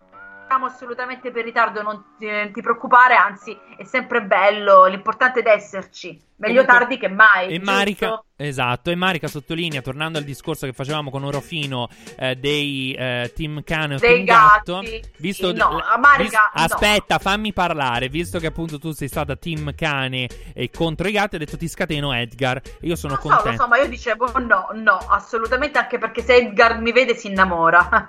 assolutamente 0.66 1.30
per 1.30 1.44
ritardo, 1.44 1.82
non 1.82 2.16
ti, 2.18 2.26
ti 2.52 2.60
preoccupare, 2.60 3.14
anzi 3.14 3.56
è 3.76 3.84
sempre 3.84 4.22
bello, 4.22 4.86
l'importante 4.86 5.42
è 5.42 5.48
esserci, 5.48 6.25
meglio 6.36 6.64
Comunque- 6.64 6.78
tardi 6.78 6.98
che 6.98 7.08
mai. 7.08 7.48
E? 7.48 7.60
Marica, 7.60 8.22
esatto, 8.36 8.90
e 8.90 8.94
Marica 8.94 9.28
sottolinea, 9.28 9.80
tornando 9.82 10.18
al 10.18 10.24
discorso 10.24 10.66
che 10.66 10.72
facevamo 10.72 11.10
con 11.10 11.24
Orofino 11.24 11.88
eh, 12.18 12.36
dei 12.36 12.92
eh, 12.92 13.32
Team 13.34 13.62
Cane 13.62 13.94
o 13.94 13.98
Dei 13.98 14.24
Team 14.24 14.24
Gatto, 14.24 14.82
visto, 15.18 15.52
no, 15.52 15.78
a 15.78 15.96
Marica 15.98 16.50
no. 16.54 16.62
aspetta, 16.62 17.18
fammi 17.18 17.52
parlare, 17.52 18.08
visto 18.08 18.38
che 18.38 18.46
appunto 18.46 18.78
tu 18.78 18.92
sei 18.92 19.08
stata 19.08 19.36
Team 19.36 19.74
Cane 19.74 20.28
e 20.54 20.70
contro 20.70 21.08
i 21.08 21.12
gatti, 21.12 21.36
ho 21.36 21.38
detto 21.38 21.56
ti 21.56 21.68
scateno 21.68 22.12
Edgar, 22.12 22.56
e 22.56 22.86
io 22.86 22.96
sono 22.96 23.14
Lo 23.14 23.20
so, 23.20 23.28
lo 23.28 23.34
contento. 23.36 23.62
so, 23.62 23.68
ma 23.68 23.78
io 23.78 23.88
dicevo 23.88 24.38
no, 24.38 24.68
no, 24.74 24.96
assolutamente 25.08 25.78
anche 25.78 25.98
perché 25.98 26.22
se 26.22 26.34
Edgar 26.36 26.80
mi 26.80 26.92
vede 26.92 27.14
si 27.14 27.28
innamora. 27.28 27.88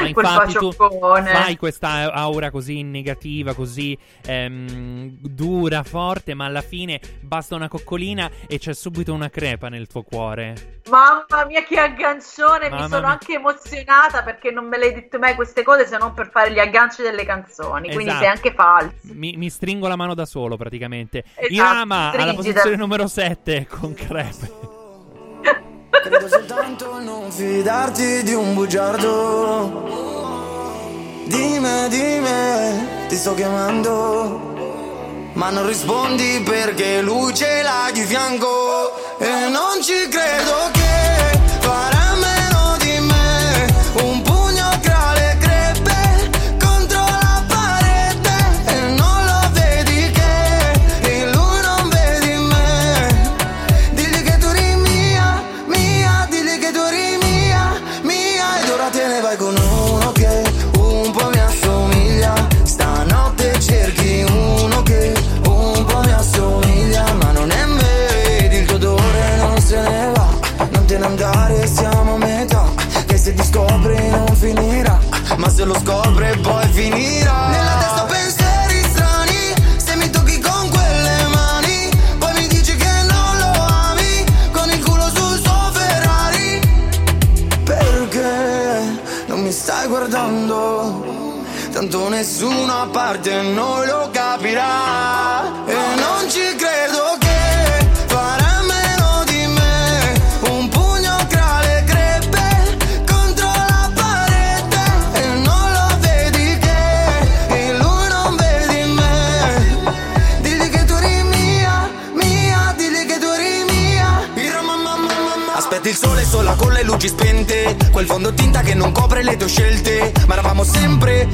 Ma 0.00 0.06
infatti 0.08 0.52
tu 0.54 0.72
fai 0.72 1.56
questa 1.56 2.12
aura 2.12 2.50
così 2.50 2.82
negativa, 2.82 3.54
così 3.54 3.96
ehm, 4.24 5.16
dura, 5.20 5.82
forte, 5.82 6.34
ma 6.34 6.44
alla 6.46 6.60
fine 6.62 7.00
basta 7.26 7.54
una 7.54 7.68
coccolina 7.68 8.30
e 8.46 8.58
c'è 8.58 8.72
subito 8.72 9.12
una 9.12 9.28
crepa 9.28 9.68
nel 9.68 9.86
tuo 9.86 10.02
cuore. 10.02 10.80
Mamma 10.88 11.44
mia 11.46 11.62
che 11.64 11.78
aggancione, 11.78 12.68
Mamma 12.70 12.82
mi 12.84 12.88
sono 12.88 13.00
mia. 13.02 13.10
anche 13.10 13.34
emozionata 13.34 14.22
perché 14.22 14.50
non 14.50 14.66
me 14.66 14.78
le 14.78 14.86
hai 14.86 14.94
dette 14.94 15.18
mai 15.18 15.34
queste 15.34 15.62
cose 15.62 15.86
se 15.86 15.98
non 15.98 16.14
per 16.14 16.30
fare 16.30 16.52
gli 16.52 16.58
agganci 16.58 17.02
delle 17.02 17.24
canzoni, 17.24 17.88
quindi 17.92 18.04
Esatto. 18.10 18.18
sei 18.18 18.28
anche 18.28 18.52
falso. 18.54 18.94
Mi, 19.02 19.36
mi 19.36 19.50
stringo 19.50 19.88
la 19.88 19.96
mano 19.96 20.14
da 20.14 20.24
solo 20.24 20.56
praticamente. 20.56 21.24
Esatto, 21.34 21.52
Irama 21.52 22.10
alla 22.12 22.34
posizione 22.34 22.76
numero 22.76 23.06
7 23.08 23.66
con 23.68 23.92
crepe. 23.94 24.74
Credo 25.90 26.28
soltanto 26.28 27.00
non 27.00 27.30
fidarti 27.32 28.22
di 28.22 28.32
un 28.34 28.54
bugiardo. 28.54 30.04
Dimmi, 31.26 31.88
dimmi, 31.88 33.06
ti 33.08 33.16
sto 33.16 33.34
chiamando. 33.34 34.54
Ma 35.36 35.50
non 35.50 35.66
rispondi 35.66 36.40
perché 36.42 37.02
lui 37.02 37.34
ce 37.34 37.60
l'ha 37.62 37.90
di 37.92 38.04
fianco. 38.06 39.18
E 39.18 39.48
non 39.50 39.82
ci 39.82 40.08
credo 40.08 40.70
che 40.72 41.45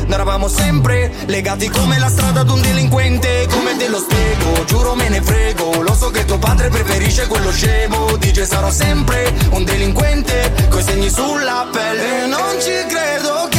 noi 0.04 0.12
eravamo 0.12 0.48
sempre 0.48 1.12
Legati 1.26 1.68
come 1.68 1.98
la 1.98 2.08
strada 2.08 2.40
ad 2.40 2.50
un 2.50 2.60
delinquente. 2.60 3.46
Come 3.50 3.76
te 3.76 3.88
lo 3.88 3.98
spiego, 3.98 4.64
giuro 4.64 4.94
me 4.94 5.08
ne 5.08 5.22
frego. 5.22 5.80
Lo 5.82 5.94
so 5.94 6.10
che 6.10 6.24
tuo 6.24 6.38
padre 6.38 6.68
preferisce 6.68 7.26
quello 7.26 7.50
scemo. 7.50 8.16
Dice 8.18 8.44
sarò 8.44 8.70
sempre 8.70 9.32
un 9.50 9.64
delinquente 9.64 10.52
Coi 10.68 10.82
segni 10.82 11.08
sulla 11.08 11.68
pelle. 11.70 12.24
E 12.24 12.26
non 12.26 12.60
ci 12.60 12.72
credo 12.88 13.51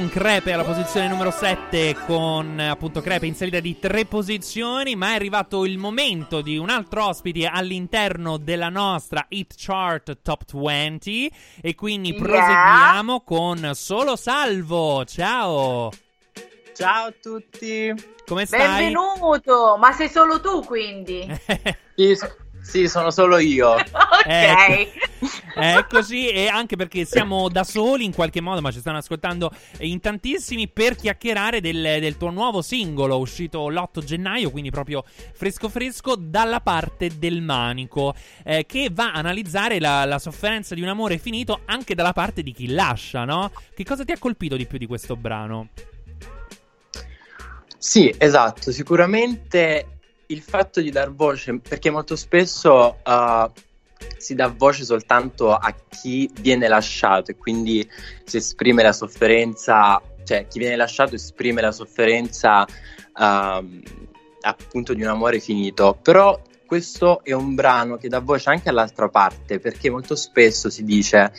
con 0.00 0.08
Crepe 0.08 0.52
alla 0.52 0.64
posizione 0.64 1.08
numero 1.08 1.30
7 1.30 1.94
con 2.06 2.58
appunto 2.58 3.02
Crepe 3.02 3.26
in 3.26 3.34
salita 3.34 3.60
di 3.60 3.78
tre 3.78 4.06
posizioni, 4.06 4.96
ma 4.96 5.10
è 5.10 5.14
arrivato 5.14 5.66
il 5.66 5.76
momento 5.76 6.40
di 6.40 6.56
un 6.56 6.70
altro 6.70 7.04
ospite 7.08 7.44
all'interno 7.44 8.38
della 8.38 8.70
nostra 8.70 9.26
Hit 9.28 9.52
Chart 9.58 10.22
Top 10.22 10.44
20 10.54 11.30
e 11.60 11.74
quindi 11.74 12.12
Yeah. 12.12 12.22
proseguiamo 12.22 13.20
con 13.20 13.72
Solo 13.74 14.16
Salvo. 14.16 15.04
Ciao. 15.04 15.90
Ciao 16.74 17.08
a 17.08 17.14
tutti. 17.20 17.92
Come 18.26 18.46
stai? 18.46 18.58
Benvenuto, 18.60 19.76
ma 19.78 19.92
sei 19.92 20.08
solo 20.08 20.40
tu 20.40 20.64
quindi? 20.64 21.28
Sì, 22.00 22.16
sì, 22.70 22.86
sono 22.86 23.10
solo 23.10 23.38
io. 23.38 23.72
ok. 23.74 24.88
È 25.54 25.84
così 25.88 26.28
e 26.28 26.46
anche 26.46 26.76
perché 26.76 27.04
siamo 27.04 27.48
da 27.48 27.64
soli 27.64 28.04
in 28.04 28.14
qualche 28.14 28.40
modo, 28.40 28.60
ma 28.60 28.70
ci 28.70 28.78
stanno 28.78 28.98
ascoltando 28.98 29.50
in 29.80 29.98
tantissimi 29.98 30.68
per 30.68 30.94
chiacchierare 30.94 31.60
del, 31.60 31.98
del 32.00 32.16
tuo 32.16 32.30
nuovo 32.30 32.62
singolo 32.62 33.18
uscito 33.18 33.68
l'8 33.68 34.04
gennaio, 34.04 34.52
quindi 34.52 34.70
proprio 34.70 35.04
fresco 35.32 35.68
fresco 35.68 36.14
dalla 36.16 36.60
parte 36.60 37.10
del 37.18 37.42
manico, 37.42 38.14
eh, 38.44 38.64
che 38.66 38.88
va 38.92 39.12
a 39.12 39.18
analizzare 39.18 39.80
la, 39.80 40.04
la 40.04 40.20
sofferenza 40.20 40.76
di 40.76 40.82
un 40.82 40.88
amore 40.88 41.18
finito 41.18 41.62
anche 41.64 41.96
dalla 41.96 42.12
parte 42.12 42.44
di 42.44 42.52
chi 42.52 42.68
lascia, 42.68 43.24
no? 43.24 43.50
Che 43.74 43.84
cosa 43.84 44.04
ti 44.04 44.12
ha 44.12 44.18
colpito 44.18 44.54
di 44.54 44.66
più 44.66 44.78
di 44.78 44.86
questo 44.86 45.16
brano? 45.16 45.70
Sì, 47.76 48.14
esatto, 48.16 48.70
sicuramente 48.70 49.99
il 50.30 50.42
fatto 50.42 50.80
di 50.80 50.90
dar 50.90 51.12
voce, 51.12 51.58
perché 51.58 51.90
molto 51.90 52.16
spesso 52.16 52.98
uh, 53.04 53.50
si 54.16 54.34
dà 54.34 54.48
voce 54.48 54.84
soltanto 54.84 55.52
a 55.52 55.74
chi 55.88 56.30
viene 56.40 56.68
lasciato 56.68 57.30
e 57.30 57.36
quindi 57.36 57.88
si 58.24 58.36
esprime 58.36 58.82
la 58.82 58.92
sofferenza, 58.92 60.00
cioè 60.24 60.46
chi 60.46 60.58
viene 60.58 60.76
lasciato 60.76 61.14
esprime 61.14 61.60
la 61.60 61.72
sofferenza 61.72 62.62
uh, 62.62 63.80
appunto 64.40 64.94
di 64.94 65.02
un 65.02 65.08
amore 65.08 65.40
finito, 65.40 65.98
però 66.00 66.40
questo 66.64 67.24
è 67.24 67.32
un 67.32 67.56
brano 67.56 67.96
che 67.96 68.08
dà 68.08 68.20
voce 68.20 68.50
anche 68.50 68.68
all'altra 68.68 69.08
parte, 69.08 69.58
perché 69.58 69.90
molto 69.90 70.14
spesso 70.14 70.70
si 70.70 70.84
dice 70.84 71.32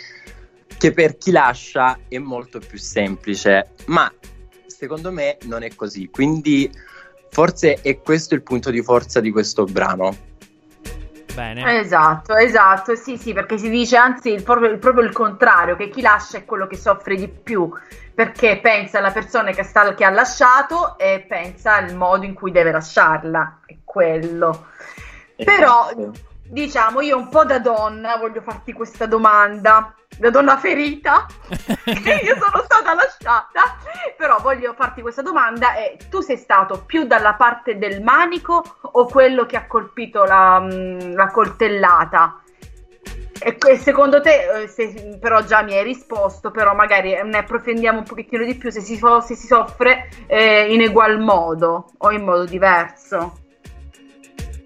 che 0.78 0.92
per 0.92 1.18
chi 1.18 1.32
lascia 1.32 1.98
è 2.10 2.18
molto 2.18 2.60
più 2.60 2.78
semplice, 2.78 3.70
ma 3.86 4.12
secondo 4.68 5.12
me 5.12 5.38
non 5.44 5.64
è 5.64 5.74
così, 5.76 6.10
quindi 6.10 6.70
forse 7.32 7.80
è 7.82 8.00
questo 8.02 8.36
il 8.36 8.44
punto 8.44 8.70
di 8.70 8.84
forza 8.84 9.20
di 9.20 9.32
questo 9.32 9.64
brano. 9.64 10.30
Bene. 11.34 11.80
Esatto, 11.80 12.36
esatto, 12.36 12.96
sì, 12.96 13.18
sì, 13.18 13.32
perché 13.32 13.58
si 13.58 13.70
dice 13.70 13.96
anzi 13.96 14.30
il, 14.32 14.44
proprio, 14.44 14.70
il, 14.70 14.80
proprio 14.80 15.06
il 15.06 15.14
contrario, 15.14 15.78
che 15.78 15.88
chi 15.88 16.02
lascia 16.02 16.38
è 16.38 16.46
quello 16.46 16.68
che 16.68 16.76
soffre 16.76 17.16
di 17.16 17.30
più, 17.30 17.72
perché 18.14 18.60
pensa 18.62 18.98
alla 18.98 19.12
persona 19.12 19.52
che, 19.52 19.64
sta, 19.64 19.94
che 19.94 20.04
ha 20.04 20.10
lasciato 20.10 20.98
e 20.98 21.26
pensa 21.26 21.76
al 21.76 21.96
modo 21.96 22.26
in 22.26 22.34
cui 22.34 22.52
deve 22.52 22.72
lasciarla, 22.72 23.62
è 23.66 23.78
quello. 23.86 24.68
Però, 25.38 25.90
diciamo, 26.52 27.00
io 27.00 27.18
un 27.18 27.30
po' 27.30 27.46
da 27.46 27.60
donna 27.60 28.18
voglio 28.18 28.42
farti 28.42 28.74
questa 28.74 29.06
domanda, 29.06 29.96
da 30.18 30.30
donna 30.30 30.58
ferita, 30.58 31.26
che 31.48 32.22
io 32.24 32.36
sono 32.36 32.62
stata 32.64 32.94
lasciata, 32.94 33.78
però 34.18 34.38
voglio 34.42 34.74
farti 34.74 35.02
questa 35.02 35.22
domanda 35.22 35.76
e 35.76 35.98
tu 36.10 36.20
sei 36.20 36.36
stato 36.36 36.84
più 36.86 37.06
dalla 37.06 37.36
parte 37.36 37.78
del 37.78 38.04
manico 38.04 38.64
o 38.82 39.06
quello 39.06 39.46
che 39.46 39.56
ha 39.56 39.66
colpito 39.66 40.26
la, 40.26 40.60
mm, 40.60 41.14
la 41.14 41.28
coltellata? 41.32 42.42
E 43.44 43.58
que- 43.58 43.78
secondo 43.78 44.22
te, 44.22 44.64
eh, 44.64 44.68
se- 44.68 45.18
però 45.20 45.42
già 45.44 45.64
mi 45.64 45.74
hai 45.74 45.84
risposto, 45.84 46.52
però 46.52 46.76
magari 46.76 47.18
ne 47.24 47.38
approfondiamo 47.38 48.00
un 48.00 48.04
pochettino 48.04 48.44
di 48.44 48.56
più 48.56 48.70
se 48.70 48.82
si, 48.82 48.98
so- 48.98 49.22
se 49.22 49.36
si 49.36 49.48
soffre 49.48 50.10
eh, 50.28 50.72
in 50.72 50.82
egual 50.82 51.18
modo 51.20 51.92
o 51.98 52.12
in 52.12 52.24
modo 52.24 52.44
diverso. 52.44 53.38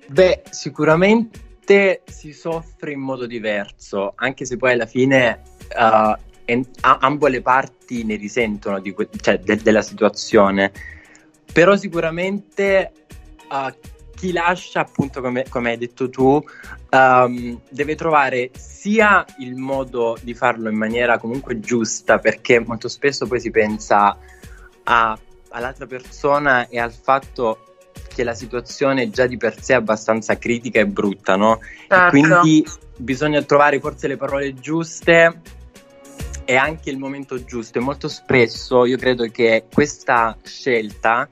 Beh, 0.07 0.41
sicuramente 0.49 1.44
si 2.05 2.31
soffre 2.33 2.91
in 2.91 2.99
modo 2.99 3.25
diverso, 3.25 4.13
anche 4.15 4.45
se 4.45 4.55
poi 4.57 4.73
alla 4.73 4.85
fine 4.85 5.41
uh, 5.75 6.13
en- 6.45 6.65
a- 6.81 6.99
ambo 7.01 7.27
le 7.27 7.41
parti 7.41 8.03
ne 8.03 8.15
risentono 8.15 8.81
que- 8.81 9.09
cioè, 9.19 9.39
de- 9.39 9.57
della 9.57 9.81
situazione. 9.81 10.71
Però 11.51 11.75
sicuramente 11.75 12.91
uh, 13.49 13.73
chi 14.15 14.31
lascia, 14.31 14.81
appunto, 14.81 15.21
come, 15.21 15.45
come 15.49 15.71
hai 15.71 15.77
detto 15.77 16.09
tu, 16.09 16.41
um, 16.91 17.59
deve 17.69 17.95
trovare 17.95 18.51
sia 18.55 19.25
il 19.39 19.55
modo 19.55 20.17
di 20.21 20.33
farlo 20.33 20.69
in 20.69 20.77
maniera 20.77 21.17
comunque 21.17 21.59
giusta, 21.59 22.19
perché 22.19 22.59
molto 22.59 22.87
spesso 22.87 23.25
poi 23.27 23.39
si 23.39 23.51
pensa 23.51 24.17
a- 24.83 25.19
all'altra 25.49 25.85
persona 25.85 26.67
e 26.67 26.79
al 26.79 26.93
fatto 26.93 27.74
che 28.15 28.23
la 28.23 28.33
situazione 28.33 29.09
già 29.09 29.27
di 29.27 29.35
per 29.35 29.61
sé 29.61 29.73
è 29.73 29.75
abbastanza 29.75 30.37
critica 30.37 30.79
e 30.79 30.87
brutta, 30.87 31.35
no? 31.35 31.59
Certo. 31.87 32.05
E 32.05 32.09
quindi 32.09 32.65
bisogna 32.97 33.41
trovare 33.41 33.81
forse 33.81 34.07
le 34.07 34.15
parole 34.15 34.53
giuste 34.53 35.41
e 36.45 36.55
anche 36.55 36.89
il 36.89 36.97
momento 36.97 37.43
giusto. 37.43 37.77
E 37.77 37.81
molto 37.81 38.07
spesso 38.07 38.85
io 38.85 38.97
credo 38.97 39.29
che 39.29 39.65
questa 39.71 40.37
scelta 40.43 41.27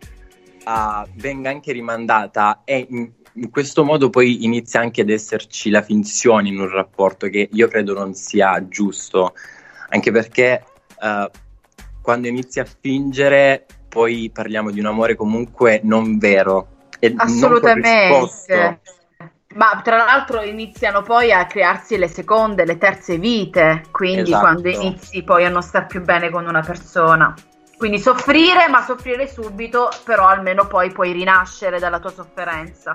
uh, 0.65 1.07
venga 1.15 1.49
anche 1.49 1.71
rimandata 1.71 2.63
e 2.65 2.85
in, 2.89 3.09
in, 3.35 3.49
questo 3.49 3.85
modo 3.85 4.09
poi 4.09 4.43
inizia 4.43 4.81
anche 4.81 5.01
ad 5.01 5.09
esserci 5.09 5.69
la 5.69 5.81
finzione 5.81 6.49
in 6.49 6.59
un 6.59 6.69
rapporto 6.69 7.29
che 7.29 7.47
io 7.49 7.67
credo 7.69 7.93
non 7.93 8.13
sia 8.13 8.67
giusto, 8.67 9.35
anche 9.87 10.11
perché 10.11 10.61
uh, 10.99 11.31
quando 12.01 12.27
inizi 12.27 12.59
a 12.59 12.65
fingere 12.65 13.65
poi 13.87 14.31
parliamo 14.33 14.71
di 14.71 14.79
un 14.79 14.87
amore 14.87 15.15
comunque 15.15 15.79
non 15.83 16.17
vero 16.17 16.72
e 17.03 17.13
Assolutamente. 17.17 18.79
Ma 19.55 19.81
tra 19.83 19.97
l'altro 19.97 20.41
iniziano 20.41 21.01
poi 21.03 21.31
a 21.31 21.45
crearsi 21.45 21.97
le 21.97 22.07
seconde, 22.07 22.65
le 22.65 22.77
terze 22.77 23.17
vite, 23.17 23.83
quindi 23.91 24.31
Esatto. 24.31 24.39
quando 24.39 24.69
inizi 24.69 25.21
poi 25.21 25.45
a 25.45 25.49
non 25.49 25.61
star 25.61 25.85
più 25.85 26.01
bene 26.01 26.31
con 26.31 26.47
una 26.47 26.61
persona. 26.61 27.35
Quindi 27.77 27.99
soffrire, 27.99 28.67
ma 28.69 28.81
soffrire 28.81 29.27
subito, 29.27 29.89
però 30.05 30.27
almeno 30.27 30.65
poi 30.65 30.91
puoi 30.91 31.11
rinascere 31.11 31.77
dalla 31.77 31.99
tua 31.99 32.11
sofferenza. 32.11 32.93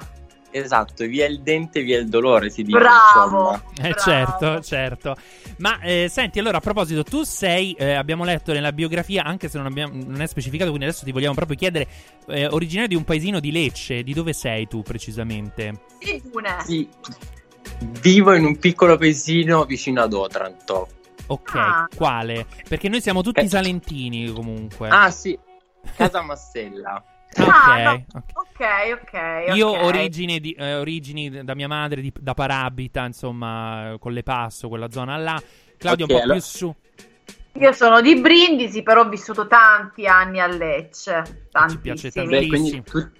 Esatto, 0.50 1.04
via 1.04 1.26
il 1.26 1.40
dente, 1.42 1.82
via 1.82 1.98
il 1.98 2.08
dolore, 2.08 2.48
si 2.50 2.62
dice. 2.62 2.78
Bravo! 2.78 3.60
Eh, 3.82 3.94
certo, 3.98 4.60
certo. 4.60 5.14
Ma 5.58 5.78
eh, 5.80 6.08
senti, 6.10 6.38
allora 6.38 6.56
a 6.56 6.60
proposito, 6.60 7.02
tu 7.04 7.22
sei, 7.22 7.72
eh, 7.74 7.92
abbiamo 7.92 8.24
letto 8.24 8.52
nella 8.52 8.72
biografia, 8.72 9.24
anche 9.24 9.48
se 9.48 9.58
non, 9.58 9.66
abbiamo- 9.66 9.92
non 10.06 10.20
è 10.22 10.26
specificato, 10.26 10.70
quindi 10.70 10.86
adesso 10.88 11.04
ti 11.04 11.12
vogliamo 11.12 11.34
proprio 11.34 11.56
chiedere, 11.56 11.86
eh, 12.28 12.46
originario 12.46 12.88
di 12.88 12.94
un 12.94 13.04
paesino 13.04 13.40
di 13.40 13.52
Lecce, 13.52 14.02
di 14.02 14.14
dove 14.14 14.32
sei 14.32 14.66
tu 14.66 14.82
precisamente? 14.82 15.80
Di 15.98 16.22
Dune. 16.30 16.56
Sì, 16.64 16.88
vivo 18.00 18.32
in 18.34 18.44
un 18.44 18.58
piccolo 18.58 18.96
paesino 18.96 19.64
vicino 19.64 20.02
ad 20.02 20.12
Otranto. 20.12 20.88
Ok, 21.26 21.54
Ah. 21.56 21.86
quale? 21.94 22.46
Perché 22.66 22.88
noi 22.88 23.02
siamo 23.02 23.20
tutti 23.22 23.46
salentini 23.48 24.32
comunque. 24.32 24.88
Ah 24.88 25.10
sì, 25.10 25.38
Casa 25.94 26.22
Massella. 26.22 27.04
Ah, 27.36 27.82
no. 27.82 27.92
ok. 27.92 28.24
Ok, 28.34 28.66
ok. 29.02 29.54
Io 29.56 29.68
ok. 29.68 29.82
origini, 29.84 30.40
di- 30.40 30.52
eh, 30.52 30.74
origini 30.76 31.44
da 31.44 31.54
mia 31.54 31.68
madre 31.68 32.00
di- 32.00 32.12
da 32.18 32.34
Parabita, 32.34 33.04
insomma, 33.04 33.94
con 34.00 34.12
le 34.12 34.22
Passo, 34.22 34.68
quella 34.68 34.90
zona 34.90 35.16
là. 35.16 35.40
Claudio 35.76 36.06
Ok, 36.06 36.10
un 36.10 36.16
po' 36.16 36.22
allora- 36.24 36.38
più 36.38 36.48
su. 36.48 36.74
Io 37.52 37.72
sono 37.72 38.00
di 38.00 38.14
Brindisi, 38.20 38.82
però 38.82 39.00
ho 39.02 39.08
vissuto 39.08 39.46
tanti 39.46 40.06
anni 40.06 40.38
a 40.40 40.46
Lecce. 40.46 41.22
Ci 41.68 41.78
piace 41.78 42.10
Tantissimi. 42.10 42.26
Beh, 42.26 42.46
quindi 42.46 42.82
tu- 42.82 43.10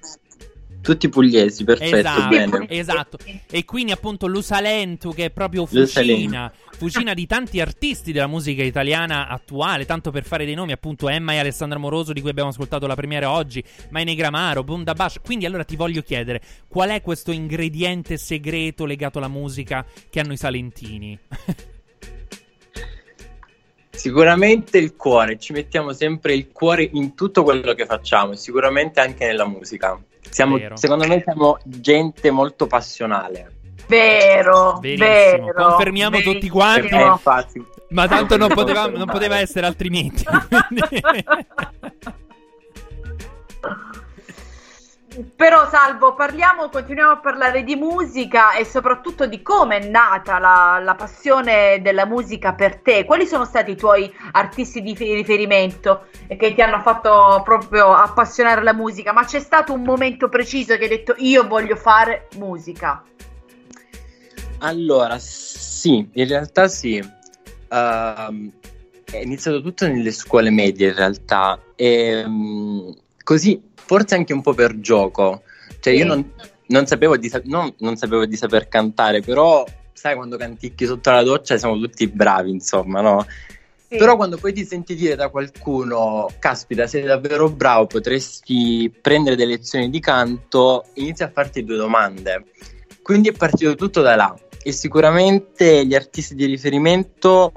tutti 0.81 1.09
pugliesi, 1.09 1.65
perfetto, 1.65 1.97
Esatto, 1.97 2.29
bene. 2.29 2.67
esatto. 2.69 3.19
E 3.51 3.65
quindi 3.65 3.93
appunto 3.93 4.27
l'Usalentu 4.27 5.13
che 5.13 5.27
è 5.27 5.31
proprio 5.31 5.67
fucina, 5.67 6.51
fucina 6.71 7.15
di 7.15 7.27
tanti 7.27 7.61
artisti 7.61 8.13
della 8.13 8.27
musica 8.27 8.63
italiana 8.63 9.29
attuale, 9.29 9.85
tanto 9.85 10.11
per 10.11 10.25
fare 10.25 10.45
dei 10.45 10.55
nomi, 10.55 10.73
appunto 10.73 11.09
Emma 11.09 11.33
e 11.33 11.39
Alessandra 11.39 11.79
Moroso 11.79 12.13
di 12.13 12.21
cui 12.21 12.31
abbiamo 12.31 12.51
ascoltato 12.51 12.87
la 12.87 12.95
premiera 12.95 13.31
oggi, 13.31 13.63
Maine 13.91 14.15
Gramaro, 14.15 14.65
Bundabash. 14.65 15.21
Quindi 15.23 15.47
allora 15.47 15.65
ti 15.65 15.77
voglio 15.77 16.03
chiedere, 16.03 16.41
qual 16.69 16.91
è 16.91 17.03
questo 17.03 17.33
ingrediente 17.33 18.17
segreto 18.17 18.85
legato 18.85 19.19
alla 19.19 19.29
musica 19.29 19.85
che 20.09 20.21
hanno 20.21 20.33
i 20.33 20.39
salentini? 20.39 21.19
Sicuramente 23.91 24.79
il 24.79 24.95
cuore, 24.95 25.39
ci 25.41 25.53
mettiamo 25.53 25.93
sempre 25.93 26.33
il 26.33 26.53
cuore 26.53 26.89
in 26.93 27.17
tutto 27.17 27.43
quello 27.43 27.75
che 27.75 27.85
facciamo, 27.85 28.33
e 28.33 28.37
sicuramente 28.37 29.01
anche 29.01 29.27
nella 29.27 29.45
musica. 29.45 30.01
Siamo, 30.31 30.59
secondo 30.75 31.07
me 31.07 31.23
siamo 31.23 31.59
gente 31.65 32.31
molto 32.31 32.67
passionale. 32.67 33.53
Vero, 33.87 34.79
Verissimo. 34.81 35.47
vero. 35.47 35.69
Confermiamo 35.71 36.17
tutti 36.19 36.49
verissimo. 36.49 36.55
quanti. 36.55 36.95
Eh, 36.95 37.07
infatti, 37.07 37.67
Ma 37.91 38.07
tanto 38.07 38.37
non 38.37 38.49
poteva, 38.55 38.87
non 38.87 39.07
poteva 39.07 39.39
essere 39.41 39.67
altrimenti. 39.67 40.25
Però 45.35 45.69
Salvo, 45.71 46.15
parliamo, 46.15 46.69
continuiamo 46.69 47.13
a 47.13 47.19
parlare 47.19 47.65
di 47.65 47.77
musica 47.77 48.53
e 48.53 48.65
soprattutto 48.65 49.27
di 49.27 49.41
come 49.41 49.79
è 49.79 49.89
nata 49.89 50.39
la, 50.39 50.79
la 50.83 50.95
passione 50.95 51.81
della 51.81 52.05
musica 52.05 52.53
per 52.53 52.81
te. 52.81 53.05
Quali 53.05 53.27
sono 53.27 53.47
stati 53.47 53.71
i 53.71 53.77
tuoi 53.77 54.13
artisti 54.33 54.83
di 54.83 54.95
riferimento 54.95 56.07
che 56.27 56.55
ti 56.55 56.61
hanno 56.61 56.81
fatto 56.81 57.41
proprio 57.43 57.95
appassionare 57.95 58.61
alla 58.61 58.75
musica? 58.75 59.13
Ma 59.13 59.25
c'è 59.25 59.41
stato 59.41 59.73
un 59.73 59.83
momento 59.83 60.29
preciso 60.29 60.77
che 60.77 60.83
hai 60.83 60.89
detto 60.91 61.15
io 61.17 61.47
voglio 61.49 61.77
fare 61.77 62.29
musica? 62.37 63.03
Allora, 64.59 65.19
sì, 65.19 66.09
in 66.13 66.29
realtà 66.29 66.69
sì. 66.69 67.03
Ehm, 67.71 68.53
è 69.11 69.17
iniziato 69.17 69.63
tutto 69.63 69.87
nelle 69.87 70.13
scuole 70.13 70.51
medie 70.51 70.89
in 70.89 70.95
realtà. 70.95 71.59
E, 71.75 72.25
mm, 72.27 72.91
così, 73.25 73.61
forse 73.89 74.15
anche 74.15 74.35
un 74.35 74.43
po' 74.43 74.53
per 74.53 74.79
gioco. 74.81 75.43
Cioè, 75.81 75.95
io 75.95 76.05
non, 76.05 76.33
non 76.67 76.87
sapevo 76.87 77.17
di, 77.17 77.33
non- 77.45 77.75
non 77.79 77.97
sapevo 77.97 78.27
di 78.27 78.37
saper 78.37 78.69
cantare, 78.69 79.23
però 79.23 79.65
sai 79.95 80.15
quando 80.15 80.37
canticchi 80.37 80.85
sotto 80.85 81.11
la 81.11 81.23
doccia 81.23 81.57
siamo 81.57 81.79
tutti 81.79 82.07
bravi, 82.07 82.51
insomma, 82.51 83.01
no? 83.01 83.27
Sì. 83.89 83.97
Però 83.97 84.17
quando 84.17 84.37
poi 84.37 84.53
ti 84.53 84.67
senti 84.67 84.95
dire 84.95 85.17
da 85.17 85.31
qualcuno, 85.31 86.29
caspita, 86.39 86.87
sei 86.87 87.05
davvero 87.05 87.49
bravo, 87.49 87.87
potresti 87.87 88.93
prendere 89.01 89.35
delle 89.35 89.53
lezioni 89.53 89.89
di 89.89 89.99
canto, 90.01 90.85
inizi 90.95 91.23
a 91.23 91.31
farti 91.31 91.65
due 91.65 91.77
domande. 91.77 92.45
Quindi 93.01 93.31
è 93.31 93.33
partito 93.33 93.75
tutto 93.75 94.03
da 94.03 94.15
là. 94.15 94.39
E 94.63 94.73
sicuramente 94.73 95.87
gli 95.87 95.95
artisti 95.95 96.35
di 96.35 96.45
riferimento, 96.45 97.53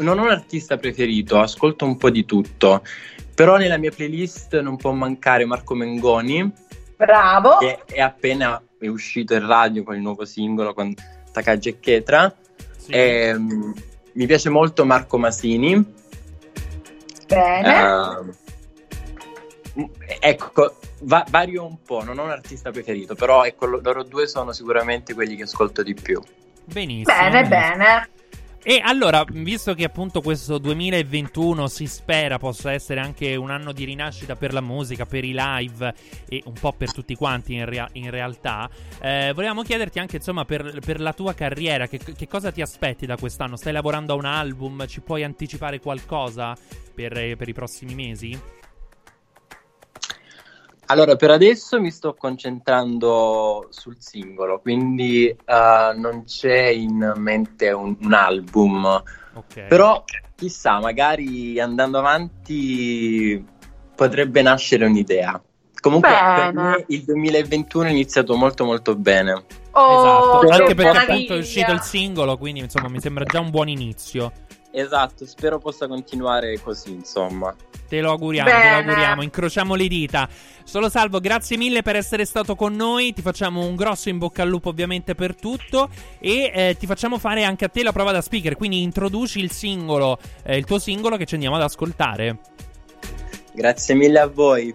non 0.00 0.18
ho 0.18 0.24
un 0.24 0.30
artista 0.30 0.76
preferito, 0.76 1.38
ascolto 1.38 1.86
un 1.86 1.96
po' 1.96 2.10
di 2.10 2.26
tutto. 2.26 2.82
Però 3.38 3.56
nella 3.56 3.76
mia 3.76 3.92
playlist 3.92 4.58
non 4.58 4.76
può 4.76 4.90
mancare 4.90 5.44
Marco 5.44 5.76
Mengoni, 5.76 6.52
Bravo. 6.96 7.58
che 7.58 7.84
è 7.84 8.00
appena 8.00 8.60
è 8.76 8.88
uscito 8.88 9.34
in 9.34 9.46
radio 9.46 9.84
con 9.84 9.94
il 9.94 10.00
nuovo 10.00 10.24
singolo 10.24 10.74
con 10.74 10.92
Takagi 11.30 11.68
e 11.68 11.78
Chetra. 11.78 12.34
Sì. 12.76 12.90
Ehm, 12.90 13.74
mi 14.14 14.26
piace 14.26 14.48
molto 14.50 14.84
Marco 14.84 15.18
Masini. 15.18 15.94
Bene. 17.28 17.80
Ehm, 17.80 18.34
ecco, 20.18 20.74
va- 21.02 21.24
vario 21.30 21.64
un 21.64 21.80
po', 21.80 22.02
non 22.02 22.18
ho 22.18 22.24
un 22.24 22.30
artista 22.30 22.72
preferito, 22.72 23.14
però 23.14 23.44
ecco, 23.44 23.66
lo- 23.66 23.80
loro 23.80 24.02
due 24.02 24.26
sono 24.26 24.50
sicuramente 24.50 25.14
quelli 25.14 25.36
che 25.36 25.44
ascolto 25.44 25.84
di 25.84 25.94
più. 25.94 26.20
Benissimo. 26.64 27.16
bene, 27.16 27.42
benissimo. 27.46 27.76
bene. 27.76 28.08
E 28.62 28.80
allora, 28.82 29.24
visto 29.30 29.72
che 29.72 29.84
appunto 29.84 30.20
questo 30.20 30.58
2021 30.58 31.68
si 31.68 31.86
spera 31.86 32.38
possa 32.38 32.72
essere 32.72 33.00
anche 33.00 33.36
un 33.36 33.50
anno 33.50 33.72
di 33.72 33.84
rinascita 33.84 34.34
per 34.34 34.52
la 34.52 34.60
musica, 34.60 35.06
per 35.06 35.24
i 35.24 35.32
live 35.34 35.94
e 36.28 36.42
un 36.44 36.54
po' 36.54 36.72
per 36.72 36.92
tutti 36.92 37.14
quanti 37.14 37.54
in, 37.54 37.64
rea- 37.64 37.88
in 37.92 38.10
realtà, 38.10 38.68
eh, 39.00 39.32
volevamo 39.32 39.62
chiederti 39.62 40.00
anche 40.00 40.16
insomma 40.16 40.44
per, 40.44 40.80
per 40.84 41.00
la 41.00 41.12
tua 41.12 41.34
carriera, 41.34 41.86
che, 41.86 41.98
che 41.98 42.26
cosa 42.26 42.50
ti 42.50 42.60
aspetti 42.60 43.06
da 43.06 43.16
quest'anno? 43.16 43.56
Stai 43.56 43.72
lavorando 43.72 44.12
a 44.12 44.16
un 44.16 44.24
album? 44.24 44.86
Ci 44.86 45.00
puoi 45.00 45.22
anticipare 45.22 45.78
qualcosa 45.78 46.56
per, 46.92 47.36
per 47.36 47.48
i 47.48 47.54
prossimi 47.54 47.94
mesi? 47.94 48.57
Allora, 50.90 51.16
per 51.16 51.30
adesso 51.30 51.80
mi 51.80 51.90
sto 51.90 52.14
concentrando 52.14 53.66
sul 53.70 53.96
singolo, 53.98 54.58
quindi 54.60 55.26
eh, 55.26 55.92
non 55.96 56.24
c'è 56.24 56.68
in 56.68 57.12
mente 57.16 57.70
un, 57.70 57.94
un 58.00 58.12
album. 58.14 59.02
Ok. 59.34 59.66
Però 59.68 60.02
chissà, 60.34 60.80
magari 60.80 61.60
andando 61.60 61.98
avanti 61.98 63.44
potrebbe 63.94 64.40
nascere 64.40 64.86
un'idea. 64.86 65.40
Comunque 65.80 66.08
per 66.10 66.52
me 66.54 66.84
il 66.88 67.04
2021 67.04 67.84
è 67.84 67.90
iniziato 67.90 68.34
molto 68.34 68.64
molto 68.64 68.96
bene. 68.96 69.44
Oh, 69.72 69.98
esatto, 69.98 70.46
che 70.46 70.52
anche 70.54 70.74
perché 70.74 70.98
appunto 70.98 71.34
è 71.34 71.38
uscito 71.38 71.72
il 71.72 71.82
singolo, 71.82 72.38
quindi 72.38 72.60
insomma 72.60 72.88
mi 72.88 73.00
sembra 73.00 73.24
già 73.24 73.40
un 73.40 73.50
buon 73.50 73.68
inizio. 73.68 74.32
Esatto, 74.70 75.26
spero 75.26 75.58
possa 75.58 75.86
continuare 75.86 76.60
così, 76.60 76.92
insomma. 76.92 77.54
Te 77.88 78.00
lo 78.02 78.10
auguriamo, 78.10 78.50
te 78.50 78.54
lo 78.54 78.62
Bene. 78.62 78.74
auguriamo, 78.76 79.22
incrociamo 79.22 79.74
le 79.74 79.88
dita. 79.88 80.28
Solo 80.62 80.90
Salvo, 80.90 81.20
grazie 81.20 81.56
mille 81.56 81.80
per 81.80 81.96
essere 81.96 82.26
stato 82.26 82.54
con 82.54 82.74
noi. 82.74 83.14
Ti 83.14 83.22
facciamo 83.22 83.64
un 83.64 83.74
grosso 83.76 84.10
in 84.10 84.18
bocca 84.18 84.42
al 84.42 84.48
lupo, 84.50 84.68
ovviamente, 84.68 85.14
per 85.14 85.34
tutto. 85.34 85.88
E 86.18 86.52
eh, 86.54 86.76
ti 86.78 86.86
facciamo 86.86 87.18
fare 87.18 87.44
anche 87.44 87.64
a 87.64 87.68
te 87.68 87.82
la 87.82 87.92
prova 87.92 88.12
da 88.12 88.20
speaker. 88.20 88.56
Quindi 88.56 88.82
introduci 88.82 89.40
il 89.40 89.50
singolo, 89.50 90.18
eh, 90.42 90.58
il 90.58 90.66
tuo 90.66 90.78
singolo 90.78 91.16
che 91.16 91.24
ci 91.24 91.34
andiamo 91.34 91.56
ad 91.56 91.62
ascoltare. 91.62 92.38
Grazie 93.54 93.94
mille 93.94 94.18
a 94.20 94.26
voi. 94.26 94.74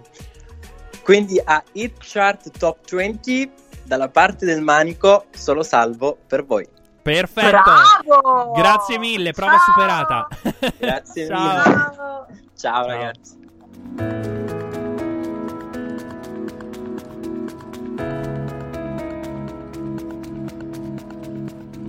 Quindi 1.03 1.39
a 1.43 1.63
Hit 1.73 1.97
Chart 1.99 2.49
Top 2.57 2.89
20, 2.89 3.51
dalla 3.83 4.09
parte 4.09 4.45
del 4.45 4.61
manico, 4.61 5.25
solo 5.31 5.61
salvo 5.61 6.17
per 6.25 6.45
voi. 6.45 6.67
Perfetto. 7.03 7.49
Bravo! 7.49 8.51
Grazie 8.53 8.97
mille, 8.97 9.31
prova 9.33 9.57
Ciao! 9.57 9.63
superata. 9.65 10.27
Grazie 10.77 11.27
Ciao. 11.29 11.41
mille. 11.41 11.63
Ciao. 11.63 12.25
Ciao 12.55 12.85
ragazzi. 12.87 13.41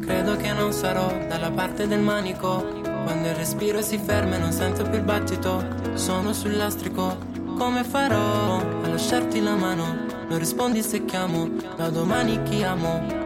Credo 0.00 0.36
che 0.36 0.52
non 0.52 0.72
sarò 0.72 1.06
dalla 1.28 1.50
parte 1.50 1.86
del 1.86 2.00
manico. 2.00 2.82
Quando 3.04 3.28
il 3.28 3.34
respiro 3.34 3.82
si 3.82 3.98
ferma 3.98 4.36
e 4.36 4.38
non 4.38 4.52
sento 4.52 4.82
più 4.84 4.94
il 4.94 5.02
battito. 5.04 5.62
Sono 5.94 6.32
sul 6.32 6.56
lastrico. 6.56 7.16
Come 7.56 7.84
farò 7.84 8.56
a 8.58 8.88
lasciarti 8.88 9.40
la 9.42 9.54
mano? 9.54 10.06
Non 10.28 10.38
rispondi 10.38 10.82
se 10.82 11.04
chiamo. 11.04 11.48
Da 11.76 11.88
domani 11.90 12.42
chi 12.42 12.62
amo? 12.62 13.22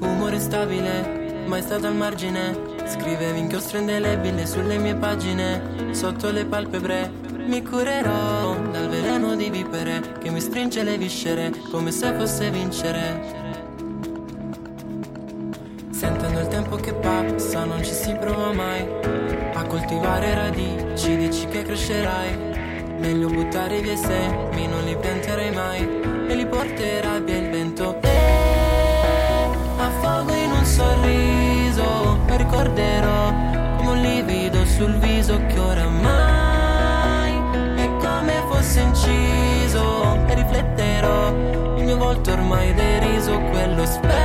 Umore 0.00 0.36
instabile, 0.36 1.44
mai 1.46 1.62
stato 1.62 1.86
al 1.86 1.94
margine. 1.94 2.56
Scrivevi 2.86 3.38
inchiostro 3.38 3.78
indelebile 3.78 4.46
sulle 4.46 4.78
mie 4.78 4.94
pagine. 4.94 5.92
Sotto 5.92 6.30
le 6.30 6.44
palpebre. 6.44 7.10
Mi 7.46 7.62
curerò 7.62 8.54
dal 8.70 8.88
veleno 8.88 9.34
di 9.34 9.50
vipere 9.50 10.18
che 10.20 10.30
mi 10.30 10.40
stringe 10.40 10.82
le 10.82 10.98
viscere 10.98 11.50
come 11.70 11.90
se 11.90 12.12
fosse 12.12 12.50
vincere. 12.50 13.46
Sentendo 15.90 16.38
il 16.38 16.46
tempo 16.46 16.76
che 16.76 16.94
passa 16.94 17.64
non 17.64 17.82
ci 17.82 17.92
si 17.92 18.14
prova 18.20 18.52
mai 18.52 18.86
A 19.54 19.64
coltivare 19.64 20.32
radici, 20.32 21.16
dici 21.16 21.44
che 21.46 21.62
crescerai 21.62 22.36
Meglio 23.00 23.28
buttare 23.28 23.80
via 23.80 23.94
i 23.94 23.96
semi, 23.96 24.68
non 24.68 24.84
li 24.84 24.96
pianterai 24.96 25.50
mai 25.50 25.88
E 26.28 26.34
li 26.36 26.46
porterà 26.46 27.18
via 27.18 27.38
il 27.38 27.47
vento 27.47 27.47
E 27.47 27.47
affogo 29.88 30.32
in 30.34 30.50
un 30.50 30.64
sorriso 30.64 31.28
ricorderò 32.38 33.32
come 33.76 33.90
un 33.90 34.00
livido 34.00 34.64
sul 34.64 34.94
viso 34.98 35.38
che 35.48 35.58
oramai 35.58 37.32
È 37.76 37.88
come 37.98 38.42
fosse 38.48 38.80
inciso. 38.80 40.16
E 40.26 40.34
rifletterò 40.34 41.28
il 41.76 41.84
mio 41.84 41.96
volto 41.96 42.32
ormai 42.32 42.72
deriso 42.74 43.38
Quello 43.38 43.84
specchio 43.84 44.16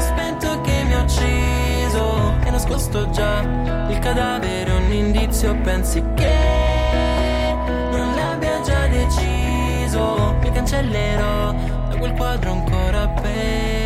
spento 0.00 0.60
che 0.60 0.84
mi 0.84 0.94
ha 0.94 1.02
ucciso. 1.02 2.34
E 2.44 2.50
nascosto 2.50 3.10
già 3.10 3.40
il 3.88 3.98
cadavere 3.98 4.72
un 4.72 4.92
indizio 4.92 5.54
Pensi 5.62 6.02
che 6.14 7.56
non 7.90 8.14
l'abbia 8.14 8.60
già 8.60 8.86
deciso. 8.86 10.36
Mi 10.40 10.52
cancellerò 10.52 11.52
da 11.88 11.96
quel 11.98 12.12
quadro 12.12 12.52
ancora 12.52 13.02
appeso 13.02 13.81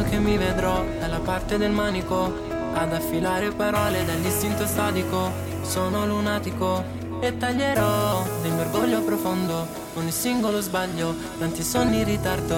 Credo 0.00 0.16
che 0.16 0.30
mi 0.30 0.38
vedrò 0.38 0.82
dalla 0.98 1.18
parte 1.18 1.58
del 1.58 1.72
manico. 1.72 2.32
Ad 2.72 2.90
affilare 2.94 3.50
parole 3.50 4.02
dall'istinto 4.06 4.64
statico 4.64 5.30
Sono 5.60 6.06
lunatico 6.06 6.82
e 7.20 7.36
taglierò 7.36 8.22
del 8.40 8.52
mio 8.52 8.60
orgoglio 8.60 9.02
profondo 9.02 9.66
Ogni 9.94 10.12
singolo 10.12 10.60
sbaglio, 10.60 11.14
tanti 11.38 11.62
sonni 11.62 11.98
in 11.98 12.04
ritardo. 12.04 12.56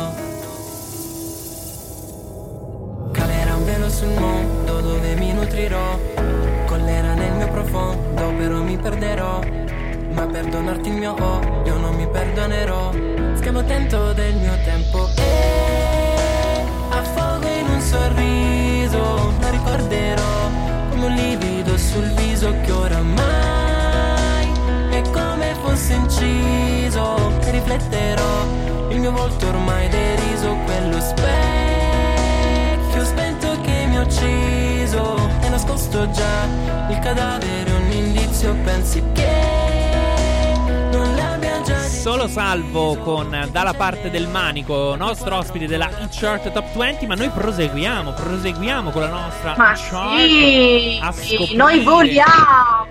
Calerà 3.10 3.56
un 3.56 3.64
velo 3.64 3.90
sul 3.90 4.10
mondo 4.10 4.80
dove 4.80 5.14
mi 5.16 5.32
nutrirò. 5.32 5.98
Collera 6.66 7.14
nel 7.14 7.32
mio 7.32 7.48
profondo 7.48 8.34
però 8.36 8.60
mi 8.62 8.76
perderò. 8.76 9.40
Ma 10.12 10.26
perdonarti 10.26 10.88
il 10.90 10.94
mio 10.94 11.16
odio 11.18 11.76
non 11.76 11.96
mi 11.96 12.06
perdonerò. 12.06 12.92
Schiamo 13.34 13.58
attento 13.58 14.12
del 14.12 14.34
mio 14.36 14.54
tempo. 14.64 15.08
E 15.16 16.02
un 16.06 16.11
sorriso 17.92 19.32
La 19.40 19.50
ricorderò 19.50 20.50
come 20.90 21.06
un 21.06 21.14
livido 21.14 21.76
sul 21.76 22.08
viso 22.14 22.54
che 22.62 22.72
oramai 22.72 24.50
È 24.90 25.02
come 25.10 25.54
fosse 25.62 25.94
inciso. 25.94 27.30
E 27.40 27.50
rifletterò 27.50 28.46
il 28.88 28.98
mio 28.98 29.12
volto 29.12 29.48
ormai 29.48 29.88
deriso 29.88 30.56
Quello 30.64 31.00
specchio 31.00 31.24
spento 33.04 33.60
che 33.60 33.86
mi 33.88 33.98
ha 33.98 34.02
ucciso. 34.02 35.16
E 35.42 35.48
nascosto 35.48 36.10
già 36.10 36.46
il 36.88 36.98
cadavere 36.98 37.72
un 37.72 37.90
indizio 37.90 38.54
Pensi 38.64 39.02
che 39.12 39.71
Solo 42.02 42.26
salvo 42.26 42.96
con 42.96 43.48
Dalla 43.52 43.74
parte 43.74 44.10
del 44.10 44.26
manico, 44.26 44.96
nostro 44.96 45.36
ospite 45.36 45.68
della 45.68 45.88
Chart 46.10 46.50
Top 46.50 46.76
20, 46.76 47.06
ma 47.06 47.14
noi 47.14 47.28
proseguiamo, 47.28 48.10
proseguiamo 48.10 48.90
con 48.90 49.02
la 49.02 49.08
nostra 49.08 49.54
Ma 49.56 49.72
Chart 49.76 50.18
sì, 51.12 51.36
scoprire- 51.36 51.56
noi 51.56 51.80
voliamo. 51.84 52.86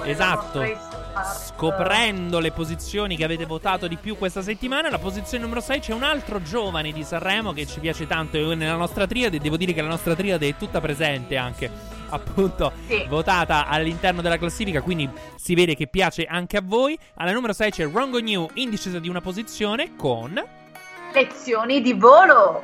nelle 0.00 0.10
Esatto. 0.10 0.64
Scoprendo 1.44 2.38
le 2.38 2.50
posizioni 2.50 3.14
che 3.14 3.24
avete 3.24 3.44
votato 3.44 3.86
di 3.86 3.98
più 3.98 4.16
questa 4.16 4.40
settimana, 4.40 4.88
alla 4.88 4.98
posizione 4.98 5.42
numero 5.44 5.60
6 5.60 5.80
c'è 5.80 5.92
un 5.92 6.02
altro 6.02 6.40
giovane 6.40 6.92
di 6.92 7.04
Sanremo 7.04 7.52
che 7.52 7.66
ci 7.66 7.78
piace 7.80 8.06
tanto 8.06 8.38
e 8.38 8.54
nella 8.54 8.76
nostra 8.76 9.06
triade, 9.06 9.38
devo 9.38 9.58
dire 9.58 9.74
che 9.74 9.82
la 9.82 9.88
nostra 9.88 10.14
triade 10.14 10.48
è 10.48 10.56
tutta 10.56 10.80
presente 10.80 11.36
anche, 11.36 11.70
appunto, 12.10 12.72
Sì. 12.86 13.04
votata 13.08 13.66
all'interno 13.66 14.22
della 14.22 14.38
classifica, 14.38 14.80
quindi 14.80 15.08
si 15.36 15.54
vede 15.54 15.74
che 15.74 15.86
piace 15.86 16.24
anche 16.24 16.56
a 16.56 16.62
voi. 16.64 16.98
Alla 17.14 17.32
numero 17.32 17.52
6 17.52 17.70
c'è 17.70 17.88
Rongo 17.88 18.18
New 18.18 18.48
in 18.54 18.70
discesa 18.70 18.98
di 18.98 19.08
una 19.08 19.20
posizione 19.20 19.96
con... 19.96 20.42
Lezioni 21.12 21.80
di 21.80 21.92
volo. 21.94 22.62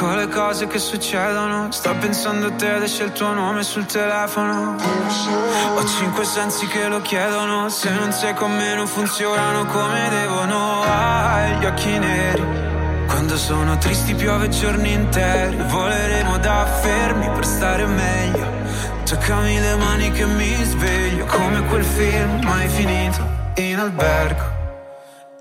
Piccole 0.00 0.28
cose 0.28 0.66
che 0.66 0.78
succedono. 0.78 1.70
Sto 1.70 1.94
pensando 1.96 2.46
a 2.46 2.52
te 2.52 2.74
ed 2.74 2.84
esce 2.84 3.04
il 3.04 3.12
tuo 3.12 3.34
nome 3.34 3.62
sul 3.62 3.84
telefono. 3.84 4.76
Ho 5.74 5.84
cinque 5.84 6.24
sensi 6.24 6.66
che 6.68 6.88
lo 6.88 7.02
chiedono. 7.02 7.68
Se 7.68 7.90
non 7.90 8.10
sei 8.10 8.32
con 8.32 8.50
me 8.50 8.74
non 8.74 8.86
funzionano 8.86 9.66
come 9.66 10.08
devono. 10.08 10.80
Hai 10.84 11.58
gli 11.58 11.66
occhi 11.66 11.98
neri. 11.98 12.42
Quando 13.08 13.36
sono 13.36 13.76
tristi 13.76 14.14
piove 14.14 14.48
giorni 14.48 14.90
interi. 14.90 15.58
Voleremo 15.68 16.38
da 16.38 16.64
fermi 16.64 17.28
per 17.32 17.44
stare 17.44 17.84
meglio. 17.84 18.46
Toccami 19.04 19.60
le 19.60 19.76
mani 19.76 20.12
che 20.12 20.24
mi 20.24 20.64
sveglio 20.64 21.26
Come 21.26 21.66
quel 21.66 21.84
film 21.84 22.42
mai 22.44 22.68
finito 22.68 23.26
in 23.56 23.78
albergo 23.78 24.59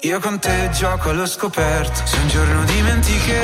Io 0.04 0.18
con 0.22 0.40
te 0.40 0.70
gioco 0.72 1.10
allo 1.10 1.26
scoperto, 1.26 2.06
se 2.06 2.16
un 2.20 2.30
giorno 2.30 2.64
dimenticherai, 2.64 3.38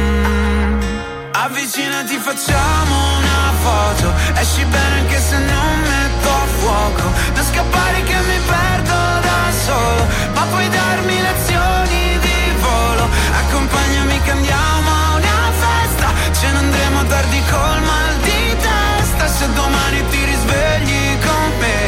Avvicinati, 1.32 2.16
facciamo 2.16 3.18
una 3.18 3.52
foto, 3.60 4.10
esci 4.40 4.64
bene 4.64 5.00
anche 5.00 5.18
se 5.18 5.36
non 5.36 5.80
metto 5.80 6.28
a 6.30 6.46
fuoco, 6.58 7.02
non 7.34 7.44
scappare 7.44 8.02
che 8.04 8.16
mi 8.16 8.38
perdo 8.46 8.94
da 9.20 9.52
solo, 9.62 10.06
ma 10.32 10.42
puoi 10.44 10.70
darmi 10.70 11.20
lezioni 11.20 11.33
tardi 17.08 17.42
col 17.50 17.80
mal 17.82 18.16
di 18.22 18.56
testa, 18.60 19.26
se 19.26 19.52
domani 19.52 20.04
ti 20.10 20.24
risvegli 20.24 21.18
con 21.26 21.52
me, 21.58 21.80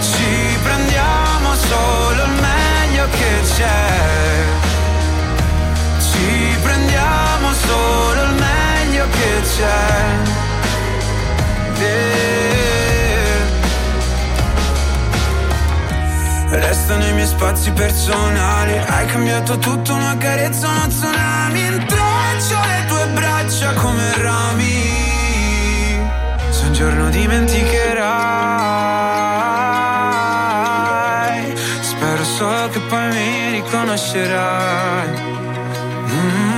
ci 0.00 0.58
prendiamo 0.62 1.54
solo 1.54 2.24
il 2.24 2.34
meglio 2.40 3.08
che 3.10 3.40
c'è, 3.54 4.44
ci 5.98 6.56
prendiamo 6.62 7.52
solo 7.52 8.22
il 8.22 8.34
meglio 8.34 9.06
che 9.10 9.40
c'è. 9.56 10.32
Yeah. 11.78 12.14
Restano 16.50 17.04
i 17.04 17.12
miei 17.14 17.26
spazi 17.26 17.72
personali 17.72 18.78
Hai 18.78 19.06
cambiato 19.06 19.58
tutto, 19.58 19.92
una 19.92 20.16
carezza, 20.16 20.68
uno 20.68 20.86
tsunami 20.86 21.84
braccia 21.86 22.13
come 23.74 24.12
rami. 24.18 24.82
Se 26.50 26.66
un 26.66 26.72
giorno 26.72 27.10
dimenticherai 27.10 28.74
Spero 31.80 32.24
solo 32.24 32.68
che 32.68 32.80
poi 32.80 33.08
mi 33.08 33.50
riconoscerai. 33.52 35.08
Mm. 36.10 36.54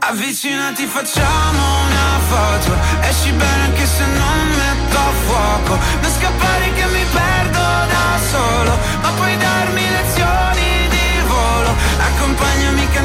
Avvicinati, 0.00 0.84
facciamo 0.86 1.62
una 1.86 2.18
foto. 2.28 2.76
Esci 3.00 3.30
bene 3.32 3.62
anche 3.64 3.86
se 3.86 4.04
non 4.04 4.48
metto 4.60 4.98
a 4.98 5.12
fuoco. 5.24 5.78
Non 6.02 6.10
scappare 6.10 6.72
che 6.74 6.84
mi 6.86 7.04
perdo 7.10 7.60
da 7.60 8.18
solo 8.30 8.78
Ma 9.02 9.10
puoi 9.16 9.36
darmi 9.36 9.82
lezioni 9.98 10.88
di 10.90 11.20
volo. 11.26 11.74
Accompagnami 12.08 12.88
che 12.88 13.00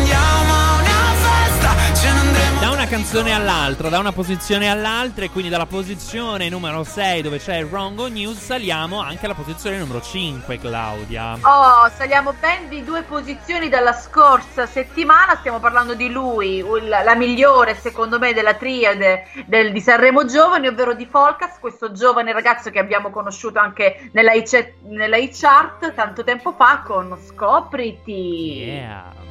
una 2.78 2.86
canzone 2.86 3.34
all'altra, 3.34 3.90
da 3.90 3.98
una 3.98 4.12
posizione 4.12 4.70
all'altra 4.70 5.26
e 5.26 5.32
quindi 5.32 5.50
dalla 5.50 5.66
posizione 5.66 6.48
numero 6.48 6.84
6 6.84 7.24
dove 7.24 7.40
c'è 7.40 7.66
Rongo 7.68 8.08
News 8.08 8.38
saliamo 8.38 9.02
anche 9.02 9.26
alla 9.26 9.34
posizione 9.34 9.80
numero 9.80 10.00
5 10.00 10.60
Claudia. 10.60 11.40
Oh, 11.42 11.90
saliamo 11.98 12.34
ben 12.40 12.70
di 12.70 12.84
due 12.84 13.02
posizioni 13.02 13.68
dalla 13.68 13.94
scorsa 13.94 14.68
settimana, 14.68 15.38
stiamo 15.38 15.60
parlando 15.60 15.96
di 15.96 16.12
lui, 16.12 16.64
la 16.84 17.16
migliore 17.16 17.76
secondo 17.76 18.20
me 18.20 18.34
della 18.34 18.54
triade 18.54 19.26
del- 19.48 19.72
di 19.72 19.82
Sanremo 19.82 20.26
Giovani, 20.26 20.68
ovvero 20.68 20.94
di 20.94 21.08
Folcas, 21.10 21.58
questo 21.60 21.92
giovane 21.94 22.32
ragazzo 22.32 22.70
che 22.70 22.78
abbiamo 22.78 23.10
conosciuto 23.10 23.58
anche 23.58 24.12
nella 24.14 24.34
hit 24.34 24.74
nella 24.84 25.18
hit 25.18 25.36
chart 25.36 25.96
tanto 25.96 26.24
tempo 26.24 26.54
fa 26.56 26.84
con 26.86 27.18
Scopriti. 27.26 28.72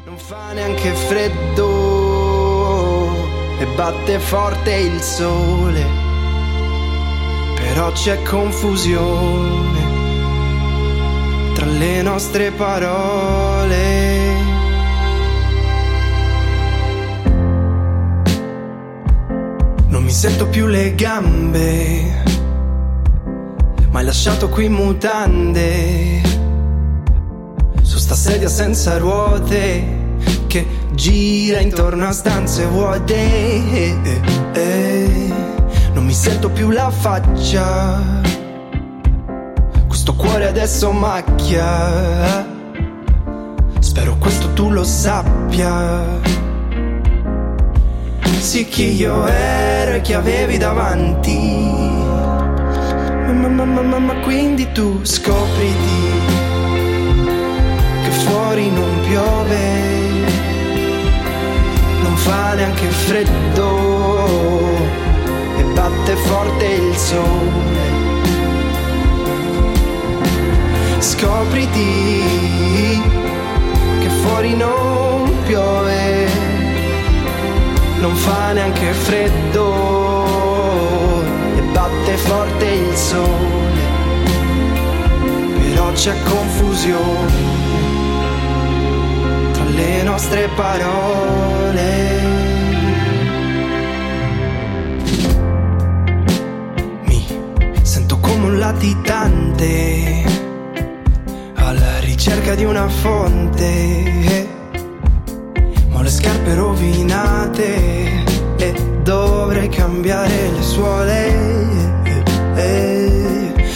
Non 0.05 0.18
fa 0.18 0.52
neanche 0.52 0.90
freddo 0.90 2.06
e 3.59 3.66
batte 3.74 4.19
forte 4.19 4.74
il 4.74 5.01
sole, 5.01 5.85
però 7.55 7.91
c'è 7.93 8.23
confusione 8.23 9.95
tra 11.55 11.65
le 11.65 12.03
nostre 12.03 12.51
parole. 12.51 13.85
Non 19.89 20.03
mi 20.03 20.11
sento 20.11 20.47
più 20.49 20.66
le 20.66 20.95
gambe, 20.95 22.24
ma 23.91 24.01
hai 24.01 24.05
lasciato 24.05 24.51
qui 24.51 24.69
mutande. 24.69 26.20
Su 27.81 27.97
sta 27.97 28.15
sedia 28.15 28.49
senza 28.49 28.99
ruote 28.99 30.06
che 30.57 30.66
gira 30.95 31.61
intorno 31.61 32.07
a 32.07 32.12
stanze 32.12 32.65
vuote. 32.65 33.15
Eh, 33.15 33.95
eh, 34.03 34.20
eh. 34.55 35.35
Non 35.93 36.05
mi 36.05 36.15
sento 36.15 36.49
più 36.49 36.70
la 36.70 36.91
faccia, 36.91 38.01
questo 39.87 40.15
cuore 40.15 40.47
adesso 40.47 40.93
macchia. 40.93 42.47
Spero 43.81 44.16
questo 44.19 44.53
tu 44.55 44.70
lo 44.70 44.85
sappia. 44.85 46.05
Sì, 48.39 48.66
chi 48.66 48.95
io 48.95 49.27
ero 49.27 49.97
e 49.97 50.01
chi 50.01 50.12
avevi 50.15 50.57
davanti. 50.57 51.37
Ma, 53.27 53.33
ma, 53.33 53.65
ma, 53.65 53.83
ma, 53.83 53.99
ma 53.99 54.15
quindi 54.20 54.70
tu 54.73 55.01
scopriti 55.03 56.35
che 58.03 58.11
fuori 58.11 58.70
non 58.70 59.01
piove, 59.09 59.76
fa 62.27 62.55
neanche 62.55 62.89
freddo 62.89 64.59
e 65.59 65.62
batte 65.74 66.16
forte 66.16 66.66
il 66.66 66.97
sole. 66.97 67.85
Scopriti 70.98 72.23
che 74.01 74.09
fuori 74.23 74.57
non 74.57 75.31
piove, 75.47 76.28
non 78.01 78.16
fa 78.16 78.53
neanche 78.53 78.93
freddo 78.93 80.24
e 81.59 81.61
batte 81.73 82.16
forte 82.16 82.66
il 82.66 82.97
sole, 82.97 83.85
però 85.61 85.93
c'è 85.93 86.15
confusione 86.24 87.57
le 89.77 90.03
nostre 90.03 90.48
parole. 90.57 92.15
Un 98.47 98.59
latitante 98.59 100.24
alla 101.55 101.98
ricerca 102.01 102.55
di 102.55 102.64
una 102.64 102.89
fonte. 102.89 104.48
Ma 105.89 105.98
ho 105.98 106.02
le 106.02 106.10
scarpe 106.10 106.55
rovinate 106.55 108.24
e 108.56 108.74
dovrei 109.02 109.68
cambiare 109.68 110.51
le 110.52 110.62
suole. 110.62 111.55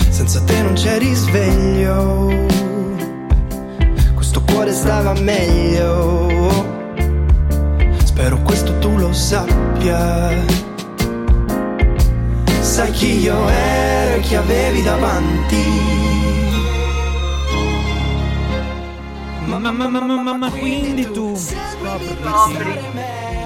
Senza 0.08 0.40
te 0.42 0.62
non 0.62 0.74
c'è 0.74 0.98
risveglio 0.98 2.28
questo 4.14 4.42
cuore 4.42 4.72
stava 4.72 5.14
meglio. 5.14 6.28
Spero 8.04 8.40
questo 8.42 8.78
tu 8.78 8.96
lo 8.96 9.12
sappia. 9.12 10.59
Sai 12.80 12.92
chi 12.92 13.20
io 13.20 13.46
ero 13.46 14.14
e 14.16 14.20
chi 14.20 14.34
avevi 14.36 14.82
davanti. 14.82 15.62
Mamma, 19.44 19.70
mamma, 19.70 20.00
mamma, 20.00 20.32
ma 20.32 20.50
quindi 20.50 21.04
tu 21.10 21.36
scopriti. 21.36 22.78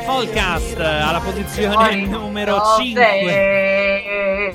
Folcast 0.05 0.79
alla 0.79 1.19
posizione 1.19 1.97
numero 2.07 2.63
5. 2.79 4.55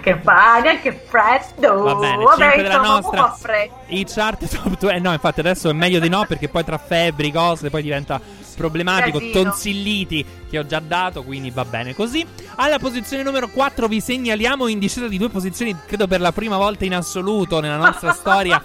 Che 0.00 0.16
pane, 0.18 0.80
che 0.80 0.92
freddo. 0.92 1.82
Va 1.82 1.94
bene, 1.96 2.22
Vabbè, 2.22 2.44
5 2.44 2.62
della 2.62 2.76
nostra. 2.76 3.34
I 3.86 4.04
chart 4.04 4.46
top 4.46 4.78
2. 4.78 5.00
No, 5.00 5.12
infatti 5.12 5.40
adesso 5.40 5.68
è 5.68 5.72
meglio 5.72 5.98
di 5.98 6.08
no 6.08 6.26
perché 6.28 6.48
poi 6.48 6.62
tra 6.62 6.78
febbri, 6.78 7.32
cose, 7.32 7.70
poi 7.70 7.82
diventa 7.82 8.20
problematico. 8.60 9.18
Casino. 9.18 9.42
Tonsilliti 9.42 10.24
che 10.50 10.58
ho 10.58 10.66
già 10.66 10.80
dato, 10.80 11.22
quindi 11.22 11.50
va 11.50 11.64
bene 11.64 11.94
così. 11.94 12.26
Alla 12.56 12.78
posizione 12.78 13.22
numero 13.22 13.48
4 13.48 13.88
vi 13.88 14.00
segnaliamo 14.00 14.68
in 14.68 14.78
discesa 14.78 15.08
di 15.08 15.16
due 15.16 15.30
posizioni, 15.30 15.74
credo 15.86 16.06
per 16.06 16.20
la 16.20 16.32
prima 16.32 16.58
volta 16.58 16.84
in 16.84 16.94
assoluto 16.94 17.60
nella 17.60 17.76
nostra 17.76 18.12
storia. 18.14 18.62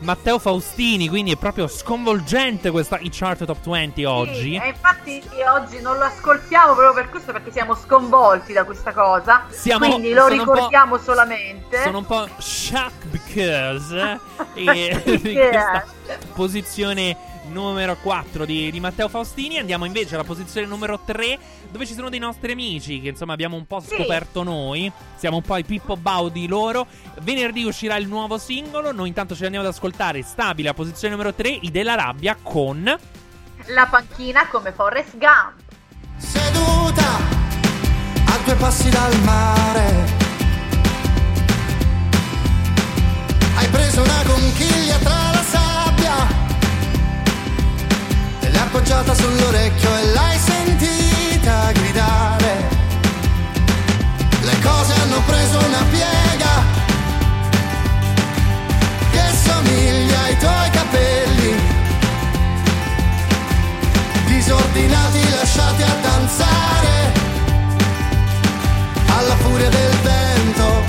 Matteo 0.00 0.38
Faustini, 0.38 1.08
quindi 1.08 1.32
è 1.32 1.36
proprio 1.36 1.66
sconvolgente 1.66 2.70
questa 2.70 2.98
i 3.00 3.08
chart 3.10 3.44
top 3.46 3.66
20 3.66 4.04
oggi. 4.04 4.54
E 4.54 4.68
infatti 4.68 5.22
oggi 5.48 5.80
non 5.80 5.96
lo 5.96 6.04
ascoltiamo 6.04 6.74
proprio 6.74 6.92
per 6.92 7.08
questo 7.08 7.32
perché 7.32 7.50
siamo 7.50 7.74
sconvolti 7.74 8.52
da 8.52 8.64
questa 8.64 8.92
cosa. 8.92 9.46
Siamo- 9.48 9.88
quindi 9.88 10.12
lo 10.12 10.28
ricordiamo 10.28 10.98
solamente. 10.98 11.82
Sono 11.82 11.98
un 11.98 12.04
po' 12.04 12.28
shocked 12.36 13.08
because 13.08 14.20
e 14.54 15.00
questa 15.02 15.84
posizione 16.34 17.16
numero 17.48 17.96
4 17.96 18.44
di, 18.44 18.70
di 18.70 18.80
Matteo 18.80 19.08
Faustini. 19.08 19.58
Andiamo 19.58 19.84
invece 19.84 20.14
alla 20.14 20.24
posizione 20.24 20.66
numero 20.66 21.00
3, 21.04 21.38
dove 21.70 21.86
ci 21.86 21.94
sono 21.94 22.08
dei 22.08 22.18
nostri 22.18 22.52
amici 22.52 23.00
che 23.00 23.08
insomma 23.08 23.32
abbiamo 23.32 23.56
un 23.56 23.66
po' 23.66 23.80
scoperto 23.80 24.42
noi. 24.42 24.90
Siamo 25.16 25.36
un 25.36 25.42
po' 25.42 25.56
i 25.56 25.64
Pippo 25.64 25.96
Bau 25.96 26.28
di 26.28 26.46
loro. 26.46 26.86
Venerdì 27.20 27.64
uscirà 27.64 27.96
il 27.96 28.08
nuovo 28.08 28.38
singolo. 28.38 28.92
Noi 28.92 29.08
intanto 29.08 29.34
ci 29.34 29.44
andiamo 29.44 29.66
ad 29.66 29.72
ascoltare 29.72 30.22
stabile 30.22 30.68
a 30.68 30.74
posizione 30.74 31.14
numero 31.14 31.34
3, 31.34 31.48
I 31.48 31.70
della 31.70 31.94
rabbia 31.94 32.36
con. 32.40 32.84
La 33.66 33.86
panchina 33.86 34.46
come 34.48 34.72
Forrest 34.72 35.16
Gump. 35.16 35.54
Seduta 36.16 37.16
a 38.26 38.38
due 38.44 38.54
passi 38.54 38.88
dal 38.90 39.20
mare. 39.22 40.24
Hai 43.56 43.68
preso 43.68 44.02
una 44.02 44.22
conchiglia 44.26 44.98
tra 44.98 45.30
la 45.32 45.42
sabbia 45.42 45.65
l'hai 48.56 48.64
appoggiata 48.64 49.14
sull'orecchio 49.14 49.96
e 49.96 50.04
l'hai 50.12 50.38
sentita 50.38 51.72
gridare. 51.72 52.68
Le 54.40 54.58
cose 54.60 54.92
hanno 54.94 55.20
preso 55.26 55.58
una 55.58 55.84
piega 55.90 56.64
che 59.10 59.24
somiglia 59.44 60.20
ai 60.22 60.38
tuoi 60.38 60.70
capelli 60.70 61.54
disordinati 64.26 65.30
lasciati 65.30 65.82
a 65.82 65.94
danzare 66.00 67.12
alla 69.18 69.36
furia 69.36 69.68
del 69.68 69.96
vento. 70.02 70.84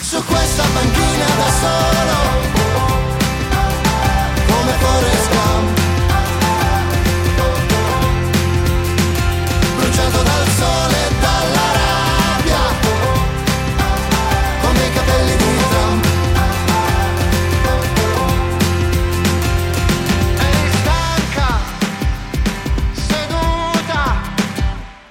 Su 0.00 0.24
questa 0.24 0.64
panchina 0.74 1.26
da 1.36 1.50
solo, 1.60 1.99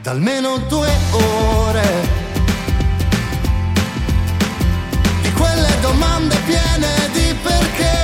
da 0.02 0.12
almeno 0.12 0.58
due 0.68 0.90
ore. 1.12 2.08
Di 5.22 5.32
quelle 5.34 5.80
domande 5.82 6.36
piene 6.46 7.10
di 7.12 7.36
perché. 7.44 7.98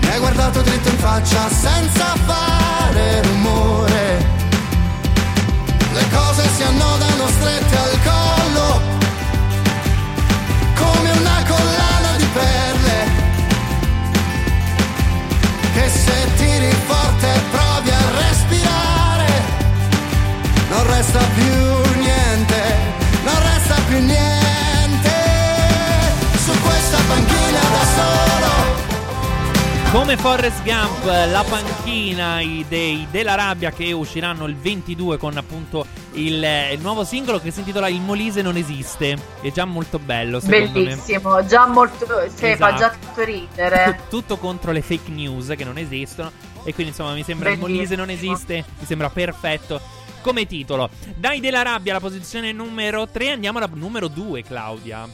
Mi 0.00 0.08
hai 0.08 0.18
guardato 0.18 0.62
dritto 0.62 0.88
in 0.88 0.98
faccia 0.98 1.48
senza 1.50 2.14
fare 2.26 3.22
rumore. 3.22 4.32
Le 5.92 6.08
cose 6.12 6.48
si 6.56 6.62
annodano 6.62 7.26
strette 7.28 7.76
al 7.76 7.93
Come 29.94 30.16
Forrest 30.16 30.64
Gump, 30.64 31.04
la 31.04 31.44
panchina 31.48 32.40
i 32.40 32.64
dei 32.68 33.06
della 33.12 33.36
rabbia 33.36 33.70
che 33.70 33.92
usciranno 33.92 34.44
il 34.46 34.56
22 34.56 35.18
con 35.18 35.36
appunto 35.36 35.86
il, 36.14 36.44
il 36.72 36.80
nuovo 36.80 37.04
singolo 37.04 37.38
che 37.38 37.52
si 37.52 37.60
intitola 37.60 37.86
Il 37.86 38.00
Molise 38.00 38.42
non 38.42 38.56
esiste. 38.56 39.16
È 39.40 39.52
già 39.52 39.64
molto 39.64 40.00
bello, 40.00 40.40
secondo 40.40 40.80
me. 40.80 40.86
Bellissimo, 40.86 41.46
già 41.46 41.68
molto. 41.68 42.06
Sì, 42.26 42.56
fa 42.56 42.74
Esatto. 42.74 42.76
già 42.76 42.90
tutto 42.90 43.22
ridere. 43.22 44.00
Tutto 44.08 44.36
contro 44.36 44.72
le 44.72 44.82
fake 44.82 45.12
news 45.12 45.54
che 45.56 45.62
non 45.62 45.78
esistono. 45.78 46.32
E 46.64 46.74
quindi 46.74 46.90
insomma 46.90 47.12
mi 47.12 47.22
sembra 47.22 47.50
il 47.50 47.58
Bellissimo. 47.58 47.76
Molise 47.76 47.94
non 47.94 48.10
esiste. 48.10 48.64
Mi 48.80 48.86
sembra 48.86 49.10
perfetto 49.10 49.80
come 50.22 50.44
titolo. 50.44 50.90
Dai 51.14 51.38
della 51.38 51.62
rabbia 51.62 51.92
alla 51.92 52.00
posizione 52.00 52.50
numero 52.50 53.06
3. 53.06 53.30
Andiamo 53.30 53.58
alla 53.58 53.70
numero 53.72 54.08
2, 54.08 54.42
Claudia. 54.42 55.06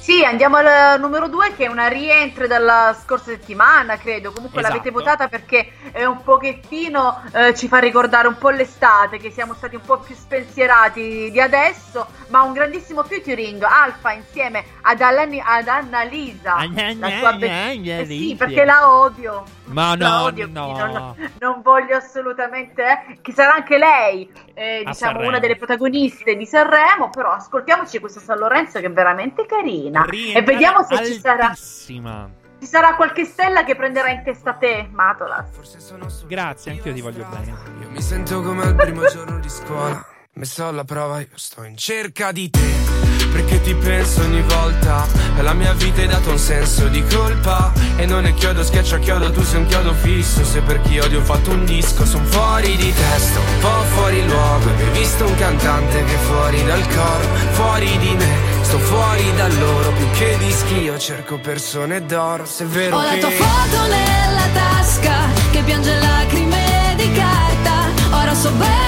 Sì, 0.00 0.24
andiamo 0.24 0.56
al 0.56 0.98
numero 0.98 1.28
2 1.28 1.54
che 1.54 1.66
è 1.66 1.68
una 1.68 1.86
rientro 1.86 2.46
dalla 2.46 2.96
scorsa 3.00 3.26
settimana, 3.32 3.98
credo. 3.98 4.32
Comunque 4.32 4.58
Esatto. 4.60 4.74
l'avete 4.76 4.90
votata 4.90 5.28
perché 5.28 5.72
è 5.92 6.04
un 6.04 6.22
pochettino 6.22 7.22
eh, 7.32 7.54
ci 7.54 7.68
fa 7.68 7.78
ricordare 7.78 8.26
un 8.26 8.36
po' 8.38 8.48
l'estate, 8.48 9.18
che 9.18 9.30
siamo 9.30 9.52
stati 9.54 9.76
un 9.76 9.82
po' 9.82 9.98
più 9.98 10.14
spensierati 10.14 11.30
di 11.30 11.38
adesso, 11.40 12.06
ma 12.28 12.42
un 12.42 12.54
grandissimo 12.54 13.02
featuring 13.04 13.62
Alfa 13.62 14.12
insieme 14.12 14.64
ad, 14.80 15.00
Alani- 15.02 15.42
ad 15.44 15.68
Annalisa. 15.68 16.56
la 16.98 17.10
sua 17.18 17.32
be- 17.34 17.72
eh 17.82 18.04
sì, 18.06 18.34
perché 18.36 18.64
la 18.64 18.90
odio. 18.90 19.44
Ma 19.70 19.94
La 19.96 20.08
no, 20.08 20.22
odio, 20.24 20.48
no. 20.50 20.76
non, 20.76 21.30
non 21.38 21.60
voglio 21.62 21.94
assolutamente 21.96 22.82
eh, 22.82 23.18
che 23.22 23.32
sarà 23.32 23.54
anche 23.54 23.78
lei 23.78 24.28
eh, 24.52 24.78
diciamo 24.78 24.94
Sanremo. 24.94 25.28
una 25.28 25.38
delle 25.38 25.54
protagoniste 25.54 26.34
di 26.34 26.44
Sanremo 26.44 27.08
però 27.08 27.30
ascoltiamoci 27.30 28.00
questa 28.00 28.18
San 28.18 28.38
Lorenzo 28.38 28.80
che 28.80 28.86
è 28.86 28.90
veramente 28.90 29.46
carina 29.46 29.89
e 30.34 30.42
vediamo 30.42 30.82
se 30.84 31.04
ci 31.04 31.20
sarà, 31.20 31.54
ci 31.54 32.66
sarà 32.66 32.94
qualche 32.94 33.24
stella 33.24 33.64
che 33.64 33.74
prenderà 33.74 34.10
in 34.10 34.22
testa 34.22 34.52
te 34.54 34.88
Matola 34.90 35.46
Grazie, 36.26 36.72
anch'io 36.72 36.92
ti 36.92 37.00
voglio 37.00 37.26
bene. 37.30 37.54
Io 37.82 37.90
mi 37.90 38.02
sento 38.02 38.42
come 38.42 38.62
al 38.62 38.74
primo 38.74 39.06
giorno 39.06 39.38
di 39.38 39.48
scuola. 39.48 40.09
Messo 40.40 40.66
alla 40.66 40.84
prova, 40.84 41.20
io 41.20 41.26
sto 41.34 41.64
in 41.64 41.76
cerca 41.76 42.32
di 42.32 42.48
te. 42.48 42.66
Perché 43.30 43.60
ti 43.60 43.74
penso 43.74 44.22
ogni 44.22 44.40
volta. 44.40 45.06
La 45.42 45.52
mia 45.52 45.74
vita 45.74 46.00
hai 46.00 46.06
dato 46.06 46.30
un 46.30 46.38
senso 46.38 46.88
di 46.88 47.04
colpa. 47.12 47.70
E 47.96 48.06
non 48.06 48.24
è 48.24 48.32
chiodo, 48.32 48.64
schiaccia 48.64 49.00
chiodo, 49.00 49.30
tu 49.32 49.42
sei 49.42 49.60
un 49.60 49.66
chiodo 49.66 49.92
fisso. 49.92 50.42
Se 50.42 50.62
per 50.62 50.80
chi 50.80 50.98
odio 50.98 51.20
ho 51.20 51.24
fatto 51.24 51.50
un 51.50 51.66
disco, 51.66 52.06
son 52.06 52.24
fuori 52.24 52.74
di 52.74 52.90
testa, 52.90 53.38
un 53.38 53.58
po' 53.60 53.82
fuori 53.94 54.26
luogo. 54.26 54.70
E 54.78 54.82
hai 54.82 54.90
visto 54.92 55.26
un 55.26 55.34
cantante 55.36 56.04
che 56.04 56.14
è 56.14 56.18
fuori 56.18 56.64
dal 56.64 56.88
coro, 56.88 57.28
fuori 57.50 57.98
di 57.98 58.14
me. 58.14 58.34
Sto 58.62 58.78
fuori 58.78 59.36
da 59.36 59.46
loro, 59.46 59.92
più 59.92 60.10
che 60.12 60.38
dischi 60.38 60.74
io 60.84 60.96
cerco 60.96 61.38
persone 61.38 62.02
d'oro. 62.06 62.46
Se 62.46 62.64
è 62.64 62.66
vero 62.66 62.96
Ho 62.96 63.02
la 63.02 63.10
che. 63.12 63.18
tua 63.18 63.30
foto 63.30 63.82
nella 63.88 64.48
tasca 64.54 65.16
che 65.50 65.62
piange 65.64 65.94
lacrime 65.98 66.94
di 66.96 67.12
carta. 67.12 68.16
Ora 68.22 68.34
so 68.34 68.50
bene 68.52 68.79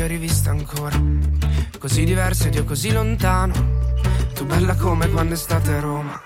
ti 0.00 0.06
ho 0.06 0.06
rivista 0.06 0.48
ancora. 0.50 0.98
Così 1.78 2.04
diversa 2.04 2.46
ed 2.46 2.54
io 2.54 2.64
così 2.64 2.90
lontano. 2.90 3.52
Tu 4.32 4.46
bella 4.46 4.74
come 4.74 5.10
quando 5.10 5.34
è 5.34 5.36
estate 5.36 5.74
a 5.74 5.80
Roma. 5.80 6.18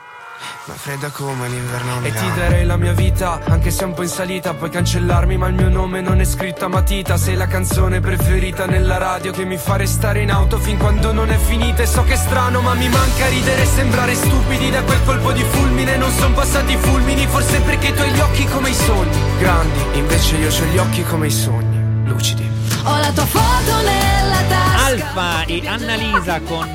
Ma 0.67 0.75
fredda 0.75 1.09
come 1.09 1.49
l'inverno 1.49 2.03
E 2.03 2.13
ti 2.13 2.33
darei 2.37 2.65
la 2.67 2.77
mia 2.77 2.93
vita, 2.93 3.41
anche 3.45 3.71
se 3.73 3.85
un 3.85 3.95
po' 3.95 4.03
in 4.03 4.09
salita. 4.09 4.55
Puoi 4.55 4.71
cancellarmi, 4.71 5.37
ma 5.37 5.49
il 5.49 5.55
mio 5.55 5.69
nome 5.69 6.01
non 6.01 6.21
è 6.21 6.25
scritto 6.25 6.67
a 6.67 6.69
matita. 6.69 7.17
Sei 7.17 7.35
la 7.35 7.49
canzone 7.49 7.99
preferita 7.99 8.67
nella 8.67 8.99
radio 8.99 9.33
che 9.33 9.45
mi 9.45 9.57
fa 9.57 9.75
restare 9.75 10.21
in 10.21 10.31
auto 10.31 10.59
fin 10.59 10.79
quando 10.79 11.13
non 11.13 11.31
è 11.31 11.37
finita. 11.37 11.83
E 11.83 11.87
so 11.87 12.05
che 12.05 12.13
è 12.13 12.17
strano, 12.17 12.61
ma 12.61 12.75
mi 12.75 12.89
manca 12.89 13.27
ridere 13.29 13.63
e 13.63 13.67
sembrare 13.67 14.15
stupidi 14.15 14.71
da 14.71 14.83
quel 14.83 15.03
colpo 15.05 15.33
di 15.33 15.43
fulmine. 15.43 15.97
Non 15.97 16.13
sono 16.13 16.35
passati 16.35 16.77
fulmini, 16.77 17.27
forse 17.27 17.59
perché 17.63 17.93
tu 17.93 18.03
hai 18.03 18.13
gli 18.13 18.21
occhi 18.21 18.45
come 18.47 18.71
i 18.71 18.75
sogni. 18.75 19.19
Grandi, 19.41 19.99
invece 19.99 20.37
io 20.37 20.49
ho 20.49 20.65
gli 20.67 20.79
occhi 20.79 21.03
come 21.03 21.27
i 21.27 21.33
sogni. 21.33 22.05
Lucidi. 22.05 22.54
Ho 22.87 22.97
la 22.99 23.13
tua 23.13 23.27
foto 23.27 23.77
nella 23.83 24.43
tasca. 24.49 24.85
Alfa 24.85 25.45
e 25.47 25.67
Annalisa 25.67 26.41
con 26.43 26.71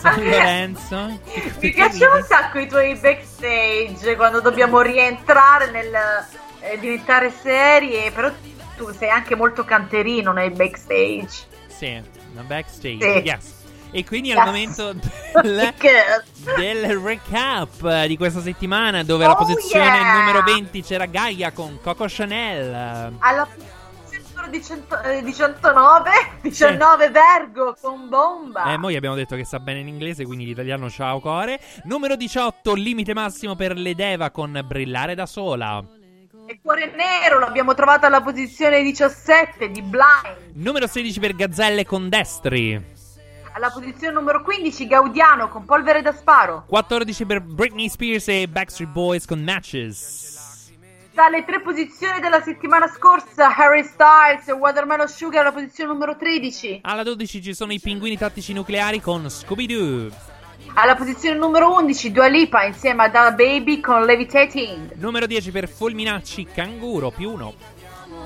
San 0.00 0.22
Lorenzo. 0.24 1.20
mi 1.60 1.70
piacciono 1.72 2.16
un 2.16 2.22
sacco 2.26 2.58
i 2.58 2.66
tuoi 2.66 2.94
backstage 2.96 4.16
quando 4.16 4.40
dobbiamo 4.40 4.80
rientrare 4.80 5.70
nel 5.70 5.92
eh, 6.60 6.78
diventare 6.78 7.30
serie 7.30 8.10
però 8.10 8.30
tu 8.76 8.92
sei 8.92 9.10
anche 9.10 9.34
molto 9.36 9.64
canterino 9.64 10.32
nei 10.32 10.50
backstage 10.50 11.46
Sì, 11.68 12.02
una 12.32 12.42
backstage. 12.42 12.98
Sì. 13.12 13.18
Yes. 13.24 13.62
E 13.90 14.04
quindi 14.04 14.30
è 14.30 14.32
il 14.32 14.38
Yes. 14.38 14.46
momento 14.46 14.92
del, 15.42 15.74
del 16.56 16.98
recap 16.98 18.04
di 18.06 18.16
questa 18.16 18.40
settimana 18.40 19.04
dove 19.04 19.24
alla 19.24 19.34
Oh, 19.34 19.44
posizione 19.44 19.84
yeah. 19.98 20.18
numero 20.18 20.42
20 20.42 20.82
c'era 20.82 21.06
Gaia 21.06 21.52
con 21.52 21.78
Coco 21.82 22.06
Chanel. 22.08 23.12
Alla 23.20 23.46
posizione 24.54 24.84
numero 24.88 25.20
19, 25.20 25.20
eh, 25.20 25.22
19, 25.22 26.10
19 26.42 27.10
Vergo 27.10 27.76
con 27.80 28.08
bomba. 28.08 28.72
Eh, 28.72 28.76
noi 28.76 28.96
abbiamo 28.96 29.16
detto 29.16 29.34
che 29.36 29.44
sta 29.44 29.58
bene 29.58 29.80
in 29.80 29.88
inglese, 29.88 30.24
quindi 30.24 30.44
l'italiano 30.44 30.88
ciao 30.88 31.20
core. 31.20 31.60
Numero 31.84 32.14
18, 32.16 32.74
limite 32.74 33.14
massimo 33.14 33.56
per 33.56 33.76
l'Edeva 33.76 34.30
con 34.30 34.60
Brillare 34.64 35.14
da 35.14 35.26
sola. 35.26 35.82
E 36.46 36.60
Cuore 36.62 36.92
Nero 36.94 37.38
l'abbiamo 37.38 37.74
trovato 37.74 38.06
alla 38.06 38.20
posizione 38.20 38.82
17 38.82 39.70
di 39.70 39.82
Blind. 39.82 40.52
Numero 40.54 40.86
16 40.86 41.18
per 41.18 41.34
Gazzelle 41.34 41.86
con 41.86 42.08
Destri. 42.08 42.92
Alla 43.56 43.70
posizione 43.70 44.12
numero 44.12 44.42
15 44.42 44.86
Gaudiano 44.86 45.48
con 45.48 45.64
Polvere 45.64 46.02
da 46.02 46.12
Sparo. 46.12 46.64
14 46.66 47.24
per 47.24 47.40
Britney 47.40 47.88
Spears 47.88 48.28
e 48.28 48.48
Backstreet 48.48 48.90
Boys 48.90 49.26
con 49.26 49.42
Matches. 49.42 50.33
Dalle 51.14 51.44
tre 51.44 51.60
posizioni 51.60 52.18
della 52.18 52.42
settimana 52.42 52.88
scorsa 52.88 53.54
Harry 53.54 53.84
Styles 53.84 54.48
e 54.48 54.52
Watermelon 54.52 55.06
Sugar 55.06 55.42
alla 55.42 55.52
posizione 55.52 55.92
numero 55.92 56.16
13. 56.16 56.80
Alla 56.82 57.04
12 57.04 57.40
ci 57.40 57.54
sono 57.54 57.72
i 57.72 57.78
pinguini 57.78 58.18
tattici 58.18 58.52
nucleari 58.52 59.00
con 59.00 59.30
Scooby-Doo. 59.30 60.10
Alla 60.74 60.96
posizione 60.96 61.38
numero 61.38 61.72
11 61.72 62.10
Dua 62.10 62.26
Lipa 62.26 62.64
insieme 62.64 63.04
a 63.04 63.08
Da 63.10 63.30
Baby 63.30 63.78
con 63.78 64.02
Levitating. 64.02 64.94
Numero 64.94 65.26
10 65.26 65.52
per 65.52 65.68
Fulminacci 65.68 66.46
Canguro 66.52 67.12
più 67.12 67.30
1. 67.30 67.54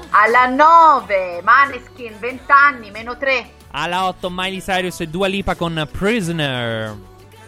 Alla 0.09 0.47
9 0.47 1.43
Maneskin 1.43 2.15
20 2.19 2.43
anni 2.51 2.91
meno 2.91 3.19
3. 3.19 3.51
Alla 3.73 4.07
8 4.07 4.31
Miley 4.31 4.63
Cyrus 4.63 5.01
e 5.01 5.09
Dua 5.09 5.27
Lipa 5.27 5.57
con 5.57 5.87
Prisoner. 5.93 6.97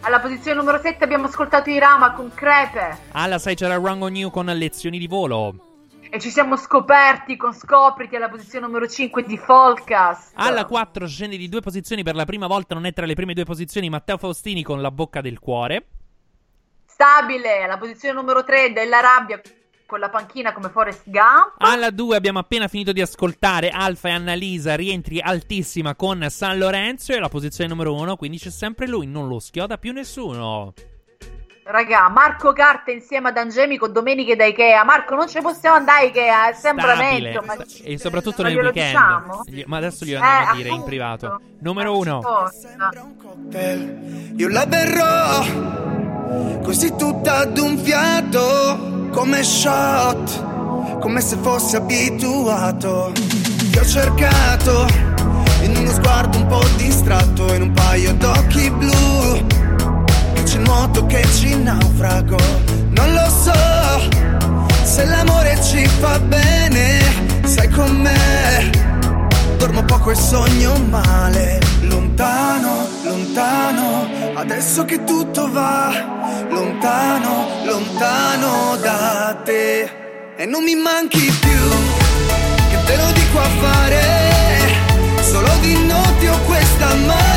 Alla 0.03 0.19
posizione 0.21 0.57
numero 0.57 0.81
7 0.81 1.05
abbiamo 1.05 1.27
ascoltato 1.27 1.69
Irama 1.69 2.13
con 2.13 2.33
Crepe. 2.33 2.97
Alla 3.13 3.39
6 3.39 3.55
c'era 3.55 3.79
Wrong 3.79 4.03
on 4.03 4.17
You 4.17 4.31
con 4.31 4.47
Lezioni 4.47 4.99
di 4.99 5.07
volo. 5.07 5.89
E 6.09 6.19
ci 6.19 6.31
siamo 6.31 6.57
scoperti 6.57 7.37
con 7.37 7.53
Scopriti 7.53 8.17
alla 8.17 8.31
posizione 8.31 8.67
numero 8.67 8.89
5 8.89 9.23
di 9.25 9.37
Folcast. 9.37 10.33
Alla 10.35 10.65
4 10.65 11.07
scende 11.07 11.37
di 11.37 11.49
due 11.49 11.61
posizioni 11.61 12.03
per 12.03 12.15
la 12.15 12.25
prima 12.25 12.47
volta, 12.47 12.75
non 12.75 12.87
è 12.87 12.93
tra 12.95 13.05
le 13.05 13.15
prime 13.15 13.35
due 13.35 13.45
posizioni 13.45 13.91
Matteo 13.91 14.17
Faustini 14.17 14.63
con 14.63 14.81
La 14.81 14.91
bocca 14.91 15.21
del 15.21 15.39
cuore. 15.39 15.87
Stabile 16.87 17.63
alla 17.63 17.79
posizione 17.79 18.15
numero 18.15 18.43
3 18.43 18.73
della 18.73 19.01
rabbia 19.01 19.41
con 19.91 19.99
la 19.99 20.09
panchina 20.09 20.53
come 20.53 20.69
Forest 20.69 21.03
Gump. 21.07 21.55
Alla 21.59 21.91
2 21.91 22.15
abbiamo 22.17 22.39
appena 22.39 22.69
finito 22.69 22.93
di 22.93 23.01
ascoltare 23.01 23.71
Alfa 23.71 24.07
e 24.09 24.13
Annalisa, 24.13 24.77
rientri 24.77 25.21
altissima 25.21 25.97
con 25.97 26.25
San 26.31 26.59
Lorenzo 26.59 27.13
e 27.13 27.19
la 27.19 27.29
posizione 27.29 27.69
numero 27.71 27.93
1, 27.95 28.15
quindi 28.15 28.39
c'è 28.39 28.51
sempre 28.51 28.87
lui, 28.87 29.07
non 29.09 29.27
lo 29.27 29.41
schioda 29.41 29.79
più 29.79 29.93
nessuno. 29.93 30.73
Raga, 31.65 32.09
Marco 32.09 32.53
Carte 32.53 32.91
insieme 32.93 33.29
ad 33.29 33.37
Angemico 33.37 33.87
Domeniche 33.89 34.35
da 34.37 34.45
Ikea. 34.45 34.83
Marco, 34.85 35.15
non 35.15 35.29
ci 35.29 35.41
possiamo 35.41 35.77
andare 35.77 36.05
a 36.07 36.09
Ikea, 36.09 36.51
è 36.51 36.53
sempre 36.55 36.95
Stabile. 36.95 37.21
meglio. 37.23 37.43
Ma... 37.45 37.57
E 37.85 37.99
soprattutto 37.99 38.43
Ma 38.43 38.49
nel 38.49 38.59
weekend. 38.59 38.87
diciamo? 38.89 39.45
Ma 39.67 39.77
adesso 39.77 40.05
glielo 40.05 40.21
Eh, 40.23 40.27
andiamo 40.27 40.51
a 40.51 40.55
dire 40.55 40.69
in 40.69 40.73
appunto. 40.75 40.89
privato. 40.91 41.41
Numero 41.61 41.97
1. 41.97 42.23
Forza. 42.23 42.91
Io 44.37 44.49
la 44.49 44.67
berrò 44.67 46.10
così 46.63 46.95
tutta 46.97 47.39
ad 47.39 47.59
un 47.59 47.79
fiato, 47.79 49.09
come 49.11 49.43
shot, 49.43 50.99
come 51.01 51.21
se 51.21 51.37
fossi 51.41 51.77
abituato. 51.77 53.13
Ti 53.71 53.79
ho 53.79 53.85
cercato 53.85 54.87
in 55.63 55.77
uno 55.77 55.91
sguardo 55.91 56.39
un 56.39 56.47
po' 56.47 56.65
distratto, 56.77 57.53
in 57.55 57.63
un 57.63 57.73
paio 57.73 58.15
d'occhi 58.15 58.71
blu. 58.71 59.47
Che 60.35 60.43
c'è 60.43 60.59
nuoto, 60.59 61.07
che 61.07 61.25
ci 61.35 61.57
naufrago. 61.57 62.37
Non 62.91 63.13
lo 63.13 63.29
so 63.29 64.31
se 64.85 65.05
l'amore 65.07 65.59
ci 65.63 65.87
fa 65.87 66.19
bene, 66.19 67.01
sai 67.45 67.69
com'è. 67.69 68.71
Dormo 69.57 69.83
poco 69.85 70.11
e 70.11 70.15
sogno 70.15 70.77
male, 70.89 71.61
lontano, 71.83 72.87
lontano, 73.31 74.09
adesso 74.35 74.85
che 74.85 75.05
tutto 75.05 75.51
va, 75.53 76.47
lontano, 76.49 77.47
lontano 77.65 78.77
da 78.77 79.41
te. 79.45 79.89
E 80.37 80.47
non 80.47 80.65
mi 80.65 80.75
manchi 80.75 81.31
più, 81.41 81.69
che 82.71 82.85
te 82.87 82.97
lo 82.97 83.13
dico 83.13 83.39
a 83.39 83.49
fare, 83.61 85.23
solo 85.23 85.51
di 85.61 85.87
notte 85.87 86.29
ho 86.29 86.39
questa 86.47 86.95
maledetta 86.95 87.30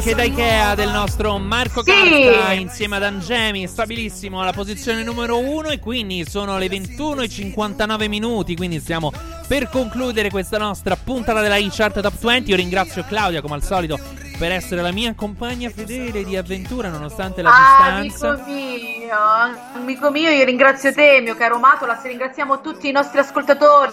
Domeniche 0.00 0.14
da 0.14 0.22
Ikea 0.22 0.74
del 0.74 0.90
nostro 0.90 1.36
Marco 1.36 1.82
Sì. 1.84 1.90
Carta 1.90 2.52
insieme 2.54 2.96
ad 2.96 3.02
Angemi, 3.02 3.66
stabilissimo 3.66 4.40
alla 4.40 4.52
posizione 4.52 5.02
numero 5.02 5.38
1 5.38 5.68
e 5.68 5.78
quindi 5.78 6.24
sono 6.26 6.56
le 6.56 6.68
21 6.68 7.20
e 7.20 7.28
59 7.28 8.08
minuti, 8.08 8.56
quindi 8.56 8.80
stiamo 8.80 9.12
per 9.46 9.68
concludere 9.68 10.30
questa 10.30 10.56
nostra 10.56 10.96
puntata 10.96 11.42
della 11.42 11.56
e-chart 11.56 12.00
Top 12.00 12.18
20. 12.18 12.48
Io 12.48 12.56
ringrazio 12.56 13.04
Claudia 13.06 13.42
come 13.42 13.56
al 13.56 13.62
solito 13.62 13.98
per 14.40 14.52
essere 14.52 14.80
la 14.80 14.90
mia 14.90 15.12
compagna 15.14 15.68
fedele 15.68 16.24
di 16.24 16.34
avventura 16.34 16.88
nonostante 16.88 17.42
la 17.42 17.50
Ah, 17.50 18.00
distanza. 18.00 18.28
amico 18.30 18.50
mio, 18.50 19.16
amico 19.74 20.10
mio, 20.10 20.30
io 20.30 20.44
ringrazio 20.46 20.94
te, 20.94 21.20
mio 21.20 21.36
caro 21.36 21.58
Matolas, 21.58 22.02
ringraziamo 22.04 22.62
tutti 22.62 22.88
i 22.88 22.90
nostri 22.90 23.18
ascoltatori, 23.18 23.92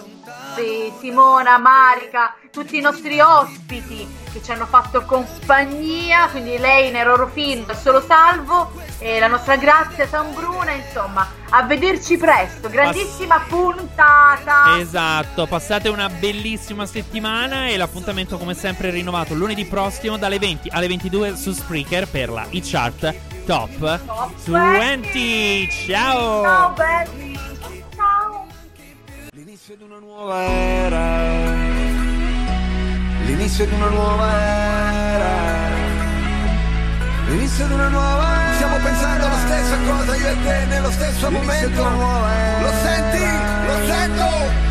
sì, 0.56 0.90
Simona, 1.00 1.58
Marica, 1.58 2.34
tutti 2.50 2.78
i 2.78 2.80
nostri 2.80 3.20
ospiti 3.20 4.08
che 4.32 4.42
ci 4.42 4.50
hanno 4.50 4.64
fatto 4.64 5.02
compagnia, 5.02 6.28
quindi 6.30 6.56
lei, 6.56 6.90
Nerorofin, 6.92 7.66
Solo 7.78 8.00
Salvo 8.00 8.70
e 9.00 9.18
la 9.20 9.26
nostra 9.26 9.56
Grazia 9.56 10.06
San 10.06 10.32
Bruna, 10.32 10.70
insomma, 10.70 11.28
a 11.50 11.62
vederci 11.62 12.16
presto, 12.16 12.68
grandissima 12.68 13.44
puntata. 13.48 14.78
Esatto, 14.78 15.46
passate 15.46 15.88
una 15.88 16.08
bellissima 16.08 16.86
settimana 16.86 17.68
e 17.68 17.76
l'appuntamento 17.76 18.36
come 18.36 18.54
sempre 18.54 18.88
è 18.88 18.92
rinnovato 18.92 19.34
lunedì 19.34 19.64
prossimo 19.64 20.18
dalle 20.18 20.38
20 20.38 20.68
alle 20.70 20.88
22 20.88 21.36
su 21.36 21.52
Spreaker 21.52 22.08
per 22.08 22.30
la 22.30 22.46
e-chart 22.50 23.14
Top 23.46 24.00
20. 24.44 25.70
Ciao! 25.86 26.42
Ciao 26.42 26.72
belli, 26.72 27.38
ciao. 27.96 28.46
L'inizio 29.32 29.76
di 29.76 29.82
una 29.84 29.98
nuova 29.98 30.42
era. 30.42 31.56
L'inizio 33.24 33.66
di 33.66 33.74
una 33.74 33.88
nuova 33.88 34.40
era 34.40 35.77
inizio 37.34 37.66
di 37.66 37.72
una 37.72 37.88
nuova 37.88 38.42
era. 38.44 38.54
Stiamo 38.54 38.76
pensando 38.76 39.28
la 39.28 39.38
stessa 39.38 39.76
cosa 39.86 40.16
io 40.16 40.28
e 40.28 40.42
te 40.42 40.64
nello 40.66 40.90
stesso 40.90 41.28
L'inizio 41.28 41.48
momento. 41.48 41.82
Lo 41.82 42.72
senti? 42.82 43.24
Lo 43.66 43.86
sento? 43.86 44.67